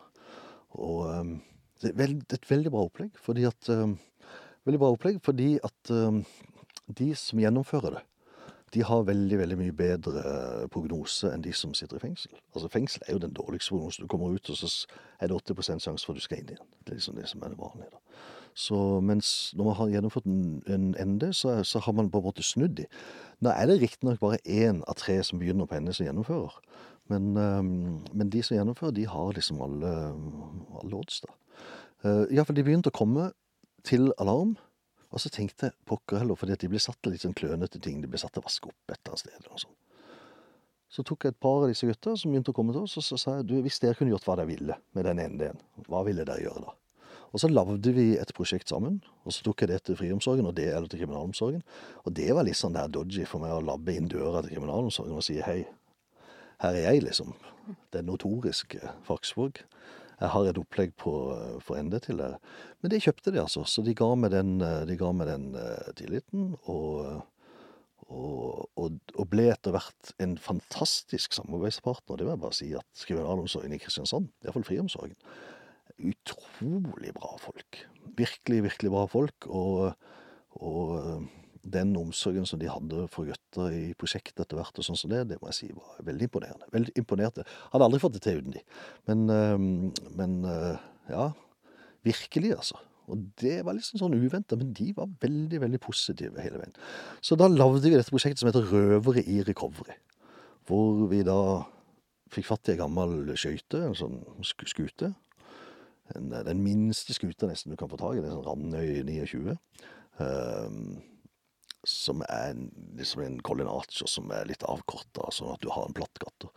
Og 0.82 1.04
um, 1.08 1.36
det 1.82 1.92
er 1.92 1.98
veld, 1.98 2.24
et 2.34 2.48
veldig 2.50 2.72
bra 2.74 2.86
opplegg, 2.86 3.14
fordi 3.20 3.46
at 3.48 3.70
um, 3.74 3.98
Veldig 4.62 4.78
bra 4.78 4.92
opplegg 4.94 5.18
fordi 5.26 5.56
at 5.66 5.90
um, 5.90 6.20
de 6.86 7.08
som 7.18 7.40
gjennomfører 7.42 7.96
det, 7.96 8.02
de 8.72 8.84
har 8.86 9.02
veldig 9.04 9.38
veldig 9.40 9.56
mye 9.58 9.74
bedre 9.76 10.22
prognose 10.72 11.28
enn 11.28 11.42
de 11.44 11.52
som 11.56 11.74
sitter 11.76 11.98
i 11.98 12.04
fengsel. 12.06 12.32
Altså 12.54 12.70
Fengsel 12.72 13.02
er 13.04 13.16
jo 13.16 13.24
den 13.24 13.34
dårligste 13.36 13.74
prognosen. 13.74 14.06
Du 14.06 14.08
kommer 14.08 14.32
ut, 14.32 14.48
og 14.48 14.56
så 14.56 14.70
er 15.20 15.28
det 15.28 15.40
80% 15.50 15.82
sjanse 15.84 16.06
for 16.06 16.14
at 16.14 16.22
du 16.22 16.24
skal 16.24 16.40
inn 16.40 16.54
igjen. 16.54 16.70
Det 16.80 16.94
er 16.94 17.00
liksom 17.00 17.18
det 17.18 17.26
som 17.28 17.42
er 17.42 17.52
det 17.52 17.58
vanlige. 17.60 17.90
da. 17.92 18.22
Så 18.54 18.76
mens 19.00 19.52
når 19.56 19.68
man 19.68 19.76
har 19.78 19.92
gjennomført 19.94 20.26
en, 20.28 20.62
en 20.68 20.88
ND, 21.14 21.30
så, 21.36 21.60
så 21.64 21.80
har 21.84 21.94
man 21.96 22.10
på 22.12 22.20
en 22.20 22.26
måte 22.26 22.44
snudd 22.44 22.76
de. 22.80 22.88
Nå 23.42 23.52
er 23.52 23.68
det 23.70 23.80
riktignok 23.80 24.20
bare 24.20 24.40
én 24.44 24.82
av 24.86 24.98
tre 25.00 25.16
som 25.24 25.40
begynner 25.40 25.68
på 25.68 25.80
ND, 25.80 25.94
som 25.96 26.06
gjennomfører. 26.06 26.58
Men, 27.10 27.32
ehm, 27.36 28.02
men 28.12 28.30
de 28.30 28.42
som 28.44 28.56
gjennomfører, 28.56 28.94
de 28.96 29.06
har 29.08 29.32
liksom 29.36 29.62
alle, 29.64 29.92
alle 30.82 30.98
odds, 31.00 31.22
da. 31.24 31.38
Uh, 32.02 32.24
Iallfall 32.34 32.56
de 32.58 32.64
begynte 32.66 32.90
å 32.90 32.94
komme 32.96 33.28
til 33.86 34.10
alarm. 34.22 34.56
Og 35.12 35.20
så 35.20 35.30
tenkte 35.30 35.68
jeg 35.68 35.76
pokker 35.86 36.22
heller, 36.22 36.38
fordi 36.40 36.54
at 36.56 36.62
de 36.64 36.70
ble 36.72 36.80
satt 36.80 36.98
til 37.04 37.12
litt 37.14 37.22
sånn 37.22 37.36
klønete 37.36 37.78
ting. 37.84 38.00
De 38.02 38.08
ble 38.10 38.18
satt 38.18 38.32
til 38.34 38.42
å 38.42 38.46
vaske 38.46 38.70
opp 38.70 38.90
et 38.90 38.96
eller 38.96 39.12
annet 39.12 39.22
sted. 39.22 39.34
eller 39.36 39.52
noe. 39.52 39.76
Så 40.92 41.04
tok 41.08 41.24
jeg 41.24 41.34
et 41.34 41.40
par 41.40 41.62
av 41.62 41.70
disse 41.70 41.88
gutta 41.88 42.14
som 42.20 42.32
begynte 42.32 42.52
å 42.52 42.56
komme 42.56 42.74
til 42.74 42.84
oss, 42.84 42.98
og 43.00 43.04
så 43.06 43.18
sa 43.20 43.36
jeg 43.38 43.48
du, 43.48 43.54
hvis 43.64 43.78
dere 43.80 43.96
kunne 43.96 44.12
gjort 44.12 44.26
hva 44.28 44.36
dere 44.40 44.50
ville 44.50 44.76
med 44.96 45.06
den 45.08 45.22
ene 45.22 45.38
ideen, 45.38 45.60
hva 45.86 46.02
ville 46.04 46.24
dere 46.28 46.44
gjøre 46.44 46.64
da? 46.66 46.74
Og 47.32 47.40
så 47.40 47.48
lagde 47.48 47.94
vi 47.96 48.12
et 48.20 48.34
prosjekt 48.36 48.68
sammen, 48.68 49.00
og 49.24 49.32
så 49.32 49.44
tok 49.46 49.64
jeg 49.64 49.72
det 49.72 49.78
til 49.86 49.96
friomsorgen, 49.96 50.48
og 50.48 50.56
det 50.56 50.68
eller 50.68 50.90
til 50.90 51.00
kriminalomsorgen. 51.00 51.62
Og 52.04 52.16
det 52.16 52.28
var 52.36 52.44
litt 52.44 52.60
sånn 52.60 52.76
der 52.76 52.92
dodgy 52.92 53.24
for 53.28 53.40
meg 53.42 53.54
å 53.56 53.62
labbe 53.64 53.94
inn 53.96 54.10
døra 54.12 54.44
til 54.44 54.58
kriminalomsorgen 54.58 55.16
og 55.16 55.24
si 55.24 55.38
hei, 55.44 55.62
her 56.62 56.76
er 56.76 56.92
jeg, 56.92 57.02
liksom. 57.08 57.32
Det 57.94 58.04
notoriske 58.04 58.92
Faksvåg. 59.06 59.62
Jeg 60.22 60.30
har 60.30 60.46
et 60.46 60.58
opplegg 60.60 60.92
på, 61.00 61.12
for 61.64 61.80
ND 61.82 61.98
til 62.04 62.20
dere. 62.20 62.38
Men 62.82 62.92
det 62.92 63.02
kjøpte 63.02 63.32
de, 63.34 63.40
altså. 63.42 63.64
Så 63.66 63.82
de 63.82 63.94
ga 63.98 64.12
meg 64.14 64.30
den, 64.34 64.58
de 64.60 64.98
ga 64.98 65.10
meg 65.16 65.30
den 65.32 65.48
tilliten. 65.98 66.52
Og, 66.70 67.24
og, 68.06 68.68
og, 68.78 69.00
og, 69.16 69.24
ble 69.32 69.48
etter 69.50 69.74
hvert 69.74 70.12
en 70.22 70.36
fantastisk 70.38 71.34
samarbeidspartner. 71.34 72.20
Det 72.20 72.28
vil 72.28 72.34
jeg 72.34 72.44
bare 72.44 72.58
si 72.60 72.70
at 72.78 73.06
kriminalomsorgen 73.08 73.74
i 73.74 73.80
Kristiansand, 73.82 74.30
iallfall 74.44 74.68
friomsorgen, 74.68 75.18
utrolig 75.98 77.12
bra 77.16 77.34
folk. 77.42 77.84
Virkelig, 78.18 78.62
virkelig 78.68 78.92
bra 78.92 79.04
folk. 79.10 79.48
Og, 79.48 79.92
og 80.58 81.26
den 81.62 81.94
omsorgen 81.96 82.46
som 82.48 82.58
de 82.58 82.70
hadde 82.70 83.06
for 83.12 83.28
gutter 83.30 83.74
i 83.76 83.82
prosjektet 83.98 84.44
etter 84.44 84.58
hvert, 84.58 84.78
og 84.78 84.86
sånn 84.86 84.98
som 84.98 85.12
det, 85.12 85.24
det 85.30 85.38
må 85.40 85.50
jeg 85.52 85.58
si 85.60 85.68
var 85.76 86.00
veldig 86.08 86.28
imponerende. 86.28 86.70
Veldig 86.74 86.94
imponerte. 86.98 87.46
Hadde 87.74 87.88
aldri 87.88 88.02
fått 88.02 88.16
det 88.18 88.24
til 88.26 88.40
uten 88.42 88.56
de. 88.56 88.64
Men, 89.10 89.92
men 90.18 90.40
ja, 91.12 91.28
virkelig, 92.06 92.56
altså. 92.56 92.80
Og 93.10 93.22
det 93.42 93.58
var 93.66 93.76
liksom 93.76 94.00
sånn 94.00 94.14
uventa, 94.16 94.56
men 94.58 94.70
de 94.76 94.92
var 94.96 95.10
veldig, 95.22 95.58
veldig 95.64 95.80
positive 95.82 96.42
hele 96.42 96.60
veien. 96.60 96.74
Så 97.24 97.36
da 97.38 97.48
lagde 97.50 97.82
vi 97.84 97.94
dette 97.96 98.14
prosjektet 98.14 98.42
som 98.42 98.50
heter 98.50 98.68
Røvere 98.70 99.24
i 99.26 99.40
recovery. 99.46 99.96
Hvor 100.68 101.08
vi 101.10 101.22
da 101.26 101.38
fikk 102.32 102.48
fatt 102.48 102.70
i 102.70 102.76
ei 102.76 102.80
gammel 102.80 103.34
skøyte, 103.36 103.82
en 103.88 103.98
sånn 103.98 104.20
skute. 104.46 105.12
En, 106.16 106.28
den 106.32 106.62
minste 106.64 107.14
skuta 107.16 107.48
nesten 107.48 107.72
du 107.72 107.78
kan 107.80 107.90
få 107.90 107.98
tak 108.00 108.18
i. 108.18 108.22
Det 108.22 108.28
er 108.30 108.36
sånn 108.36 108.46
Randøy 108.46 109.02
29. 109.08 109.56
Um, 110.20 111.00
som 111.88 112.22
er 112.28 112.52
en, 112.52 112.66
liksom 112.98 113.24
en 113.24 113.40
Collinaccio 113.42 114.06
som 114.10 114.30
er 114.34 114.46
litt 114.46 114.62
avkorta, 114.70 115.26
sånn 115.34 115.54
at 115.54 115.62
du 115.64 115.70
har 115.74 115.88
en 115.88 115.96
plattgatter. 115.96 116.50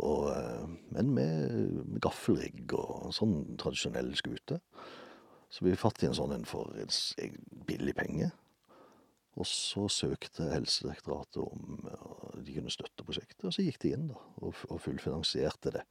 Og, 0.00 0.28
men 0.94 1.10
med, 1.16 1.80
gaffelrigg 2.02 2.72
og 2.78 3.10
sånn 3.14 3.56
tradisjonell 3.60 4.12
skute. 4.18 4.60
Så 5.50 5.66
vi 5.66 5.74
fatt 5.78 6.04
i 6.04 6.06
en 6.06 6.14
sånn 6.14 6.36
en 6.36 6.46
for 6.46 6.70
en 6.78 6.92
billig 7.66 7.96
penge. 7.98 8.30
Og 9.40 9.46
så 9.46 9.86
søkte 9.90 10.50
Helsedirektoratet 10.52 11.40
om 11.42 11.82
de 12.44 12.54
kunne 12.54 12.72
støtte 12.72 13.06
prosjektet, 13.06 13.46
og 13.48 13.54
så 13.54 13.64
gikk 13.64 13.80
de 13.82 13.94
inn 13.96 14.08
da, 14.10 14.18
og, 14.42 14.54
og 14.68 14.80
fullfinansierte 14.84 15.74
det. 15.78 15.84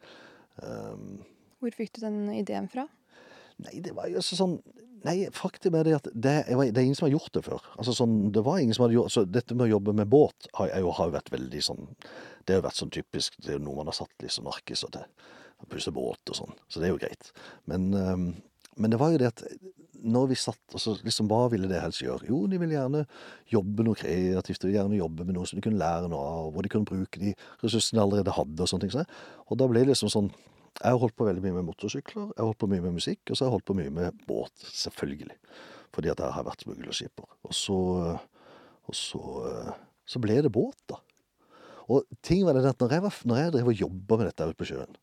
Um, 0.64 1.22
Hvor 1.60 1.76
fikk 1.76 1.98
du 1.98 2.04
den 2.06 2.22
ideen 2.34 2.70
fra? 2.72 2.88
Nei, 3.60 3.80
det 3.84 3.96
var 3.98 4.12
jo 4.12 4.24
sånn 4.24 4.60
Nei, 5.06 5.30
faktum 5.32 5.78
er 5.80 5.88
det 5.88 5.94
at 5.96 6.08
det, 6.12 6.34
det, 6.50 6.76
er 6.76 6.84
ingen 6.84 6.98
som 6.98 7.06
har 7.06 7.14
gjort 7.14 7.32
det 7.38 7.44
før. 7.46 7.64
Altså 7.80 7.94
sånn, 7.96 8.18
det 8.36 8.42
var 8.44 8.60
ingen 8.60 8.76
som 8.76 8.84
hadde 8.84 8.98
gjort 8.98 9.14
Så 9.14 9.24
dette 9.24 9.56
med 9.56 9.70
å 9.70 9.74
jobbe 9.78 9.94
med 9.96 10.10
båt 10.12 10.50
har, 10.60 10.74
jo, 10.84 10.92
vært 11.14 11.32
veldig 11.32 11.62
sånn 11.64 11.88
Det 12.44 12.52
har 12.52 12.60
jo 12.60 12.66
vært 12.66 12.82
sånn 12.82 12.92
typisk 12.92 13.38
Det 13.40 13.54
er 13.54 13.56
jo 13.56 13.64
noe 13.64 13.80
man 13.80 13.88
har 13.92 13.96
satt 13.96 14.26
liksom 14.26 14.50
narkiser 14.50 14.92
til. 14.92 15.08
Pusse 15.72 15.92
båt 15.96 16.32
og 16.32 16.38
sånn. 16.38 16.54
Så 16.72 16.80
det 16.80 16.88
er 16.88 16.94
jo 16.94 17.00
greit. 17.02 17.32
Men, 17.68 17.90
um, 17.96 18.28
men 18.80 18.92
det 18.92 19.00
var 19.00 19.12
jo 19.12 19.20
det 19.20 19.32
at 19.32 19.44
når 20.00 20.30
vi 20.32 20.38
satt 20.40 20.76
og 20.76 20.80
så 20.80 20.94
liksom 21.04 21.28
Hva 21.32 21.42
ville 21.52 21.68
det 21.68 21.82
helst 21.84 22.04
gjøre? 22.04 22.30
Jo, 22.30 22.46
de 22.48 22.60
ville 22.62 22.78
gjerne 22.78 23.06
jobbe 23.52 23.84
noe 23.84 24.00
kreativt. 24.00 24.62
De 24.62 24.70
ville 24.70 24.80
gjerne 24.80 25.00
jobbe 25.00 25.26
med 25.28 25.36
noe 25.36 25.50
som 25.50 25.60
de 25.60 25.66
kunne 25.66 25.82
lære 25.82 26.12
noe 26.12 26.28
av, 26.28 26.52
hvor 26.56 26.64
de 26.64 26.72
kunne 26.72 26.88
bruke 26.88 27.20
de 27.20 27.34
ressursene 27.64 28.00
de 28.00 28.06
allerede 28.06 28.36
hadde. 28.36 28.64
Og 28.64 28.72
sånne 28.72 28.88
ting. 28.88 29.18
Og 29.48 29.60
da 29.60 29.68
ble 29.68 29.84
det 29.84 29.92
liksom 29.92 30.12
sånn 30.14 30.32
jeg 30.78 30.94
har 30.94 31.02
holdt 31.02 31.18
på 31.18 31.28
veldig 31.28 31.44
mye 31.44 31.58
med 31.58 31.68
motorsykler, 31.68 32.30
jeg 32.32 32.40
har 32.40 32.50
holdt 32.50 32.62
på 32.62 32.70
mye 32.72 32.86
med 32.86 32.98
musikk, 33.00 33.22
og 33.28 33.36
så 33.36 33.44
har 33.44 33.50
jeg 33.50 33.56
holdt 33.58 33.68
på 33.70 33.78
mye 33.80 33.94
med 33.96 34.24
båt, 34.30 34.66
selvfølgelig. 34.78 35.38
Fordi 35.96 36.12
at 36.14 36.22
jeg 36.22 36.36
har 36.36 36.46
vært 36.46 36.66
smuglerskipper. 36.66 37.28
Og 37.50 37.56
så, 37.58 37.78
og 38.86 38.98
så, 38.98 39.22
så 40.06 40.22
ble 40.24 40.40
det 40.46 40.54
båt, 40.54 40.78
da. 40.92 41.02
Og 41.90 42.06
ting 42.22 42.44
var 42.46 42.54
det 42.54 42.68
at 42.70 42.82
når 42.82 42.94
jeg, 42.94 43.04
var, 43.06 43.22
når 43.26 43.40
jeg 43.40 43.54
drev 43.56 43.72
og 43.72 43.80
jobba 43.84 44.18
med 44.20 44.30
dette 44.30 44.50
ute 44.52 44.60
på 44.60 44.70
sjøen, 44.70 44.98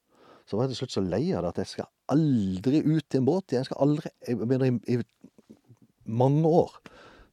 så 0.46 0.54
var 0.54 0.66
jeg 0.66 0.76
til 0.76 0.80
slutt 0.84 0.94
så 0.94 1.02
lei 1.02 1.24
av 1.34 1.42
det 1.42 1.50
at 1.50 1.62
jeg 1.64 1.72
skal 1.72 1.88
aldri 2.14 2.82
ut 2.86 3.16
i 3.16 3.18
en 3.18 3.26
båt. 3.26 3.54
Jeg 3.56 3.66
skal 3.66 3.80
aldri 3.82 4.12
Jeg 4.22 4.38
mener, 4.38 4.70
i, 4.70 4.94
i 4.94 6.06
mange 6.06 6.46
år 6.46 6.76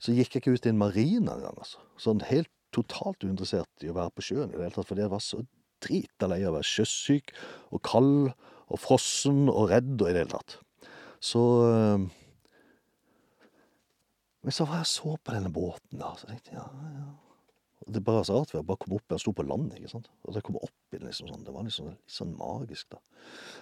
så 0.01 0.15
gikk 0.15 0.33
jeg 0.33 0.41
ikke 0.41 0.55
ut 0.57 0.65
i 0.65 0.71
en 0.73 0.81
marina 0.81 1.37
engang, 1.37 1.59
altså. 1.61 1.83
Sånn 2.01 2.23
helt 2.25 2.49
totalt 2.73 3.21
uinteressert 3.21 3.85
i 3.85 3.91
å 3.91 3.95
være 3.95 4.11
på 4.17 4.25
sjøen 4.25 4.49
i 4.49 4.57
det 4.57 4.65
hele 4.65 4.73
tatt, 4.73 4.89
fordi 4.89 5.05
jeg 5.05 5.13
var 5.13 5.21
så 5.23 5.43
drita 5.83 6.29
lei 6.31 6.41
av 6.43 6.53
å 6.53 6.57
være 6.57 6.69
sjøsyk 6.69 7.33
og 7.73 7.83
kald 7.85 8.31
og 8.73 8.81
frossen 8.81 9.45
og 9.51 9.69
redd 9.71 9.95
og 9.99 10.09
i 10.09 10.13
det 10.15 10.23
hele 10.23 10.33
tatt. 10.33 10.57
Så 11.23 11.43
Men 14.43 14.51
så 14.51 14.65
var 14.67 14.81
jeg 14.81 14.91
så 14.91 15.13
på 15.15 15.31
denne 15.31 15.51
båten, 15.55 16.01
da, 16.01 16.09
så 16.19 16.27
tenkte 16.27 16.51
jeg 16.51 16.59
ja, 16.59 16.89
ja. 16.97 17.11
Det 17.83 17.99
er 17.99 18.05
bare 18.07 18.23
så 18.23 18.37
rart, 18.37 18.51
for 18.51 18.59
jeg 18.59 18.67
bare 18.67 18.79
kom 18.79 18.95
opp, 18.95 19.05
jeg 19.11 19.19
sto 19.23 19.33
på 19.35 19.43
land, 19.43 19.73
ikke 19.75 19.91
sant. 19.91 20.09
Og 20.23 20.35
da 20.35 20.41
kom 20.43 20.55
jeg 20.55 20.69
opp 20.69 20.95
i 20.95 20.99
den 20.99 21.09
liksom 21.09 21.29
sånn, 21.31 21.43
det 21.43 21.53
var 21.55 21.65
liksom 21.67 21.89
litt 21.89 22.15
sånn 22.15 22.31
magisk, 22.39 22.89
da. 22.93 22.99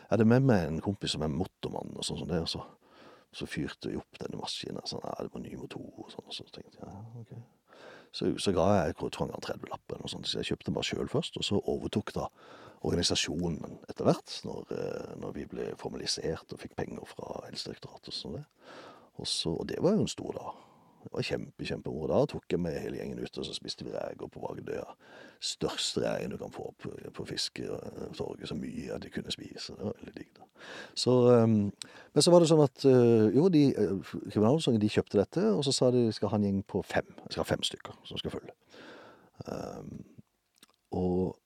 Jeg 0.04 0.10
hadde 0.12 0.28
med 0.30 0.46
meg 0.46 0.66
en 0.68 0.82
kompis 0.86 1.16
som 1.16 1.26
er 1.26 1.34
motormann 1.34 1.96
og 1.96 2.06
sånn 2.06 2.20
som 2.22 2.30
det, 2.30 2.42
og 2.46 2.52
så, 2.52 2.62
så 3.36 3.48
fyrte 3.48 3.92
vi 3.92 4.00
opp 4.00 4.20
denne 4.20 4.40
maskinen. 4.40 4.84
Sånn, 4.88 5.04
ja, 5.06 5.16
det 5.24 5.32
var 5.34 5.44
ny 5.44 5.56
motor 5.60 5.88
og 6.04 6.12
sånn, 6.12 6.28
og 6.28 6.36
så 6.36 6.48
tenkte 6.52 6.82
jeg 6.82 6.88
ja, 6.88 7.04
ok. 7.22 7.34
Så, 8.12 8.28
så 8.44 8.52
ga 8.52 8.66
jeg 8.76 8.90
jeg 8.92 8.98
tror 9.00 9.30
han 9.32 9.46
30 9.46 9.70
lapper 9.72 10.02
sånt, 10.12 10.28
så 10.28 10.42
jeg 10.42 10.52
kjøpte 10.52 10.68
den 10.68 10.76
bare 10.76 10.88
sjøl 10.90 11.12
først. 11.12 11.38
Og 11.40 11.48
så 11.48 11.62
overtok 11.72 12.12
da 12.18 12.26
organisasjonen 12.88 13.78
etter 13.88 14.08
hvert, 14.08 14.34
når, 14.48 14.74
når, 15.22 15.36
vi 15.38 15.46
ble 15.48 15.70
formalisert 15.80 16.52
og 16.52 16.60
fikk 16.60 16.76
penger 16.80 17.08
fra 17.08 17.46
Helsedirektoratet 17.46 18.12
og 18.12 18.18
sånn 18.18 18.36
det. 18.40 18.44
Og, 19.22 19.28
så, 19.30 19.54
og 19.54 19.68
det 19.70 19.80
var 19.84 19.96
jo 19.96 20.04
en 20.04 20.12
stor 20.12 20.36
dag. 20.36 20.60
Det 21.02 21.10
var 21.14 21.26
kjempe, 21.26 21.66
kjempemoro. 21.66 22.08
Da 22.12 22.28
tok 22.30 22.54
jeg 22.54 22.62
med 22.62 22.78
hele 22.78 23.00
gjengen 23.00 23.20
ut, 23.20 23.38
og 23.38 23.46
så 23.48 23.56
spiste 23.56 23.86
vi 23.88 23.94
reker 23.96 24.30
på 24.30 24.44
Vagdøya. 24.44 24.86
Største 25.42 26.04
reien 26.04 26.30
du 26.30 26.38
kan 26.38 26.54
få 26.54 26.68
på, 26.78 26.92
på 27.18 27.26
Fisketorget. 27.26 28.48
Så 28.48 28.58
mye 28.58 28.94
at 28.94 29.02
de 29.02 29.10
kunne 29.10 29.34
spise. 29.34 29.74
Det 29.78 29.88
var 29.88 29.98
veldig 29.98 30.14
digg, 30.18 30.30
da. 30.38 30.46
Så, 30.94 31.16
um, 31.42 31.58
men 32.14 32.26
så 32.26 32.34
var 32.34 32.44
det 32.44 32.52
sånn 32.52 32.62
at 32.62 32.86
uh, 32.86 33.28
jo, 33.34 33.48
de, 33.50 33.64
uh, 33.74 34.78
de 34.78 34.94
kjøpte 34.94 35.18
dette, 35.18 35.46
og 35.50 35.66
så 35.66 35.74
sa 35.74 35.90
de 35.92 36.06
de 36.06 36.14
skal 36.16 36.34
ha 36.34 36.38
en 36.38 36.46
gjeng 36.46 36.62
på 36.70 36.84
fem. 36.86 37.10
Jeg 37.26 37.34
skal 37.34 37.44
ha 37.44 37.50
fem 37.50 37.66
stykker 37.66 37.98
som 38.06 38.22
skal 38.22 38.36
følge. 38.38 38.54
Um, 39.50 40.04
og 40.92 41.40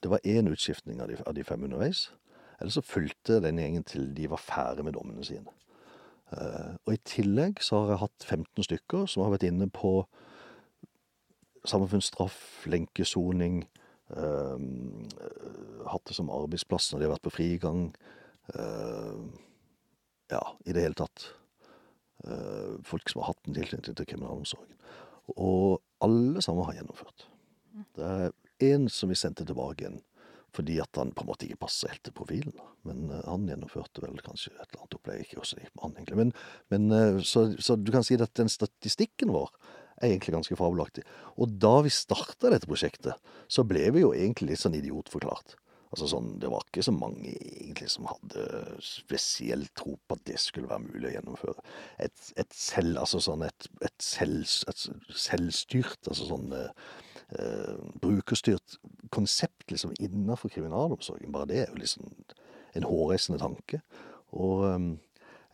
det 0.00 0.10
var 0.10 0.24
én 0.24 0.48
utskiftning 0.48 1.02
av 1.04 1.12
de, 1.12 1.20
av 1.26 1.36
de 1.36 1.44
fem 1.44 1.68
underveis. 1.68 2.08
Eller 2.60 2.72
så 2.72 2.80
fulgte 2.84 3.42
den 3.44 3.60
gjengen 3.60 3.84
til 3.84 4.08
de 4.16 4.30
var 4.32 4.40
ferdig 4.40 4.84
med 4.86 4.96
dommene 4.96 5.24
sine. 5.24 5.52
Uh, 6.32 6.74
og 6.86 6.96
i 6.96 7.02
tillegg 7.06 7.60
så 7.62 7.84
har 7.84 7.92
jeg 7.92 8.02
hatt 8.02 8.24
15 8.26 8.66
stykker 8.66 9.04
som 9.06 9.22
har 9.22 9.36
vært 9.36 9.46
inne 9.46 9.68
på 9.70 10.00
samfunnsstraff, 11.66 12.66
lenkesoning, 12.70 13.60
uh, 14.10 14.58
hatt 15.86 16.10
det 16.10 16.16
som 16.18 16.32
arbeidsplass 16.34 16.90
når 16.92 17.02
de 17.02 17.08
har 17.08 17.14
vært 17.14 17.26
på 17.28 17.34
frigang. 17.38 17.88
Uh, 18.54 19.22
ja, 20.32 20.42
i 20.66 20.74
det 20.74 20.88
hele 20.88 20.98
tatt. 20.98 21.32
folk 22.82 23.10
som 23.12 23.20
har 23.20 23.28
hatt 23.28 23.46
en 23.46 23.54
tilknytning 23.54 23.94
til 23.94 24.06
kriminalomsorgen. 24.08 24.78
Og 25.36 25.76
alle 26.02 26.42
sammen 26.42 26.64
har 26.66 26.74
gjennomført. 26.74 27.28
Det 27.94 28.08
er 28.08 28.32
én 28.74 28.88
som 28.90 29.12
vi 29.12 29.18
sendte 29.20 29.44
tilbake 29.46 29.84
igjen 29.84 30.00
fordi 30.56 30.78
at 30.82 31.00
han 31.00 31.12
på 31.14 31.24
en 31.24 31.30
måte 31.30 31.46
ikke 31.46 31.64
passer 31.66 31.92
helt 31.92 32.04
til 32.06 32.14
profilen. 32.16 32.54
Men 32.88 33.10
uh, 33.12 33.22
han 33.26 33.48
gjennomførte 33.50 34.04
vel 34.04 34.20
kanskje 34.24 34.54
et 34.54 34.62
eller 34.68 34.84
annet 34.84 34.98
opplegg. 34.98 35.24
Ikke 35.24 35.42
også 35.42 35.60
han, 35.60 35.96
egentlig. 35.96 36.20
Men, 36.22 36.32
men 36.72 36.88
uh, 36.94 37.20
så, 37.24 37.48
så, 37.60 37.78
du 37.78 37.92
kan 37.94 38.06
si 38.06 38.18
at 38.20 38.34
den 38.38 38.52
statistikken 38.52 39.34
vår 39.34 39.52
er 39.96 40.10
egentlig 40.10 40.36
ganske 40.36 40.58
fabelaktig. 40.58 41.06
Og 41.40 41.54
da 41.62 41.78
vi 41.84 41.92
starta 41.94 42.52
dette 42.52 42.68
prosjektet, 42.68 43.16
så 43.48 43.64
ble 43.64 43.86
vi 43.94 44.04
jo 44.04 44.12
egentlig 44.16 44.52
litt 44.52 44.64
sånn 44.64 44.76
idiotforklart. 44.76 45.56
Altså 45.94 46.08
sånn, 46.10 46.32
Det 46.42 46.50
var 46.50 46.64
ikke 46.66 46.84
så 46.84 46.92
mange 46.92 47.30
egentlig 47.32 47.88
som 47.92 48.08
hadde 48.10 48.42
spesiell 48.84 49.64
tro 49.78 49.94
på 49.96 50.18
at 50.18 50.24
det 50.28 50.38
skulle 50.42 50.68
være 50.68 50.84
mulig 50.88 51.08
å 51.08 51.14
gjennomføre. 51.14 51.64
Et, 52.04 52.32
et 52.42 52.56
selv, 52.58 52.98
altså 53.04 53.22
sånn 53.24 53.46
et, 53.46 53.68
et, 53.80 53.96
selv, 54.02 54.42
et 54.68 54.86
selvstyrt, 55.26 56.02
altså 56.10 56.28
sånn 56.32 56.50
uh, 57.34 57.74
brukerstyrt 58.02 58.78
konsept 59.10 59.70
liksom 59.70 59.94
innenfor 59.98 60.52
kriminalomsorgen. 60.52 61.32
Bare 61.34 61.50
det 61.50 61.62
er 61.64 61.72
jo 61.72 61.80
liksom 61.80 62.12
en 62.76 62.86
hårreisende 62.86 63.40
tanke. 63.42 63.80
Og 64.36 64.66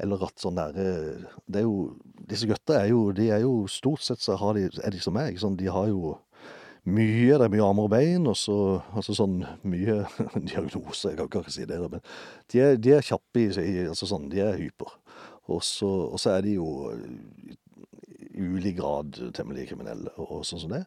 eller 0.02 0.24
at 0.26 0.40
sånn 0.40 0.58
derre 0.58 0.84
Det 1.46 1.60
er 1.60 1.66
jo 1.66 1.92
Disse 2.28 2.48
gutta 2.50 2.80
er 2.80 2.90
jo 2.92 3.10
De 3.14 3.28
er 3.34 3.44
jo 3.44 3.66
stort 3.70 4.04
sett 4.04 4.22
så 4.22 4.36
de, 4.56 4.68
er 4.82 4.94
de 4.94 5.00
som 5.02 5.14
meg. 5.16 5.38
Sånn, 5.40 5.58
de 5.60 5.70
har 5.72 5.88
jo 5.90 6.16
mye 6.82 7.36
Det 7.38 7.46
er 7.46 7.52
mye 7.52 7.62
armer 7.62 7.86
og 7.86 7.92
bein, 7.92 8.26
og 8.26 8.34
så 8.34 8.56
altså 8.90 9.14
sånn 9.14 9.36
mye 9.62 10.00
diagnoser, 10.50 11.12
jeg 11.12 11.28
kan 11.30 11.44
ikke 11.44 11.54
si 11.54 11.66
det, 11.70 11.78
men 11.78 12.02
de 12.50 12.58
er, 12.58 12.74
de 12.74 12.96
er 12.96 13.06
kjappe 13.06 13.44
i 13.44 13.84
altså 13.86 14.08
sånn, 14.10 14.26
De 14.32 14.40
er 14.42 14.58
hyper. 14.58 14.90
Og 15.46 15.62
så, 15.62 15.86
og 15.86 16.18
så 16.18 16.32
er 16.34 16.42
de 16.42 16.56
jo 16.56 16.66
i 18.32 18.48
ulik 18.48 18.80
grad 18.80 19.20
temmelig 19.36 19.68
kriminelle 19.70 20.10
og 20.18 20.42
sånn 20.48 20.64
som 20.64 20.74
det. 20.74 20.82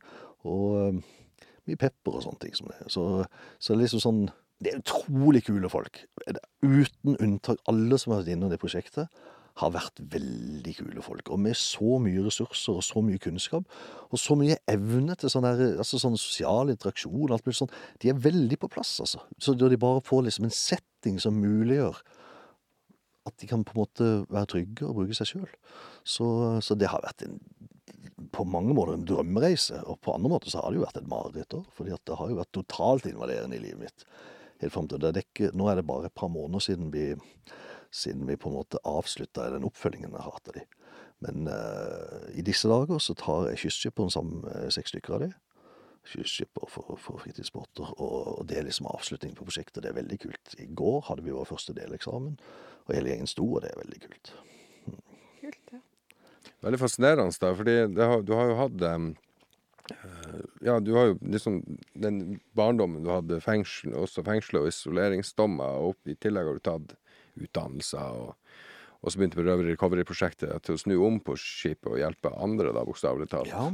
Og 0.46 1.00
mye 1.66 1.80
pepper 1.82 2.18
og 2.18 2.26
sånne 2.26 2.41
ting 2.43 2.58
som 2.58 2.72
det. 2.72 2.82
Så, 2.93 3.06
så 3.60 3.78
liksom 3.78 4.04
sånn 4.04 4.26
Det 4.64 4.72
er 4.72 4.80
utrolig 4.80 5.43
kule 5.43 5.70
folk. 5.70 6.06
Uten 6.64 7.18
unntak. 7.20 7.60
Alle 7.68 7.98
som 8.00 8.14
har 8.14 8.22
vært 8.22 8.36
innom 8.38 8.52
det 8.54 8.62
prosjektet, 8.62 9.12
har 9.60 9.72
vært 9.72 10.00
veldig 10.12 10.74
kule 10.78 11.04
folk. 11.04 11.30
Og 11.32 11.39
med 11.39 11.56
så 11.60 11.98
mye 12.04 12.24
ressurser 12.26 12.80
og 12.80 12.84
så 12.84 13.04
mye 13.04 13.20
kunnskap, 13.24 13.68
og 14.10 14.20
så 14.20 14.36
mye 14.39 14.58
evne 14.72 15.16
til 15.20 15.32
sånn, 15.32 15.48
altså 15.48 16.00
sånn 16.02 16.18
sosial 16.20 16.72
interaksjon 16.74 17.32
alt 17.32 17.48
mulig 17.48 17.60
sånn. 17.62 17.72
De 18.04 18.12
er 18.12 18.20
veldig 18.20 18.60
på 18.60 18.72
plass, 18.72 18.98
altså. 19.04 19.24
Så 19.39 19.56
da 19.56 19.70
de 19.72 19.80
bare 19.80 20.04
får 20.04 20.26
liksom 20.28 20.48
en 20.48 20.56
setting 20.56 21.22
som 21.24 21.39
muliggjør 21.39 22.00
at 23.26 23.38
de 23.41 23.48
kan 23.50 23.64
på 23.66 23.74
en 23.74 23.82
måte 23.82 24.10
være 24.30 24.52
trygge 24.52 24.88
og 24.88 25.00
bruke 25.00 25.16
seg 25.18 25.32
sjøl. 25.32 25.54
Så, 26.04 26.28
så 26.64 26.78
det 26.78 26.91
har 26.91 27.04
vært 27.04 27.26
en 27.26 27.39
på 28.36 28.45
mange 28.47 28.75
måter 28.75 28.97
en 28.97 29.05
drømmereise, 29.07 29.81
og 29.88 29.99
på 30.03 30.13
andre 30.15 30.31
måter 30.31 30.51
så 30.51 30.61
har 30.61 30.71
det 30.71 30.79
jo 30.79 30.86
vært 30.86 31.01
et 31.01 31.11
mareritt 31.11 31.55
òg. 31.57 31.67
fordi 31.75 31.95
det 31.95 32.17
har 32.19 32.31
jo 32.31 32.39
vært 32.39 32.53
totalt 32.53 33.07
invaderende 33.09 33.57
i 33.57 33.63
livet 33.63 33.86
mitt. 33.86 34.05
Helt 34.61 34.73
frem 34.73 34.88
til 34.88 34.99
det. 34.99 35.25
er 35.39 35.55
nå 35.55 35.69
er 35.69 35.75
det 35.75 35.88
bare 35.88 36.07
et 36.07 36.15
par 36.15 36.31
måneder 36.31 36.59
siden 36.59 36.91
vi, 36.93 37.15
siden 37.91 38.27
vi 38.27 38.36
på 38.36 38.49
en 38.49 38.57
måte 38.59 38.79
avslutta 38.83 39.49
den 39.51 39.67
oppfølgingen 39.67 40.11
jeg 40.11 40.23
har 40.23 40.38
hatt 40.38 40.53
de. 40.55 40.63
Men 41.23 41.47
uh, 41.47 42.27
i 42.36 42.43
disse 42.43 42.67
dager 42.67 42.99
så 42.99 43.15
tar 43.15 43.49
jeg 43.49 43.65
kystskipperen 43.65 44.11
sammen 44.11 44.43
med 44.43 44.71
seks 44.75 44.91
stykker 44.93 45.15
av 45.15 45.25
de. 45.25 45.31
Kystskipper 46.05 46.67
for, 46.69 46.97
for 47.01 47.21
fritidsbåter. 47.23 47.95
Og, 47.97 48.39
og 48.39 48.49
det 48.49 48.59
er 48.59 48.67
liksom 48.67 48.91
avslutning 48.91 49.36
på 49.36 49.47
prosjektet. 49.47 49.83
Det 49.83 49.91
er 49.91 49.99
veldig 50.01 50.19
kult. 50.27 50.57
I 50.59 50.67
går 50.67 51.07
hadde 51.07 51.25
vi 51.25 51.33
vår 51.33 51.47
første 51.49 51.75
deleksamen, 51.77 52.36
og 52.86 52.93
hele 52.93 53.13
gjengen 53.13 53.31
sto, 53.31 53.47
og 53.47 53.63
det 53.63 53.71
er 53.71 53.81
veldig 53.81 54.03
kult. 54.05 54.36
Veldig 56.64 56.80
fascinerende, 56.82 57.36
da, 57.41 57.51
fordi 57.58 57.74
har, 57.99 58.22
du 58.26 58.34
har 58.38 58.51
jo 58.51 58.58
hatt 58.60 58.86
eh, 58.86 59.08
Ja, 60.66 60.80
du 60.80 60.93
har 60.95 61.12
jo 61.12 61.18
liksom 61.22 61.60
den 61.93 62.39
barndommen 62.58 63.03
du 63.06 63.12
hadde 63.14 63.41
fengsel, 63.43 63.93
også 63.99 64.24
fengsel 64.26 64.62
og 64.62 64.70
isoleringsdommer, 64.72 65.82
og 65.84 66.10
i 66.10 66.16
tillegg 66.16 66.49
har 66.49 66.58
du 66.58 66.64
tatt 66.66 66.95
utdannelser, 67.36 68.16
og, 68.16 68.62
og 69.01 69.12
så 69.12 69.20
begynte 69.20 69.43
Røver 69.43 69.70
Recovery-prosjektet 69.74 70.64
til 70.66 70.78
å 70.78 70.82
snu 70.82 70.95
om 71.06 71.20
på 71.22 71.36
skipet 71.38 71.91
og 71.91 71.99
hjelpe 72.01 72.32
andre, 72.34 72.72
da, 72.74 72.86
bokstavelig 72.88 73.30
talt. 73.34 73.51
Ja, 73.51 73.68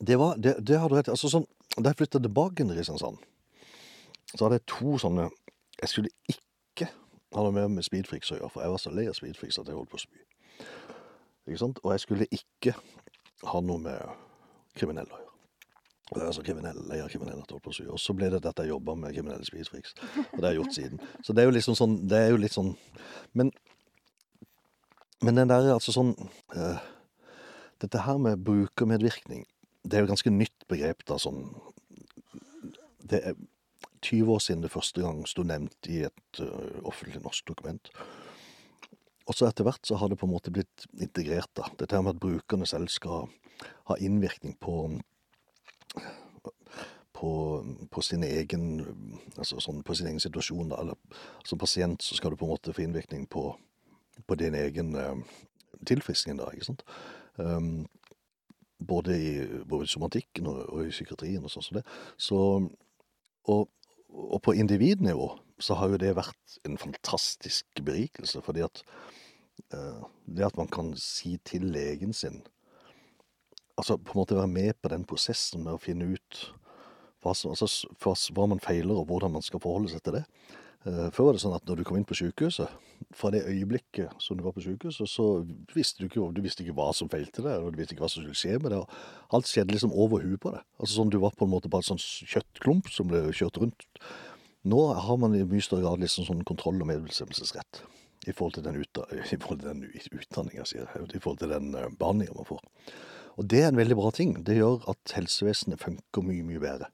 det 0.00 0.16
var 0.16 0.38
Det, 0.38 0.56
det 0.64 0.78
har 0.80 0.88
du 0.88 0.96
rett 0.96 1.10
i. 1.10 1.12
Altså 1.12 1.28
sånn, 1.28 1.44
da 1.76 1.90
jeg 1.90 2.00
flytta 2.00 2.22
tilbake 2.22 2.64
til 2.64 2.72
Kristiansand, 2.72 3.20
så 4.30 4.44
hadde 4.46 4.60
jeg 4.60 4.68
to 4.70 4.94
sånne 5.02 5.24
Jeg 5.80 5.88
skulle 5.90 6.10
ikke 6.30 6.86
ha 7.34 7.42
noe 7.44 7.54
mer 7.54 7.68
med 7.72 7.84
speedfreaks 7.86 8.32
å 8.32 8.36
gjøre, 8.38 8.50
for 8.52 8.64
jeg 8.64 8.72
var 8.72 8.80
så 8.82 8.92
lei 8.94 9.06
av 9.08 9.16
speedfreaks 9.16 9.58
at 9.60 9.68
jeg 9.68 9.76
holdt 9.76 9.90
på 9.92 9.98
å 10.00 10.02
spy. 10.02 10.20
Og 11.58 11.90
jeg 11.92 12.04
skulle 12.04 12.28
ikke 12.30 12.74
ha 13.50 13.60
noe 13.64 13.82
med 13.82 14.14
kriminelle 14.76 15.10
å 15.10 15.18
gjøre. 15.18 15.30
Er 16.10 16.26
altså 16.26 16.42
kriminelle, 16.42 16.96
av 17.04 17.10
kriminelle 17.10 17.44
jeg 17.46 17.62
på 17.62 17.72
spy. 17.72 17.84
Og 17.86 18.00
så 18.02 18.14
ble 18.18 18.32
det 18.32 18.42
at 18.42 18.58
jeg 18.58 18.72
jobba 18.72 18.96
med 18.98 19.14
kriminelle 19.14 19.46
spisefriks. 19.46 19.94
Og 20.32 20.40
det 20.40 20.42
har 20.42 20.54
jeg 20.54 20.58
gjort 20.58 20.74
siden. 20.74 21.02
Så 21.22 21.34
det 21.34 21.42
er 21.42 21.46
jo 21.46 21.54
liksom 21.54 21.76
sånn 21.78 21.94
Det 22.10 22.18
er 22.18 22.32
jo 22.32 22.40
litt 22.42 22.56
sånn 22.56 22.72
Men, 23.38 23.52
men 25.22 25.38
den 25.38 25.52
der 25.52 25.70
altså 25.76 25.94
sånn 25.94 26.10
uh, 26.56 26.80
Dette 27.78 28.02
her 28.02 28.18
med 28.18 28.42
brukermedvirkning 28.42 29.46
det 29.80 29.96
er 29.96 30.02
jo 30.02 30.10
et 30.10 30.12
ganske 30.12 30.30
nytt 30.34 30.66
begrep, 30.68 31.06
da, 31.08 31.16
sånn 31.16 31.46
Det 33.00 33.22
er 33.30 33.38
20 34.04 34.34
år 34.34 34.42
siden 34.44 34.64
det 34.64 34.72
første 34.72 35.00
gang 35.00 35.22
sto 35.28 35.44
nevnt 35.46 35.88
i 35.88 36.02
et 36.08 36.40
uh, 36.40 36.80
offentlig 36.88 37.22
norsk 37.24 37.46
dokument. 37.48 37.90
Og 39.30 39.36
så 39.38 39.46
etter 39.46 39.66
hvert 39.66 39.86
så 39.86 39.98
har 40.00 40.10
det 40.10 40.18
på 40.18 40.26
en 40.26 40.34
måte 40.34 40.50
blitt 40.54 40.88
integrert, 40.98 41.52
da. 41.54 41.68
Dette 41.78 41.94
her 41.94 42.02
med 42.02 42.16
at 42.16 42.22
brukerne 42.22 42.66
selv 42.66 42.90
skal 42.90 43.28
ha 43.86 43.98
innvirkning 44.02 44.56
på 44.58 44.82
på, 47.20 47.64
på 47.90 48.02
sin 48.02 48.22
egen 48.24 48.62
altså 49.36 49.60
sånn 49.60 49.82
på 49.84 49.94
sin 49.96 50.08
egen 50.08 50.22
situasjon, 50.22 50.70
da. 50.72 50.80
Eller 50.80 51.20
som 51.46 51.60
pasient 51.60 52.02
så 52.02 52.16
skal 52.16 52.32
du 52.32 52.40
på 52.40 52.48
en 52.48 52.54
måte 52.54 52.74
få 52.74 52.86
innvirkning 52.86 53.26
på, 53.30 53.44
på 54.26 54.38
din 54.40 54.56
egen 54.56 54.94
eh, 54.96 55.18
tilfriskning, 55.86 56.40
da, 56.40 56.48
ikke 56.54 56.70
sant. 56.70 56.86
Um, 57.36 57.84
både 58.80 59.16
i, 59.16 59.32
både 59.68 59.84
i 59.84 59.92
somatikken 59.92 60.48
og, 60.48 60.62
og, 60.70 60.86
i 60.86 60.94
psykiatrien 60.94 61.44
og 61.44 61.52
sånn 61.52 61.66
som 61.66 61.78
det. 61.78 61.84
Så, 62.16 62.40
og, 63.52 63.68
og, 64.08 64.38
på 64.44 64.56
individnivå 64.56 65.34
så 65.60 65.76
har 65.76 65.92
jo 65.92 66.00
det 66.00 66.16
vært 66.16 66.60
en 66.64 66.80
fantastisk 66.80 67.84
berikelse, 67.84 68.40
fordi 68.44 68.64
at 68.64 68.80
det 69.70 70.46
at 70.46 70.56
man 70.58 70.70
kan 70.70 70.94
si 70.98 71.36
til 71.44 71.68
legen 71.74 72.12
sin 72.16 72.40
Altså 73.80 73.96
på 73.96 74.12
en 74.12 74.20
måte 74.20 74.36
være 74.36 74.50
med 74.50 74.74
på 74.82 74.90
den 74.92 75.06
prosessen 75.08 75.62
med 75.64 75.72
å 75.72 75.80
finne 75.80 76.04
ut 76.12 76.40
hva, 77.24 77.32
altså, 77.32 77.88
hva 78.36 78.46
man 78.48 78.60
feiler, 78.60 78.96
og 78.96 79.06
hvordan 79.08 79.32
man 79.32 79.44
skal 79.44 79.62
forholde 79.62 79.92
seg 79.92 80.02
til 80.04 80.18
det. 80.18 80.24
Uh, 80.84 81.08
før 81.12 81.30
var 81.30 81.36
det 81.36 81.42
sånn 81.42 81.56
at 81.56 81.66
når 81.68 81.80
du 81.80 81.84
kom 81.84 81.98
inn 81.98 82.06
på 82.08 82.16
sykehuset, 82.16 82.72
fra 83.16 83.30
det 83.32 83.42
øyeblikket 83.48 84.20
som 84.20 84.36
du 84.36 84.44
var 84.44 84.54
på 84.56 84.64
sykehuset, 84.64 85.08
så 85.08 85.26
visste 85.72 86.00
du 86.00 86.08
ikke, 86.08 86.26
du 86.36 86.40
visste 86.44 86.64
ikke 86.64 86.76
hva 86.76 86.90
som 86.96 87.08
feilte 87.12 87.44
deg, 87.44 87.60
og 87.60 87.72
du 87.72 87.80
visste 87.80 87.96
ikke 87.96 88.04
hva 88.04 88.10
som 88.12 88.24
skulle 88.24 88.40
skje 88.40 88.58
med 88.60 88.74
deg. 88.74 88.98
Alt 89.36 89.48
skjedde 89.48 89.76
liksom 89.76 89.92
over 89.92 90.24
huet 90.24 90.40
på 90.44 90.52
deg. 90.52 90.64
Altså 90.80 90.98
sånn 90.98 91.12
Du 91.12 91.20
var 91.20 91.36
på 91.36 91.48
en 91.48 91.52
måte 91.52 91.72
bare 91.72 91.84
en 91.84 91.94
sånn 91.94 92.28
kjøttklump 92.34 92.92
som 92.92 93.08
ble 93.12 93.26
kjørt 93.36 93.60
rundt. 93.60 93.88
Nå 94.68 94.82
har 94.92 95.20
man 95.20 95.36
i 95.36 95.44
mye 95.48 95.64
større 95.64 95.86
grad 95.86 96.04
liksom 96.04 96.28
sånn 96.28 96.44
kontroll- 96.48 96.80
og 96.80 96.92
medbestemmelsesrett 96.92 97.84
i 98.28 98.34
forhold 98.36 98.58
til 98.58 98.66
den, 98.66 98.80
ut, 98.80 99.00
utdanninga, 100.12 100.66
jeg, 100.74 100.84
i 100.84 101.22
forhold 101.22 101.40
til 101.40 101.52
den 101.54 101.72
behandlinga 101.72 102.36
man 102.36 102.48
får. 102.48 102.64
Og 103.40 103.46
det 103.48 103.62
er 103.62 103.70
en 103.70 103.78
veldig 103.80 103.96
bra 103.96 104.10
ting. 104.12 104.34
Det 104.44 104.58
gjør 104.58 104.82
at 104.92 105.14
helsevesenet 105.16 105.80
funker 105.80 106.26
mye, 106.26 106.44
mye 106.44 106.60
bedre 106.60 106.90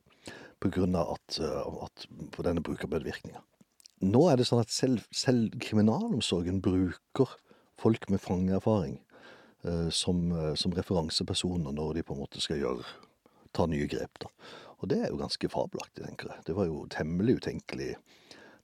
av 0.66 1.10
at, 1.12 1.38
uh, 1.40 1.84
at, 1.84 2.06
på 2.32 2.42
denne 2.42 2.62
brukermedvirkninga. 2.64 3.42
Nå 4.04 4.22
er 4.28 4.36
det 4.36 4.46
sånn 4.48 4.60
at 4.60 4.72
selv, 4.72 5.04
selv 5.14 5.54
kriminalomsorgen 5.60 6.60
bruker 6.60 7.36
folk 7.80 8.08
med 8.12 8.20
fangeerfaring 8.20 8.98
eh, 9.64 9.88
som, 9.88 10.32
eh, 10.32 10.54
som, 10.54 10.74
referansepersoner 10.76 11.72
når 11.72 11.94
de 11.94 12.02
på 12.04 12.12
en 12.12 12.20
måte 12.20 12.42
skal 12.44 12.60
gjøre, 12.60 12.84
ta 13.56 13.64
nye 13.66 13.88
grep. 13.88 14.20
da. 14.20 14.28
Og 14.82 14.90
det 14.92 15.00
er 15.00 15.08
jo 15.08 15.20
ganske 15.20 15.48
fabelaktig, 15.48 16.04
tenker 16.04 16.28
jeg. 16.28 16.44
Det 16.44 16.56
var 16.58 16.68
jo 16.68 16.84
temmelig 16.92 17.38
utenkelig 17.40 17.94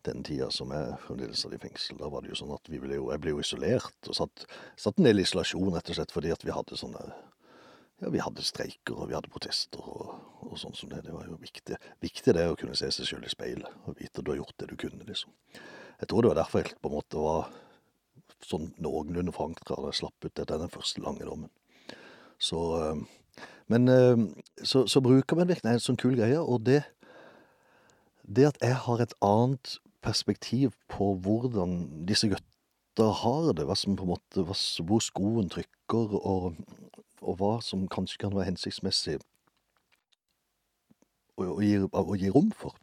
den 0.08 0.24
tida 0.26 0.48
som 0.54 0.72
jeg 0.74 0.96
fremdeles 1.06 1.42
satt 1.44 1.54
i 1.56 1.60
fengsel. 1.62 1.98
Da 2.00 2.08
var 2.12 2.24
det 2.24 2.32
jo 2.32 2.38
sånn 2.42 2.54
at 2.54 2.70
ble 2.70 2.98
jo, 2.98 3.10
jeg 3.12 3.22
ble 3.22 3.34
jo 3.34 3.42
isolert 3.42 4.10
og 4.10 4.18
satt, 4.18 4.46
satt 4.80 4.98
en 4.98 5.08
del 5.08 5.22
isolasjon 5.22 5.74
rett 5.74 5.92
og 5.92 5.98
slett 5.98 6.14
fordi 6.14 6.32
at 6.34 6.44
vi 6.46 6.54
hadde 6.54 6.78
sånne 6.78 7.04
ja, 8.02 8.10
vi 8.10 8.22
hadde 8.22 8.42
streiker 8.42 8.96
og 8.98 9.10
vi 9.10 9.14
hadde 9.14 9.30
protester 9.30 9.82
og, 9.86 10.14
og 10.48 10.56
sånn 10.58 10.74
som 10.74 10.90
det. 10.90 11.04
Det 11.06 11.14
var 11.14 11.28
jo 11.28 11.38
viktig. 11.40 11.78
Viktig 12.02 12.34
det 12.34 12.48
å 12.50 12.56
kunne 12.58 12.76
se 12.78 12.90
seg 12.90 13.06
sjøl 13.06 13.26
i 13.28 13.30
speilet 13.30 13.86
og 13.86 13.98
vite 14.00 14.18
at 14.18 14.24
du 14.26 14.32
har 14.32 14.40
gjort 14.40 14.56
det 14.58 14.70
du 14.72 14.78
kunne, 14.80 15.06
liksom. 15.06 15.34
Jeg 16.00 16.10
tror 16.10 16.24
det 16.24 16.32
var 16.32 16.40
derfor 16.40 16.64
jeg 16.64 16.80
på 16.82 16.90
en 16.90 16.96
måte 16.96 17.22
var 17.22 17.52
sånn 18.42 18.72
noenlunde 18.82 19.34
forankra 19.34 19.78
da 19.78 19.92
jeg 19.92 20.00
slapp 20.00 20.26
ut 20.26 20.32
etter 20.42 20.58
den 20.58 20.72
første 20.72 21.04
lange 21.04 21.26
dommen. 21.28 21.52
Så 22.42 22.62
Men 23.70 23.86
så, 24.62 24.82
så 24.90 25.00
man 25.38 25.48
virkelig 25.48 25.70
en 25.70 25.80
sånn 25.80 25.96
kul 25.96 26.16
greie, 26.18 26.40
og 26.40 26.66
det 26.66 26.82
Det 28.22 28.46
at 28.46 28.58
jeg 28.62 28.74
har 28.74 29.00
et 29.00 29.14
annet 29.22 29.78
perspektiv 30.02 30.74
på 30.90 31.12
hvordan 31.24 32.04
disse 32.08 32.28
gutta 32.30 33.08
har 33.22 33.52
det, 33.56 33.66
hva 33.68 33.76
som 33.78 33.96
på 33.96 34.06
en 34.06 34.14
måte, 34.14 34.44
hvor 34.44 35.04
skoen 35.04 35.50
trykker, 35.52 36.18
og 36.18 36.56
og 37.22 37.38
hva 37.40 37.52
som 37.64 37.86
kanskje 37.90 38.20
kan 38.24 38.34
være 38.34 38.50
hensiktsmessig 38.50 39.18
å, 41.42 41.58
gi, 41.62 42.30
rom 42.34 42.50
for. 42.56 42.74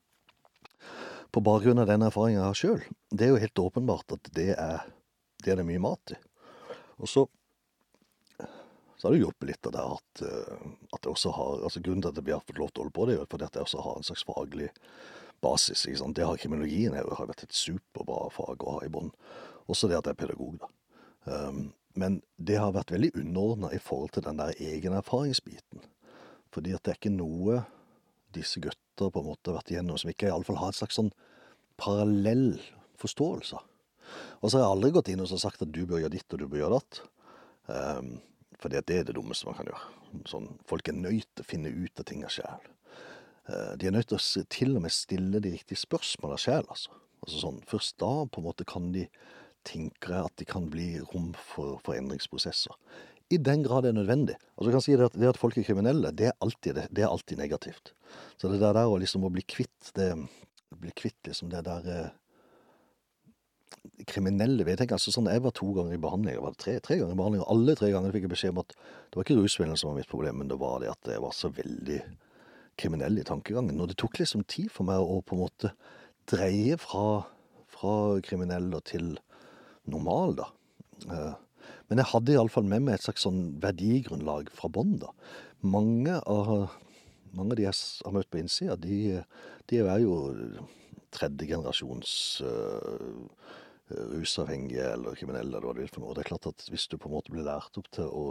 På 1.29 1.43
bakgrunn 1.45 1.81
av 1.81 1.89
den 1.91 2.03
erfaringen 2.07 2.39
jeg 2.39 2.47
har 2.47 2.57
sjøl. 2.57 2.85
Det 3.11 3.27
er 3.27 3.33
jo 3.33 3.43
helt 3.43 3.61
åpenbart 3.61 4.15
at 4.15 4.31
det 4.35 4.53
er 4.55 4.87
det 5.39 5.53
er 5.53 5.61
det 5.61 5.67
mye 5.69 5.79
mat 5.79 6.11
i. 6.11 6.17
Og 6.99 7.07
så, 7.07 7.21
så 8.99 9.05
har 9.05 9.13
det 9.13 9.21
hjulpet 9.21 9.47
litt 9.47 9.69
av 9.69 9.75
det 9.75 9.83
at, 9.85 10.23
eh, 10.27 10.65
at 10.91 11.05
jeg 11.05 11.13
også 11.13 11.31
har 11.37 11.63
altså 11.69 11.83
Grunnen 11.85 12.03
til 12.03 12.11
at 12.11 12.19
jeg 12.19 12.35
har 12.35 12.43
fått 12.43 12.59
lov 12.59 12.73
til 12.73 12.81
å 12.81 12.83
holde 12.83 12.95
på 12.97 13.05
det, 13.07 13.15
er 13.15 13.29
fordi 13.31 13.47
at 13.47 13.55
jeg 13.55 13.67
også 13.69 13.85
har 13.85 14.01
en 14.01 14.09
slags 14.09 14.25
faglig 14.27 14.67
basis. 15.41 15.85
Det 15.85 16.25
har 16.25 16.39
kriminologien 16.41 16.95
har 16.95 17.29
vært 17.29 17.45
et 17.45 17.55
superbra 17.55 18.27
fag 18.33 18.63
å 18.63 18.77
ha 18.77 18.85
i 18.85 18.91
bånn. 18.91 19.11
Også 19.69 19.89
det 19.89 19.99
at 19.99 20.09
jeg 20.09 20.17
er 20.17 20.21
pedagog, 20.23 20.59
da. 20.61 20.69
Um, 21.29 21.69
men 21.99 22.19
det 22.37 22.59
har 22.61 22.73
vært 22.73 22.93
veldig 22.93 23.11
underordna 23.19 23.71
i 23.75 23.81
forhold 23.81 24.13
til 24.15 24.23
den 24.25 24.39
der 24.39 24.55
egenerfaringsbiten. 24.55 25.83
Fordi 26.53 26.73
at 26.73 26.83
det 26.85 26.93
er 26.93 26.99
ikke 26.99 27.13
noe 27.13 27.63
disse 28.33 28.61
gutter 28.63 29.09
på 29.09 29.21
en 29.21 29.29
måte 29.31 29.51
har 29.51 29.59
vært 29.59 29.73
igjennom 29.73 29.97
som 29.99 30.11
ikke 30.11 30.29
iallfall 30.29 30.59
har 30.61 30.71
et 30.71 30.79
slags 30.79 30.99
sånn 30.99 31.11
parallell 31.79 32.59
forståelse. 33.01 33.59
Og 34.41 34.49
så 34.49 34.57
har 34.57 34.65
jeg 34.65 34.73
aldri 34.73 34.93
gått 34.95 35.11
inn 35.11 35.21
og 35.23 35.31
sagt 35.31 35.63
at 35.65 35.71
du 35.73 35.83
bør 35.85 36.03
gjøre 36.03 36.15
ditt 36.15 36.33
og 36.33 36.41
du 36.41 36.47
bør 36.49 36.63
gjøre 36.63 36.79
datt. 36.79 37.01
Um, 37.69 38.17
fordi 38.59 38.79
at 38.79 38.87
det 38.89 38.97
er 38.99 39.07
det 39.07 39.15
dummeste 39.15 39.47
man 39.47 39.57
kan 39.59 39.69
gjøre. 39.69 39.83
Sånn, 40.29 40.49
folk 40.67 40.89
er 40.89 40.97
nødt 40.97 41.29
til 41.31 41.45
å 41.45 41.47
finne 41.47 41.71
ut 41.71 42.01
av 42.01 42.07
tinga 42.09 42.31
sjæl. 42.33 42.69
Uh, 43.49 43.73
de 43.81 43.89
er 43.89 43.95
nødt 43.95 44.11
til 44.11 44.19
å 44.19 44.45
til 44.53 44.75
og 44.77 44.85
med 44.85 44.93
stille 44.93 45.41
de 45.41 45.55
riktige 45.55 45.81
spørsmåla 45.81 46.37
sjøl, 46.37 46.65
altså. 46.69 46.93
altså 47.25 47.43
sånn, 47.43 47.61
først 47.69 47.97
da 48.01 48.11
på 48.29 48.41
en 48.41 48.49
måte 48.49 48.67
kan 48.69 48.91
de 48.93 49.07
tenke 49.67 50.15
at 50.15 50.33
de 50.39 50.47
kan 50.47 50.69
bli 50.71 50.91
rom 51.11 51.31
for, 51.37 51.79
endringsprosesser. 51.95 52.75
i 53.29 53.37
den 53.37 53.61
grad 53.61 53.83
det 53.83 53.89
er 53.91 53.99
nødvendig. 53.99 54.35
Altså 54.57 54.69
så 54.69 54.71
kan 54.73 54.81
si 54.81 54.95
det 54.97 55.05
at, 55.05 55.17
det 55.21 55.27
at 55.29 55.37
folk 55.37 55.57
er 55.57 55.65
kriminelle, 55.67 56.11
det 56.11 56.31
er 56.31 56.37
alltid, 56.41 56.79
det, 56.89 57.03
er 57.03 57.11
alltid 57.11 57.37
negativt. 57.37 57.93
Så 58.37 58.49
det 58.49 58.61
der, 58.61 58.79
å 58.81 58.97
liksom 58.97 59.27
å 59.27 59.33
bli 59.33 59.45
kvitt 59.45 59.93
det 59.97 60.13
Bli 60.79 60.91
kvitt 60.93 61.25
liksom 61.25 61.49
det 61.49 61.63
der 61.65 61.85
eh, 61.89 62.11
kriminelle 64.09 64.65
vedtek. 64.67 64.91
Altså 64.93 65.09
sånn, 65.09 65.25
Jeg 65.33 65.41
var 65.41 65.53
to 65.57 65.71
ganger 65.73 65.95
i 65.95 66.01
behandling, 66.01 66.35
eller 66.35 66.45
var 66.45 66.57
tre, 66.61 66.75
tre 66.85 66.99
ganger 66.99 67.15
i 67.15 67.17
behandling, 67.17 67.41
og 67.41 67.49
alle 67.55 67.73
tre 67.75 67.89
gangene 67.89 68.13
fikk 68.13 68.27
jeg 68.27 68.33
beskjed 68.35 68.53
om 68.53 68.61
at 68.61 68.75
det 68.75 69.17
var 69.17 69.25
ikke 69.25 69.37
rusmidlene 69.39 69.79
som 69.81 69.89
var 69.89 69.97
mitt 69.97 70.11
problem, 70.11 70.37
men 70.43 70.51
det 70.51 70.59
var 70.61 70.83
det 70.83 70.91
at 70.93 71.09
jeg 71.09 71.23
var 71.23 71.33
så 71.33 71.49
veldig 71.57 71.97
kriminell 72.79 73.19
i 73.19 73.25
tankegangen. 73.27 73.79
Og 73.81 73.91
det 73.91 73.99
tok 73.99 74.19
liksom 74.21 74.45
tid 74.49 74.71
for 74.73 74.87
meg 74.87 75.01
å 75.01 75.19
på 75.25 75.35
en 75.35 75.43
måte 75.43 75.73
dreie 76.29 76.77
fra, 76.79 77.23
fra 77.69 77.93
kriminell 78.25 78.71
og 78.77 78.85
til 78.89 79.13
normal, 79.89 80.35
da. 80.39 80.49
Eh, 81.09 81.37
men 81.89 82.01
jeg 82.01 82.11
hadde 82.11 82.35
iallfall 82.35 82.67
med 82.69 82.85
meg 82.85 82.97
et 82.97 83.05
slags 83.07 83.25
sånn 83.25 83.41
verdigrunnlag 83.63 84.51
fra 84.53 84.69
bånn, 84.71 84.97
da. 85.01 85.09
Mange 85.65 86.19
av, 86.29 86.69
mange 87.33 87.55
av 87.55 87.57
de 87.59 87.65
jeg 87.65 87.79
har 88.05 88.15
møtt 88.15 88.29
på 88.31 88.41
innsida, 88.41 88.77
de, 88.79 89.23
de 89.69 89.81
er 89.81 90.03
jo 90.03 90.13
tredjegenerasjons 91.15 92.11
uh, 92.45 93.55
rusavhengige 94.13 94.85
eller 94.93 95.17
kriminelle 95.17 95.57
eller 95.57 95.65
hva 95.65 95.73
du 95.73 95.81
vil 95.81 95.91
for 95.91 96.03
noe. 96.03 96.13
Det 96.13 96.23
er 96.23 96.29
klart 96.29 96.49
at 96.51 96.67
hvis 96.69 96.85
du 96.91 96.99
på 96.99 97.09
en 97.09 97.15
måte 97.17 97.33
blir 97.33 97.47
lært 97.47 97.79
opp 97.81 97.89
til 97.95 98.05
å 98.05 98.25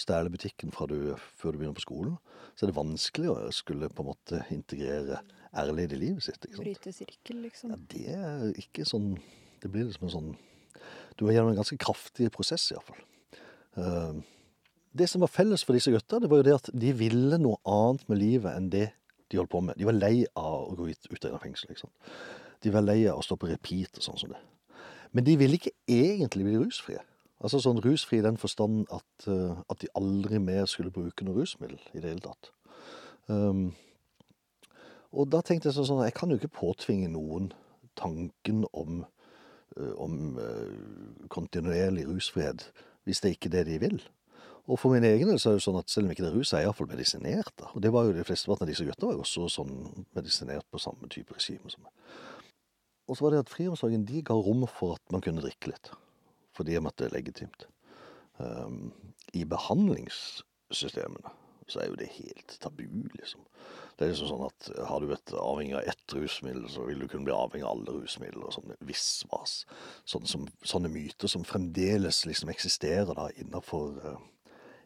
stjele 0.00 0.32
butikken 0.32 0.72
fra 0.74 0.86
du, 0.90 1.14
før 1.38 1.54
du 1.54 1.60
begynner 1.60 1.76
på 1.76 1.84
skolen, 1.84 2.16
så 2.54 2.64
er 2.64 2.72
det 2.72 2.78
vanskelig 2.78 3.30
å 3.32 3.36
skulle 3.54 3.90
på 3.92 4.04
en 4.04 4.10
måte 4.10 4.42
integrere 4.54 5.20
ærlighet 5.56 5.94
i 5.96 6.00
livet 6.00 6.26
sitt. 6.26 6.40
ikke 6.40 6.56
sant? 6.56 6.66
Bryte 6.66 6.94
sirkel, 6.94 7.40
liksom. 7.46 7.74
Ja, 7.74 7.80
det 7.92 8.04
er 8.16 8.60
ikke 8.60 8.86
sånn 8.88 9.14
Det 9.60 9.68
blir 9.68 9.84
liksom 9.84 10.06
en 10.06 10.12
sånn 10.14 10.28
Du 11.18 11.26
er 11.26 11.34
gjennom 11.34 11.50
en 11.52 11.58
ganske 11.58 11.76
kraftig 11.80 12.30
prosess, 12.32 12.70
iallfall. 12.72 13.02
Uh, 13.76 14.22
det 14.96 15.06
som 15.10 15.22
var 15.22 15.30
felles 15.30 15.62
for 15.62 15.76
disse 15.76 15.92
gutta, 15.92 16.18
det 16.18 16.30
var 16.30 16.40
jo 16.40 16.46
det 16.48 16.56
at 16.56 16.70
de 16.72 16.94
ville 16.96 17.38
noe 17.38 17.60
annet 17.68 18.08
med 18.10 18.18
livet 18.18 18.56
enn 18.56 18.70
det 18.72 18.88
de 19.30 19.38
holdt 19.38 19.52
på 19.52 19.60
med. 19.62 19.76
De 19.78 19.86
var 19.86 19.94
lei 19.94 20.24
av 20.34 20.72
å 20.72 20.78
gå 20.78 20.88
ut, 20.90 21.10
ut 21.12 21.26
av 21.28 21.38
fengsel. 21.44 21.70
Ikke 21.70 21.84
sant? 21.84 22.10
De 22.64 22.72
var 22.74 22.82
lei 22.82 23.04
av 23.08 23.20
å 23.20 23.24
stå 23.24 23.36
på 23.38 23.50
repeat 23.50 24.00
og 24.00 24.06
sånn 24.06 24.18
som 24.18 24.32
det. 24.34 24.40
Men 25.14 25.26
de 25.26 25.36
ville 25.38 25.58
ikke 25.58 25.74
egentlig 25.90 26.46
bli 26.46 26.58
rusfrie. 26.58 27.02
Altså 27.40 27.60
sånn 27.64 27.80
rusfri 27.80 28.20
i 28.20 28.24
den 28.24 28.36
forstand 28.40 28.84
at, 28.92 29.28
uh, 29.28 29.62
at, 29.72 29.80
de 29.80 29.88
aldri 29.96 30.40
mer 30.42 30.66
skulle 30.68 30.92
bruke 30.92 31.24
noe 31.24 31.40
rusmiddel 31.40 31.78
i 31.94 32.02
det 32.02 32.12
hele 32.12 32.24
tatt. 32.24 32.50
Um, 33.32 33.70
og 35.10 35.30
da 35.32 35.40
tenkte 35.42 35.70
jeg 35.70 35.86
sånn 35.86 36.02
Jeg 36.04 36.14
kan 36.16 36.30
jo 36.30 36.38
ikke 36.38 36.52
påtvinge 36.60 37.08
noen 37.12 37.50
tanken 37.98 38.64
om, 38.76 39.04
uh, 39.78 39.94
om 39.96 40.36
uh, 40.36 41.28
kontinuerlig 41.32 42.06
rusfrihet 42.10 42.68
hvis 43.08 43.22
det 43.22 43.30
er 43.30 43.36
ikke 43.38 43.50
er 43.50 43.56
det 43.56 43.66
de 43.70 43.78
vil. 43.86 44.02
Og 44.70 44.78
for 44.78 44.92
min 44.92 45.06
egen 45.08 45.30
del 45.30 45.40
så 45.40 45.50
er 45.50 45.56
det 45.58 45.64
sånn 45.64 45.78
at 45.80 45.90
selv 45.90 46.06
om 46.06 46.12
ikke 46.12 46.22
det 46.22 46.30
er 46.30 46.36
rus, 46.36 46.52
er 46.52 46.62
jeg 46.62 46.68
iallfall 46.68 46.90
medisinert. 46.90 47.54
da. 47.58 47.70
Og 47.74 47.82
det 47.82 47.90
var 47.94 48.06
jo 48.06 48.12
de 48.14 48.26
fleste 48.26 48.52
av 48.52 48.68
disse 48.68 48.84
guttene 48.86 49.08
var 49.08 49.16
jo 49.16 49.24
også 49.24 49.48
sånn 49.50 49.72
medisinert 50.14 50.68
på 50.70 50.82
samme 50.82 51.08
type 51.10 51.34
regime 51.34 51.72
som 51.72 51.82
meg. 51.86 52.12
Og 53.10 53.16
så 53.18 53.24
var 53.24 53.34
det 53.34 53.42
at 53.42 53.50
friomsorgen 53.50 54.04
de 54.06 54.22
ga 54.22 54.36
rom 54.36 54.62
for 54.70 54.94
at 54.94 55.02
man 55.10 55.24
kunne 55.24 55.42
drikke 55.42 55.72
litt. 55.72 55.90
Fordi 56.60 56.76
at 56.76 56.96
det 57.00 57.08
er 57.08 57.16
legitimt. 57.16 57.68
Um, 58.40 58.90
I 59.32 59.46
behandlingssystemene 59.48 61.32
så 61.70 61.80
er 61.80 61.90
jo 61.90 61.98
det 62.00 62.08
helt 62.16 62.56
tabu, 62.60 62.86
liksom. 63.14 63.44
Det 63.94 64.04
er 64.04 64.10
liksom 64.10 64.30
sånn 64.30 64.46
at 64.46 64.68
har 64.88 65.00
du 65.00 65.10
vært 65.10 65.32
avhengig 65.38 65.76
av 65.78 65.86
ett 65.92 66.14
rusmiddel, 66.16 66.64
så 66.72 66.86
vil 66.88 67.02
du 67.02 67.06
kunne 67.06 67.28
bli 67.28 67.34
avhengig 67.36 67.66
av 67.66 67.76
alle 67.76 67.94
rusmidler 68.00 68.48
og 68.48 68.54
sånne 68.56 68.76
visvas. 68.88 69.60
Sånne, 70.08 70.48
sånne 70.66 70.90
myter 70.92 71.30
som 71.30 71.46
fremdeles 71.46 72.24
liksom 72.26 72.50
eksisterer 72.52 73.12
da 73.14 73.28
innafor 73.38 74.00
uh, 74.02 74.16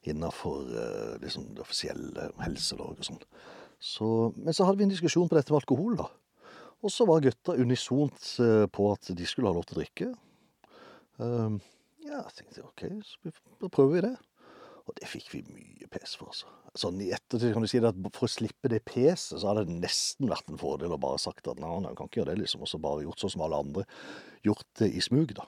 innafor 0.05 0.69
uh, 0.75 1.15
liksom 1.23 1.55
det 1.57 1.65
offisielle 1.65 2.29
helselov 2.45 2.99
og 2.99 3.09
sånn. 3.09 3.23
Så, 3.81 4.11
men 4.37 4.57
så 4.57 4.69
hadde 4.69 4.83
vi 4.83 4.89
en 4.89 4.93
diskusjon 4.93 5.31
på 5.31 5.39
dette 5.39 5.55
med 5.55 5.63
alkohol, 5.63 5.97
da. 6.03 6.11
Og 6.85 6.93
så 6.93 7.07
var 7.09 7.25
gutta 7.25 7.57
unisont 7.57 8.35
på 8.77 8.87
at 8.93 9.09
de 9.17 9.27
skulle 9.29 9.49
ha 9.49 9.57
lov 9.57 9.65
til 9.65 9.79
å 9.79 9.81
drikke. 9.81 10.09
Uh, 11.21 11.59
ja, 12.05 12.23
jeg 12.37 12.65
OK, 12.65 12.87
så 13.07 13.71
prøver 13.71 13.95
vi 13.95 14.07
det. 14.09 14.15
Og 14.85 14.97
det 14.99 15.09
fikk 15.09 15.31
vi 15.33 15.41
mye 15.49 15.89
pes 15.89 16.13
for, 16.21 16.29
altså. 16.33 16.51
Sånn 16.77 16.99
i 17.01 17.13
ettertid 17.15 17.55
kan 17.55 17.65
du 17.65 17.71
si 17.71 17.79
at 17.79 17.97
for 18.13 18.27
å 18.27 18.31
slippe 18.31 18.69
det 18.69 18.83
peset, 18.85 19.39
så 19.39 19.47
hadde 19.49 19.65
det 19.69 19.79
nesten 19.79 20.29
vært 20.29 20.51
en 20.51 20.61
fordel 20.61 20.93
å 20.93 21.01
bare 21.01 21.21
sagt 21.23 21.47
at 21.49 21.61
nei, 21.63 21.71
nei, 21.85 21.95
kan 21.97 22.11
ikke 22.11 22.21
gjøre 22.21 22.35
det, 22.35 22.43
liksom. 22.43 22.65
Og 22.67 22.71
så 22.71 22.81
bare 22.83 23.07
gjort 23.07 23.23
sånn 23.23 23.33
som 23.37 23.45
alle 23.47 23.61
andre. 23.65 23.85
Gjort 24.45 24.67
det 24.83 24.91
i 24.93 25.05
smug, 25.05 25.33
da. 25.39 25.47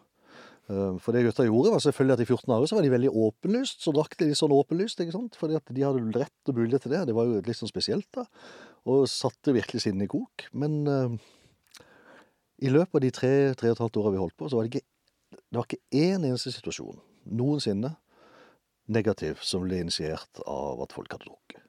Eh, 0.66 0.96
for 1.02 1.14
det 1.14 1.26
gutta 1.26 1.46
gjorde, 1.46 1.74
var 1.74 1.84
selvfølgelig 1.84 2.16
at 2.16 2.24
i 2.24 2.28
14 2.30 2.54
år 2.56 2.66
så 2.70 2.78
var 2.78 2.86
de 2.86 2.94
veldig 2.94 3.12
åpenlyst. 3.26 3.84
Så 3.84 3.94
drakk 3.94 4.16
de 4.18 4.30
litt 4.30 4.40
sånn 4.40 4.56
åpenlyst, 4.56 5.02
ikke 5.02 5.16
sant. 5.18 5.38
Fordi 5.38 5.58
at 5.58 5.74
de 5.74 5.84
hadde 5.86 6.04
rett 6.16 6.50
og 6.50 6.58
mulighet 6.58 6.86
til 6.86 6.96
det. 6.96 7.04
Det 7.10 7.16
var 7.18 7.28
jo 7.28 7.42
litt 7.44 7.60
sånn 7.60 7.70
spesielt, 7.70 8.08
da. 8.16 8.26
Og 8.90 9.06
satte 9.10 9.54
virkelig 9.54 9.84
sinnet 9.84 10.08
i 10.08 10.10
kok. 10.10 10.48
Men 10.56 10.82
uh, 10.86 11.16
i 12.62 12.72
løpet 12.72 12.98
av 12.98 13.04
de 13.04 13.14
tre, 13.14 13.32
tre 13.58 13.70
og 13.70 13.76
et 13.76 13.84
halvt 13.84 13.98
åra 14.02 14.14
vi 14.14 14.22
holdt 14.22 14.38
på, 14.38 14.48
så 14.48 14.58
var 14.58 14.66
det 14.66 14.74
ikke 14.74 14.88
det 15.30 15.58
var 15.58 15.66
ikke 15.66 15.82
én 15.96 16.24
eneste 16.26 16.52
situasjon 16.54 16.98
noensinne 17.26 17.92
negativ 18.86 19.42
som 19.42 19.64
ble 19.66 19.80
initiert 19.82 20.42
av 20.46 20.82
at 20.84 20.94
folk 20.94 21.12
hadde 21.12 21.26
drukket. 21.26 21.62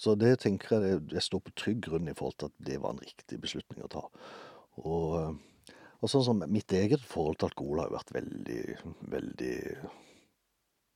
Så 0.00 0.14
det 0.16 0.36
tenker 0.40 0.80
jeg 0.80 1.00
jeg 1.12 1.24
står 1.26 1.42
på 1.44 1.54
trygg 1.58 1.80
grunn 1.88 2.08
i 2.08 2.14
forhold 2.16 2.38
til 2.40 2.50
at 2.50 2.66
det 2.70 2.78
var 2.80 2.94
en 2.94 3.02
riktig 3.02 3.40
beslutning 3.42 3.84
å 3.84 3.90
ta. 3.92 4.04
Og, 4.80 5.34
og 6.00 6.12
sånn 6.12 6.24
som 6.24 6.44
mitt 6.48 6.72
eget 6.72 7.02
forhold 7.04 7.40
til 7.40 7.50
alkohol 7.50 7.82
har 7.82 7.90
jo 7.90 7.98
vært 7.98 8.14
veldig, 8.16 8.62
veldig 9.12 9.56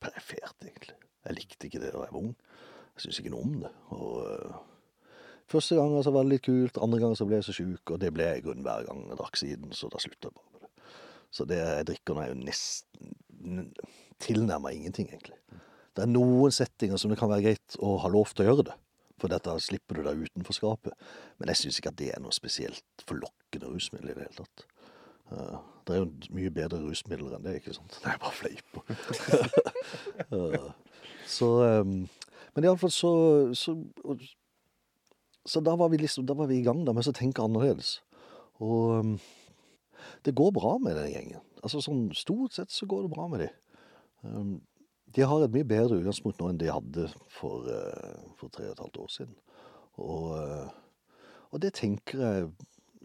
perifert, 0.01 0.57
egentlig. 0.63 0.97
Jeg 1.25 1.37
likte 1.37 1.67
ikke 1.67 1.83
det 1.83 1.91
da 1.93 2.05
jeg 2.05 2.15
var 2.15 2.23
ung. 2.23 2.33
Jeg 2.95 3.03
syntes 3.03 3.21
ikke 3.21 3.35
noe 3.35 3.45
om 3.45 3.55
det. 3.65 3.71
Og 3.93 5.53
første 5.53 5.77
gang 5.77 5.95
så 6.01 6.15
var 6.15 6.25
det 6.25 6.37
litt 6.37 6.47
kult, 6.47 6.81
andre 6.81 7.01
gang 7.03 7.15
så 7.19 7.29
ble 7.29 7.41
jeg 7.41 7.49
så 7.49 7.57
sjuk, 7.59 7.83
og 7.91 8.01
det 8.01 8.13
ble 8.15 8.29
jeg 8.29 8.41
i 8.41 8.45
grunnen 8.47 8.65
hver 8.65 8.87
gang 8.87 9.05
jeg 9.11 9.21
drakk 9.21 9.41
siden, 9.41 9.75
så 9.75 9.91
da 9.91 10.01
slutta 10.01 10.31
jeg 10.31 10.39
bare. 10.39 10.54
Så 11.35 11.43
det 11.49 11.59
jeg 11.59 11.87
drikker 11.89 12.15
nå 12.15 12.23
er 12.23 12.31
jo 12.31 12.39
nesten 12.39 13.69
tilnærma 14.23 14.71
ingenting, 14.71 15.09
egentlig. 15.11 15.37
Det 15.95 16.03
er 16.03 16.11
noen 16.11 16.53
settinger 16.55 16.99
som 16.99 17.11
det 17.11 17.19
kan 17.19 17.31
være 17.31 17.49
greit 17.49 17.77
å 17.83 17.95
ha 18.03 18.11
lov 18.11 18.31
til 18.31 18.45
å 18.45 18.49
gjøre 18.49 18.67
det. 18.69 18.77
For 19.19 19.31
dette 19.31 19.53
slipper 19.63 19.99
du 19.99 20.07
deg 20.07 20.25
utenfor 20.27 20.75
Men 21.39 21.51
jeg 21.51 21.61
syns 21.61 21.79
ikke 21.79 21.91
at 21.93 21.99
det 21.99 22.09
er 22.11 22.23
noe 22.23 22.35
spesielt 22.35 23.05
forlokkende 23.07 23.71
rusmiddel 23.71 24.11
i 24.11 24.15
det 24.15 24.27
hele 24.27 24.39
tatt. 24.43 24.65
Uh, 25.31 25.59
det 25.87 25.95
er 25.95 26.01
jo 26.03 26.33
mye 26.37 26.51
bedre 26.53 26.81
rusmidler 26.83 27.37
enn 27.37 27.45
det, 27.45 27.55
ikke 27.59 27.75
sant? 27.77 27.95
Det 28.03 28.11
er 28.11 28.19
bare 28.21 28.35
fleip. 28.35 28.69
uh, 30.35 30.71
så 31.27 31.49
um, 31.81 31.95
Men 32.55 32.67
iallfall 32.67 32.91
så, 32.93 33.13
så 33.57 33.73
Så 35.45 35.61
da 35.65 35.73
var 35.75 35.89
vi 35.89 35.97
liksom, 35.97 36.25
da 36.25 36.35
var 36.37 36.47
vi 36.51 36.59
i 36.59 36.65
gang 36.65 36.83
da, 36.85 36.93
med 36.93 37.07
å 37.07 37.15
tenke 37.15 37.43
annerledes. 37.43 37.99
Og 38.63 38.99
um, 38.99 39.15
det 40.25 40.35
går 40.37 40.53
bra 40.55 40.75
med 40.81 40.97
den 40.99 41.11
gjengen. 41.13 41.43
Altså 41.65 41.81
sånn 41.83 42.07
Stort 42.17 42.57
sett 42.57 42.73
så 42.73 42.87
går 42.89 43.05
det 43.05 43.13
bra 43.15 43.27
med 43.31 43.45
dem. 43.45 43.53
Um, 44.25 44.53
de 45.15 45.25
har 45.25 45.43
et 45.45 45.53
mye 45.53 45.67
bedre 45.67 45.99
utgangspunkt 46.01 46.41
nå 46.41 46.51
enn 46.51 46.59
de 46.61 46.71
hadde 46.73 47.07
for, 47.31 47.67
uh, 47.69 48.31
for 48.39 48.53
tre 48.53 48.67
og 48.69 48.75
et 48.75 48.83
halvt 48.83 49.01
år 49.03 49.11
siden. 49.13 49.35
Og, 50.03 50.31
uh, 50.35 51.11
og 51.51 51.61
det 51.63 51.75
tenker 51.77 52.23
jeg 52.25 52.49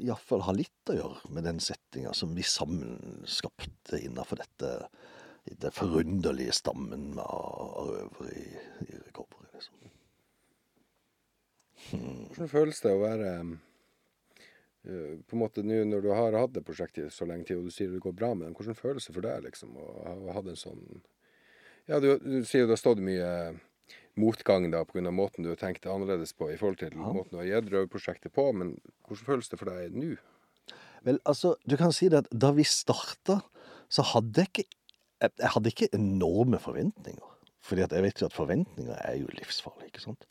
iallfall 0.01 0.45
har 0.47 0.57
litt 0.57 0.91
å 0.91 0.97
gjøre 0.97 1.33
med 1.37 1.45
den 1.45 1.61
settinga 1.63 2.15
som 2.17 2.33
vi 2.37 2.45
sammen 2.47 3.23
skapte 3.29 4.01
innafor 4.01 4.41
dette 4.41 4.75
den 5.51 5.73
forunderlige 5.75 6.53
stammen 6.55 7.19
av 7.21 7.89
røvere 7.89 8.35
i, 8.37 8.45
i 8.87 8.99
recovery. 9.01 9.49
Liksom. 9.55 9.91
Hmm. 11.91 12.27
Hvordan 12.29 12.53
føles 12.53 12.83
det 12.85 12.93
å 12.95 13.03
være 13.03 13.33
uh, 13.41 13.55
på 14.83 15.37
en 15.37 15.43
måte 15.43 15.65
nå 15.67 15.83
når 15.85 16.05
du 16.05 16.11
har 16.15 16.37
hatt 16.39 16.55
det 16.55 16.65
prosjektet 16.65 17.13
så 17.13 17.27
lenge 17.29 17.45
tid, 17.49 17.59
og 17.61 17.69
du 17.69 17.75
sier 17.75 17.91
det 17.93 18.01
går 18.01 18.15
bra 18.17 18.31
med 18.33 18.49
dem, 18.49 18.55
hvordan 18.57 18.79
føles 18.79 19.07
det 19.07 19.13
for 19.17 19.27
deg 19.27 19.45
liksom, 19.45 19.75
å 19.77 20.33
ha 20.33 20.41
en 20.41 20.57
sånn 20.57 20.85
ja, 21.91 21.99
du, 22.01 22.15
du 22.23 22.41
sier 22.47 22.65
det 22.65 22.77
har 22.77 22.81
stått 22.81 23.03
mye 23.05 23.29
motgang 24.21 24.69
da 24.71 24.85
pga. 24.87 25.11
måten 25.11 25.45
du 25.45 25.51
har 25.53 25.61
tenkt 25.61 25.87
annerledes 25.87 26.33
på 26.37 26.51
i 26.53 26.59
forhold 26.61 26.81
til 26.81 26.95
ja. 26.95 27.13
måten 27.15 27.35
du 27.35 27.41
har 27.41 27.49
gitt 27.49 27.71
Røverprosjektet 27.73 28.35
på, 28.37 28.47
men 28.57 28.77
hvordan 29.09 29.27
føles 29.27 29.51
det 29.51 29.59
for 29.61 29.71
deg 29.73 29.97
nå? 29.97 30.15
Vel, 31.07 31.19
altså, 31.25 31.55
du 31.65 31.77
kan 31.81 31.95
si 31.97 32.11
det 32.13 32.25
at 32.25 32.31
da 32.33 32.53
vi 32.57 32.67
starta, 32.69 33.41
så 33.91 34.05
hadde 34.15 34.45
jeg 34.45 34.53
ikke 34.53 34.69
Jeg 35.21 35.51
hadde 35.53 35.69
ikke 35.69 35.87
enorme 35.93 36.57
forventninger. 36.57 37.33
Fordi 37.61 37.83
jeg 37.83 38.03
vet 38.03 38.21
jo 38.23 38.29
at 38.31 38.33
forventninger 38.33 39.03
er 39.05 39.19
jo 39.19 39.27
livsfarlige, 39.37 39.91
ikke 39.91 40.01
sant. 40.01 40.25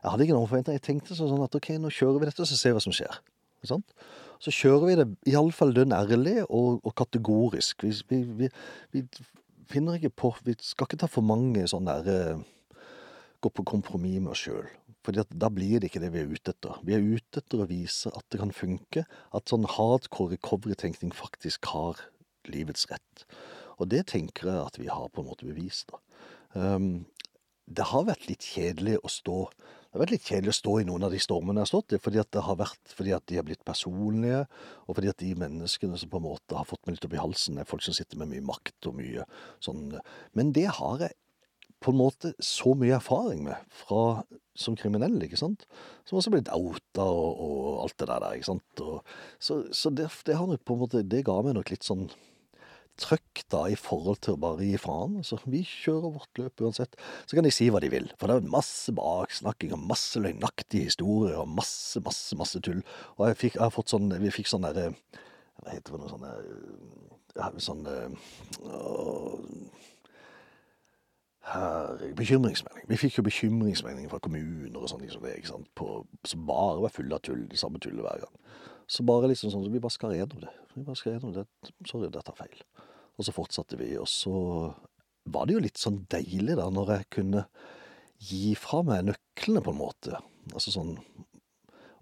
Jeg 0.00 0.08
hadde 0.14 0.24
ikke 0.24 0.36
noen 0.38 0.48
forventninger. 0.48 0.78
Jeg 0.80 0.86
tenkte 0.86 1.16
sånn 1.18 1.44
at 1.44 1.58
ok, 1.58 1.68
nå 1.76 1.90
kjører 1.92 2.22
vi 2.22 2.28
dette, 2.30 2.40
og 2.40 2.48
så 2.48 2.56
ser 2.56 2.72
vi 2.72 2.78
hva 2.78 2.84
som 2.86 2.94
skjer. 2.96 3.18
Så 3.64 4.52
kjører 4.54 4.86
vi 4.86 4.96
det 5.00 5.06
iallfall 5.28 5.74
dønn 5.76 5.92
ærlig 5.92 6.40
og, 6.48 6.80
og 6.80 6.94
kategorisk. 6.96 7.84
Vi, 7.84 7.92
vi, 8.08 8.22
vi, 8.40 8.50
vi 8.94 9.04
finner 9.70 9.98
ikke 9.98 10.14
på 10.24 10.32
Vi 10.46 10.56
skal 10.64 10.88
ikke 10.88 11.00
ta 11.02 11.10
for 11.10 11.26
mange 11.26 11.66
sånne 11.70 12.00
der 12.04 12.32
eh, 12.34 12.46
Gå 13.40 13.48
på 13.56 13.64
kompromiss 13.64 14.20
med 14.20 14.34
oss 14.34 14.42
sjøl. 14.44 14.66
For 15.00 15.16
da 15.16 15.48
blir 15.48 15.80
det 15.80 15.88
ikke 15.88 16.02
det 16.02 16.10
vi 16.12 16.20
er 16.20 16.28
ute 16.28 16.52
etter. 16.52 16.76
Vi 16.84 16.92
er 16.92 17.00
ute 17.00 17.40
etter 17.40 17.62
å 17.62 17.68
vise 17.70 18.10
at 18.12 18.26
det 18.28 18.40
kan 18.42 18.52
funke. 18.52 19.06
At 19.32 19.48
sånn 19.48 19.64
hardcore 19.64 20.34
recovery-tenkning 20.34 21.14
faktisk 21.16 21.70
har 21.72 22.02
livets 22.52 22.84
rett. 22.90 23.24
Og 23.80 23.88
det 23.94 24.02
tenker 24.12 24.50
jeg 24.50 24.60
at 24.60 24.76
vi 24.76 24.90
har 24.92 25.08
på 25.08 25.24
en 25.24 25.30
måte 25.30 25.48
bevist. 25.48 25.94
Um, 26.52 27.06
det 27.64 27.88
har 27.94 28.04
vært 28.10 28.28
litt 28.28 28.44
kjedelig 28.44 28.98
å 29.00 29.08
stå 29.08 29.38
det 29.90 29.98
har 29.98 30.04
vært 30.04 30.12
litt 30.14 30.26
kjedelig 30.28 30.52
å 30.52 30.54
stå 30.54 30.72
i 30.78 30.84
noen 30.86 31.02
av 31.02 31.10
de 31.10 31.18
stormene 31.18 31.58
jeg 31.58 31.66
har 31.66 31.70
stått 31.72 31.94
i, 31.96 31.98
fordi 31.98 32.20
at 32.22 32.28
det 32.30 32.44
har 32.46 32.58
vært 32.60 32.92
fordi 32.94 33.14
at 33.16 33.24
de 33.26 33.40
har 33.40 33.46
blitt 33.48 33.64
personlige, 33.66 34.44
og 34.86 34.94
fordi 34.94 35.10
at 35.10 35.18
de 35.18 35.30
menneskene 35.42 35.98
som 35.98 36.12
på 36.12 36.20
en 36.20 36.28
måte 36.28 36.54
har 36.54 36.68
fått 36.68 36.84
meg 36.86 36.94
litt 36.94 37.08
opp 37.08 37.16
i 37.16 37.24
halsen, 37.24 37.58
er 37.58 37.66
folk 37.66 37.82
som 37.82 37.96
sitter 37.96 38.20
med 38.20 38.30
mye 38.30 38.44
makt 38.52 38.86
og 38.86 39.00
mye 39.00 39.26
sånn 39.58 39.96
Men 40.38 40.54
det 40.54 40.68
har 40.78 41.02
jeg 41.02 41.18
på 41.80 41.90
en 41.90 41.98
måte 41.98 42.30
så 42.44 42.76
mye 42.76 42.94
erfaring 42.98 43.42
med 43.48 43.56
fra, 43.72 44.22
som 44.54 44.76
kriminell, 44.78 45.16
ikke 45.24 45.40
sant. 45.40 45.64
Som 46.06 46.20
også 46.20 46.32
blitt 46.34 46.50
outa 46.52 47.06
og, 47.08 47.40
og 47.40 47.68
alt 47.86 47.96
det 47.98 48.10
der, 48.10 48.26
ikke 48.36 48.50
sant. 48.50 48.82
Og, 48.84 49.14
så 49.40 49.62
så 49.74 49.90
det, 49.90 50.10
det, 50.28 50.36
har 50.36 50.46
nok 50.46 50.62
på 50.62 50.76
en 50.76 50.82
måte 50.84 51.02
Det 51.08 51.24
ga 51.26 51.38
meg 51.42 51.56
nok 51.56 51.72
litt 51.72 51.86
sånn 51.86 52.10
trøkk 53.00 53.42
da 53.52 53.62
i 53.70 53.76
forhold 53.78 54.20
til 54.24 54.34
å 54.34 54.40
bare 54.40 54.66
gi 54.66 54.78
faen. 54.80 55.18
Altså, 55.20 55.38
vi 55.50 55.62
kjører 55.66 56.14
vårt 56.16 56.40
løp 56.40 56.64
uansett. 56.66 56.96
Så 57.26 57.36
kan 57.36 57.46
de 57.46 57.52
si 57.54 57.70
hva 57.72 57.80
de 57.82 57.90
vil, 57.92 58.10
for 58.20 58.30
det 58.30 58.38
er 58.40 58.52
masse 58.52 58.92
baksnakking 58.96 59.74
og 59.76 59.84
masse 59.92 60.20
løgnaktige 60.22 60.90
historier 60.90 61.40
og 61.40 61.50
masse, 61.54 62.02
masse, 62.04 62.36
masse 62.38 62.60
tull. 62.66 62.82
Og 63.18 63.28
jeg, 63.30 63.40
fikk, 63.44 63.58
jeg 63.58 63.64
har 63.64 63.74
fått 63.74 63.92
sånn 63.92 64.10
Vi 64.20 64.32
fikk 64.34 64.50
sånn 64.50 64.66
derre 64.66 64.90
Hva 65.60 65.74
heter 65.74 65.94
det 65.94 66.00
noe 66.02 66.10
sånn 66.10 66.26
ja, 67.36 67.48
Sånn 67.62 67.86
her, 71.50 72.12
Bekymringsmelding. 72.16 72.84
Vi 72.88 72.98
fikk 73.00 73.18
jo 73.18 73.24
bekymringsmelding 73.26 74.10
fra 74.10 74.20
kommuner 74.22 74.80
og 74.80 74.90
sånn 74.90 75.02
liksom 75.04 75.24
det, 75.24 75.38
ikke 75.40 75.52
sant, 75.54 75.84
som 76.28 76.44
bare 76.48 76.82
var 76.84 76.94
fulle 76.94 77.16
av 77.16 77.24
tull. 77.26 77.46
De 77.50 77.58
samme 77.58 77.80
tullet 77.82 78.04
hver 78.04 78.24
gang. 78.24 78.36
Så 78.90 79.04
bare 79.06 79.30
liksom 79.30 79.52
sånn, 79.52 79.62
så 79.66 79.70
vi 79.70 79.82
bare 79.82 79.94
skar 79.94 80.14
gjennom 80.16 80.42
det. 80.42 80.52
Vi 80.74 80.82
bare 80.86 80.98
skar 80.98 81.14
gjennom 81.14 81.34
det. 81.36 81.44
Sorry, 81.86 82.08
dette 82.10 82.32
er 82.32 82.38
feil. 82.40 82.62
Og 83.18 83.26
så 83.26 83.34
fortsatte 83.36 83.78
vi, 83.78 83.92
og 84.00 84.08
så 84.10 84.34
var 85.30 85.46
det 85.46 85.54
jo 85.54 85.62
litt 85.62 85.78
sånn 85.78 86.00
deilig 86.10 86.56
da, 86.58 86.66
når 86.72 86.94
jeg 86.96 87.08
kunne 87.18 87.44
gi 88.30 88.54
fra 88.58 88.80
meg 88.86 89.04
nøklene, 89.10 89.62
på 89.62 89.74
en 89.74 89.78
måte. 89.78 90.18
Altså 90.50 90.74
sånn 90.74 90.96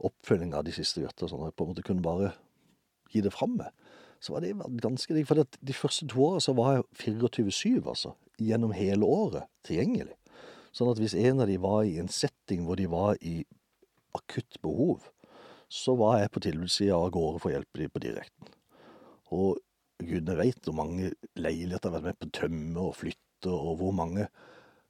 oppfølging 0.07 0.55
av 0.55 0.64
de 0.64 0.72
siste 0.74 1.03
gjøtta, 1.03 1.28
sånn 1.28 1.43
at 1.43 1.51
jeg 1.51 1.59
på 1.59 1.66
en 1.66 1.72
måte 1.72 1.84
kunne 1.86 2.05
bare 2.05 2.32
gi 3.12 3.22
det 3.24 3.34
fra 3.34 3.49
meg. 3.51 3.74
Så 4.22 4.32
var 4.34 4.43
det 4.43 4.55
ganske 4.82 5.14
digg. 5.14 5.26
For 5.28 5.43
de 5.45 5.76
første 5.76 6.09
to 6.11 6.22
åra 6.24 6.41
så 6.43 6.55
var 6.59 6.78
jeg 6.78 7.18
24-7, 7.20 7.84
altså. 7.84 8.14
Gjennom 8.43 8.72
hele 8.74 9.07
året 9.07 9.47
tilgjengelig. 9.66 10.16
Sånn 10.74 10.91
at 10.93 11.01
hvis 11.03 11.16
en 11.18 11.43
av 11.43 11.51
de 11.51 11.59
var 11.62 11.84
i 11.86 11.99
en 12.01 12.11
setting 12.12 12.64
hvor 12.66 12.78
de 12.78 12.89
var 12.91 13.18
i 13.20 13.41
akutt 14.16 14.59
behov, 14.62 15.09
så 15.69 15.95
var 16.01 16.19
jeg 16.21 16.33
på 16.33 16.43
tilbudssida 16.45 16.97
av 16.97 17.11
gårde 17.14 17.41
for 17.43 17.51
å 17.51 17.57
hjelpe 17.57 17.83
dem 17.83 17.93
på 17.93 18.03
direkten. 18.05 18.53
Og 19.37 19.59
gudene 20.01 20.39
veit 20.39 20.61
hvor 20.64 20.77
mange 20.79 21.12
leiligheter 21.37 21.91
jeg 21.91 21.93
har 21.93 21.97
vært 21.99 22.09
med 22.09 22.21
på 22.21 22.29
å 22.29 22.37
tømme 22.41 22.85
og 22.87 22.97
flytte, 22.97 23.53
og 23.53 23.75
hvor 23.81 23.95
mange 23.95 24.29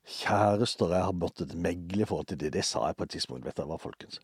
kjærester 0.09 0.95
jeg 0.95 1.05
har 1.05 1.17
måttet 1.17 1.57
megle 1.59 2.05
i 2.05 2.09
forhold 2.09 2.31
til 2.31 2.41
det. 2.41 2.55
Det 2.55 2.65
sa 2.65 2.87
jeg 2.87 2.99
på 2.99 3.09
et 3.09 3.17
tidspunkt, 3.17 3.45
vet 3.47 3.59
dere 3.59 3.69
hva, 3.73 3.81
folkens. 3.83 4.21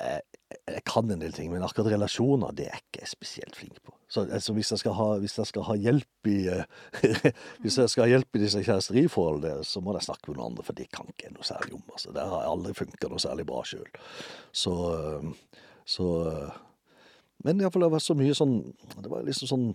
Jeg, 0.00 0.22
jeg, 0.64 0.82
kan 0.88 1.10
en 1.12 1.22
del 1.22 1.34
ting, 1.36 1.50
men 1.52 1.64
akkurat 1.66 1.92
relasjoner, 1.92 2.54
det 2.56 2.68
er 2.70 2.80
ikke 2.80 3.02
jeg 3.02 3.10
spesielt 3.12 3.58
flink 3.58 3.82
på. 3.84 3.94
Så 4.10 4.24
altså, 4.26 4.54
hvis, 4.56 4.72
jeg 4.74 4.94
ha, 4.96 5.08
hvis, 5.22 5.36
jeg 5.38 5.50
skal 5.50 5.66
ha, 5.68 5.76
hjelp 5.78 6.30
i 6.30 6.38
Hvis 7.62 7.76
jeg 7.78 7.92
skal 7.92 8.06
ha 8.06 8.08
hjelp 8.10 8.34
i 8.34 8.42
disse 8.42 8.62
kjæresteriforholdene, 8.66 9.66
så 9.66 9.82
må 9.84 9.94
jeg 9.94 10.08
snakke 10.08 10.30
med 10.32 10.40
noen 10.40 10.50
andre, 10.50 10.66
for 10.66 10.78
det 10.78 10.88
kan 10.94 11.06
ikke 11.12 11.28
jeg 11.28 11.36
noe 11.36 11.46
særlig 11.46 11.76
om. 11.78 11.84
Altså, 11.92 12.16
Der 12.16 12.32
har 12.32 12.48
aldri 12.48 12.74
funka 12.80 13.12
noe 13.12 13.22
særlig 13.22 13.46
bra 13.46 13.62
sjøl. 13.68 13.86
Så, 14.64 14.74
så 15.86 16.08
men 17.44 17.60
iallfall 17.60 17.86
det 17.86 17.94
var 17.94 18.04
så 18.04 18.16
mye 18.18 18.36
sånn 18.36 18.58
Det 19.00 19.10
var 19.10 19.24
liksom 19.24 19.50
sånn 19.50 19.66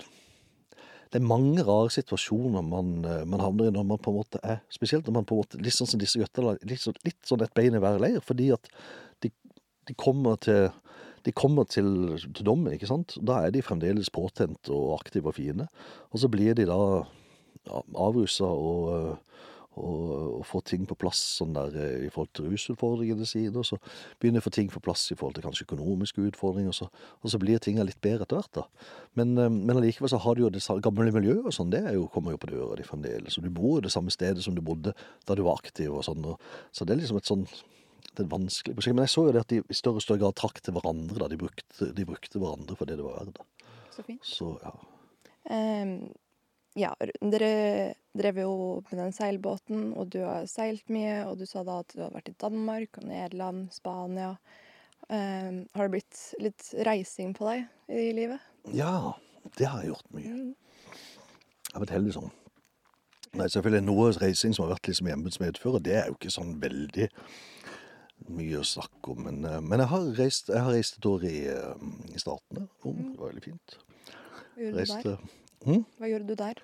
Det 1.11 1.19
er 1.19 1.25
mange 1.25 1.63
rare 1.65 1.91
situasjoner 1.93 2.65
man, 2.65 2.91
eh, 3.07 3.23
man 3.29 3.41
havner 3.43 3.69
i 3.69 3.73
når 3.75 3.87
man 3.93 4.01
på 4.01 4.13
en 4.13 4.19
måte 4.19 4.41
er 4.43 4.61
Spesielt 4.73 5.07
når 5.07 5.19
man 5.19 5.27
på 5.29 5.37
en 5.37 5.43
måte 5.43 5.61
Litt 5.63 5.77
sånn 5.77 5.89
som 5.89 6.01
disse 6.01 6.21
gutta, 6.21 6.55
litt, 6.61 6.83
sånn, 6.83 6.97
litt 7.07 7.21
sånn 7.25 7.45
et 7.45 7.55
bein 7.57 7.77
i 7.77 7.81
hver 7.81 7.99
leir. 8.01 8.21
Fordi 8.25 8.51
at 8.55 8.69
de, 9.87 9.95
kommer 9.97 10.39
til 10.41 10.69
de 11.25 11.33
kommer 11.33 11.65
til, 11.65 12.17
til, 12.21 12.45
dommen, 12.45 12.73
ikke 12.75 12.89
sant. 12.89 13.17
Da 13.17 13.41
er 13.41 13.53
de 13.53 13.63
fremdeles 13.65 14.11
påtent 14.13 14.69
og 14.69 14.99
aktive 14.99 15.31
og 15.31 15.37
fine. 15.39 15.65
Og 16.13 16.21
så 16.21 16.29
blir 16.29 16.57
de 16.57 16.67
da 16.69 16.79
avrusa 17.97 18.45
og 18.45 19.17
og, 19.75 20.39
og 20.39 20.43
får 20.47 20.63
ting 20.69 20.85
på 20.87 20.95
plass 20.99 21.19
sånn 21.39 21.55
der 21.55 21.75
eh, 21.75 22.05
i 22.07 22.11
forhold 22.13 22.31
til 22.37 22.47
rusutfordringene 22.51 23.27
sine. 23.27 23.59
Og 23.59 23.67
så 23.67 23.79
begynner 24.19 24.39
de 24.39 24.43
å 24.43 24.47
få 24.47 24.53
ting 24.55 24.71
på 24.71 24.81
plass 24.83 25.03
i 25.11 25.17
forhold 25.19 25.37
til 25.37 25.45
kanskje 25.45 25.67
økonomiske 25.67 26.23
utfordringer. 26.29 26.71
Og 26.71 26.77
så, 26.77 26.87
og 27.19 27.33
så 27.33 27.39
blir 27.41 27.61
tinga 27.63 27.85
litt 27.87 27.99
bedre 28.03 28.27
etter 28.27 28.39
hvert. 28.39 28.53
da. 28.55 28.89
Men, 29.19 29.35
eh, 29.37 29.51
men 29.51 29.75
allikevel 29.75 30.13
så 30.13 30.21
har 30.23 30.37
du 30.37 30.45
jo 30.45 30.53
det 30.53 30.63
gamle 30.85 31.11
miljøet 31.15 31.51
og 31.51 31.55
sånn. 31.55 31.73
Det 31.75 31.83
jo, 31.97 32.07
kommer 32.13 32.35
jo 32.35 32.41
på 32.41 32.51
døra 32.53 32.79
di 32.79 32.87
fremdeles. 32.87 33.39
Og 33.39 33.47
du 33.47 33.51
bor 33.51 33.79
jo 33.79 33.87
det 33.87 33.93
samme 33.95 34.13
stedet 34.13 34.43
som 34.45 34.55
du 34.55 34.63
bodde 34.65 34.95
da 35.27 35.37
du 35.37 35.43
var 35.45 35.59
aktiv 35.59 35.91
og 35.91 36.05
sånn. 36.07 36.31
Så 36.71 36.87
det 36.87 36.95
er 36.95 37.03
liksom 37.03 37.19
et 37.19 37.31
sånn 37.31 37.47
det 38.13 38.25
er 38.25 38.31
vanskelig 38.31 38.75
prosjekt. 38.77 38.97
Men 38.97 39.07
jeg 39.07 39.13
så 39.15 39.23
jo 39.27 39.33
det 39.35 39.45
at 39.45 39.53
de 39.53 39.61
i 39.61 39.77
større 39.77 40.01
og 40.01 40.05
større 40.05 40.21
grad 40.23 40.37
trakk 40.39 40.61
til 40.63 40.75
hverandre. 40.75 41.17
da. 41.21 41.29
De 41.31 41.39
brukte, 41.39 41.89
de 41.95 42.05
brukte 42.07 42.41
hverandre 42.41 42.77
for 42.77 42.89
det 42.89 42.99
det 42.99 43.07
var 43.07 43.23
verdt. 43.23 43.41
Så 43.95 44.05
fint. 44.05 44.27
Så, 44.27 44.51
ja. 44.63 44.75
Um, 45.49 45.97
ja, 46.75 46.91
dere 47.21 47.49
drev 48.17 48.39
jo 48.41 48.53
med 48.89 48.99
den 48.99 49.13
seilbåten, 49.15 49.91
og 49.95 50.09
du 50.11 50.19
har 50.25 50.47
seilt 50.51 50.89
mye, 50.91 51.21
og 51.29 51.39
du 51.39 51.45
sa 51.47 51.63
da 51.63 51.79
at 51.83 51.93
du 51.93 52.01
hadde 52.01 52.17
vært 52.17 52.31
i 52.33 52.37
Danmark 52.41 52.99
og 52.99 53.07
Nederland, 53.07 53.69
Spania. 53.75 54.33
Um, 55.07 55.63
har 55.77 55.87
det 55.87 55.93
blitt 55.93 56.21
litt 56.41 56.71
reising 56.87 57.35
på 57.37 57.47
deg 57.47 57.93
i 57.93 58.09
livet? 58.17 58.43
Ja, 58.73 59.13
det 59.59 59.69
har 59.69 59.83
jeg 59.83 59.93
gjort 59.93 60.15
mye. 60.17 60.33
Mm. 60.33 60.55
Jeg 61.65 61.77
har 61.77 61.85
vært 61.85 61.95
heldig 61.95 62.15
sånn. 62.15 62.33
Nei, 63.35 63.49
selvfølgelig 63.51 63.83
noe 63.83 64.11
reising 64.15 64.55
som 64.55 64.65
har 64.65 64.75
vært 64.75 64.89
liksom 64.89 65.09
hjemmets 65.11 65.41
medfører, 65.43 65.83
det 65.83 65.95
er 65.99 66.09
jo 66.09 66.15
ikke 66.15 66.31
sånn 66.33 66.55
veldig 66.61 67.09
mye 68.35 68.61
å 68.61 68.67
snakke 68.67 69.13
om. 69.13 69.25
Men, 69.27 69.43
eh, 69.45 69.61
men 69.61 69.83
jeg, 69.83 69.91
har 69.91 70.07
reist, 70.19 70.51
jeg, 70.51 70.63
har 70.67 70.73
reist, 70.75 70.97
et 70.99 71.09
år 71.09 71.27
i, 71.29 71.35
eh, 71.51 71.85
i 72.13 72.21
Statene. 72.21 72.67
Oh, 72.83 72.95
det 72.95 73.19
var 73.19 73.33
veldig 73.33 73.45
fint. 73.45 73.77
Hva 74.55 74.63
gjorde 74.63 74.85
du 74.85 75.05
der? 75.05 75.29
Mm? 75.65 75.85
Hva 75.99 76.11
gjorde 76.11 76.29
du 76.29 76.35
der? 76.39 76.63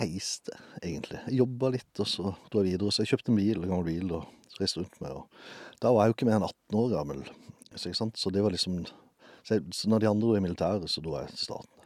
Reiste, 0.00 0.56
egentlig. 0.82 1.22
Jobba 1.34 1.72
litt, 1.74 1.92
og 1.98 2.06
så 2.06 2.34
dro 2.50 2.62
jeg 2.62 2.74
videre. 2.74 2.94
Så 2.94 3.04
jeg 3.04 3.14
kjøpte 3.14 3.32
en 3.32 3.40
bil, 3.40 3.62
en 3.62 3.72
gammel 3.72 3.88
bil 3.88 4.16
og 4.20 4.60
reiste 4.60 4.82
rundt 4.82 5.00
med. 5.02 5.16
Og 5.16 5.82
da 5.82 5.92
var 5.94 6.06
jeg 6.06 6.12
jo 6.12 6.18
ikke 6.18 6.30
mer 6.30 6.38
enn 6.38 6.48
18 6.48 6.80
år 6.82 6.90
gammel. 6.94 7.24
Så, 7.74 7.92
så 7.94 8.32
det 8.34 8.42
var 8.44 8.54
liksom 8.54 8.82
så, 8.84 9.56
jeg, 9.56 9.62
så 9.74 9.90
når 9.90 10.02
de 10.02 10.08
andre 10.10 10.26
dro 10.26 10.36
i 10.36 10.42
militæret, 10.44 10.90
så 10.90 11.02
dro 11.04 11.16
jeg 11.18 11.32
til 11.32 11.46
staten. 11.46 11.76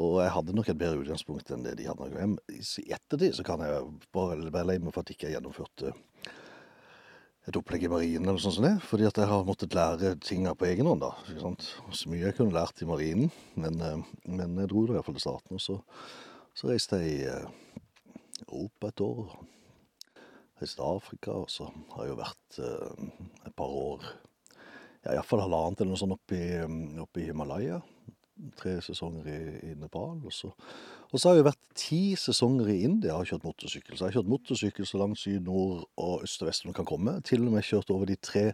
Og 0.00 0.22
jeg 0.22 0.32
hadde 0.32 0.54
nok 0.56 0.70
et 0.72 0.78
bedre 0.80 1.02
utgangspunkt 1.02 1.50
enn 1.52 1.66
det 1.66 1.74
de 1.76 1.88
hadde. 1.90 2.28
I 2.48 2.94
ettertid 2.96 3.36
så 3.36 3.44
kan 3.44 3.60
jeg 3.60 3.90
bare 4.14 4.38
være 4.48 4.70
lei 4.70 4.78
meg 4.80 4.94
for 4.94 5.02
at 5.02 5.12
jeg 5.12 5.18
ikke 5.18 5.34
gjennomførte 5.34 5.92
et 7.48 7.56
opplegg 7.58 7.86
i 7.86 7.90
marinen 7.90 8.28
eller 8.28 8.42
sånn 8.42 8.54
som 8.54 8.66
det. 8.66 8.74
Fordi 8.86 9.06
at 9.08 9.18
jeg 9.18 9.30
har 9.30 9.46
måttet 9.46 9.74
lære 9.74 10.14
tinga 10.22 10.54
på 10.58 10.68
egen 10.68 10.86
hånd, 10.86 11.02
da. 11.02 11.10
Ikke 11.26 11.42
sant? 11.42 11.66
Så 11.90 12.10
mye 12.10 12.26
jeg 12.28 12.36
kunne 12.38 12.54
lært 12.54 12.82
i 12.82 12.88
marinen. 12.88 13.32
Men, 13.58 13.80
eh, 13.82 14.04
men 14.28 14.60
jeg 14.62 14.70
dro 14.70 14.84
da 14.86 14.98
iallfall 14.98 15.18
til 15.18 15.26
starten. 15.26 15.58
Og 15.58 15.64
så, 15.64 15.78
så 16.54 16.70
reiste 16.70 17.00
jeg 17.02 17.16
i 17.16 17.24
eh, 17.32 17.80
Europa 18.46 18.92
et 18.92 19.04
år. 19.08 19.34
Reiste 20.60 20.78
til 20.78 20.86
Afrika, 20.86 21.34
og 21.42 21.50
så 21.50 21.66
har 21.96 22.04
jeg 22.04 22.12
jo 22.12 22.20
vært 22.22 22.60
eh, 22.62 23.10
et 23.48 23.56
par 23.58 23.74
år 23.82 24.06
ja, 25.02 25.16
Iallfall 25.16 25.42
halvannet 25.42 25.82
eller 25.82 25.96
noe 25.96 25.98
sånt 25.98 26.14
oppe 26.14 27.18
i 27.18 27.26
Himalaya. 27.26 27.80
Tre 28.58 28.76
sesonger 28.86 29.26
i, 29.26 29.40
i 29.72 29.74
Nepal. 29.78 30.22
Og 30.22 30.34
så 30.34 30.52
og 31.12 31.20
så 31.20 31.28
har 31.28 31.36
jeg 31.36 31.44
vært 31.44 31.64
ti 31.76 32.00
sesonger 32.16 32.70
i 32.72 32.78
India 32.86 33.18
og 33.20 33.28
kjørt 33.28 33.44
motorsykkel. 33.44 33.98
Så 33.98 34.06
jeg 34.06 34.14
har 34.14 34.14
kjørt 34.16 34.30
motorsykkel 34.32 34.86
så 34.88 35.00
langt 35.02 35.20
syd, 35.20 35.42
nord 35.44 35.84
og 36.00 36.24
øst 36.24 36.40
og 36.40 36.48
vest 36.48 36.64
man 36.64 36.76
kan 36.78 36.88
komme. 36.88 37.18
Til 37.28 37.44
og 37.44 37.52
med 37.52 37.66
kjørt 37.68 37.92
over 37.92 38.08
de 38.08 38.16
tre 38.16 38.46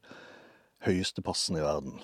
høyeste 0.87 1.23
passene 1.23 1.61
i 1.61 1.63
verden. 1.63 1.95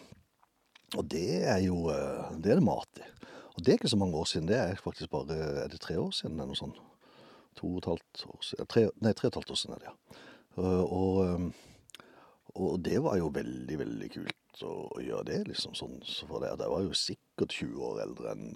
Og 0.94 1.10
det 1.10 1.42
er 1.42 1.58
jo 1.64 1.88
eh, 1.90 2.30
det 2.38 2.54
er 2.54 2.62
det 2.62 2.68
mat 2.68 3.02
i. 3.02 3.10
Og 3.54 3.60
det 3.64 3.72
er 3.72 3.80
ikke 3.80 3.90
så 3.90 3.98
mange 3.98 4.18
år 4.18 4.30
siden. 4.30 4.46
Det 4.46 4.60
er 4.60 4.78
faktisk 4.78 5.10
bare 5.10 5.34
Er 5.64 5.68
det 5.74 5.82
tre 5.82 5.98
år 5.98 6.14
siden 6.14 6.38
eller 6.38 6.54
noe 6.54 6.62
sånt? 6.62 6.78
To 7.58 7.74
og 7.74 7.82
et 7.82 7.90
halvt 7.90 8.26
år 8.30 8.40
siden 8.46 8.70
tre, 8.70 8.88
Nei, 9.02 9.12
tre 9.12 9.26
og 9.26 9.34
et 9.34 9.42
halvt 9.42 9.54
år 9.54 9.58
siden 9.58 9.74
er 9.74 9.82
det, 9.82 9.90
ja. 9.90 10.18
Eh, 10.62 10.84
og, 10.86 11.14
eh, 11.26 12.02
og, 12.54 12.74
det 12.86 13.02
var 13.02 13.18
jo 13.18 13.34
veldig, 13.34 13.78
veldig 13.82 14.08
kult 14.14 14.62
å, 14.62 14.74
gjøre 15.02 15.32
det, 15.32 15.46
liksom 15.50 15.74
sånn. 15.74 15.98
For 16.28 16.42
det, 16.42 16.54
det 16.62 16.70
var 16.70 16.86
jo 16.86 16.94
sikkert 16.94 17.58
20 17.58 17.88
år 17.90 18.04
eldre 18.06 18.36
enn 18.38 18.52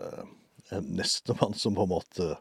nestemann 0.84 1.56
som 1.56 1.76
på 1.76 1.86
en 1.86 1.92
måte 1.96 2.36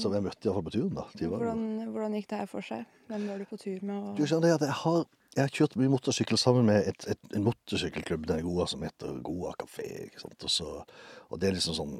Som 0.00 0.14
jeg 0.16 0.24
møtte 0.24 0.48
iallfall 0.48 0.64
på 0.64 0.72
turen. 0.72 0.94
da. 0.96 1.02
Hvordan, 1.12 1.64
hvordan, 1.92 2.14
gikk 2.16 2.30
det 2.30 2.38
her 2.40 2.48
for 2.48 2.64
seg? 2.64 2.86
Hvem 3.10 3.26
var 3.28 3.42
du 3.42 3.44
på 3.50 3.58
tur 3.60 3.82
med? 3.84 3.98
Og... 3.98 4.14
Du 4.16 4.22
skjønner 4.24 4.54
at 4.54 4.64
jeg 4.64 4.76
har, 4.80 5.02
jeg 5.34 5.42
har 5.42 5.52
kjørt 5.58 5.76
mye 5.76 5.92
motorsykkel 5.92 6.40
sammen 6.40 6.64
med 6.70 6.88
et, 6.88 7.04
et, 7.12 7.20
en 7.36 7.44
motorsykkelklubb 7.44 8.24
den 8.30 8.40
Goa 8.46 8.64
som 8.70 8.86
heter 8.86 9.18
Goa 9.26 9.52
kafé. 9.60 10.06
ikke 10.06 10.22
sant? 10.22 10.38
Og, 10.40 10.54
så, 10.54 10.70
og, 11.28 11.36
det 11.36 11.50
er 11.50 11.58
liksom 11.58 11.76
sånn 11.76 11.94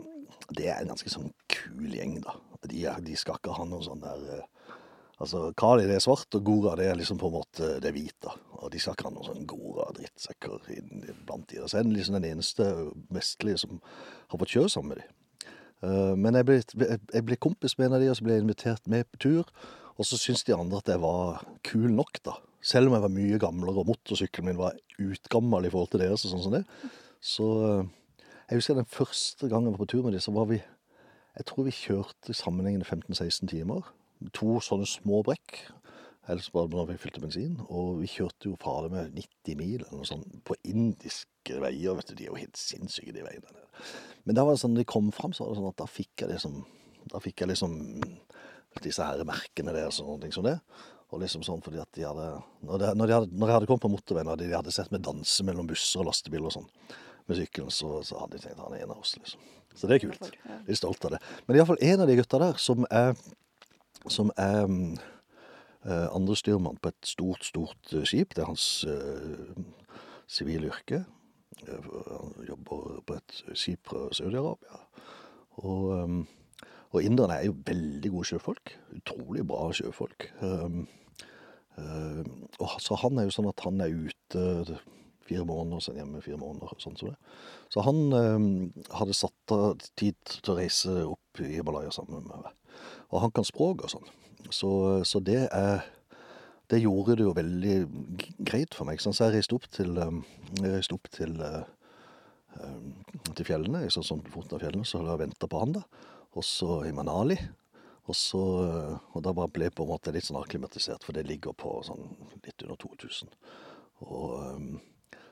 Det 0.48 0.70
er 0.70 0.80
en 0.80 0.94
ganske 0.94 1.12
sånn 1.12 1.28
kul 1.52 1.92
gjeng, 1.92 2.22
da. 2.24 2.38
De, 2.64 2.80
de 3.04 3.20
skal 3.20 3.36
ikke 3.36 3.58
ha 3.58 3.68
noe 3.68 3.84
sånn 3.84 4.00
der 4.00 4.24
eh, 4.38 4.48
Altså, 5.22 5.52
Kali 5.56 5.86
det 5.86 5.98
er 5.98 6.02
svart, 6.02 6.26
og 6.34 6.42
Gora 6.42 6.74
det 6.78 6.88
er 6.90 6.96
liksom 6.98 7.20
på 7.20 7.28
en 7.30 7.36
måte 7.36 7.68
det 7.82 7.90
er 7.90 7.94
hvit. 7.96 8.16
da. 8.24 8.34
Og 8.64 8.70
de 8.72 8.80
skal 8.82 8.96
ikke 8.96 9.06
ha 9.06 9.12
noen 9.14 9.28
sånn 9.28 9.46
Gora-drittsekker 9.48 10.70
blant 11.26 11.46
de. 11.52 11.60
Så 11.62 11.78
er 11.78 11.86
den 11.86 11.94
liksom 11.94 12.18
den 12.18 12.32
eneste 12.32 12.66
vestlige 13.14 13.60
som 13.62 13.78
har 14.32 14.40
fått 14.40 14.56
kjøre 14.56 14.72
sammen 14.72 14.94
med 14.94 15.02
dem. 15.02 15.20
Eh, 15.82 16.14
Men 16.16 16.34
jeg 16.34 16.46
ble, 16.46 16.58
jeg 17.12 17.24
ble 17.24 17.36
kompis 17.36 17.78
med 17.78 17.86
en 17.88 17.96
av 17.98 18.00
de, 18.04 18.10
og 18.10 18.16
så 18.18 18.24
ble 18.24 18.36
jeg 18.36 18.44
invitert 18.44 18.86
med 18.86 19.08
på 19.10 19.18
tur. 19.26 19.50
Og 19.98 20.06
så 20.06 20.18
syntes 20.18 20.44
de 20.44 20.54
andre 20.54 20.78
at 20.78 20.90
jeg 20.90 21.00
var 21.00 21.44
kul 21.62 21.90
nok, 21.94 22.18
da. 22.24 22.38
Selv 22.64 22.88
om 22.88 22.96
jeg 22.96 23.04
var 23.04 23.12
mye 23.12 23.38
gamlere, 23.38 23.82
og 23.82 23.86
motorsykkelen 23.92 24.48
min 24.48 24.58
var 24.58 24.78
utgammel 24.98 25.66
i 25.66 25.70
forhold 25.70 25.90
til 25.92 26.00
deres. 26.00 26.24
og 26.24 26.32
sånn 26.32 26.42
som 26.42 26.56
det. 26.56 26.64
Så 27.20 27.48
eh, 27.68 27.84
jeg 28.50 28.58
husker 28.60 28.74
den 28.78 28.90
første 28.90 29.48
gangen 29.48 29.70
jeg 29.70 29.76
var 29.78 29.84
på 29.84 29.90
tur 29.92 30.02
med 30.04 30.12
de, 30.16 30.20
så 30.20 30.32
var 30.34 30.48
vi 30.50 30.62
Jeg 31.34 31.46
tror 31.46 31.64
vi 31.66 31.72
kjørte 31.74 32.30
sammenhengende 32.30 32.86
15-16 32.86 33.48
timer. 33.50 33.82
To 34.38 34.60
sånne 34.62 34.86
små 34.86 35.24
brekk. 35.26 35.64
Ellers 36.30 36.48
bare 36.52 36.70
når 36.72 36.88
vi 36.92 37.00
fylte 37.02 37.20
bensin. 37.20 37.58
Og 37.68 38.00
vi 38.00 38.08
kjørte 38.08 38.48
jo 38.48 38.56
fra 38.60 38.78
det 38.84 38.92
med 38.94 39.18
90 39.18 39.58
mil 39.60 39.76
eller 39.82 39.98
noe 39.98 40.08
sånt 40.08 40.38
på 40.46 40.56
indiske 40.64 41.58
veier. 41.60 41.96
vet 41.98 42.10
du, 42.10 42.14
De 42.14 42.26
er 42.26 42.32
jo 42.32 42.40
helt 42.40 42.60
sinnssyke, 42.60 43.12
de 43.12 43.26
veiene 43.26 43.50
der. 43.50 43.84
Men 44.24 44.38
da 44.38 44.46
var 44.46 44.56
det 44.56 44.62
sånn, 44.62 44.78
de 44.78 44.86
kom 44.88 45.10
fram, 45.12 45.34
så 45.36 45.44
var 45.44 45.52
det 45.52 45.60
sånn 45.60 45.72
at 45.72 45.82
da 45.82 45.90
fikk 45.90 46.24
jeg 46.24 46.32
liksom 46.32 46.64
Da 47.12 47.20
fikk 47.20 47.42
jeg 47.42 47.50
liksom 47.50 47.74
disse 48.82 49.04
her 49.06 49.20
merkene 49.28 49.70
der 49.74 49.86
og 49.86 49.94
sånne 49.94 50.24
ting 50.24 50.32
som 50.34 50.46
det. 50.46 50.56
Og 51.12 51.20
liksom 51.22 51.44
sånn 51.46 51.60
fordi 51.62 51.78
at 51.82 51.90
de 51.94 52.06
hadde 52.08 52.28
Når, 52.64 52.78
de, 52.80 52.88
når, 52.96 53.06
de 53.06 53.14
hadde, 53.14 53.28
når 53.36 53.50
jeg 53.50 53.58
hadde 53.58 53.68
kommet 53.70 53.84
på 53.84 53.92
motorveien 53.92 54.30
og 54.32 54.40
de 54.40 54.50
hadde 54.50 54.72
sett 54.74 54.90
meg 54.90 55.04
danse 55.04 55.46
mellom 55.46 55.68
busser 55.68 56.02
og 56.02 56.08
lastebiler 56.08 56.48
og 56.48 56.56
sånn 56.56 56.70
med 57.28 57.38
sykkelen, 57.38 57.70
så, 57.72 58.02
så 58.04 58.18
hadde 58.20 58.36
de 58.36 58.42
tenkt 58.42 58.60
han 58.60 58.74
er 58.76 58.82
en 58.84 58.90
av 58.92 58.98
oss, 59.00 59.14
liksom. 59.16 59.40
Så 59.74 59.88
det 59.88 59.96
er 59.96 60.02
kult. 60.02 60.26
Litt 60.28 60.66
De 60.66 60.74
er 60.74 60.76
stolt 60.76 61.06
av 61.08 61.14
det. 61.14 61.20
Men 61.46 61.56
iallfall 61.56 61.80
en 61.80 62.02
av 62.04 62.10
de 62.10 62.16
gutta 62.18 62.40
der 62.42 62.58
som 62.60 62.84
er 62.92 63.14
som 64.12 64.28
er 64.36 64.68
andre 65.84 66.36
styrmann 66.36 66.78
på 66.80 66.88
et 66.88 67.08
stort, 67.08 67.44
stort 67.44 67.92
eh, 67.92 68.06
skip. 68.08 68.34
Det 68.34 68.42
er 68.44 68.48
hans 68.48 68.84
eh, 68.88 69.58
sivile 70.26 70.70
yrke. 70.72 71.04
Eh, 71.66 71.90
Han 72.08 72.46
jobber 72.48 73.02
på 73.06 73.18
et 73.18 73.42
skip 73.52 73.90
fra 73.90 74.08
Saudi-Arabia. 74.12 74.80
Og, 75.64 75.84
um, 75.92 76.26
og 76.90 77.02
inderne 77.02 77.36
er 77.36 77.46
jo 77.46 77.60
veldig 77.66 78.10
gode 78.10 78.30
sjøfolk. 78.30 78.74
Utrolig 78.96 79.46
bra 79.46 79.68
sjøfolk. 79.72 80.30
Eh, 80.42 82.24
og 82.62 82.74
så 82.80 82.96
han 83.02 83.18
er 83.18 83.26
jo 83.26 83.34
sånn 83.34 83.50
at 83.50 83.62
han 83.66 83.80
er 83.82 83.90
ute 83.90 84.78
fire 85.24 85.44
måneder, 85.48 85.80
så 85.82 85.94
hjemme 85.96 86.20
fire 86.22 86.38
måneder. 86.38 86.74
sånn 86.78 86.96
som 86.96 87.08
det. 87.10 87.16
Så 87.72 87.82
han 87.82 88.12
hadde 88.92 89.16
satt 89.16 89.54
av 89.56 89.80
tid 89.96 90.14
til 90.28 90.52
å 90.52 90.58
reise 90.58 90.92
opp 91.08 91.40
i 91.40 91.56
Himalaya 91.56 91.90
sammen 91.90 92.28
med 92.28 92.44
meg. 92.44 92.52
Og 93.10 93.24
han 93.24 93.32
kan 93.34 93.46
språk 93.48 93.82
og 93.86 93.90
sånn. 93.90 94.06
Så, 94.52 95.04
så 95.04 95.20
det 95.24 95.48
er 95.50 95.84
Det 96.70 96.80
gjorde 96.80 97.18
det 97.18 97.24
jo 97.26 97.34
veldig 97.36 97.74
greit 98.48 98.74
for 98.74 98.88
meg. 98.88 99.00
Sånn, 99.02 99.12
så 99.12 99.26
jeg 99.26 99.34
reiste 99.36 99.54
opp 99.54 99.66
til, 99.68 99.98
um, 100.00 100.22
jeg 100.62 100.70
reiste 100.72 100.96
opp 100.96 101.10
til, 101.12 101.34
uh, 101.36 101.60
um, 102.56 102.94
til 103.36 103.44
fjellene. 103.44 103.82
Jeg 103.84 103.92
så 103.92 104.02
sånn 104.02 104.22
på 104.24 104.32
foten 104.32 104.56
av 104.56 104.64
fjellene, 104.64 104.86
så 104.88 105.02
jeg 105.04 105.20
venta 105.20 105.50
på 105.50 105.60
han, 105.60 105.74
da. 105.76 105.82
Og 106.32 106.46
så 106.48 106.78
i 106.88 106.94
Manali. 106.96 107.36
Og, 108.08 108.16
så, 108.16 108.40
og 108.40 109.20
da 109.24 109.32
ble 109.36 109.68
jeg 109.68 109.76
på 109.76 109.84
en 109.84 109.92
måte 109.92 110.12
litt 110.16 110.24
sånn 110.24 110.40
akklimatisert, 110.40 111.04
for 111.04 111.16
det 111.16 111.26
ligger 111.28 111.52
på 111.56 111.76
sånn 111.84 112.02
litt 112.40 112.64
under 112.64 112.80
2000. 112.80 113.30
Og 114.08 114.34
um, 114.40 114.72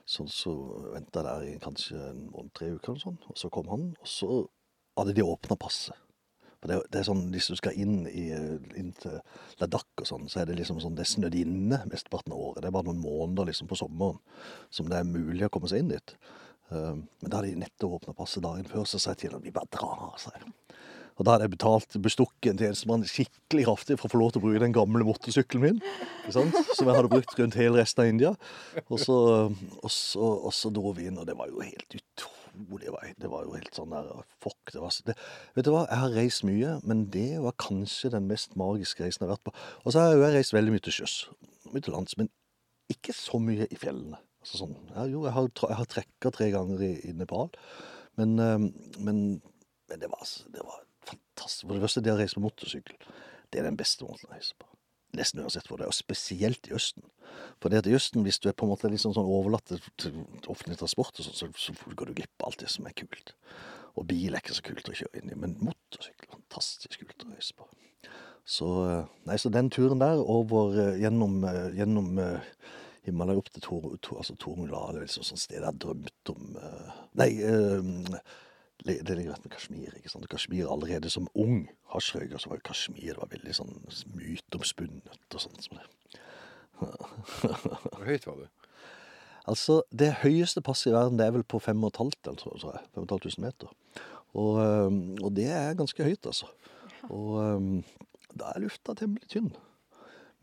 sånn 0.05 0.31
så 0.31 0.53
venta 0.93 1.21
jeg 1.21 1.27
der 1.27 1.49
i 1.49 1.59
kanskje 1.65 1.99
en 2.11 2.25
måned, 2.29 2.53
tre 2.57 2.71
uker 2.73 2.93
eller 2.93 3.03
sånn. 3.07 3.19
Og 3.29 3.41
så 3.41 3.51
kom 3.53 3.69
han, 3.73 3.91
og 3.97 4.09
så 4.09 4.43
hadde 4.97 5.17
de 5.17 5.25
åpna 5.25 5.57
passet. 5.59 5.97
Det, 6.69 6.79
det 6.93 7.01
er 7.01 7.07
sånn, 7.07 7.25
Hvis 7.33 7.49
du 7.51 7.57
skal 7.59 7.77
inn, 7.79 8.05
i, 8.07 8.29
inn 8.79 8.93
til 8.99 9.19
Ladakh 9.61 10.03
og 10.03 10.09
sånn, 10.09 10.29
så 10.31 10.41
er 10.41 10.49
det 10.49 10.59
liksom 10.59 10.79
sånn, 10.83 10.95
det 10.97 11.05
er 11.05 11.11
snødd 11.13 11.35
inne 11.39 11.81
mesteparten 11.91 12.35
av 12.35 12.39
året. 12.39 12.61
Det 12.63 12.69
er 12.69 12.77
bare 12.77 12.89
noen 12.89 13.03
måneder 13.03 13.51
liksom 13.51 13.69
på 13.71 13.79
sommeren 13.79 14.21
som 14.73 14.89
det 14.91 14.99
er 14.99 15.09
mulig 15.09 15.47
å 15.47 15.51
komme 15.53 15.71
seg 15.71 15.83
inn 15.83 15.93
dit. 15.93 16.15
Um, 16.73 17.03
men 17.21 17.29
da 17.29 17.39
hadde 17.39 17.51
de 17.51 17.63
nettopp 17.65 17.99
åpna 17.99 18.15
passet 18.17 18.45
dagen 18.45 18.65
før, 18.69 18.87
så 18.89 19.01
sa 19.01 19.13
jeg 19.13 19.25
til 19.25 19.35
dem 19.35 19.43
vi 19.43 19.53
bare 19.53 19.69
drar. 19.75 20.13
sa 20.21 20.33
jeg. 20.37 20.53
Og 21.13 21.25
da 21.25 21.35
hadde 21.35 21.45
jeg 21.45 21.53
betalt 21.53 21.97
bestukket 22.01 22.49
en 22.53 22.61
tjenestemann 22.61 23.03
skikkelig 23.05 23.67
kraftig 23.67 23.99
for 23.99 24.09
å 24.09 24.13
få 24.13 24.21
lov 24.21 24.31
til 24.33 24.41
å 24.41 24.45
bruke 24.47 24.63
den 24.63 24.73
gamle 24.73 25.05
motorsykkelen 25.05 25.65
min. 25.67 25.81
Som 26.33 26.49
jeg 26.87 26.95
hadde 26.95 27.11
brukt 27.11 27.35
rundt 27.37 27.57
hele 27.59 27.83
resten 27.83 28.01
av 28.01 28.09
India. 28.09 28.31
Og 28.87 28.97
så, 29.03 29.17
og 29.51 29.91
så, 29.93 30.23
og 30.23 30.55
så 30.57 30.73
dro 30.73 30.95
vi 30.97 31.11
inn, 31.11 31.19
og 31.21 31.29
det 31.29 31.37
var 31.37 31.51
jo 31.51 31.61
helt 31.61 31.99
utrolig. 31.99 32.42
Det 32.53 32.91
var, 32.93 33.07
det 33.17 33.29
var 33.31 33.47
jo 33.47 33.55
helt 33.55 33.73
sånn 33.73 33.93
der 33.93 34.09
Fuck. 34.43 34.73
Det 34.73 34.81
var, 34.81 34.93
det, 35.07 35.15
vet 35.55 35.65
du 35.65 35.71
hva, 35.73 35.87
jeg 35.89 36.01
har 36.03 36.15
reist 36.17 36.45
mye, 36.45 36.75
men 36.85 37.07
det 37.13 37.39
var 37.41 37.55
kanskje 37.61 38.11
den 38.13 38.27
mest 38.29 38.57
magiske 38.59 39.05
reisen 39.05 39.23
jeg 39.23 39.29
har 39.29 39.35
vært 39.35 39.47
på. 39.47 39.55
Og 39.83 39.95
så 39.95 40.03
har 40.03 40.13
jeg 40.13 40.35
reist 40.35 40.55
veldig 40.55 40.75
mye 40.75 40.83
til 40.85 40.97
sjøs. 40.99 41.15
Mye 41.71 41.85
til 41.85 41.95
lands, 41.95 42.17
men 42.19 42.29
ikke 42.93 43.15
så 43.17 43.39
mye 43.41 43.65
i 43.69 43.79
fjellene. 43.79 44.19
Altså 44.43 44.59
sånn, 44.59 44.75
ja, 44.91 45.07
jo, 45.07 45.23
jeg 45.25 45.33
har, 45.37 45.49
jeg 45.63 45.79
har 45.79 45.89
trekka 45.89 46.33
tre 46.35 46.49
ganger 46.53 46.83
i, 46.83 46.93
i 47.07 47.13
Nepal, 47.15 47.53
men, 48.19 48.35
men, 48.35 49.21
men 49.87 50.01
det, 50.01 50.09
var, 50.11 50.25
det 50.53 50.65
var 50.67 50.81
fantastisk. 51.07 51.65
For 51.69 51.77
det 51.77 51.85
første, 51.85 52.03
det 52.03 52.13
å 52.13 52.19
reise 52.19 52.37
på 52.37 52.43
motorsykkel, 52.43 52.97
det 53.53 53.61
er 53.61 53.69
den 53.69 53.79
beste 53.79 54.05
måten 54.05 54.27
å 54.27 54.35
reise 54.35 54.57
på. 54.59 54.67
Nesten 55.17 55.43
uansett 55.43 55.69
hvor 55.69 55.79
det 55.79 55.87
er, 55.87 55.93
og 55.93 55.97
spesielt 55.97 56.67
i 56.69 56.75
Østen. 56.75 57.05
For 57.61 57.71
det 57.71 57.83
at 57.83 57.87
i 57.89 57.95
Østen, 57.95 58.25
hvis 58.25 58.41
du 58.43 58.49
er 58.49 58.57
på 58.57 58.67
en 58.67 58.73
måte 58.73 58.91
litt 58.91 59.03
sånn, 59.03 59.15
overlatt 59.17 59.71
til, 59.71 60.17
offentlig 60.51 60.79
transport, 60.81 61.15
og 61.19 61.27
sånn, 61.29 61.37
så, 61.37 61.51
så 61.57 61.95
går 61.95 62.11
du 62.11 62.17
glipp 62.21 62.43
av 62.43 62.51
alt 62.51 62.65
det 62.65 62.71
som 62.73 62.89
er 62.89 62.97
kult. 62.97 63.35
Og 63.93 64.07
bil 64.09 64.33
er 64.33 64.41
ikke 64.41 64.57
så 64.57 64.65
kult 64.65 64.89
å 64.89 64.97
kjøre 64.97 65.21
inn 65.21 65.31
i, 65.31 65.39
men 65.39 65.57
motorsykkel 65.61 66.33
fantastisk 66.33 67.03
kult 67.03 67.25
å 67.25 67.33
reise 67.33 67.55
på. 67.57 67.67
Så, 68.45 68.69
eh, 68.89 69.11
nei, 69.27 69.37
så 69.39 69.49
den 69.49 69.69
turen 69.71 70.01
der 70.01 70.19
over 70.19 70.75
eh, 70.75 70.99
gjennom, 70.99 71.43
eh, 71.47 71.75
gjennom 71.77 72.17
Himalaya 73.03 73.39
opp 73.39 73.51
til 73.51 73.63
Tor, 73.63 73.85
Tor, 74.01 74.19
altså 74.19 74.35
Tormula, 74.39 74.89
det 74.91 75.03
er 75.03 75.07
liksom 75.07 75.27
sånn 75.27 75.39
sted 75.39 75.59
jeg 75.59 75.67
har 75.67 75.79
drømt 75.79 76.31
om 76.31 76.57
Nei, 77.19 77.29
det 78.83 79.15
ligger 79.15 79.31
rett 79.31 79.43
med 79.45 79.53
Kashmir. 79.53 79.95
ikke 79.95 80.09
sant? 80.11 80.27
Kashmir 80.31 80.71
allerede 80.71 81.11
som 81.11 81.27
ung 81.39 81.67
hasjrøyker, 81.93 82.39
så 82.41 82.49
var 82.49 82.59
jo 82.59 82.67
Kashmir 82.67 83.13
det 83.13 83.21
var 83.21 83.31
veldig 83.31 83.55
sånn 83.55 83.75
myteomspunnet 84.17 85.35
og 85.35 85.43
sånt 85.43 85.67
som 85.67 85.77
det. 85.77 85.85
Hvor 86.83 88.05
høyt 88.09 88.27
var 88.29 88.41
du? 88.41 88.47
Altså, 89.49 89.81
det 89.91 90.13
høyeste 90.21 90.63
passet 90.63 90.91
i 90.91 90.95
verden, 90.95 91.17
det 91.19 91.27
er 91.27 91.35
vel 91.35 91.43
på 91.43 91.59
5500, 91.59 92.37
tror 92.39 92.59
tror 92.61 92.77
jeg. 92.77 92.85
5500 92.95 93.43
meter. 93.43 93.73
Og, 94.33 94.61
og 95.19 95.29
det 95.35 95.49
er 95.51 95.75
ganske 95.77 96.05
høyt, 96.07 96.25
altså. 96.25 96.47
Og 97.11 97.83
da 98.39 98.53
er 98.53 98.63
lufta 98.63 98.95
temmelig 98.97 99.27
tynn. 99.29 99.51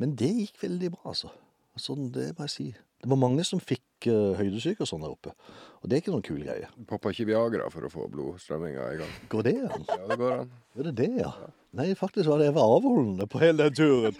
Men 0.01 0.13
det 0.21 0.31
gikk 0.37 0.61
veldig 0.63 0.93
bra, 0.95 1.15
altså. 1.15 1.33
Sånn, 1.81 2.11
det 2.13 2.33
må 2.37 2.47
jeg 2.47 2.53
si. 2.55 2.67
Det 3.01 3.09
var 3.09 3.21
mange 3.21 3.45
som 3.49 3.61
fikk 3.63 4.09
uh, 4.11 4.37
høydesyke 4.37 4.85
og 4.85 4.89
sånn 4.91 5.05
der 5.05 5.13
oppe. 5.15 5.33
Og 5.81 5.89
det 5.89 5.97
er 5.97 6.03
ikke 6.03 6.13
noen 6.13 6.27
kul 6.27 6.43
greie. 6.43 6.69
Pappa 6.89 7.13
ikke 7.15 7.31
Viagra 7.31 7.71
for 7.73 7.87
å 7.87 7.93
få 7.93 8.09
blodstrømminga 8.13 8.89
i 8.93 8.99
gang? 9.01 9.15
Går 9.33 9.47
det 9.47 9.55
an? 9.65 9.87
Ja, 9.89 10.03
det 10.11 10.19
går 10.21 10.35
an. 10.37 10.53
Er 10.77 10.89
det 10.91 10.95
det, 10.99 11.11
ja? 11.23 11.31
Nei, 11.79 11.93
faktisk 11.95 12.27
var 12.27 12.41
det 12.41 12.49
jeg 12.49 12.55
var 12.57 12.67
avholdende 12.77 13.27
på 13.31 13.39
hele 13.39 13.69
den 13.69 13.77
turen. 13.79 14.17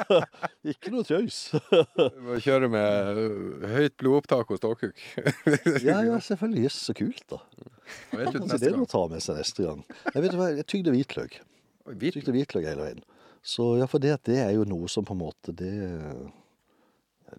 ikke 0.72 0.90
noe 0.90 1.06
tøys. 1.06 1.36
Du 1.96 2.18
må 2.26 2.38
kjøre 2.42 2.66
med 2.72 3.20
høyt 3.70 3.94
blodopptak 4.00 4.50
hos 4.50 4.58
ståkuk. 4.58 4.98
ja, 5.86 6.00
ja, 6.08 6.16
selvfølgelig. 6.18 6.64
Jøss, 6.66 6.80
så 6.88 6.96
kult, 6.98 7.22
da. 7.30 7.38
Vet 8.16 8.32
du 8.34 8.40
det 8.42 8.58
gang. 8.64 8.80
må 8.82 8.88
ta 8.90 9.04
med 9.12 9.22
seg 9.22 9.38
neste 9.38 9.68
gang. 9.68 9.84
Jeg 10.16 10.24
vet 10.26 10.34
hva, 10.40 10.50
jeg 10.58 10.66
tygde 10.72 10.94
hvitløk. 10.96 11.38
Hvitløk? 11.38 11.96
hvit- 12.02 12.18
Tygde 12.18 12.34
hvitløk 12.34 12.66
hele 12.72 12.88
veien. 12.88 13.04
Så 13.46 13.70
ja, 13.80 13.86
for 13.88 14.02
det, 14.02 14.16
det 14.28 14.40
er 14.42 14.50
jo 14.58 14.66
noe 14.68 14.90
som 14.90 15.06
på 15.08 15.14
en 15.16 15.22
måte 15.22 15.54
det 15.56 15.72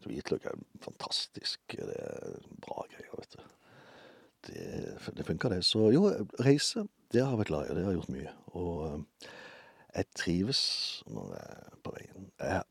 Hvitløk 0.05 0.45
er 0.47 0.55
fantastisk. 0.81 1.59
Det 1.75 1.83
er 1.99 2.37
bra 2.63 2.85
greier, 2.87 3.11
vet 3.19 3.35
du. 3.35 3.41
Det, 4.47 4.63
det 5.19 5.25
funker, 5.27 5.51
det. 5.53 5.59
Så 5.67 5.89
jo, 5.93 6.07
reise, 6.41 6.85
det 7.11 7.21
har 7.21 7.33
jeg 7.35 7.41
vært 7.43 7.51
glad 7.51 7.67
i. 7.67 7.75
Det 7.75 7.83
har 7.83 7.91
jeg 7.91 7.99
gjort 7.99 8.13
mye. 8.15 8.31
Og 8.55 9.35
jeg 9.95 10.07
trives 10.15 10.61
når 11.11 11.33
jeg 11.35 11.57
er 11.57 11.81
på 11.83 11.93
veien. 11.95 12.29
Jeg 12.39 12.61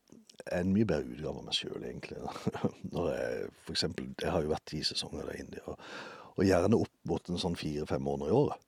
er 0.47 0.63
en 0.63 0.73
mye 0.73 0.87
bedre 0.89 1.13
utgave 1.13 1.37
av 1.37 1.45
meg 1.45 1.57
sjøl, 1.57 1.83
egentlig. 1.85 2.17
Når 2.95 3.11
jeg, 3.13 3.51
for 3.65 3.75
eksempel, 3.75 4.09
jeg 4.17 4.33
har 4.33 4.41
jo 4.41 4.51
vært 4.53 4.67
ti 4.71 4.81
sesonger 4.87 5.29
i 5.29 5.37
inne, 5.43 5.61
og, 5.69 5.85
og 6.33 6.43
gjerne 6.47 6.79
opp 6.81 6.95
mot 7.11 7.29
en 7.29 7.41
sånn 7.43 7.59
fire-fem 7.59 8.01
måneder 8.07 8.31
i 8.31 8.37
året. 8.39 8.67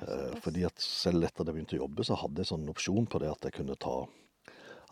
Eh, 0.00 0.32
fordi 0.44 0.64
at 0.64 0.80
selv 0.82 1.28
etter 1.28 1.44
at 1.44 1.50
jeg 1.50 1.58
begynte 1.58 1.76
å 1.76 1.82
jobbe, 1.82 2.08
så 2.08 2.16
hadde 2.22 2.40
jeg 2.40 2.52
sånn 2.54 2.72
opsjon 2.72 3.08
på 3.12 3.20
det 3.22 3.30
at 3.34 3.48
jeg 3.48 3.58
kunne 3.60 3.78
ta 3.80 4.00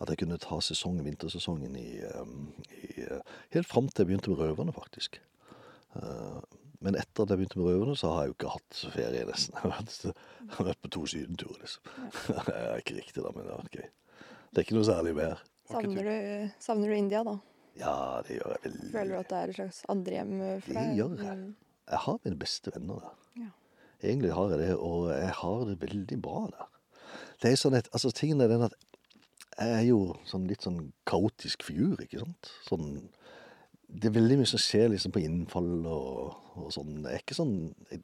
at 0.01 0.09
jeg 0.09 0.23
kunne 0.23 0.39
ta 0.41 0.57
sesongen, 0.65 1.05
vintersesongen 1.05 1.75
i, 1.77 1.89
eh, 2.01 2.31
i 2.77 3.03
eh, 3.05 3.35
Helt 3.53 3.69
fram 3.69 3.89
til 3.89 4.01
jeg 4.01 4.09
begynte 4.09 4.31
med 4.31 4.39
Røverne, 4.41 4.73
faktisk. 4.73 5.19
Eh, 5.99 6.39
Men 6.81 6.97
etter 6.97 7.23
at 7.23 7.31
jeg 7.31 7.41
begynte 7.41 7.59
med 7.61 7.67
Røverne, 7.69 7.95
så 7.99 8.09
har 8.09 8.23
jeg 8.23 8.31
jo 8.31 8.35
ikke 8.39 8.53
hatt 8.55 8.79
ferie, 8.95 9.25
nesten. 9.29 9.57
Jeg 9.61 10.55
har 10.57 10.67
vært, 10.67 10.81
på 10.81 10.89
to 10.91 11.05
sydenturer, 11.07 11.59
liksom. 11.61 11.91
Det 12.47 12.55
er 12.57 12.81
ikke 12.81 12.97
riktig, 12.97 13.21
da, 13.21 13.31
men 13.35 13.45
det 13.45 13.53
har 13.53 13.61
vært 13.61 13.77
gøy. 13.77 13.89
Det 14.49 14.59
er 14.59 14.65
ikke 14.65 14.77
noe 14.79 14.87
særlig 14.89 15.13
mer. 15.15 15.43
Savner 15.71 16.09
du, 16.09 16.15
savner 16.59 16.91
du 16.91 16.95
India, 16.97 17.21
da? 17.27 17.35
Ja, 17.79 17.95
det 18.27 18.39
gjør 18.39 18.55
jeg 18.55 18.63
veldig. 18.65 18.89
Føler 18.91 19.13
du 19.13 19.19
at 19.21 19.29
det 19.29 19.37
er 19.37 19.53
et 19.53 19.59
slags 19.59 19.81
andrehjem 19.93 20.33
for 20.41 20.79
Det 20.79 20.85
gjør 20.97 21.15
jeg. 21.21 21.37
Mm. 21.37 21.53
Jeg 21.91 22.03
har 22.05 22.19
mine 22.25 22.39
beste 22.41 22.73
venner 22.75 23.05
der. 23.05 23.15
Ja. 23.45 23.49
Egentlig 24.01 24.33
har 24.35 24.51
jeg 24.51 24.61
det, 24.63 24.71
og 24.75 25.07
jeg 25.13 25.33
har 25.39 25.65
det 25.69 25.77
veldig 25.85 26.19
bra 26.25 26.43
der. 26.49 26.67
Det 27.41 27.51
er 27.51 27.61
sånn 27.61 27.77
at, 27.77 27.89
altså 27.95 28.11
Tingen 28.15 28.41
er 28.43 28.51
den 28.51 28.65
at 28.67 28.75
jeg 29.51 29.73
er 29.77 29.85
jo 29.85 29.99
sånn 30.25 30.47
litt 30.49 30.65
sånn 30.65 30.79
kaotisk 31.09 31.65
figur, 31.67 31.99
ikke 32.01 32.23
sant? 32.23 32.51
Sånn 32.65 32.87
det 33.91 34.07
er 34.07 34.15
veldig 34.15 34.37
mye 34.39 34.49
som 34.49 34.61
skjer 34.61 34.91
liksom 34.93 35.13
på 35.15 35.23
innfall 35.25 35.71
og, 35.89 36.35
og 36.55 36.69
sånn. 36.73 37.01
Det 37.03 37.11
er 37.11 37.23
ikke 37.23 37.35
sånn 37.37 37.55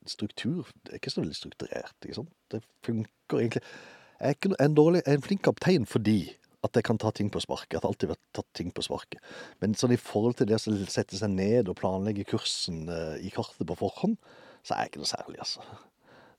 struktur 0.09 0.68
Det 0.84 0.91
er 0.91 0.99
ikke 0.99 1.14
så 1.14 1.22
veldig 1.22 1.38
strukturert. 1.38 1.95
ikke 2.03 2.18
sant? 2.19 2.34
Det 2.51 2.59
funker 2.85 3.43
egentlig 3.43 3.64
Jeg 3.64 4.27
er 4.27 4.35
ikke 4.35 4.51
en, 4.59 4.76
dårlig, 4.76 5.03
en 5.07 5.23
flink 5.23 5.45
kaptein 5.47 5.88
fordi 5.88 6.19
at 6.65 6.76
jeg 6.76 6.88
kan 6.88 6.97
ta 6.99 7.11
ting 7.14 7.30
på 7.31 7.39
sparket. 7.39 7.77
Jeg 7.77 7.84
har 7.84 8.18
tatt 8.35 8.47
ting 8.57 8.72
på 8.73 8.84
sparket. 8.84 9.22
Men 9.61 9.76
sånn 9.77 9.93
i 9.93 9.99
forhold 10.01 10.39
til 10.39 10.49
det 10.49 10.57
å 10.57 10.77
sette 10.89 11.15
seg 11.19 11.30
ned 11.31 11.69
og 11.69 11.77
planlegge 11.80 12.26
kursen 12.27 12.88
uh, 12.89 13.14
i 13.22 13.30
kartet 13.31 13.61
på 13.69 13.77
forhånd, 13.77 14.18
så 14.65 14.73
er 14.73 14.84
jeg 14.84 14.91
ikke 14.91 15.03
noe 15.03 15.11
særlig, 15.11 15.38
altså. 15.45 15.64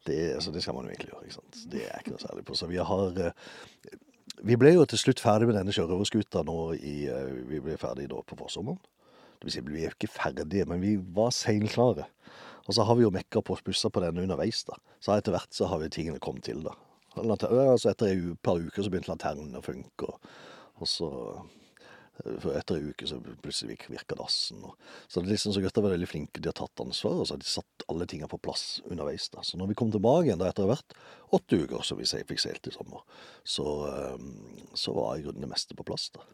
Det, 0.04 0.18
altså, 0.34 0.52
det 0.52 0.64
skal 0.64 0.76
man 0.76 0.88
jo 0.88 0.92
egentlig 0.92 1.12
gjøre. 1.12 1.24
ikke 1.28 1.38
sant? 1.38 1.62
Det 1.70 1.86
er 1.86 2.02
ikke 2.02 2.16
noe 2.16 2.24
særlig 2.24 2.44
på. 2.50 2.58
Så 2.58 2.68
vi 2.68 2.82
har 2.90 3.22
uh, 3.22 3.30
Vi 4.50 4.58
ble 4.58 4.74
jo 4.74 4.84
til 4.90 5.00
slutt 5.00 5.22
ferdig 5.22 5.48
med 5.48 5.56
denne 5.56 5.72
sjørøverskuta 5.74 6.42
nå 6.50 6.58
i 6.76 6.96
uh, 7.08 7.32
Vi 7.48 7.62
ble 7.64 7.78
ferdig 7.80 8.10
da 8.10 8.20
på 8.26 8.42
forsommeren. 8.42 8.82
Det 9.38 9.48
vil 9.48 9.54
si, 9.54 9.64
vi 9.66 9.86
er 9.86 9.94
ikke 9.94 10.10
ferdige, 10.10 10.66
men 10.68 10.82
vi 10.82 10.96
var 11.16 11.30
seinklare. 11.34 12.08
Og 12.66 12.76
så 12.76 12.84
har 12.84 12.98
vi 12.98 13.06
jo 13.06 13.14
mekka 13.14 13.40
på 13.44 13.56
pussa 13.64 13.90
på 13.90 14.02
denne 14.04 14.24
underveis, 14.26 14.64
da. 14.68 14.76
Så 15.00 15.14
etter 15.14 15.34
hvert 15.34 15.54
så 15.54 15.70
har 15.70 15.80
vi 15.80 15.92
tingene 15.94 16.20
kommet 16.22 16.44
til, 16.48 16.60
da. 16.66 16.74
Altså 17.18 17.90
etter 17.90 18.12
et 18.12 18.42
par 18.44 18.60
uker 18.60 18.84
så 18.84 18.90
begynte 18.92 19.10
lanternen 19.10 19.56
å 19.58 19.64
funke, 19.64 20.10
og, 20.10 20.34
og 20.78 20.90
så 20.90 21.08
for 22.18 22.54
etter 22.58 22.78
ei 22.78 22.90
uke 22.90 23.06
så 23.06 23.18
plutselig 23.22 23.76
virka 23.86 24.16
dassen. 24.18 24.62
Og, 24.66 24.74
så 25.06 25.22
det 25.22 25.28
er 25.30 25.36
liksom 25.36 25.54
så 25.54 25.62
gutta 25.62 25.82
var 25.84 25.94
veldig 25.94 26.08
flinke. 26.10 26.42
De 26.42 26.50
har 26.50 26.56
tatt 26.58 26.82
ansvar, 26.82 27.20
og 27.20 27.28
så 27.28 27.36
har 27.36 27.42
de 27.42 27.50
satt 27.50 27.84
alle 27.92 28.08
tinga 28.10 28.28
på 28.30 28.40
plass 28.42 28.80
underveis. 28.90 29.28
da. 29.34 29.44
Så 29.46 29.60
når 29.60 29.70
vi 29.70 29.78
kom 29.78 29.92
tilbake 29.94 30.26
igjen 30.26 30.40
da 30.40 30.50
etter 30.50 30.66
hvert, 30.68 30.96
åtte 31.38 31.60
uker 31.62 31.84
som 31.86 32.00
vi 32.00 32.08
fikk 32.08 32.42
seilt 32.42 32.66
i 32.70 32.74
sommer, 32.74 33.04
så, 33.46 33.68
så 34.74 34.96
var 34.96 35.14
i 35.14 35.24
grunnen 35.26 35.46
det 35.46 35.52
meste 35.52 35.78
på 35.78 35.86
plass. 35.86 36.10
da. 36.16 36.26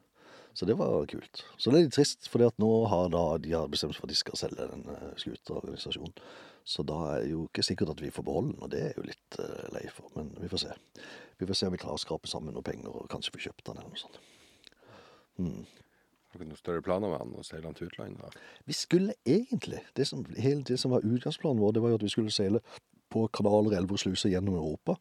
Så 0.54 0.66
det 0.68 0.76
var 0.78 1.06
kult. 1.10 1.44
Så 1.58 1.70
det 1.70 1.78
er 1.78 1.86
litt 1.88 1.96
trist, 1.96 2.28
for 2.30 2.44
nå 2.62 2.72
har 2.90 3.08
da 3.10 3.22
de 3.42 3.54
har 3.56 3.70
bestemt 3.70 3.96
for 3.96 4.06
at 4.06 4.12
de 4.12 4.18
skal 4.18 4.38
selge 4.38 4.68
den 4.70 4.84
skuterorganisasjonen. 5.18 6.14
Så 6.64 6.84
da 6.86 6.96
er 7.10 7.24
det 7.24 7.32
jo 7.34 7.44
ikke 7.48 7.64
sikkert 7.66 7.90
at 7.92 8.00
vi 8.00 8.12
får 8.14 8.24
beholde 8.24 8.54
den, 8.54 8.62
og 8.62 8.70
det 8.72 8.82
er 8.86 8.94
jo 8.96 9.04
litt 9.04 9.36
uh, 9.36 9.66
lei 9.74 9.82
for. 9.92 10.08
Men 10.16 10.30
vi 10.40 10.48
får 10.48 10.62
se. 10.62 10.76
Vi 11.36 11.48
får 11.50 11.58
se 11.58 11.68
om 11.68 11.74
vi 11.74 11.80
klarer 11.82 11.98
å 11.98 12.04
skrape 12.04 12.30
sammen 12.30 12.54
noen 12.56 12.64
penger 12.64 12.94
og 12.94 13.10
kanskje 13.12 13.34
få 13.34 13.42
kjøpt 13.48 13.66
den 13.66 13.82
eller 13.82 13.90
noe 13.90 14.00
sånt. 14.00 14.20
Mm. 15.42 15.66
Har 16.30 16.40
du 16.40 16.46
noen 16.48 16.58
større 16.62 16.82
planer 16.86 17.10
med 17.12 17.20
han 17.20 17.34
å 17.36 17.44
seile 17.46 17.68
han 17.68 17.76
til 17.76 17.90
utlandet? 17.90 18.38
Vi 18.64 18.76
skulle 18.78 19.18
egentlig 19.26 19.82
det 19.98 20.06
som, 20.08 20.24
Hele 20.38 20.64
det 20.66 20.78
som 20.80 20.94
var 20.94 21.04
utgangsplanen 21.06 21.60
vår, 21.62 21.74
det 21.74 21.82
var 21.84 21.92
jo 21.92 21.98
at 22.00 22.06
vi 22.06 22.14
skulle 22.14 22.34
seile 22.34 22.62
på 23.14 23.26
kanaler, 23.34 23.76
elver 23.78 23.98
og 23.98 24.02
sluser 24.02 24.32
gjennom 24.32 24.56
Europa, 24.58 24.96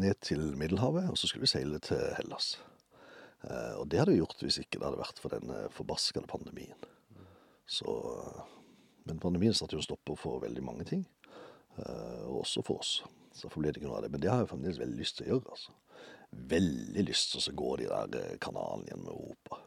ned 0.00 0.20
til 0.24 0.52
Middelhavet, 0.56 1.10
og 1.10 1.18
så 1.20 1.28
skulle 1.28 1.44
vi 1.44 1.52
seile 1.52 1.82
til 1.84 2.00
Hellas. 2.16 2.54
Uh, 3.42 3.80
og 3.80 3.86
det 3.90 4.00
hadde 4.00 4.14
vi 4.14 4.20
gjort 4.20 4.42
hvis 4.44 4.60
ikke 4.62 4.78
det 4.78 4.86
hadde 4.86 5.02
vært 5.02 5.22
for 5.22 5.34
den 5.34 5.50
uh, 5.50 5.70
forbaskede 5.74 6.30
pandemien. 6.30 6.88
Så 7.66 7.90
men 9.08 9.18
pandemien 9.18 9.54
satte 9.56 9.74
jo 9.74 9.80
en 9.82 9.86
stopper 9.86 10.14
for 10.18 10.42
veldig 10.42 10.62
mange 10.62 10.84
ting. 10.86 11.02
og 12.28 12.42
også 12.42 12.62
for 12.62 12.82
oss. 12.82 13.00
Så 13.32 13.46
derfor 13.46 13.62
ble 13.62 13.72
det 13.72 13.80
ikke 13.80 13.88
noe 13.88 14.00
av 14.00 14.06
det. 14.06 14.12
Men 14.12 14.22
det 14.22 14.30
har 14.30 14.42
jeg 14.42 14.50
fremdeles 14.52 14.80
veldig 14.80 14.98
lyst 14.98 15.18
til 15.18 15.26
å 15.26 15.30
gjøre. 15.32 15.56
altså. 15.56 15.74
Veldig 16.52 17.04
lyst 17.08 17.32
til 17.32 17.42
å 17.42 17.54
gå 17.60 17.70
de 17.80 17.88
der 17.90 18.18
eh, 18.20 18.38
kanalene 18.42 18.88
gjennom 18.90 19.12
Europa. 19.14 19.58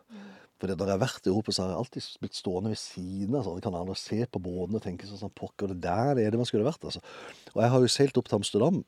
For 0.55 0.71
da 0.71 0.85
jeg 0.87 0.93
har 0.93 1.01
vært 1.01 1.27
i 1.27 1.31
Europa, 1.33 1.51
så 1.51 1.63
har 1.63 1.73
jeg 1.73 1.79
alltid 1.81 2.05
blitt 2.23 2.37
stående 2.37 2.71
ved 2.71 2.79
siden 2.79 3.35
av 3.35 3.43
sånne 3.43 3.65
kanaler 3.65 3.91
og 3.91 3.99
se 3.99 4.21
på 4.23 4.41
båtene 4.45 4.79
og 4.79 4.85
tenke 4.85 5.09
sånn, 5.09 5.19
sånn 5.19 5.33
Pokker, 5.35 5.73
det 5.73 5.81
der 5.83 6.21
er 6.21 6.31
det 6.31 6.39
man 6.39 6.47
skulle 6.47 6.67
vært. 6.67 6.85
altså. 6.87 7.01
Og 7.51 7.59
jeg 7.59 7.73
har 7.73 7.83
jo 7.83 7.91
seilt 7.91 8.19
opp 8.21 8.29
til 8.31 8.39
Amsterdam 8.39 8.79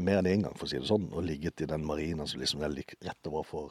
mer 0.00 0.18
enn 0.18 0.30
én 0.32 0.38
en 0.40 0.48
gang, 0.48 0.56
for 0.58 0.66
å 0.66 0.72
si 0.72 0.80
det 0.80 0.88
sånn, 0.88 1.06
og 1.12 1.26
ligget 1.28 1.62
i 1.62 1.68
den 1.70 1.86
marina 1.86 2.26
som 2.26 2.42
liksom 2.42 2.64
er 2.64 2.74
rett 2.74 3.30
overfor 3.30 3.70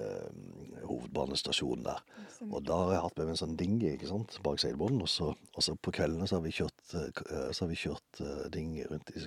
eh, 0.00 0.82
hovedbanestasjonen 0.86 1.86
der. 1.86 2.02
Og 2.50 2.60
da 2.66 2.78
har 2.82 2.92
jeg 2.94 3.02
hatt 3.06 3.18
med 3.18 3.28
meg 3.28 3.34
en 3.34 3.40
sånn 3.40 3.56
dinghy 3.58 3.92
ikke 3.94 4.10
sant, 4.10 4.36
bak 4.44 4.60
seilbåten. 4.62 5.00
Og 5.02 5.10
så, 5.10 5.32
og 5.32 5.64
så 5.64 5.76
på 5.80 5.94
kveldene 5.96 6.28
så 6.28 6.38
har 6.38 6.44
vi 6.44 6.54
kjørt, 6.54 6.84
uh, 6.94 7.50
så 7.50 7.64
har 7.64 7.72
vi 7.72 7.80
kjørt 7.80 8.22
dinghy 8.54 8.86
rundt 8.90 9.12
i 9.16 9.24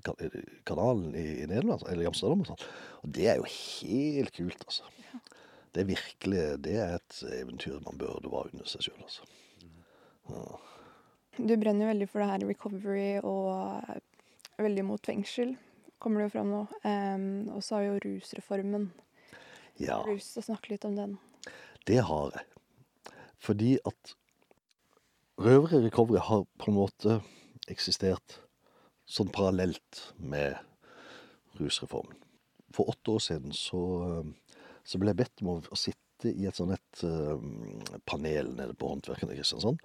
kanalen 0.69 1.11
i, 1.13 1.25
i, 1.43 1.49
Nederland, 1.49 1.85
eller 1.89 2.05
i 2.05 2.09
Amsterdam. 2.11 2.45
Og 2.45 2.51
sånn. 2.51 2.65
Og 3.03 3.13
det 3.17 3.27
er 3.33 3.41
jo 3.41 3.49
helt 3.49 4.35
kult, 4.37 4.65
altså. 4.67 4.87
Ja. 5.09 5.23
Det 5.69 5.83
er 5.83 5.91
virkelig 5.91 6.45
det 6.65 6.77
er 6.81 6.95
et 6.97 7.21
eventyr 7.39 7.81
man 7.85 7.99
burde 7.99 8.31
være 8.31 8.53
under 8.53 8.69
seg 8.69 8.87
sjøl, 8.87 9.01
altså. 9.05 9.27
Ja. 10.29 10.45
Du 11.39 11.55
brenner 11.55 11.85
jo 11.85 11.91
veldig 11.93 12.07
for 12.11 12.21
det 12.21 12.29
her 12.33 12.45
recovery 12.49 13.11
og 13.23 13.99
veldig 14.59 14.85
mot 14.85 15.05
fengsel, 15.05 15.53
kommer 15.99 16.21
det 16.21 16.29
jo 16.29 16.33
fram 16.35 16.51
nå. 16.51 16.63
Um, 16.83 17.29
og 17.55 17.63
så 17.63 17.79
har 17.79 17.87
jo 17.87 18.01
rusreformen 18.03 18.89
ja. 19.79 19.99
Har 20.01 20.11
du 20.11 20.17
lyst 20.19 20.35
til 20.35 20.43
å 20.43 20.49
snakke 20.51 20.73
litt 20.73 20.85
om 20.87 20.95
den? 20.97 21.17
Det 21.87 22.01
har 22.05 22.33
jeg. 22.35 22.45
Fordi 23.39 23.73
at 23.87 24.15
Røvere 25.39 25.79
Recovery 25.85 26.19
har 26.19 26.43
på 26.59 26.67
en 26.67 26.75
måte 26.75 27.19
eksistert 27.71 28.41
sånn 29.09 29.31
parallelt 29.31 30.01
med 30.19 30.57
rusreformen. 31.59 32.17
For 32.75 32.91
åtte 32.91 33.15
år 33.15 33.23
siden 33.23 33.55
så, 33.55 33.79
så 34.83 34.99
ble 34.99 35.13
jeg 35.13 35.21
bedt 35.21 35.43
om 35.43 35.55
å, 35.55 35.79
sitte 35.79 36.33
i 36.33 36.45
et 36.49 36.59
sånt 36.59 36.75
et 36.75 37.05
uh, 37.07 37.39
panel 38.09 38.51
nede 38.57 38.75
på 38.75 38.91
Håndverkene 38.91 39.33
i 39.33 39.39
Kristiansand. 39.39 39.79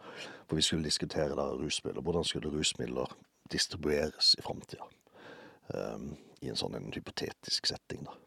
For 0.49 0.59
vi 0.59 0.67
skulle 0.67 0.89
diskutere 0.89 1.39
da 1.39 1.47
rusmidler. 1.55 2.03
Hvordan 2.03 2.27
skulle 2.27 2.51
rusmidler 2.53 3.15
distribueres 3.55 4.35
i 4.41 4.45
framtida? 4.45 4.91
Um, 5.71 6.17
I 6.43 6.51
en 6.51 6.59
sånn 6.59 6.75
en 6.77 6.91
hypotetisk 6.93 7.71
setting, 7.71 8.03
da. 8.11 8.19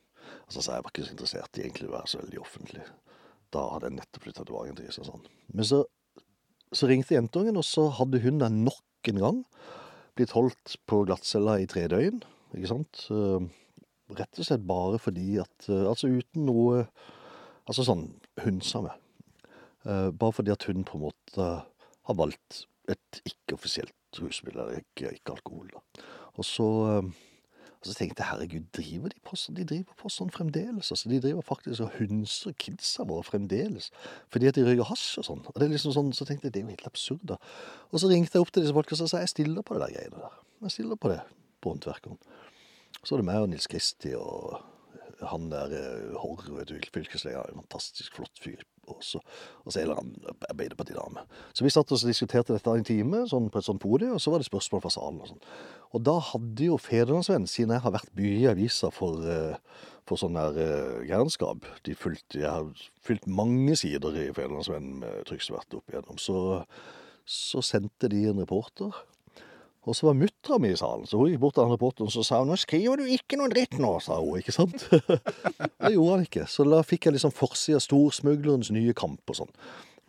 Altså, 0.48 0.64
så 0.64 0.78
jeg 0.78 0.84
var 0.86 0.94
ikke 0.94 1.06
så 1.06 1.14
interessert 1.14 1.60
i 1.60 1.65
egentlig 1.65 1.90
å 1.90 1.95
være 1.98 2.11
så 2.11 2.22
veldig 2.22 2.40
offentlig. 2.40 2.86
Da 3.53 3.64
hadde 3.74 3.90
jeg 3.90 3.98
nettopp 3.98 4.24
flytta 4.26 4.45
tilbake 4.48 4.76
til 4.76 4.88
Kristiansand. 4.88 5.28
Men 5.56 5.68
så, 5.68 5.82
så 6.76 6.90
ringte 6.90 7.15
jentungen, 7.18 7.60
og 7.60 7.68
så 7.68 7.88
hadde 7.99 8.22
hun 8.24 8.40
da 8.41 8.49
nok 8.52 9.11
en 9.11 9.22
gang 9.24 9.41
blitt 10.18 10.34
holdt 10.36 10.78
på 10.90 11.03
glattcella 11.07 11.57
i 11.61 11.68
tre 11.69 11.86
døgn. 11.91 12.24
Ikke 12.56 12.72
sant? 12.72 13.03
Rett 14.18 14.40
og 14.40 14.48
slett 14.48 14.64
bare 14.68 14.99
fordi 15.03 15.36
at 15.44 15.65
Altså 15.68 16.07
uten 16.07 16.45
noe 16.48 16.86
Altså 17.68 17.84
sånn 17.84 18.06
hunsa 18.45 18.80
meg. 18.86 18.95
Bare 19.84 20.36
fordi 20.36 20.53
at 20.53 20.64
hun 20.69 20.86
på 20.88 20.95
en 20.95 21.03
måte 21.10 21.48
har 22.07 22.15
valgt 22.15 22.61
et 22.88 23.19
ikke-offisielt 23.28 24.22
rusmiddel, 24.22 24.78
ikke, 24.80 25.11
ikke 25.18 25.34
alkohol. 25.36 25.68
da. 25.74 26.06
Og 26.40 26.48
så 26.48 26.68
og 27.88 27.93
så 27.93 27.99
tenkte 28.01 28.23
jeg 28.23 28.30
herregud, 28.30 28.65
driver 28.76 29.14
de 29.14 29.22
på 29.23 29.38
sånn? 29.39 29.55
De 29.57 29.65
driver 29.68 29.95
på 29.99 30.11
sånn 30.11 30.31
fremdeles. 30.34 30.91
altså 30.91 31.09
De 31.09 31.19
driver 31.23 31.45
faktisk 31.47 31.85
og 31.85 31.95
hunser 31.97 32.55
kidsa 32.59 33.05
våre 33.07 33.23
fremdeles. 33.23 33.89
Fordi 34.34 34.49
at 34.51 34.59
de 34.59 34.65
røyker 34.68 34.89
hasj 34.89 35.22
og 35.22 35.27
sånn. 35.30 35.43
Og 35.47 35.57
det 35.57 35.68
er 35.68 35.73
liksom 35.73 35.95
sånn, 35.95 36.14
Så 36.14 36.27
tenkte 36.27 36.47
jeg 36.47 36.53
det 36.53 36.61
er 36.61 36.68
jo 36.68 36.76
helt 36.76 36.89
absurd. 36.91 37.23
da. 37.23 37.38
Og 37.91 37.99
så 37.99 38.11
ringte 38.11 38.35
jeg 38.35 38.41
opp 38.41 38.51
til 38.51 38.64
disse 38.64 38.76
folka 38.76 38.95
og 38.95 39.09
sa 39.09 39.19
jeg 39.23 39.30
stiller 39.34 39.64
på 39.64 39.77
det 39.77 39.88
der 39.88 39.95
greiene 39.95 40.22
der. 40.22 40.39
Jeg 40.61 40.72
stiller 40.72 40.95
på 40.95 41.09
det 41.09 41.22
på 41.61 41.73
Håndverkeren. 41.73 42.18
Så 43.03 43.15
var 43.15 43.22
det 43.22 43.26
meg 43.26 43.41
og 43.41 43.49
Nils 43.49 43.68
Kristi 43.68 44.14
og 44.15 44.61
han 45.22 45.49
der 45.49 45.73
Horr, 46.18 46.41
Horre, 46.43 46.57
vet 46.59 46.68
du, 46.69 46.80
fylkeslege, 46.93 47.41
en 47.49 47.64
fantastisk 47.64 48.15
flott 48.19 48.38
fyr. 48.41 48.61
Og 48.88 49.03
så, 49.03 49.19
og 49.64 49.73
så 49.73 49.81
en 49.81 49.88
eller 49.88 50.01
annen 50.01 50.38
Arbeiderpartidame. 50.49 51.26
Så 51.53 51.65
vi 51.65 51.72
satt 51.73 51.91
og 51.91 52.03
diskuterte 52.07 52.55
dette 52.55 52.73
en 52.73 52.88
time 52.88 53.26
sånn 53.30 53.49
på 53.51 53.59
et 53.59 53.68
sånt 53.68 53.81
podium, 53.84 54.15
og 54.15 54.23
så 54.23 54.34
var 54.34 54.43
det 54.43 54.49
spørsmål 54.49 54.84
fra 54.85 54.93
salen. 54.93 55.19
Og 55.23 55.31
sånn. 55.31 55.43
Og 55.97 56.05
da 56.07 56.15
hadde 56.31 56.69
jo 56.69 56.80
Federlandsvennen, 56.81 57.49
siden 57.51 57.76
jeg 57.76 57.85
har 57.85 57.95
vært 57.95 58.14
mye 58.18 58.38
i 58.39 58.47
avisa 58.51 58.91
for, 58.93 59.23
eh, 59.27 59.84
for 60.07 60.19
sånn 60.22 60.39
der 60.39 60.55
uh, 60.55 61.03
gærenskap 61.07 61.68
de 61.84 61.95
fulgte, 61.99 62.39
Jeg 62.39 62.49
har 62.49 62.88
fylt 63.03 63.27
mange 63.27 63.76
sider 63.80 64.15
i 64.15 64.30
Federlandsvennen 64.31 65.01
med 65.03 65.27
trykksverte 65.27 65.81
opp 65.81 65.91
igjennom. 65.91 66.19
Så, 66.22 66.39
så 67.27 67.64
sendte 67.65 68.11
de 68.11 68.23
en 68.30 68.39
reporter 68.39 68.95
og 69.88 69.95
så 69.95 70.09
var 70.09 70.18
muttra 70.19 70.57
mi 70.59 70.73
i 70.73 70.77
salen, 70.80 71.05
så 71.07 71.19
hun 71.19 71.31
gikk 71.31 71.39
bort 71.39 71.55
til 71.55 71.64
han 71.64 71.72
reporteren 71.72 72.09
og 72.11 72.26
sa 72.27 72.41
'Nå 72.43 72.57
skriver 72.59 72.99
du 72.99 73.05
ikke 73.07 73.38
noe 73.39 73.47
dritt 73.47 73.77
nå', 73.80 73.99
sa 74.03 74.19
hun, 74.19 74.39
ikke 74.39 74.51
sant? 74.51 74.84
det 75.84 75.93
gjorde 75.93 76.11
han 76.11 76.26
ikke. 76.27 76.43
Så 76.47 76.65
da 76.68 76.81
fikk 76.84 77.07
jeg 77.07 77.15
liksom 77.15 77.31
forsida 77.31 77.80
'Storsmuglerens 77.80 78.72
nye 78.76 78.93
kamp' 78.93 79.31
og 79.31 79.39
sånn. 79.39 79.53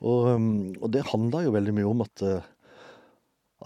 Og, 0.02 0.26
um, 0.34 0.74
og 0.82 0.90
det 0.94 1.06
handla 1.12 1.44
jo 1.46 1.55
veldig 1.55 1.74
mye 1.74 1.86
om 1.86 2.02
at, 2.02 2.22
uh, 2.22 2.42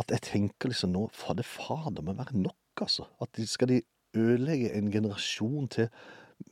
at 0.01 0.13
jeg 0.13 0.25
tenker 0.25 0.73
liksom 0.73 0.93
nå 0.93 1.11
For 1.13 1.37
det 1.37 1.45
fader 1.45 2.05
må 2.05 2.15
være 2.17 2.37
nok, 2.37 2.81
altså? 2.81 3.09
At 3.21 3.33
de, 3.37 3.47
skal 3.47 3.69
de 3.69 3.83
ødelegge 4.17 4.73
en 4.73 4.93
generasjon 4.93 5.69
til 5.69 5.89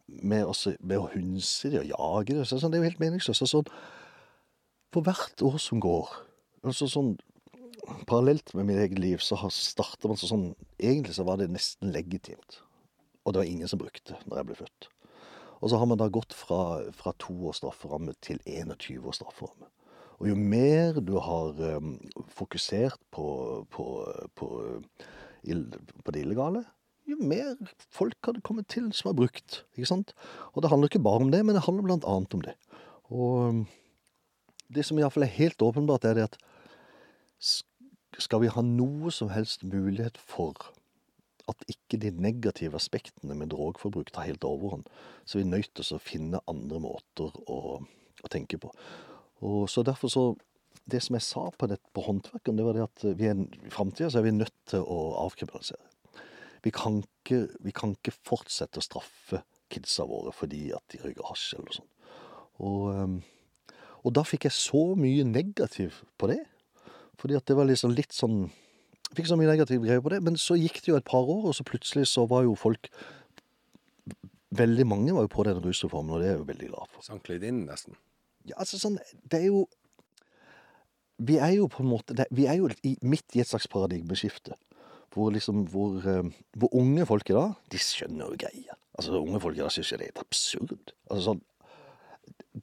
med, 0.08 0.44
også, 0.44 0.76
med 0.80 0.98
å 1.00 1.08
hunse 1.12 1.70
de 1.70 1.80
og 1.80 1.88
jage 1.88 2.36
de? 2.36 2.44
Sånn, 2.44 2.72
det 2.72 2.80
er 2.80 2.84
jo 2.84 2.90
helt 2.90 3.00
meningsløst. 3.00 3.44
Sånn, 3.48 3.68
for 4.92 5.04
hvert 5.04 5.42
år 5.42 5.56
som 5.60 5.80
går 5.80 6.08
altså 6.66 6.88
sånn 6.90 7.14
parallelt 8.06 8.54
med 8.54 8.68
mitt 8.68 8.80
eget 8.82 9.00
liv 9.00 9.22
så 9.24 9.38
starta 9.54 10.10
man 10.10 10.18
sånn 10.20 10.50
Egentlig 10.78 11.16
så 11.16 11.26
var 11.28 11.40
det 11.40 11.50
nesten 11.52 11.92
legitimt. 11.94 12.60
Og 13.24 13.34
det 13.34 13.42
var 13.42 13.50
ingen 13.50 13.68
som 13.70 13.80
brukte 13.80 14.16
når 14.24 14.40
jeg 14.40 14.48
ble 14.48 14.58
født. 14.62 14.88
Og 15.60 15.70
så 15.70 15.76
har 15.76 15.88
man 15.90 16.00
da 16.00 16.08
gått 16.08 16.32
fra, 16.32 16.80
fra 16.96 17.12
to 17.20 17.34
års 17.50 17.60
strafferamme 17.60 18.14
til 18.24 18.40
21 18.48 19.04
års 19.04 19.20
strafferamme. 19.20 19.68
Og 20.20 20.28
jo 20.28 20.36
mer 20.36 21.00
du 21.04 21.14
har 21.20 21.56
um, 21.80 21.94
fokusert 22.32 23.00
på, 23.12 23.26
på, 23.72 23.86
på, 24.36 24.48
på, 25.40 26.12
det 26.12 26.24
illegale, 26.24 26.64
jo 27.08 27.16
mer 27.24 27.56
folk 27.92 28.16
har 28.24 28.36
det 28.36 28.44
kommet 28.46 28.68
til 28.72 28.90
som 28.96 29.10
har 29.10 29.18
brukt. 29.18 29.62
ikke 29.76 29.88
sant? 29.88 30.12
Og 30.52 30.62
det 30.62 30.70
handler 30.72 30.92
ikke 30.92 31.04
bare 31.04 31.24
om 31.24 31.32
det, 31.32 31.40
men 31.44 31.56
det 31.56 31.64
handler 31.64 31.88
blant 31.88 32.08
annet 32.08 32.36
om 32.36 32.44
det. 32.44 32.54
Og 33.10 33.64
det 34.70 34.84
som 34.86 35.00
iallfall 35.00 35.26
er 35.26 35.38
helt 35.40 35.64
åpenbart, 35.64 36.04
er 36.04 36.18
det 36.18 36.28
at 36.28 36.38
skal 38.22 38.44
vi 38.44 38.52
ha 38.52 38.62
noe 38.64 39.12
som 39.14 39.32
helst 39.32 39.64
mulighet 39.66 40.18
for 40.20 40.70
at 41.51 41.64
ikke 41.70 41.98
de 42.01 42.12
negative 42.14 42.78
aspektene 42.78 43.34
med 43.34 43.51
drogforbruk 43.52 44.12
tar 44.14 44.28
helt 44.28 44.44
overhånd, 44.47 44.84
så 45.24 45.38
er 45.38 45.44
vi 45.44 45.51
nødt 45.51 45.72
til 45.74 45.97
å 45.97 46.02
finne 46.02 46.42
andre 46.51 46.80
måter 46.82 47.34
å, 47.51 47.80
å 47.80 48.30
tenke 48.30 48.60
på. 48.60 48.70
Og 49.47 49.66
så 49.70 49.84
derfor 49.86 50.12
så 50.12 50.24
Det 50.90 50.98
som 51.05 51.14
jeg 51.14 51.22
sa 51.22 51.42
på, 51.55 51.66
det, 51.68 51.76
på 51.94 52.02
håndverkeren, 52.02 52.56
det 52.56 52.64
var 52.64 52.74
det 52.74 52.82
at 52.82 53.02
vi 53.18 53.26
er, 53.28 53.36
i 53.36 53.70
framtida 53.70 54.09
er 54.16 54.24
vi 54.24 54.32
nødt 54.32 54.55
til 54.66 54.82
å 54.82 54.97
avkriminalisere. 55.20 55.84
Vi 56.64 56.70
kan, 56.74 56.97
ikke, 57.05 57.48
vi 57.62 57.74
kan 57.76 57.92
ikke 57.94 58.14
fortsette 58.26 58.80
å 58.80 58.84
straffe 58.84 59.42
kidsa 59.70 60.06
våre 60.09 60.32
fordi 60.34 60.70
at 60.74 60.82
de 60.90 61.02
røyker 61.05 61.28
hasj 61.28 61.55
eller 61.55 61.68
noe 61.68 61.76
sånt. 61.76 61.92
Og, 62.64 63.20
og 64.02 64.16
da 64.16 64.24
fikk 64.26 64.48
jeg 64.48 64.56
så 64.56 64.82
mye 64.98 65.28
negativ 65.28 66.01
på 66.18 66.32
det. 66.32 66.40
Fordi 67.20 67.36
at 67.36 67.47
det 67.48 67.56
var 67.59 67.68
liksom 67.68 67.94
litt 67.97 68.16
sånn 68.16 68.42
jeg 69.10 69.16
Fikk 69.18 69.26
så 69.26 69.34
mye 69.34 69.51
negative 69.51 69.82
greier 69.82 70.02
på 70.05 70.12
det. 70.12 70.20
Men 70.22 70.36
så 70.38 70.55
gikk 70.55 70.76
det 70.84 70.92
jo 70.92 70.98
et 71.01 71.09
par 71.09 71.26
år, 71.26 71.48
og 71.51 71.55
så 71.56 71.64
plutselig 71.66 72.06
så 72.06 72.28
var 72.30 72.44
jo 72.47 72.55
folk 72.59 72.90
Veldig 74.51 74.82
mange 74.86 75.12
var 75.14 75.22
jo 75.22 75.30
på 75.30 75.44
den 75.47 75.60
rusreformen, 75.62 76.10
og 76.10 76.22
det 76.22 76.26
er 76.26 76.32
jeg 76.32 76.40
jo 76.40 76.47
veldig 76.48 76.68
glad 76.72 76.88
for. 76.90 77.05
Sank 77.06 77.28
litt 77.30 77.44
inn, 77.47 77.60
nesten. 77.68 77.94
Ja, 78.48 78.56
altså 78.59 78.80
sånn 78.80 78.97
Det 79.22 79.38
er 79.38 79.47
jo 79.51 79.66
Vi 81.22 81.36
er 81.38 81.52
jo 81.59 81.68
på 81.70 81.84
en 81.84 81.90
måte 81.90 82.26
Vi 82.34 82.48
er 82.51 82.59
jo 82.59 82.70
i, 82.86 82.97
midt 83.02 83.36
i 83.36 83.44
et 83.44 83.51
slags 83.51 83.68
paradigmeskifte. 83.70 84.56
Hvor 85.14 85.30
liksom 85.34 85.64
hvor, 85.70 85.98
eh, 86.06 86.30
hvor 86.55 86.74
unge 86.78 87.06
folk 87.06 87.30
i 87.30 87.34
dag, 87.34 87.55
de 87.70 87.78
skjønner 87.82 88.30
jo 88.30 88.38
greia. 88.42 88.76
Altså 88.94 89.18
unge 89.18 89.40
folk 89.42 89.59
i 89.59 89.62
dag 89.62 89.72
syns 89.74 89.90
jo 89.90 89.98
det 89.98 90.06
er 90.06 90.12
helt 90.12 90.26
absurd. 90.26 90.94
Altså 91.10 91.32
sånn 91.32 91.42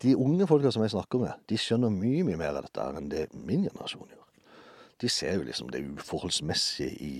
De 0.03 0.15
unge 0.19 0.47
folka 0.47 0.71
som 0.71 0.83
jeg 0.83 0.95
snakker 0.95 1.23
med, 1.23 1.43
de 1.47 1.59
skjønner 1.59 1.91
mye, 1.91 2.23
mye 2.27 2.39
mer 2.39 2.55
av 2.55 2.65
dette 2.67 2.87
enn 2.99 3.11
det 3.11 3.27
min 3.33 3.63
generasjon 3.67 4.07
gjør. 4.11 4.16
De 5.01 5.09
ser 5.11 5.37
jo 5.37 5.45
liksom 5.47 5.69
det 5.73 5.85
uforholdsmessige 5.85 6.93
i 7.03 7.15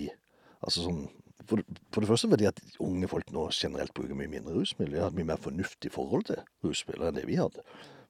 Altså 0.58 0.82
sånn 0.82 1.04
for, 1.48 1.62
for, 1.94 2.02
det 2.02 2.08
første 2.10 2.28
fordi 2.28 2.48
at 2.48 2.58
unge 2.82 3.08
folk 3.08 3.28
nå 3.32 3.44
generelt 3.54 3.92
bruker 3.96 4.16
mye 4.18 4.30
mindre 4.30 4.56
rusmidler. 4.56 4.96
De 4.96 5.02
har 5.04 5.12
et 5.12 5.16
mye 5.16 5.28
mer 5.30 5.40
fornuftig 5.40 5.92
forhold 5.94 6.26
til 6.28 6.42
rusmidler 6.66 7.08
enn 7.08 7.20
det 7.20 7.28
vi 7.28 7.38
hadde. 7.38 7.62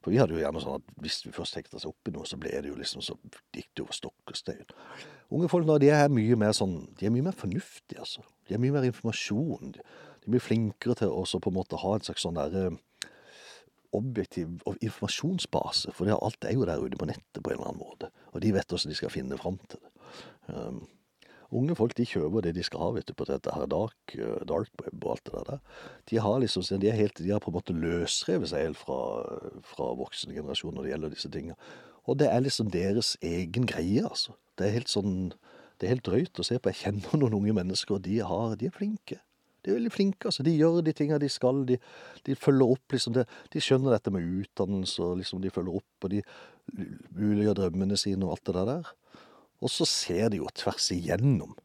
For 0.03 0.15
vi 0.15 0.19
hadde 0.21 0.35
jo 0.35 0.41
gjerne 0.41 0.63
sånn 0.63 0.79
at 0.79 0.91
hvis 1.03 1.21
vi 1.27 1.35
først 1.35 1.59
hekta 1.59 1.79
seg 1.79 1.91
opp 1.91 2.11
i 2.11 2.15
noe, 2.15 2.27
så 2.27 2.39
ble 2.41 2.55
det 2.55 2.71
jo 2.71 2.79
liksom 2.79 3.05
så 3.05 3.17
gikk 3.55 3.69
det 3.77 3.85
over 3.85 3.97
stokk 3.97 4.33
og 4.33 4.39
stein. 4.39 4.75
Unge 5.35 5.51
folk 5.53 5.69
nå, 5.69 5.79
de 5.83 5.91
er 5.93 6.11
mye 6.13 6.39
mer 6.41 6.55
sånn 6.57 6.77
De 6.99 7.07
er 7.07 7.15
mye 7.15 7.27
mer 7.29 7.37
fornuftige, 7.37 8.01
altså. 8.01 8.25
De 8.49 8.57
har 8.57 8.63
mye 8.63 8.75
mer 8.75 8.87
informasjon. 8.89 9.75
De, 9.75 9.87
de 10.25 10.33
blir 10.33 10.43
flinkere 10.43 10.97
til 11.03 11.13
å 11.13 11.25
på 11.29 11.53
en 11.53 11.59
måte 11.59 11.83
ha 11.83 11.95
en 11.95 12.07
slags 12.07 12.25
sånn 12.27 12.39
derre 12.39 12.71
objektiv 13.97 14.61
informasjonsbase. 14.81 15.95
For 15.97 16.11
alt 16.13 16.45
er 16.45 16.55
jo 16.55 16.67
der 16.69 16.83
ute 16.83 16.99
på 17.01 17.09
nettet 17.09 17.43
på 17.43 17.51
en 17.51 17.59
eller 17.59 17.73
annen 17.73 17.83
måte. 17.83 18.13
Og 18.33 18.43
de 18.45 18.53
vet 18.55 18.69
hvordan 18.69 18.93
de 18.93 18.99
skal 18.99 19.13
finne 19.13 19.39
fram 19.41 19.59
til 19.69 19.81
det. 19.81 19.93
Um, 20.55 20.81
unge 21.59 21.77
folk 21.77 21.95
de 21.97 22.07
kjøper 22.09 22.45
det 22.45 22.55
de 22.57 22.65
skal 22.65 22.83
ha 22.83 22.89
vet 22.97 23.09
du, 23.09 23.15
på 23.17 23.27
dette 23.29 23.53
her 23.55 23.69
dark, 23.71 24.17
uh, 24.17 24.41
dark 24.49 24.73
web 24.83 25.05
og 25.05 25.15
alt 25.17 25.31
det 25.31 25.45
der. 25.49 25.61
De 26.11 26.21
har 26.25 26.41
liksom, 26.45 26.67
de, 26.81 26.93
helt, 26.93 27.23
de 27.25 27.31
har 27.33 27.45
på 27.45 27.53
en 27.53 27.59
måte 27.59 27.77
løsrevet 27.77 28.53
seg 28.53 28.69
helt 28.69 28.81
fra, 28.81 29.01
fra 29.65 29.93
voksne 29.99 30.37
generasjoner 30.37 30.81
når 30.81 30.89
det 30.89 30.95
gjelder 30.95 31.15
disse 31.17 31.33
tingene. 31.33 31.57
Og 32.09 32.19
det 32.21 32.29
er 32.33 32.45
liksom 32.45 32.73
deres 32.73 33.17
egen 33.25 33.69
greie, 33.69 34.05
altså. 34.05 34.37
Det 34.59 34.67
er 34.67 34.79
helt 34.81 34.91
sånn 34.91 35.33
det 35.79 35.87
er 35.87 35.95
helt 35.95 36.07
drøyt 36.09 36.41
å 36.43 36.47
se 36.47 36.59
på. 36.59 36.73
Jeg 36.73 36.81
kjenner 36.83 37.21
noen 37.21 37.37
unge 37.39 37.55
mennesker, 37.55 37.99
og 37.99 38.03
de, 38.03 38.17
har, 38.27 38.57
de 38.59 38.67
er 38.67 38.75
flinke. 38.75 39.21
De 39.63 39.71
er 39.71 39.79
veldig 39.79 39.93
flinke. 39.93 40.29
altså. 40.31 40.45
De 40.47 40.55
gjør 40.55 40.81
de 40.87 40.95
tinga 40.97 41.19
de 41.19 41.29
skal. 41.33 41.65
De, 41.69 41.79
de, 42.27 42.37
følger 42.39 42.75
opp 42.77 42.95
liksom 42.95 43.17
det. 43.17 43.27
De 43.53 43.63
skjønner 43.63 43.95
dette 43.97 44.13
med 44.15 44.27
utdannelse, 44.43 45.03
og 45.03 45.19
liksom 45.21 45.43
de 45.43 45.53
følger 45.55 45.81
opp, 45.81 46.07
og 46.07 46.13
de 46.15 46.23
muliggjør 47.17 47.59
drømmene 47.63 47.99
sine 47.99 48.27
og 48.27 48.37
alt 48.37 48.53
det 48.53 48.67
der. 48.71 48.93
Og 49.59 49.73
så 49.75 49.87
ser 49.89 50.31
de 50.31 50.43
jo 50.43 50.51
tvers 50.55 50.91
igjennom 50.95 51.57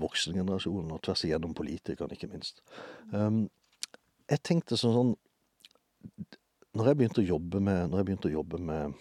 voksengenerasjonen, 0.00 0.94
og 0.94 1.02
tvers 1.04 1.26
igjennom 1.26 1.52
politikerne, 1.54 2.16
ikke 2.16 2.30
minst. 2.32 2.62
Um, 3.12 3.44
jeg 4.30 4.40
tenkte 4.46 4.78
sånn 4.80 4.94
sånn 4.96 5.16
Når 6.72 6.86
jeg 6.88 6.96
begynte 6.96 7.20
å 7.20 7.26
jobbe 7.26 7.60
med, 7.60 7.90
når 7.90 8.00
jeg 8.00 8.06
å 8.30 8.36
jobbe 8.38 8.58
med 8.58 8.94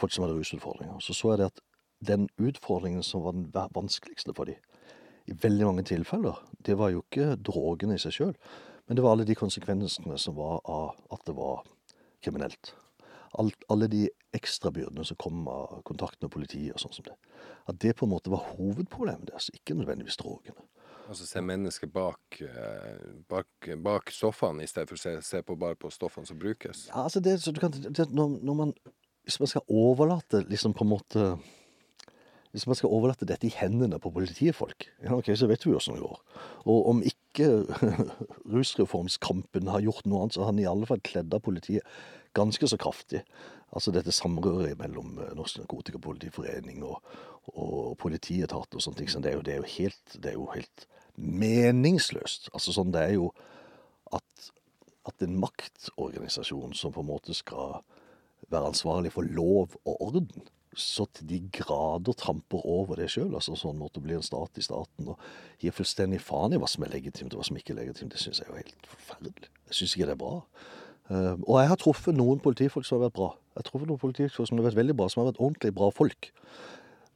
folk 0.00 0.14
som 0.14 0.24
hadde 0.24 0.38
rusutfordringer, 0.38 0.96
så 1.04 1.12
så 1.12 1.34
jeg 1.34 1.40
det 1.42 1.48
at 1.50 1.60
den 2.08 2.24
utfordringen 2.40 3.04
som 3.04 3.24
var 3.24 3.36
den 3.36 3.50
vanskeligste 3.52 4.32
for 4.36 4.48
dem, 4.48 4.56
i 5.26 5.36
veldig 5.42 5.68
mange 5.68 5.84
tilfeller, 5.88 6.38
det 6.66 6.76
var 6.78 6.92
jo 6.94 7.02
ikke 7.04 7.34
drogene 7.42 7.96
i 7.96 8.02
seg 8.02 8.14
sjøl, 8.14 8.34
men 8.86 8.98
det 8.98 9.04
var 9.04 9.16
alle 9.16 9.26
de 9.26 9.36
konsekvensene 9.38 10.18
som 10.22 10.36
var 10.38 10.60
av 10.70 10.94
at 11.14 11.24
det 11.26 11.34
var 11.36 11.64
kriminelt. 12.22 12.74
Alt, 13.36 13.66
alle 13.68 13.88
de 13.92 14.06
ekstrabyrdene 14.36 15.04
som 15.04 15.18
kom 15.20 15.44
av 15.50 15.82
kontakt 15.88 16.22
med 16.22 16.32
politiet 16.32 16.76
og 16.76 16.80
sånn 16.80 16.94
som 16.94 17.08
det. 17.08 17.16
At 17.68 17.80
det 17.82 17.96
på 17.98 18.06
en 18.06 18.14
måte 18.14 18.32
var 18.32 18.46
hovedproblemet 18.54 19.28
deres, 19.32 19.50
ikke 19.52 19.76
nødvendigvis 19.76 20.18
drogene. 20.22 20.62
Altså 21.06 21.26
se 21.26 21.42
mennesket 21.42 21.92
bak, 21.94 22.40
eh, 22.42 23.02
bak, 23.30 23.68
bak 23.82 24.10
stoffene, 24.10 24.64
i 24.64 24.70
stedet 24.70 24.90
for 24.90 24.98
å 24.98 25.02
se, 25.02 25.12
se 25.22 25.42
på 25.46 25.58
bare 25.58 25.78
på 25.78 25.90
stoffene 25.94 26.26
som 26.26 26.38
brukes? 26.38 26.86
Ja, 26.88 27.04
altså 27.04 27.22
det, 27.22 27.38
kan, 27.60 27.74
det, 27.74 28.08
når, 28.10 28.38
når 28.42 28.58
man, 28.62 28.74
Hvis 29.26 29.40
man 29.42 29.50
skal 29.50 29.62
overlate 29.68 30.44
liksom 30.46 30.74
på 30.74 30.84
en 30.84 30.90
måte 30.90 31.22
hvis 32.56 32.64
man 32.64 32.78
skal 32.78 32.88
overlate 32.96 33.26
dette 33.28 33.44
i 33.44 33.52
hendene 33.52 33.98
på 34.00 34.08
politifolk, 34.14 34.86
ja, 35.04 35.12
ok, 35.12 35.28
så 35.36 35.44
vet 35.50 35.66
vi 35.66 35.74
åssen 35.76 35.98
det 35.98 36.00
går. 36.00 36.20
Og 36.64 36.86
om 36.88 37.02
ikke 37.04 37.50
rusreformskampen 38.54 39.68
har 39.68 39.84
gjort 39.84 40.08
noe 40.08 40.22
annet, 40.24 40.38
så 40.38 40.40
har 40.40 40.54
han 40.54 40.62
i 40.62 40.70
alle 40.70 40.88
fall 40.88 41.02
kledd 41.04 41.36
av 41.36 41.44
politiet 41.44 41.84
ganske 42.36 42.70
så 42.72 42.78
kraftig. 42.80 43.20
Altså 43.76 43.92
dette 43.92 44.14
samrøret 44.14 44.78
mellom 44.80 45.18
eh, 45.20 45.34
Norsk 45.36 45.60
Narkotikapolitiforening 45.60 46.80
og, 46.88 47.04
og 47.52 47.92
politietat 48.00 48.72
og 48.72 48.86
sånne 48.86 49.02
ting, 49.02 49.12
det 49.20 49.34
er 49.34 49.36
jo, 49.36 49.44
det 49.44 49.52
er 49.52 49.60
jo, 49.60 49.68
helt, 49.76 50.16
det 50.16 50.32
er 50.32 50.40
jo 50.40 50.48
helt 50.54 50.88
meningsløst. 51.20 52.48
Altså 52.56 52.72
sånn, 52.72 52.96
det 52.96 53.04
er 53.04 53.16
jo 53.18 53.30
at, 54.16 54.50
at 55.12 55.28
en 55.28 55.36
maktorganisasjon 55.44 56.72
som 56.78 56.96
på 56.96 57.04
en 57.04 57.12
måte 57.12 57.36
skal 57.36 57.82
være 58.48 58.72
ansvarlig 58.72 59.12
for 59.12 59.28
lov 59.28 59.76
og 59.84 60.08
orden, 60.08 60.48
så 60.76 61.06
til 61.16 61.28
de 61.30 61.38
grader 61.56 62.16
tramper 62.20 62.64
over 62.68 63.00
det 63.00 63.08
sjøl. 63.12 63.32
Altså 63.34 63.56
sånn 63.58 63.78
måte 63.80 64.02
blir 64.04 64.18
en 64.18 64.26
stat 64.26 64.60
i 64.60 64.64
staten 64.64 65.12
og 65.12 65.22
gir 65.62 65.74
fullstendig 65.74 66.20
faen 66.24 66.54
i 66.54 66.60
hva 66.60 66.68
som 66.70 66.84
er 66.84 66.92
legitimt 66.92 67.32
og 67.32 67.40
hva 67.40 67.48
som 67.48 67.58
ikke 67.58 67.72
er 67.74 67.80
legitimt. 67.80 68.12
Det 68.12 68.20
syns 68.20 68.42
jeg 68.42 68.50
er 68.50 68.60
helt 68.60 68.90
forferdelig. 68.92 69.50
Jeg 69.70 69.80
syns 69.80 69.96
ikke 69.96 70.10
det 70.10 70.16
er 70.16 70.22
bra. 70.22 70.34
Uh, 71.06 71.34
og 71.46 71.60
jeg 71.62 71.70
har 71.70 71.80
truffet 71.80 72.18
noen 72.18 72.42
politifolk 72.42 72.86
som 72.86 72.98
har 72.98 73.06
vært 73.06 73.18
bra. 73.18 73.30
Jeg 73.54 73.62
har 73.62 73.68
truffet 73.70 73.90
noen 73.90 74.02
politifolk 74.02 74.50
som 74.50 74.60
har 74.60 74.68
vært 74.68 74.80
veldig 74.82 74.98
bra, 74.98 75.08
som 75.08 75.22
har 75.22 75.30
vært 75.30 75.42
ordentlig 75.42 75.72
bra 75.76 75.90
folk. 75.94 76.30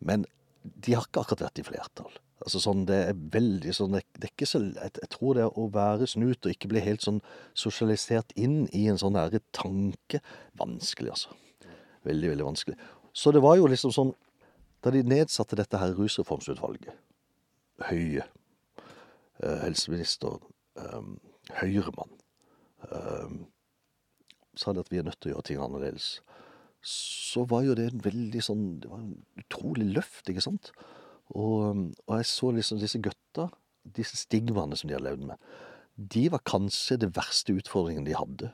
Men 0.01 0.25
de 0.65 0.97
har 0.97 1.05
ikke 1.07 1.25
akkurat 1.25 1.49
vært 1.49 1.61
i 1.63 1.67
flertall. 1.67 2.21
Altså 2.41 2.63
sånn, 2.63 2.87
Det 2.89 2.97
er 3.11 3.19
veldig 3.35 3.75
sånn, 3.77 3.99
det, 3.99 4.07
det 4.17 4.31
er 4.31 4.33
ikke 4.33 4.49
så 4.49 4.63
jeg, 4.65 4.95
jeg 4.97 5.11
tror 5.13 5.37
det 5.37 5.51
å 5.51 5.67
være 5.75 6.09
snut 6.09 6.47
og 6.47 6.55
ikke 6.55 6.71
bli 6.73 6.81
helt 6.81 7.05
sånn 7.05 7.21
sosialisert 7.53 8.33
inn 8.41 8.63
i 8.73 8.87
en 8.89 9.01
sånn 9.01 9.13
nære 9.19 9.43
tanke 9.57 10.23
Vanskelig, 10.61 11.13
altså. 11.13 11.37
Veldig, 12.09 12.31
veldig 12.33 12.47
vanskelig. 12.47 12.79
Så 13.21 13.33
det 13.35 13.43
var 13.45 13.59
jo 13.61 13.69
liksom 13.69 13.93
sånn 13.95 14.13
Da 14.81 14.93
de 14.95 15.03
nedsatte 15.05 15.59
dette 15.59 15.77
her 15.77 15.93
rusreformsutvalget, 15.93 16.95
Høie, 17.85 18.23
eh, 19.45 19.59
helseminister, 19.61 20.39
eh, 20.81 21.11
Høyremann, 21.59 22.15
eh, 22.89 23.35
sa 24.57 24.73
de 24.73 24.81
at 24.81 24.89
vi 24.89 25.03
er 25.03 25.05
nødt 25.05 25.21
til 25.21 25.33
å 25.33 25.35
gjøre 25.35 25.49
ting 25.51 25.61
annerledes, 25.61 26.07
så 26.81 27.45
var 27.49 27.67
jo 27.67 27.77
det 27.77 27.91
en 27.91 28.01
veldig 28.01 28.41
sånn 28.41 28.65
Det 28.81 28.89
var 28.89 29.03
en 29.03 29.13
utrolig 29.37 29.91
løft, 29.99 30.25
ikke 30.33 30.47
sant? 30.47 30.73
Og, 31.37 31.93
og 32.09 32.17
jeg 32.17 32.31
så 32.33 32.55
liksom 32.57 32.81
disse 32.81 33.03
gutta, 33.05 33.51
disse 33.85 34.17
stigmaene 34.17 34.81
som 34.81 34.89
de 34.89 34.97
har 34.97 35.05
levd 35.05 35.29
med, 35.29 35.37
de 35.97 36.25
var 36.33 36.41
kanskje 36.49 36.97
det 37.05 37.13
verste 37.21 37.53
utfordringen 37.53 38.09
de 38.09 38.17
hadde 38.17 38.49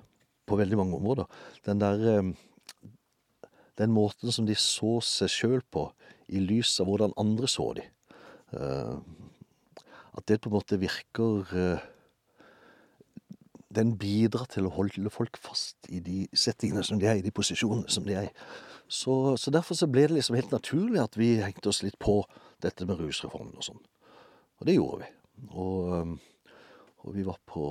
på 0.46 0.58
veldig 0.58 0.82
mange 0.82 0.98
områder. 0.98 1.30
Den 1.62 1.78
der 1.78 2.34
den 3.78 3.92
måten 3.92 4.32
som 4.32 4.46
de 4.48 4.56
så 4.58 4.98
seg 5.04 5.32
sjøl 5.32 5.62
på, 5.72 5.88
i 6.32 6.40
lys 6.42 6.74
av 6.82 6.88
hvordan 6.90 7.14
andre 7.20 7.48
så 7.50 7.70
de. 7.76 7.84
Uh, 8.54 8.98
at 10.16 10.26
det 10.30 10.40
på 10.40 10.50
en 10.50 10.56
måte 10.56 10.78
virker 10.80 11.50
uh, 11.50 11.82
Den 13.76 13.96
bidrar 14.00 14.46
til 14.48 14.68
å 14.68 14.72
holde 14.72 15.10
folk 15.12 15.36
fast 15.36 15.88
i 15.92 15.98
de 16.00 16.22
settingene 16.32 16.84
som 16.86 17.00
de 17.00 17.10
er, 17.10 17.18
i 17.18 17.24
de 17.24 17.34
posisjonene 17.34 17.90
som 17.92 18.06
de 18.06 18.14
er 18.16 18.30
i. 18.30 18.32
Så, 18.88 19.36
så, 19.36 19.50
derfor 19.50 19.76
så 19.76 19.88
ble 19.90 20.06
det 20.06 20.16
liksom 20.16 20.38
helt 20.38 20.54
naturlig 20.54 21.02
at 21.02 21.18
vi 21.18 21.34
hengte 21.42 21.68
oss 21.68 21.82
litt 21.82 21.98
på 22.00 22.20
dette 22.62 22.86
med 22.88 23.02
rusreformen 23.02 23.58
og 23.58 23.66
sånn. 23.66 23.82
Og 24.62 24.68
det 24.68 24.78
gjorde 24.78 25.02
vi. 25.02 25.10
Og 25.50 25.92
um, 25.92 26.14
og 27.06 27.14
vi 27.14 27.22
var 27.26 27.38
på 27.46 27.64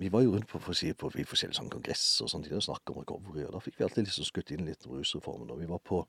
Vi 0.00 0.10
var 0.10 0.24
jo 0.24 0.32
rundt 0.34 0.48
på, 0.50 0.58
for 0.62 0.74
si, 0.76 0.90
på 0.92 1.10
forskjellige 1.12 1.58
sånn 1.60 1.70
kongresser 1.72 2.26
og 2.26 2.32
sånne 2.32 2.48
ting 2.48 2.58
og 2.58 2.66
snakka 2.66 2.94
om 2.94 3.02
recovery, 3.04 3.44
og 3.46 3.54
da 3.54 3.62
fikk 3.62 3.78
vi 3.78 3.86
alltid 3.86 4.08
liksom 4.08 4.26
skutt 4.26 4.50
inn 4.54 4.66
litt 4.66 4.86
om 4.88 4.96
rusreformen. 4.98 5.52
Og 5.54 5.60
vi 5.62 5.70
var 5.70 5.82
på 5.86 6.02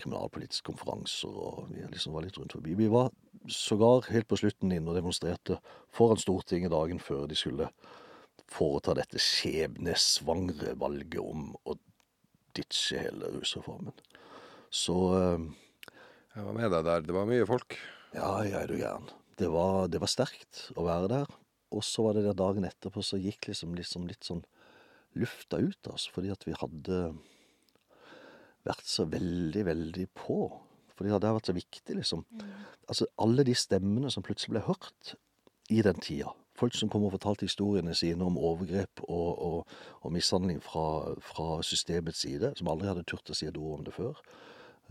kriminalpolitiske 0.00 0.64
konferanser, 0.70 1.28
og 1.28 1.68
vi 1.70 1.84
liksom 1.92 2.14
var 2.16 2.24
litt 2.24 2.38
rundt 2.40 2.56
forbi. 2.56 2.74
Vi 2.78 2.88
var 2.90 3.10
sågar 3.50 4.08
helt 4.12 4.28
på 4.30 4.38
slutten 4.40 4.72
inn 4.72 4.88
og 4.88 4.96
demonstrerte 4.96 5.58
foran 5.92 6.20
Stortinget 6.20 6.72
dagen 6.72 7.02
før 7.02 7.26
de 7.28 7.36
skulle 7.38 7.68
foreta 8.52 8.94
dette 8.96 9.20
skjebnesvangre 9.20 10.74
valget 10.80 11.20
om 11.20 11.52
å 11.68 11.76
ditche 12.56 13.00
hele 13.04 13.32
rusreformen. 13.36 13.94
Så 14.72 14.96
eh, 15.16 15.44
Jeg 16.32 16.46
var 16.48 16.56
med 16.56 16.72
deg 16.72 16.86
der. 16.88 17.04
Det 17.04 17.16
var 17.16 17.28
mye 17.28 17.48
folk. 17.48 17.76
ja, 18.16 18.32
jeg 18.44 18.56
er 18.62 18.68
du 18.68 18.76
gæren. 18.80 19.08
Det 19.36 19.48
var, 19.52 19.88
det 19.88 20.00
var 20.00 20.10
sterkt 20.12 20.68
å 20.76 20.84
være 20.86 21.08
der. 21.12 21.38
Og 21.72 21.84
så 21.86 22.04
var 22.06 22.16
det 22.16 22.26
der 22.26 22.38
dagen 22.38 22.66
etterpå 22.68 23.04
så 23.04 23.20
gikk 23.20 23.48
liksom, 23.50 23.76
liksom 23.78 24.08
litt 24.10 24.26
sånn 24.28 24.42
lufta 25.18 25.60
ut 25.60 25.88
av 25.88 25.96
oss, 25.98 26.06
fordi 26.12 26.32
at 26.32 26.44
vi 26.46 26.54
hadde 26.56 27.00
vært 28.66 28.86
så 28.88 29.06
veldig, 29.10 29.64
veldig 29.68 30.06
på. 30.16 30.38
Fordi 30.92 31.08
det 31.08 31.16
hadde 31.16 31.34
vært 31.38 31.50
så 31.50 31.56
viktig, 31.56 31.96
liksom. 31.98 32.22
Altså 32.86 33.08
alle 33.22 33.44
de 33.48 33.56
stemmene 33.58 34.12
som 34.12 34.24
plutselig 34.24 34.56
ble 34.56 34.64
hørt 34.68 35.14
i 35.72 35.82
den 35.84 35.98
tida. 36.02 36.32
Folk 36.58 36.76
som 36.76 36.90
kom 36.92 37.06
og 37.06 37.14
fortalte 37.14 37.46
historiene 37.48 37.94
sine 37.96 38.26
om 38.26 38.36
overgrep 38.38 39.02
og, 39.06 39.30
og, 39.42 39.76
og 40.04 40.12
mishandling 40.12 40.60
fra, 40.62 41.14
fra 41.24 41.62
systemets 41.64 42.22
side, 42.26 42.52
som 42.58 42.68
aldri 42.70 42.90
hadde 42.90 43.06
turt 43.08 43.32
å 43.32 43.36
si 43.36 43.48
et 43.48 43.58
ord 43.58 43.80
om 43.80 43.86
det 43.86 43.94
før. 43.96 44.20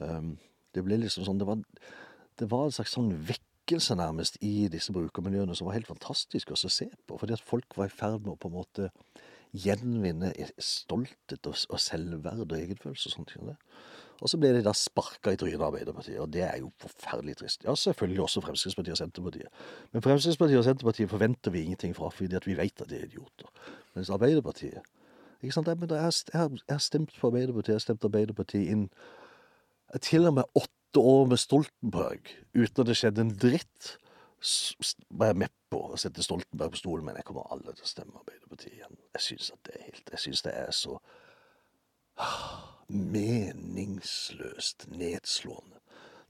Um, 0.01 0.33
det 0.73 0.83
ble 0.85 0.97
liksom 1.01 1.25
sånn 1.27 1.39
Det 1.41 1.45
var, 1.45 1.61
det 2.39 2.47
var 2.49 2.65
en 2.65 2.73
slags 2.73 2.95
sånn 2.95 3.11
vekkelse 3.61 3.95
nærmest 3.95 4.37
i 4.41 4.67
disse 4.71 4.91
brukermiljøene 4.93 5.55
som 5.55 5.67
var 5.67 5.75
helt 5.75 5.87
fantastisk 5.87 6.51
å 6.51 6.55
se 6.57 6.89
på. 7.07 7.17
Fordi 7.17 7.33
at 7.33 7.41
folk 7.45 7.65
var 7.77 7.87
i 7.87 7.93
ferd 7.93 8.21
med 8.21 8.33
å 8.33 8.39
på 8.39 8.49
en 8.49 8.55
måte 8.55 8.89
gjenvinne 9.53 10.31
stolthet 10.57 11.47
og, 11.47 11.79
selvverd 11.79 12.45
og 12.45 12.57
egenfølelse 12.57 13.09
og 13.09 13.13
sånt. 13.13 13.57
Og 14.21 14.29
så 14.29 14.37
ble 14.37 14.53
de 14.53 14.61
da 14.63 14.71
sparka 14.73 15.33
i 15.33 15.37
trynet 15.37 15.59
av 15.59 15.71
Arbeiderpartiet, 15.71 16.19
og 16.21 16.29
det 16.31 16.43
er 16.45 16.59
jo 16.61 16.71
forferdelig 16.79 17.37
trist. 17.39 17.63
Ja, 17.65 17.73
selvfølgelig 17.75 18.21
også 18.21 18.43
Fremskrittspartiet 18.45 18.93
og 18.93 19.01
Senterpartiet. 19.01 19.49
Men 19.91 20.03
Fremskrittspartiet 20.05 20.61
og 20.61 20.67
Senterpartiet 20.67 21.09
forventer 21.09 21.51
vi 21.51 21.63
ingenting 21.65 21.95
fra, 21.97 22.11
fordi 22.13 22.37
at 22.37 22.47
vi 22.47 22.57
vet 22.57 22.81
at 22.81 22.89
de 22.89 22.99
er 22.99 23.07
idioter. 23.09 23.49
Mens 23.95 24.13
Arbeiderpartiet 24.13 24.81
ikke 25.41 25.55
sant? 25.55 25.67
Jeg, 25.67 25.77
har- 26.37 26.77
stemt 26.79 27.15
på 27.17 27.27
Arbeiderpartiet, 27.27 27.73
jeg 27.73 27.79
har 27.79 27.87
stemt 27.87 28.05
Arbeiderpartiet 28.05 28.69
inn 28.69 28.85
til 30.05 30.29
og 30.29 30.37
med 30.37 30.43
åtte 30.55 30.80
år 30.97 31.25
med 31.31 31.39
Stoltenberg, 31.39 32.31
uten 32.53 32.83
at 32.83 32.87
det 32.87 32.97
skjedde 32.99 33.21
en 33.25 33.35
dritt. 33.37 33.97
var 35.09 35.31
jeg 35.31 35.37
med 35.43 35.53
på 35.69 35.79
å 35.93 35.97
sette 36.01 36.23
Stoltenberg 36.25 36.73
på 36.73 36.81
stolen, 36.81 37.05
men 37.05 37.19
jeg 37.19 37.27
kommer 37.27 37.51
aldri 37.53 37.75
til 37.77 37.85
å 37.85 37.91
stemme 37.91 38.19
Arbeiderpartiet 38.19 38.73
igjen. 38.73 38.97
Jeg 39.15 39.25
syns 39.27 39.51
det 39.63 39.75
er 39.75 39.85
helt 39.85 40.09
Jeg 40.11 40.23
syns 40.25 40.41
det 40.47 40.55
er 40.57 40.71
så 40.75 40.97
meningsløst 42.91 44.87
nedslående, 44.91 45.79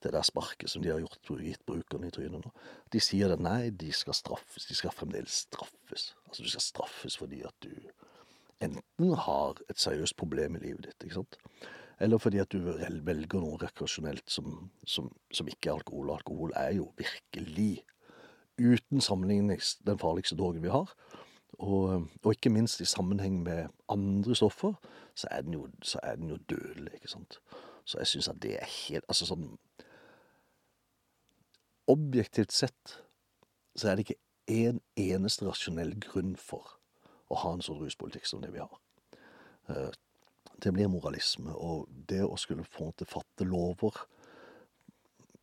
det 0.03 0.13
der 0.13 0.25
sparket 0.25 0.69
som 0.69 0.81
de 0.81 0.89
har 0.91 1.01
gjort, 1.01 1.31
gitt 1.41 1.65
brukerne 1.65 2.07
i 2.09 2.13
trynet 2.13 2.45
nå. 2.45 2.51
De 2.93 2.99
sier 3.01 3.33
at 3.33 3.41
nei, 3.41 3.69
de 3.69 3.91
skal 3.93 4.17
straffes. 4.17 4.65
De 4.69 4.77
skal 4.77 4.93
fremdeles 4.93 5.43
straffes. 5.45 6.11
Altså, 6.27 6.43
du 6.43 6.49
skal 6.49 6.65
straffes 6.65 7.17
fordi 7.17 7.43
at 7.45 7.55
du 7.61 7.73
enten 8.61 9.13
har 9.25 9.61
et 9.69 9.79
seriøst 9.81 10.17
problem 10.17 10.57
i 10.57 10.63
livet 10.65 10.88
ditt, 10.89 11.05
ikke 11.05 11.21
sant? 11.21 11.38
Eller 12.02 12.18
fordi 12.18 12.40
at 12.41 12.52
du 12.52 12.64
velger 13.06 13.41
noe 13.44 13.60
rekreasjonelt 13.61 14.26
som, 14.32 14.72
som, 14.90 15.11
som 15.32 15.49
ikke 15.49 15.69
er 15.69 15.78
alkohol. 15.78 16.10
Og 16.10 16.15
alkohol 16.18 16.56
er 16.57 16.73
jo 16.80 16.88
virkelig, 16.98 17.84
uten 18.61 19.02
sammenligning, 19.02 19.61
den 19.86 19.99
farligste 20.02 20.38
drogen 20.38 20.64
vi 20.64 20.73
har. 20.73 20.90
Og, 21.61 22.07
og 22.23 22.32
ikke 22.34 22.49
minst 22.49 22.82
i 22.82 22.90
sammenheng 22.90 23.44
med 23.44 23.69
andre 23.90 24.36
stoffer, 24.36 24.73
så 25.15 25.28
er 25.32 25.45
den 25.45 25.53
jo, 25.53 25.68
er 26.03 26.15
den 26.15 26.30
jo 26.30 26.38
dødelig, 26.49 26.94
ikke 26.94 27.14
sant. 27.14 27.38
Så 27.86 27.98
jeg 28.02 28.07
syns 28.07 28.28
at 28.28 28.41
det 28.41 28.56
er 28.61 28.65
helt 28.69 29.06
Altså 29.10 29.26
sånn 29.26 29.48
Objektivt 31.90 32.53
sett 32.53 32.98
så 33.76 33.90
er 33.90 33.98
det 33.98 34.06
ikke 34.06 34.22
en 34.61 34.78
eneste 34.99 35.48
rasjonell 35.48 35.95
grunn 35.99 36.36
for 36.40 36.78
å 37.32 37.40
ha 37.41 37.53
en 37.56 37.64
sånn 37.65 37.82
ruspolitikk 37.82 38.28
som 38.30 38.44
det 38.44 38.52
vi 38.53 38.61
har. 38.61 39.95
Det 40.61 40.73
blir 40.75 40.91
moralisme, 40.91 41.53
og 41.55 41.88
det 42.09 42.21
å 42.25 42.38
skulle 42.38 42.67
få 42.67 42.91
måte 42.91 43.07
fatte 43.09 43.47
lover 43.47 44.03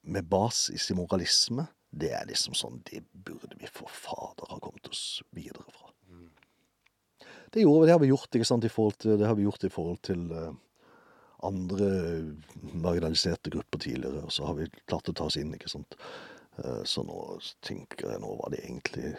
med 0.09 0.29
basis 0.31 0.91
i 0.93 0.97
moralisme, 0.97 1.67
det 1.91 2.13
er 2.15 2.29
liksom 2.29 2.55
sånn 2.57 2.83
Det 2.85 3.01
burde 3.13 3.57
vi 3.59 3.69
for 3.73 3.91
fader 3.91 4.51
ha 4.53 4.59
kommet 4.63 4.87
oss 4.89 5.23
videre 5.35 5.65
fra. 5.73 5.89
Det, 7.51 7.63
gjorde, 7.63 7.87
det 7.87 7.95
har 7.95 8.01
vi 8.03 8.11
gjort, 8.11 8.35
ikke 8.35 8.47
sant, 8.47 8.65
i 8.65 8.73
forhold 8.73 8.99
til, 9.01 9.17
det 9.19 9.27
har 9.27 9.37
vi 9.39 9.47
gjort 9.47 9.65
i 9.65 9.71
forhold 9.73 10.03
til 10.05 10.27
eh, 10.37 10.51
andre 11.49 11.89
marginaliserte 12.75 13.51
grupper 13.55 13.81
tidligere, 13.81 14.27
og 14.27 14.35
så 14.35 14.51
har 14.51 14.59
vi 14.59 14.69
klart 14.85 15.09
å 15.09 15.15
ta 15.17 15.29
oss 15.31 15.39
inn, 15.41 15.55
ikke 15.57 15.71
sant. 15.73 15.97
Eh, 16.61 16.83
så 16.85 17.05
nå 17.09 17.17
tenker 17.65 18.13
jeg, 18.13 18.23
nå 18.25 18.35
var 18.43 18.55
det 18.55 18.65
egentlig 18.65 19.15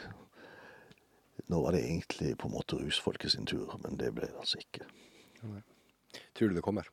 Nå 1.49 1.63
var 1.63 1.73
det 1.73 1.79
egentlig 1.81 2.35
på 2.37 2.45
en 2.45 2.53
måte 2.53 2.77
rusfolket 2.77 3.31
sin 3.33 3.47
tur, 3.49 3.71
men 3.81 3.95
det 3.97 4.11
ble 4.13 4.27
det 4.27 4.37
altså 4.37 4.59
ikke. 4.59 4.85
Tror 6.37 6.51
du 6.51 6.57
det 6.57 6.65
kommer? 6.65 6.89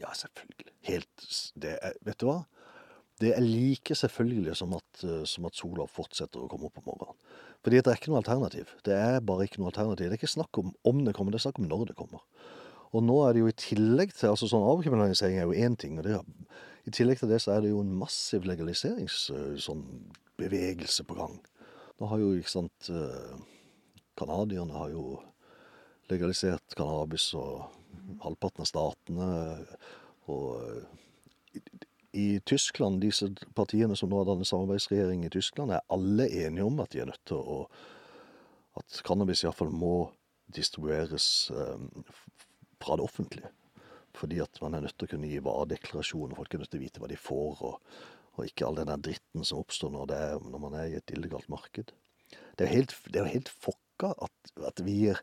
Ja, 0.00 0.10
selvfølgelig. 0.16 0.72
Helt 0.88 1.28
er, 1.62 1.96
Vet 2.04 2.20
du 2.20 2.28
hva? 2.28 2.42
Det 3.22 3.30
er 3.36 3.44
like 3.44 3.94
selvfølgelig 3.94 4.56
som 4.58 4.74
at, 4.74 5.04
eh, 5.06 5.22
som 5.28 5.46
at 5.46 5.54
sola 5.54 5.86
fortsetter 5.86 6.42
å 6.42 6.48
komme 6.50 6.66
opp 6.66 6.80
om 6.80 6.88
morgenen. 6.90 7.18
Fordi 7.62 7.78
det 7.78 7.92
er 7.92 8.00
ikke 8.00 8.10
noe 8.10 8.20
alternativ. 8.20 8.74
Det 8.84 8.96
er 8.96 9.22
bare 9.24 9.46
ikke 9.46 9.62
noe 9.62 9.70
alternativ. 9.70 10.08
Det 10.10 10.16
er 10.16 10.20
ikke 10.20 10.34
snakk 10.34 10.58
om 10.60 10.74
om 10.84 11.04
det 11.06 11.14
kommer, 11.14 11.32
det 11.32 11.38
er 11.38 11.46
snakk 11.46 11.60
om 11.62 11.70
når 11.70 11.92
det 11.92 11.98
kommer. 12.00 12.24
Og 12.94 13.02
nå 13.02 13.16
er 13.24 13.34
det 13.34 13.42
jo 13.42 13.50
i 13.50 13.58
tillegg 13.58 14.12
til 14.14 14.30
altså 14.30 14.48
sånn 14.50 14.66
Avkriminalisering 14.66 15.38
er 15.38 15.48
jo 15.48 15.66
én 15.66 15.78
ting. 15.78 15.98
og 15.98 16.06
det, 16.06 16.18
I 16.86 16.94
tillegg 16.94 17.22
til 17.22 17.30
det 17.30 17.40
så 17.42 17.54
er 17.54 17.64
det 17.64 17.72
jo 17.72 17.80
en 17.82 17.94
massiv 17.98 18.46
legaliserings 18.46 19.30
eh, 19.34 19.54
sånn 19.62 19.86
på 20.36 21.16
gang. 21.18 21.38
Nå 22.00 22.10
har 22.10 22.18
jo, 22.18 22.32
ikke 22.34 22.50
sant 22.50 22.90
eh, 22.90 23.34
Canadierne 24.18 24.74
har 24.74 24.90
jo 24.90 25.20
legalisert 26.10 26.74
cannabis, 26.76 27.32
og 27.34 27.70
halvparten 28.24 28.64
av 28.64 28.70
statene 28.70 29.28
Og 30.32 30.60
eh, 30.60 31.60
i, 32.14 32.40
Tyskland, 32.46 33.00
disse 33.02 33.28
partiene 33.58 33.96
som 33.98 34.10
nå 34.10 34.20
har 34.20 34.28
dannet 34.28 34.48
samarbeidsregjering 34.48 35.24
i 35.26 35.32
Tyskland, 35.34 35.74
er 35.74 35.82
alle 35.92 36.28
enige 36.30 36.66
om 36.66 36.78
at 36.82 36.94
de 36.94 37.02
er 37.02 37.10
nødt 37.10 37.24
til 37.26 37.40
å 37.40 37.64
At 38.74 38.96
cannabis 39.06 39.44
iallfall 39.44 39.70
må 39.70 40.10
distribueres 40.50 41.50
eh, 41.54 41.84
fra 42.82 42.96
det 42.98 43.04
offentlige. 43.04 43.50
Fordi 44.14 44.40
at 44.42 44.58
man 44.62 44.74
er 44.74 44.82
nødt 44.82 44.96
til 44.98 45.06
å 45.06 45.12
kunne 45.12 45.28
gi 45.30 45.42
varedeklarasjon, 45.42 46.32
og 46.32 46.40
folk 46.40 46.54
er 46.54 46.62
nødt 46.62 46.72
til 46.72 46.80
å 46.80 46.84
vite 46.84 47.02
hva 47.02 47.10
de 47.10 47.18
får, 47.18 47.62
og, 47.68 47.94
og 48.34 48.48
ikke 48.48 48.66
all 48.66 48.80
den 48.80 48.90
der 48.90 49.04
dritten 49.08 49.46
som 49.46 49.62
oppstår 49.62 49.94
når, 49.94 50.14
er, 50.16 50.42
når 50.42 50.64
man 50.66 50.74
er 50.80 50.90
i 50.90 50.98
et 50.98 51.14
illegalt 51.14 51.46
marked. 51.52 51.94
Det 52.58 52.66
er 52.66 52.70
jo 52.70 52.80
helt, 52.80 52.96
helt 53.30 53.52
fokka 53.66 54.10
at, 54.26 54.52
at 54.72 54.82
vi 54.86 54.98
gir 55.04 55.22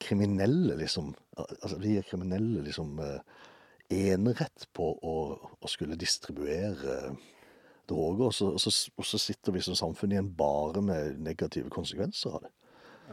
kriminelle 0.00 0.76
liksom 0.80 1.14
Altså 1.38 1.76
vi 1.78 1.92
gir 1.92 2.06
kriminelle 2.08 2.64
liksom 2.66 2.96
eh, 2.98 3.20
enerett 3.94 4.64
på 4.74 4.88
å, 4.90 5.12
å 5.38 5.70
skulle 5.70 5.94
distribuere 6.00 6.96
droger, 7.88 8.24
og 8.26 8.34
så, 8.34 8.48
og, 8.56 8.60
så, 8.60 8.72
og 8.98 9.06
så 9.06 9.20
sitter 9.22 9.54
vi 9.54 9.62
som 9.64 9.78
samfunn 9.78 10.16
igjen 10.16 10.32
bare 10.36 10.82
med 10.84 11.22
negative 11.24 11.70
konsekvenser 11.72 12.34
av 12.36 12.42
det. 12.44 12.50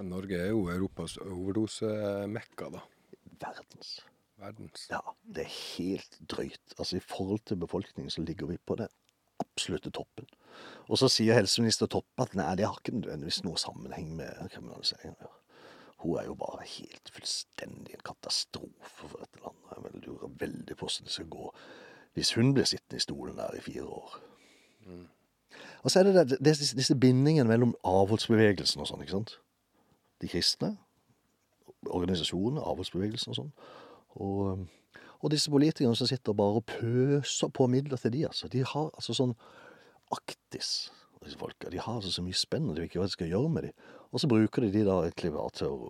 Norge 0.09 0.41
er 0.41 0.49
jo 0.51 0.65
Europas 0.73 1.15
overdosemekka, 1.21 2.71
da. 2.73 2.81
Verdens. 3.39 3.93
Verdens. 4.41 4.89
Ja, 4.91 4.99
det 5.23 5.45
er 5.45 5.53
helt 5.77 6.19
drøyt. 6.27 6.75
Altså 6.75 6.97
I 6.97 7.05
forhold 7.05 7.45
til 7.47 7.61
befolkningen 7.61 8.11
så 8.11 8.25
ligger 8.25 8.49
vi 8.51 8.57
på 8.57 8.75
den 8.81 8.91
absolutte 9.39 9.91
toppen. 9.95 10.27
Og 10.89 10.99
så 10.99 11.09
sier 11.11 11.39
helseminister 11.39 11.89
Toppe 11.91 12.27
at 12.27 12.35
nei, 12.37 12.51
det 12.59 12.67
har 12.67 12.77
ikke 12.79 12.95
nødvendigvis 12.97 13.41
noe 13.47 13.59
sammenheng 13.59 14.13
med 14.19 14.51
kriminalisering 14.53 15.15
å 15.15 15.23
gjøre. 15.23 15.41
Hun 16.05 16.19
er 16.21 16.27
jo 16.29 16.35
bare 16.37 16.61
helt 16.69 17.09
fullstendig 17.15 17.95
en 17.97 18.05
katastrofe 18.05 19.09
for 19.09 19.17
dette 19.23 19.41
landet. 19.41 19.73
Jeg 19.95 20.03
lurer 20.05 20.33
veldig 20.45 20.77
på 20.77 20.85
hvordan 20.85 21.09
det 21.09 21.13
skal 21.17 21.29
gå 21.33 21.49
hvis 22.15 22.29
hun 22.37 22.53
blir 22.55 22.63
sittende 22.69 22.95
i 23.01 23.03
stolen 23.03 23.35
der 23.35 23.57
i 23.57 23.63
fire 23.65 23.83
år. 23.83 24.13
Og 25.83 25.91
så 25.91 25.99
er 25.99 26.03
det, 26.07 26.13
det, 26.29 26.37
det 26.45 26.53
disse- 26.77 26.95
bindingene 26.99 27.49
mellom 27.49 27.73
avholdsbevegelsen 27.83 28.79
og 28.83 28.87
sånn, 28.87 29.01
ikke 29.03 29.17
sant. 29.17 29.33
De 30.23 30.29
kristne, 30.31 30.69
organisasjonene, 31.91 32.63
avholdsbevegelsen 32.63 33.33
og 33.33 33.39
sånn. 33.41 33.51
Og, 34.15 34.63
og 35.19 35.33
disse 35.33 35.51
politikerne 35.51 35.97
som 35.99 36.07
sitter 36.07 36.37
bare 36.37 36.61
og 36.61 36.65
pøser 36.71 37.51
på 37.51 37.67
midler 37.67 37.99
til 37.99 38.13
de, 38.15 38.23
altså. 38.29 38.47
De 38.47 38.63
har 38.63 38.87
altså 38.93 39.17
sånn 39.17 39.35
aktis, 40.15 40.71
disse 41.25 41.41
folka. 41.41 41.67
De 41.73 41.81
har 41.83 41.99
altså 41.99 42.13
så 42.15 42.23
mye 42.23 42.37
spennende, 42.37 42.77
de 42.77 42.85
vet 42.85 42.93
ikke 42.93 43.03
hva 43.03 43.09
de 43.09 43.17
skal 43.17 43.31
gjøre 43.33 43.51
med 43.57 43.67
de. 43.67 43.73
Og 44.13 44.21
så 44.21 44.29
bruker 44.31 44.63
de 44.63 44.71
de 44.73 44.83
da 44.87 44.99
egentlig 45.03 45.33
bare 45.33 45.53
til 45.57 45.73
å, 45.73 45.89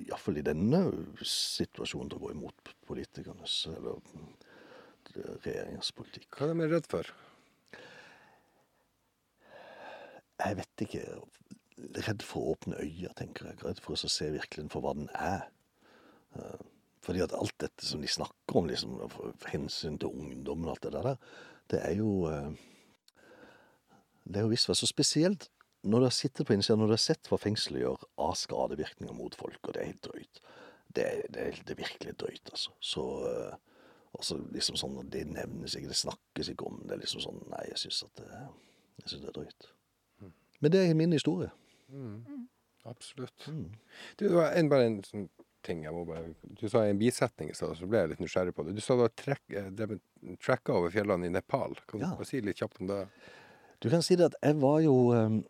iallfall 0.00 0.40
i 0.40 0.46
denne 0.46 0.84
situasjonen, 1.26 2.10
til 2.10 2.20
å 2.20 2.24
gå 2.24 2.32
imot 2.34 2.72
politikernes, 2.88 3.56
eller 3.74 4.00
regjeringens 5.44 5.92
politikk. 5.96 6.28
Hva 6.36 6.50
er 6.50 6.56
de 6.60 6.70
redd 6.70 6.88
for? 6.90 7.10
Jeg 10.40 10.56
vet 10.60 10.84
ikke. 10.86 11.04
Redd 12.06 12.24
for 12.24 12.40
å 12.42 12.54
åpne 12.54 12.80
øya, 12.84 13.12
tenker 13.18 13.50
jeg. 13.50 13.60
Redd 13.64 13.80
for 13.84 13.96
å 13.96 14.10
se 14.10 14.28
virkeligheten 14.32 14.72
for 14.72 14.84
hva 14.84 14.94
den 14.96 15.08
er. 15.16 15.48
Eh, 16.36 16.66
Fordi 17.00 17.22
at 17.24 17.32
alt 17.32 17.56
dette 17.62 17.86
som 17.86 18.02
de 18.02 18.08
snakker 18.12 18.58
om, 18.60 18.66
liksom, 18.68 18.98
hensyn 19.48 19.96
til 19.98 20.12
ungdommen 20.12 20.68
og 20.68 20.74
alt 20.74 20.82
det 20.84 20.92
der, 20.92 21.38
det 21.72 21.80
er 21.80 21.94
jo 21.96 22.28
eh, 22.28 22.50
Det 24.24 24.36
er 24.36 24.44
jo 24.44 24.52
visst 24.52 24.68
så 24.68 24.86
spesielt 24.86 25.48
når 25.82 25.98
du 26.02 26.04
har 26.04 26.14
sittet 26.14 26.46
på 26.46 26.52
innsida, 26.54 26.76
når 26.76 26.90
du 26.90 26.96
har 26.96 27.02
sett 27.02 27.28
hva 27.30 27.38
fengselet 27.40 27.80
gjør 27.84 28.02
av 28.20 28.34
skadevirkninger 28.36 29.14
mot 29.16 29.34
folk, 29.38 29.58
og 29.64 29.74
det 29.74 29.82
er 29.82 29.90
helt 29.92 30.02
drøyt. 30.08 30.40
det, 30.90 31.06
det, 31.30 31.44
det 31.66 31.74
er 31.74 31.80
virkelig 31.84 32.16
drøyt, 32.20 32.50
altså. 32.52 32.72
Så 32.80 33.04
eh, 33.30 33.54
også 34.18 34.40
liksom 34.52 34.76
sånn, 34.76 35.08
Det 35.10 35.24
nevnes 35.30 35.76
ikke, 35.78 35.88
det 35.92 35.96
snakkes 35.96 36.50
ikke 36.52 36.66
om 36.66 36.80
det. 36.84 36.96
er 36.96 37.02
liksom 37.04 37.20
sånn, 37.24 37.42
Nei, 37.52 37.64
jeg 37.70 37.78
syns 37.84 38.02
det, 38.18 38.26
jeg 38.26 39.08
synes 39.08 39.22
det 39.22 39.28
er 39.30 39.36
drøyt. 39.38 39.68
Men 40.60 40.72
det 40.74 40.80
er 40.84 40.94
min 40.98 41.12
historie. 41.12 41.50
Absolutt. 42.84 43.46
Mm. 43.48 43.70
Du, 44.16 44.28
det 44.28 44.34
var 44.34 44.52
en, 44.56 44.68
bare 44.72 44.88
en 44.88 44.98
sånn 45.04 45.28
ting 45.64 45.82
jeg 45.84 45.92
må 45.92 46.06
bare 46.08 46.30
Du 46.56 46.62
sa 46.72 46.86
i 46.86 46.92
en 46.94 47.00
bisetning 47.00 47.50
i 47.52 47.56
stad, 47.56 47.74
så 47.76 47.88
ble 47.88 48.00
jeg 48.00 48.12
litt 48.14 48.22
nysgjerrig 48.22 48.54
på 48.56 48.64
det. 48.64 48.74
Du 48.76 48.80
sa 48.84 48.96
du 48.96 49.02
har 49.04 49.12
trekk, 49.12 49.42
eh, 49.52 50.72
over 50.72 50.92
fjellene 50.92 51.28
i 51.28 51.32
Nepal. 51.34 51.76
Kan 51.86 52.00
du 52.00 52.06
Ja. 52.06 52.24
si 52.24 52.40
litt 52.40 52.56
kjapt 52.60 52.80
om 52.80 52.86
det? 52.88 53.00
Du 53.80 53.88
kan 53.90 54.02
si 54.02 54.16
det 54.16 54.30
at 54.32 54.36
jeg 54.42 54.56
var 54.60 54.80
jo 54.80 54.94
eh, 55.12 55.40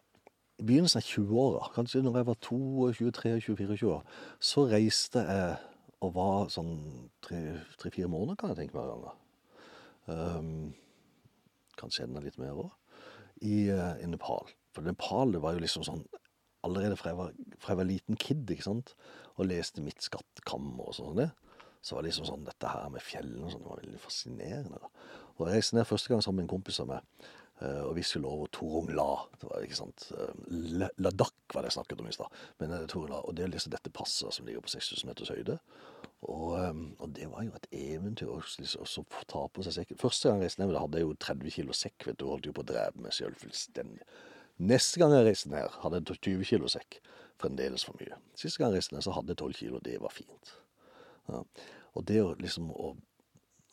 i 0.61 0.67
begynnelsen 0.67 1.01
av 1.01 1.09
20-åra, 1.09 1.71
kanskje 1.75 2.03
når 2.05 2.21
jeg 2.21 2.29
var 2.29 2.39
22, 2.45 2.93
23, 3.01 3.35
24 3.49 3.91
år, 3.95 4.05
så 4.45 4.67
reiste 4.69 5.25
jeg 5.25 5.57
og 6.01 6.15
var 6.17 6.53
sånn 6.53 6.77
tre-fire 7.25 8.09
måneder, 8.09 8.39
kan 8.41 8.53
jeg 8.53 8.63
tenke 8.63 8.77
meg 8.77 8.89
ganger. 8.89 9.19
Um, 10.11 10.53
kanskje 11.81 12.07
enda 12.07 12.23
litt 12.25 12.39
mer 12.41 12.57
òg. 12.57 12.71
I, 13.45 13.69
uh, 13.73 14.01
I 14.01 14.09
Nepal. 14.09 14.49
For 14.75 14.85
Nepal 14.85 15.33
det 15.35 15.43
var 15.45 15.57
jo 15.57 15.65
liksom 15.65 15.87
sånn 15.87 16.05
Allerede 16.61 16.93
fra 17.01 17.09
jeg 17.09 17.17
var, 17.17 17.31
fra 17.57 17.73
jeg 17.73 17.79
var 17.79 17.87
liten 17.89 18.19
kid 18.21 18.51
ikke 18.53 18.67
sant? 18.67 18.91
og 19.41 19.47
leste 19.49 19.81
Mitt 19.81 20.05
skattkammer 20.05 20.91
og 20.91 20.93
sånn, 20.93 21.15
det, 21.17 21.31
så 21.81 21.97
var 21.97 22.05
det 22.05 22.11
liksom 22.11 22.27
sånn 22.29 22.43
dette 22.45 22.69
her 22.69 22.91
med 22.93 23.01
fjellene 23.01 23.47
og 23.47 23.55
sånn, 23.55 23.63
det 23.65 23.71
var 23.71 23.81
veldig 23.81 24.01
fascinerende. 24.03 24.81
da. 24.83 24.91
Og 25.39 25.47
Jeg 25.47 25.55
reiste 25.55 25.79
ned 25.79 25.89
første 25.89 26.13
gang 26.13 26.21
sammen 26.21 26.43
med 26.43 26.51
en 26.51 26.53
kompis 26.53 26.83
av 26.85 26.91
meg. 26.91 27.31
Eh, 27.61 27.83
og 27.85 27.95
vi 27.99 28.03
skulle 28.07 28.31
Torung 28.57 28.89
La. 28.97 29.09
Det 29.41 29.49
var 29.51 29.65
ikke 29.67 29.77
sant, 29.77 30.07
eh, 30.17 30.33
La- 30.81 30.93
Ladakh 30.97 31.53
var 31.53 31.63
det 31.63 31.71
jeg 31.73 31.77
snakket 31.79 32.01
om 32.01 32.09
i 32.09 32.15
stad. 32.17 32.39
Men 32.63 32.73
eh, 32.73 32.87
Torung 32.89 33.11
La, 33.13 33.21
Og 33.21 33.35
det 33.37 33.45
er 33.45 33.53
liksom 33.53 33.75
dette 33.75 33.93
passet 33.93 34.33
som 34.33 34.47
ligger 34.49 34.65
på 34.65 34.73
6000 34.73 35.11
meters 35.11 35.33
høyde. 35.35 35.59
Og, 36.23 36.55
eh, 36.57 36.81
og 37.01 37.13
det 37.17 37.29
var 37.33 37.45
jo 37.45 37.53
et 37.59 37.69
eventyr 37.77 38.33
å 38.33 38.39
liksom, 38.41 39.07
ta 39.29 39.45
på 39.49 39.65
seg 39.67 39.77
sekken. 39.77 40.01
Første 40.01 40.29
gang 40.31 40.41
jeg 40.41 40.49
reiste 40.49 40.63
ned, 40.65 40.77
hadde 40.81 41.01
jeg 41.03 41.09
jo 41.09 41.15
30 41.27 41.57
kilo 41.59 41.77
sekk. 41.77 42.07
vet 42.09 42.19
du, 42.21 42.27
holdt 42.31 42.49
jo 42.49 42.57
på 42.57 42.65
å 42.65 42.71
drepe 42.73 43.05
meg 43.05 43.13
sjøl 43.17 43.37
fullstendig. 43.37 44.03
Neste 44.61 45.01
gang 45.01 45.13
jeg 45.17 45.25
reiste 45.29 45.53
ned, 45.53 45.69
hadde 45.85 46.01
jeg 46.01 46.19
20 46.21 46.49
kilo 46.49 46.69
sekk. 46.69 46.99
Fremdeles 47.41 47.85
for 47.85 47.97
mye. 48.01 48.17
Siste 48.37 48.61
gang 48.61 48.73
jeg 48.73 48.81
reiste 48.81 48.97
ned, 48.97 49.05
så 49.05 49.15
hadde 49.17 49.33
jeg 49.33 49.41
12 49.41 49.55
kilo. 49.61 49.79
Det 49.85 50.01
var 50.01 50.13
fint. 50.13 50.57
Ja. 51.29 51.45
Og 51.97 52.05
det 52.09 52.21
å 52.25 52.35
liksom 52.41 52.69
å, 52.73 52.91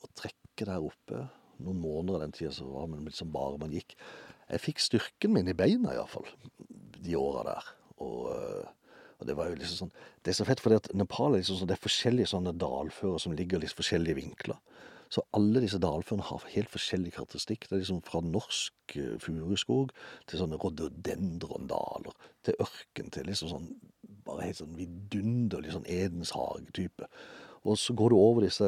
å 0.03 0.11
trekke 0.15 0.68
der 0.68 0.84
oppe 0.84 1.26
noen 1.63 1.81
måneder 1.81 2.17
av 2.17 2.25
den 2.25 2.35
tida 2.38 2.53
så 2.55 2.67
var 2.69 2.88
man 2.91 3.05
liksom 3.07 3.31
bare 3.34 3.59
man 3.61 3.75
gikk. 3.75 3.95
Jeg 4.47 4.63
fikk 4.63 4.81
styrken 4.84 5.34
min 5.35 5.51
i 5.51 5.57
beina 5.57 5.95
iallfall 5.95 6.27
de 7.03 7.15
åra 7.19 7.45
der. 7.47 7.71
Og, 8.03 8.19
øh, 8.34 8.65
og 9.17 9.27
det 9.27 9.35
var 9.38 9.49
jo 9.49 9.57
liksom 9.57 9.88
sånn 9.88 9.95
Det 10.21 10.31
er 10.31 10.38
så 10.38 10.45
fett, 10.45 10.61
at 10.75 10.91
Nepal 10.93 11.34
er 11.34 11.41
liksom 11.41 11.61
sånn, 11.61 11.69
det 11.71 11.77
er 11.77 11.85
forskjellige 11.88 12.31
sånne 12.34 12.53
dalfører 12.59 13.21
som 13.23 13.34
ligger 13.34 13.57
i 13.57 13.65
liksom 13.65 13.81
forskjellige 13.81 14.19
vinkler. 14.19 14.59
Så 15.09 15.23
alle 15.38 15.61
disse 15.63 15.79
dalførene 15.79 16.25
har 16.27 16.49
helt 16.51 16.71
forskjellig 16.71 17.13
karakteristikk. 17.15 17.67
Det 17.67 17.77
er 17.77 17.81
liksom 17.81 18.01
fra 18.05 18.19
norsk 18.23 18.97
eh, 18.99 19.15
furuskog 19.23 19.93
til 20.27 20.41
sånne 20.41 20.59
rododendrondaler, 20.59 22.17
til 22.43 22.59
ørken, 22.63 23.11
til 23.15 23.29
liksom 23.31 23.53
sånn 23.53 23.69
bare 24.27 24.49
helt 24.49 24.59
sånn 24.59 24.75
vidunderlig 24.75 25.71
sånn 25.75 25.88
Edens 25.91 26.34
hage-type. 26.35 27.07
Og 27.65 27.79
så 27.81 27.95
går 27.97 28.13
du 28.13 28.17
over 28.19 28.45
disse, 28.45 28.67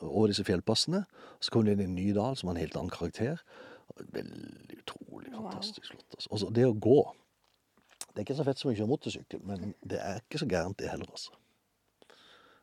over 0.00 0.30
disse 0.30 0.44
fjellpassene, 0.46 1.04
så 1.40 1.52
kommer 1.52 1.68
du 1.68 1.74
inn 1.74 1.84
i 1.84 1.88
en 1.88 1.98
ny 1.98 2.08
dal 2.16 2.36
som 2.38 2.50
har 2.50 2.56
en 2.56 2.64
helt 2.64 2.76
annen 2.80 2.92
karakter. 2.92 3.42
Veldig 4.00 4.80
utrolig 4.80 5.32
fantastisk 5.34 5.92
flott. 5.92 6.08
Altså. 6.16 6.30
Og 6.30 6.42
så 6.42 6.50
det 6.54 6.66
å 6.68 6.74
gå 6.74 6.98
Det 8.14 8.20
er 8.20 8.26
ikke 8.28 8.36
så 8.38 8.44
fett 8.46 8.60
som 8.60 8.70
å 8.70 8.74
kjøre 8.76 8.86
motorsykkel, 8.86 9.40
men 9.42 9.72
det 9.82 9.98
er 9.98 10.20
ikke 10.20 10.38
så 10.38 10.46
gærent 10.46 10.78
det 10.78 10.86
heller, 10.86 11.08
altså. 11.10 11.32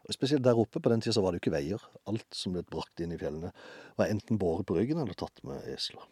Og 0.07 0.15
Spesielt 0.15 0.45
der 0.45 0.59
oppe 0.59 0.79
på 0.79 0.89
den 0.89 1.03
tida 1.03 1.13
så 1.17 1.23
var 1.23 1.33
det 1.33 1.41
jo 1.41 1.43
ikke 1.43 1.53
veier. 1.57 1.83
Alt 2.07 2.37
som 2.37 2.55
ble 2.55 2.63
brakt 2.63 3.03
inn 3.03 3.11
i 3.11 3.19
fjellene, 3.19 3.51
var 3.99 4.13
enten 4.13 4.39
båret 4.39 4.65
på 4.69 4.77
ryggen 4.77 5.01
eller 5.03 5.17
tatt 5.19 5.43
med 5.47 5.67
esler. 5.73 6.07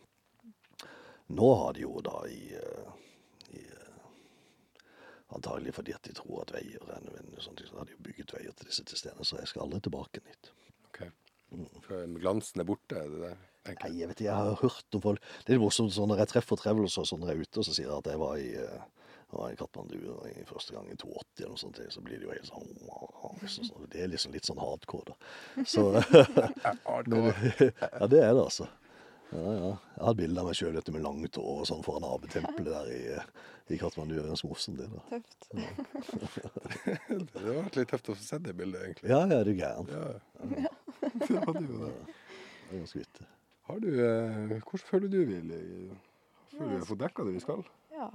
Nå 1.39 1.53
har 1.61 1.77
de 1.77 1.85
jo 1.85 2.01
da 2.03 2.19
i, 2.27 2.41
i 2.51 2.59
eh, 2.59 2.99
Antagelig 5.35 5.75
fordi 5.77 5.93
at 5.93 6.07
de 6.07 6.15
tror 6.17 6.41
at 6.43 6.53
veier 6.55 6.81
er 6.89 7.03
nødvendig, 7.05 7.37
og 7.37 7.43
så 7.45 7.77
har 7.77 7.85
de 7.85 7.93
jo 7.93 8.03
bygget 8.05 8.33
veier 8.33 8.55
til 8.57 8.69
disse 8.69 8.85
tilstedene, 8.89 9.25
så 9.27 9.37
jeg 9.37 9.51
skal 9.51 9.65
aldri 9.67 9.81
tilbake 9.85 10.23
dit. 10.25 10.51
Ok. 10.89 11.03
For 11.85 12.15
glansen 12.21 12.61
er 12.61 12.67
borte, 12.69 12.97
er 12.97 13.11
det 13.13 13.21
det? 13.27 13.35
Nei, 13.69 13.91
jeg 13.99 14.09
vet 14.09 14.21
ikke, 14.21 14.29
jeg 14.29 14.35
har 14.47 14.61
hørt 14.63 14.95
om 14.97 15.01
folk 15.03 15.25
Det 15.45 15.53
er 15.53 15.59
morsomt 15.61 15.91
sånn 15.93 16.09
når 16.09 16.23
jeg 16.23 16.31
treffer 16.31 16.57
travelers 16.57 16.95
og 16.97 17.05
sånn 17.05 17.19
når 17.21 17.29
jeg 17.31 17.37
er 17.37 17.43
ute, 17.45 17.59
og 17.59 17.67
så 17.67 17.75
sier 17.75 17.89
jeg 17.89 17.97
at 17.97 18.09
jeg 18.09 18.21
var 18.21 18.39
i, 18.39 18.47
eh, 18.57 18.85
var 19.35 19.51
i 19.51 19.57
Katmandu 19.59 19.97
i 20.31 20.45
første 20.49 20.73
gang 20.73 20.87
i 20.89 20.95
82 20.97 21.43
eller 21.43 21.53
noe 21.53 21.61
sånt, 21.61 21.81
så 21.93 22.03
blir 22.05 22.17
det 22.21 22.25
jo 22.25 22.33
helt 22.33 22.49
sånn 22.49 23.67
sånn. 23.69 23.89
Det 23.91 24.01
er 24.01 24.09
liksom 24.09 24.33
litt 24.33 24.49
sånn 24.49 24.61
hardcore, 24.61 25.13
da. 25.13 25.65
Så 25.69 25.85
Ja, 26.89 28.07
det 28.09 28.23
er 28.23 28.33
det, 28.33 28.45
altså. 28.47 28.69
Ja, 29.29 29.51
ja. 29.53 29.71
Jeg 29.95 30.05
har 30.07 30.15
bilde 30.17 30.41
av 30.41 30.47
meg 30.49 30.57
sjøl 30.57 30.77
med 30.95 31.03
langt 31.05 31.37
hår 31.37 31.59
og 31.61 31.67
sånn 31.69 31.83
foran 31.85 32.05
abetempelet 32.07 32.69
der 32.73 32.87
i, 32.93 33.01
i 33.75 33.77
Katmandu. 33.77 34.15
Ganske 34.25 34.73
det. 34.79 34.87
da. 34.89 35.01
Tøft. 35.11 35.49
Det 36.89 36.95
hadde 37.35 37.57
vært 37.59 37.77
litt 37.77 37.91
tøft 37.93 38.09
å 38.09 38.15
få 38.17 38.25
sett 38.25 38.45
det 38.47 38.55
bildet, 38.57 38.81
egentlig. 38.87 39.11
Ja, 39.11 39.19
ja, 39.29 39.39
er 39.41 39.45
du 39.45 39.53
gæren. 39.53 39.91
Ja, 39.93 40.71
det 41.27 41.43
hadde 41.45 41.63
jo 41.67 41.83
det. 41.83 41.91
Det 41.99 42.73
er 42.73 42.81
ganske 42.81 43.03
vittig. 43.03 43.27
Har 43.69 43.79
du, 43.83 43.89
eh, 44.01 44.57
hvordan 44.65 44.87
føler 44.89 45.13
du, 45.13 45.19
Willy? 45.29 45.61
Føler 46.55 46.73
du 46.73 46.79
har 46.79 46.89
fått 46.89 47.03
dekka 47.03 47.25
det 47.27 47.35
vi 47.37 47.43
skal? 47.45 47.61
Ja. 47.93 48.09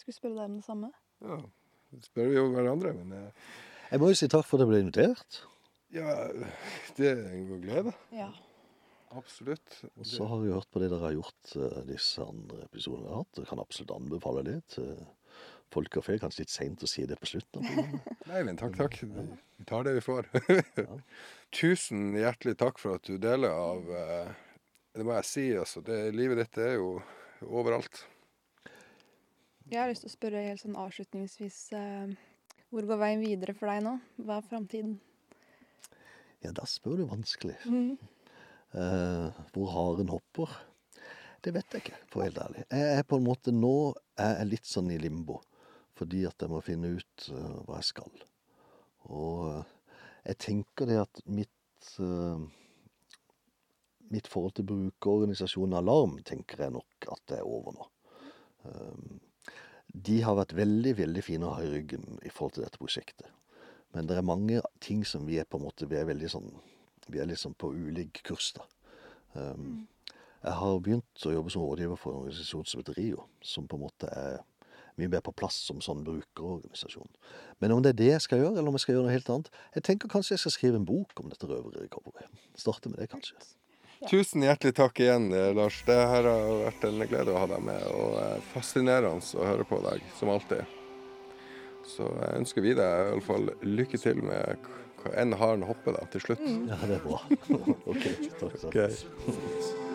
Skulle 0.00 0.16
spørre 0.16 0.34
deg 0.40 0.44
om 0.48 0.58
det 0.58 0.66
samme. 0.66 0.90
Ja. 1.22 1.38
Det 1.90 2.04
spør 2.06 2.28
vi 2.30 2.38
jo 2.38 2.44
hverandre, 2.54 2.92
men 2.98 3.14
eh, 3.14 3.48
Jeg 3.90 4.02
må 4.02 4.10
jo 4.10 4.18
si 4.18 4.28
takk 4.30 4.46
for 4.46 4.58
at 4.58 4.66
jeg 4.66 4.70
ble 4.72 4.82
invitert. 4.82 5.40
ja, 5.94 6.12
det 6.98 7.08
er 7.14 7.22
en 7.34 7.46
god 7.48 7.64
glede. 7.66 7.94
Ja. 8.14 8.28
Absolutt. 9.10 9.80
Og 9.98 10.06
så 10.06 10.26
har 10.30 10.44
jeg 10.44 10.54
hørt 10.54 10.70
på 10.70 10.82
det 10.82 10.90
dere 10.92 11.08
har 11.08 11.16
gjort, 11.16 11.54
eh, 11.58 11.80
disse 11.88 12.22
andre 12.22 12.66
episodene 12.68 13.08
dere 13.08 13.16
har 13.16 13.24
hatt. 13.24 13.40
Jeg 13.40 13.50
kan 13.50 13.62
absolutt 13.62 13.94
anbefale 13.96 14.44
det 14.46 14.58
til 14.76 14.92
folk 15.74 15.98
og 15.98 16.06
fe. 16.06 16.18
Kanskje 16.22 16.44
litt 16.44 16.52
seint 16.52 16.84
å 16.84 16.90
si 16.90 17.06
det 17.10 17.18
på 17.20 17.30
slutten. 17.30 17.66
Nei, 18.30 18.44
men 18.46 18.58
takk, 18.60 18.76
takk. 18.78 19.00
Vi 19.02 19.66
tar 19.66 19.86
det 19.86 19.96
vi 19.98 20.04
får. 20.04 20.30
Tusen 21.60 22.14
hjertelig 22.18 22.56
takk 22.60 22.78
for 22.82 23.00
at 23.00 23.10
du 23.10 23.18
deler 23.22 23.54
av 23.54 23.90
eh, 23.98 24.32
Det 24.94 25.06
må 25.06 25.14
jeg 25.18 25.28
si, 25.28 25.46
altså. 25.58 25.82
Det, 25.86 25.98
livet 26.14 26.44
ditt 26.44 26.62
er 26.62 26.76
jo 26.78 26.96
overalt. 27.46 28.04
Jeg 29.70 29.78
har 29.78 29.90
lyst 29.90 30.02
til 30.06 30.10
å 30.10 30.16
spørre 30.16 30.46
helt 30.46 30.62
sånn 30.62 30.78
avslutningsvis 30.78 31.58
eh, 31.78 32.14
Hvor 32.70 32.86
går 32.90 32.98
veien 33.02 33.22
videre 33.22 33.54
for 33.58 33.70
deg 33.70 33.84
nå? 33.86 33.98
Hva 34.22 34.40
er 34.40 34.48
framtiden? 34.48 34.96
Ja, 36.40 36.54
da 36.56 36.64
spør 36.66 37.02
du 37.02 37.04
vanskelig. 37.10 37.58
Eh, 37.68 38.19
hvor 38.70 39.70
haren 39.74 40.12
hopper, 40.12 40.52
det 41.40 41.54
vet 41.56 41.72
jeg 41.72 41.84
ikke, 41.84 41.98
for 42.10 42.20
å 42.20 42.22
være 42.22 42.30
helt 42.30 42.40
ærlig. 42.44 42.64
Jeg 42.68 42.96
er 42.98 43.06
på 43.08 43.16
en 43.16 43.24
måte 43.24 43.52
nå 43.54 43.74
er 44.20 44.34
jeg 44.42 44.48
litt 44.50 44.68
sånn 44.68 44.90
i 44.92 44.98
limbo, 45.00 45.38
fordi 45.96 46.26
at 46.28 46.42
jeg 46.42 46.52
må 46.52 46.60
finne 46.64 46.92
ut 46.98 47.28
eh, 47.32 47.54
hva 47.64 47.78
jeg 47.80 47.88
skal. 47.88 48.24
Og 49.08 49.46
eh, 49.48 49.70
jeg 50.28 50.40
tenker 50.44 50.90
det 50.90 50.98
at 51.06 51.22
mitt 51.28 51.92
eh, 52.02 52.48
Mitt 54.10 54.26
forhold 54.26 54.56
til 54.56 54.64
brukerorganisasjonen 54.66 55.76
Alarm 55.78 56.16
tenker 56.26 56.64
jeg 56.64 56.72
nok 56.74 57.04
at 57.14 57.20
det 57.30 57.36
er 57.36 57.46
over 57.46 57.76
nå. 57.76 57.84
De 59.86 60.16
har 60.26 60.34
vært 60.34 60.56
veldig, 60.58 60.96
veldig 60.98 61.22
fine 61.22 61.46
å 61.46 61.52
ha 61.54 61.62
i 61.62 61.68
ryggen 61.70 62.18
i 62.26 62.32
forhold 62.34 62.56
til 62.56 62.64
dette 62.64 62.80
prosjektet. 62.82 63.28
Men 63.94 64.10
det 64.10 64.16
er 64.18 64.26
mange 64.26 64.64
ting 64.82 65.04
som 65.06 65.28
vi 65.30 65.38
er 65.38 65.46
på 65.46 65.60
en 65.60 65.68
måte 65.68 65.86
Vi 65.86 65.94
er 65.94 66.10
veldig 66.10 66.32
sånn 66.34 66.50
Vi 67.10 67.20
er 67.22 67.30
liksom 67.30 67.54
på 67.58 67.72
ulik 67.74 68.22
kurs, 68.26 68.52
da. 68.56 68.66
Um, 69.34 69.86
Jeg 70.40 70.56
har 70.56 70.78
begynt 70.80 71.26
å 71.28 71.34
jobbe 71.34 71.50
som 71.52 71.62
rådgiver 71.66 71.98
for 72.00 72.14
en 72.14 72.22
organisasjon 72.22 72.64
som 72.64 72.80
heter 72.80 72.96
RIO, 72.96 73.26
som 73.44 73.66
på 73.68 73.76
en 73.76 73.82
måte 73.82 74.08
er 74.08 74.38
mye 74.96 75.10
mer 75.12 75.20
på 75.24 75.34
plass 75.36 75.58
som 75.68 75.82
sånn 75.84 76.00
brukerorganisasjon. 76.06 77.08
Men 77.60 77.74
om 77.74 77.82
det 77.84 77.92
er 77.92 77.98
det 77.98 78.10
jeg 78.14 78.24
skal 78.24 78.40
gjøre, 78.40 78.56
eller 78.56 78.72
om 78.72 78.78
jeg 78.78 78.84
skal 78.86 78.94
gjøre 78.94 79.06
noe 79.06 79.14
helt 79.14 79.30
annet 79.32 79.50
Jeg 79.76 79.84
tenker 79.86 80.12
kanskje 80.12 80.34
jeg 80.34 80.42
skal 80.44 80.54
skrive 80.56 80.80
en 80.80 80.88
bok 80.88 81.20
om 81.20 81.28
dette 81.32 81.48
røvercoveret. 81.48 82.40
Starte 82.56 82.92
med 82.92 83.02
det, 83.02 83.10
kanskje. 83.12 83.36
Tusen 84.08 84.44
hjertelig 84.46 84.72
takk 84.78 85.00
igjen, 85.04 85.28
eh, 85.36 85.52
Lars. 85.52 85.82
Det 85.84 85.92
her 85.92 86.24
har 86.24 86.52
vært 86.64 86.84
en 86.88 87.02
glede 87.04 87.34
å 87.34 87.40
ha 87.42 87.46
deg 87.50 87.64
med, 87.68 87.82
og 87.92 88.14
eh, 88.22 88.44
fascinerende 88.54 89.36
å 89.36 89.44
høre 89.44 89.66
på 89.68 89.80
deg, 89.84 90.04
som 90.16 90.32
alltid. 90.32 90.64
Så 91.84 92.06
jeg 92.06 92.38
ønsker 92.38 92.64
vi 92.64 92.72
deg 92.78 92.86
i 92.86 93.10
alle 93.10 93.24
fall 93.24 93.50
lykke 93.60 94.00
til 94.00 94.22
med 94.24 94.70
hva 95.02 95.14
enn 95.20 95.36
haren 95.40 95.64
hopper 95.68 95.96
da, 95.96 96.06
til 96.12 96.24
slutt. 96.24 96.42
Ja, 96.70 96.78
det 96.86 96.98
er 96.98 97.04
bra. 97.04 97.20
OK. 97.90 98.04
Takk. 98.40 98.58
takk. 98.62 98.70
Ok. 98.70 99.88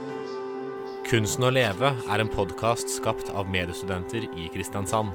Kunsten 1.05 1.45
å 1.45 1.51
leve 1.53 1.91
er 2.09 2.21
en 2.21 2.31
podkast 2.33 2.89
skapt 2.89 3.29
av 3.37 3.45
mediestudenter 3.53 4.25
i 4.25 4.47
Kristiansand. 4.53 5.13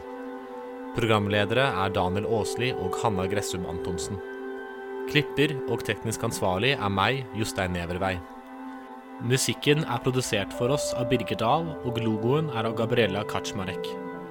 Programledere 0.94 1.64
er 1.82 1.94
Daniel 1.94 2.28
Aasli 2.30 2.70
og 2.70 2.94
Hanna 3.02 3.26
Gressum 3.30 3.66
Antonsen. 3.70 4.20
Klipper 5.10 5.56
og 5.66 5.82
teknisk 5.86 6.22
ansvarlig 6.26 6.76
er 6.76 6.94
meg, 6.94 7.24
Jostein 7.34 7.74
Nevervei. 7.74 8.14
Musikken 9.26 9.82
er 9.82 10.00
produsert 10.04 10.54
for 10.56 10.72
oss 10.72 10.92
av 10.94 11.10
Birger 11.10 11.42
Dahl, 11.42 11.66
og 11.82 11.98
logoen 11.98 12.54
er 12.54 12.70
av 12.70 12.78
Gabriella 12.78 13.26
Kaczmarek. 13.28 13.90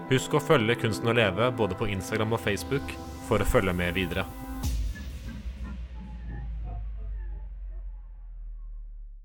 Husk 0.09 0.39
å 0.39 0.41
følge 0.41 0.79
Kunsten 0.81 1.11
å 1.11 1.19
leve 1.19 1.51
både 1.53 1.75
på 1.77 1.91
Instagram 1.93 2.39
og 2.39 2.41
Facebook 2.47 2.95
for 3.27 3.43
å 3.43 3.51
følge 3.51 3.75
med 3.75 3.99
videre. 3.99 4.23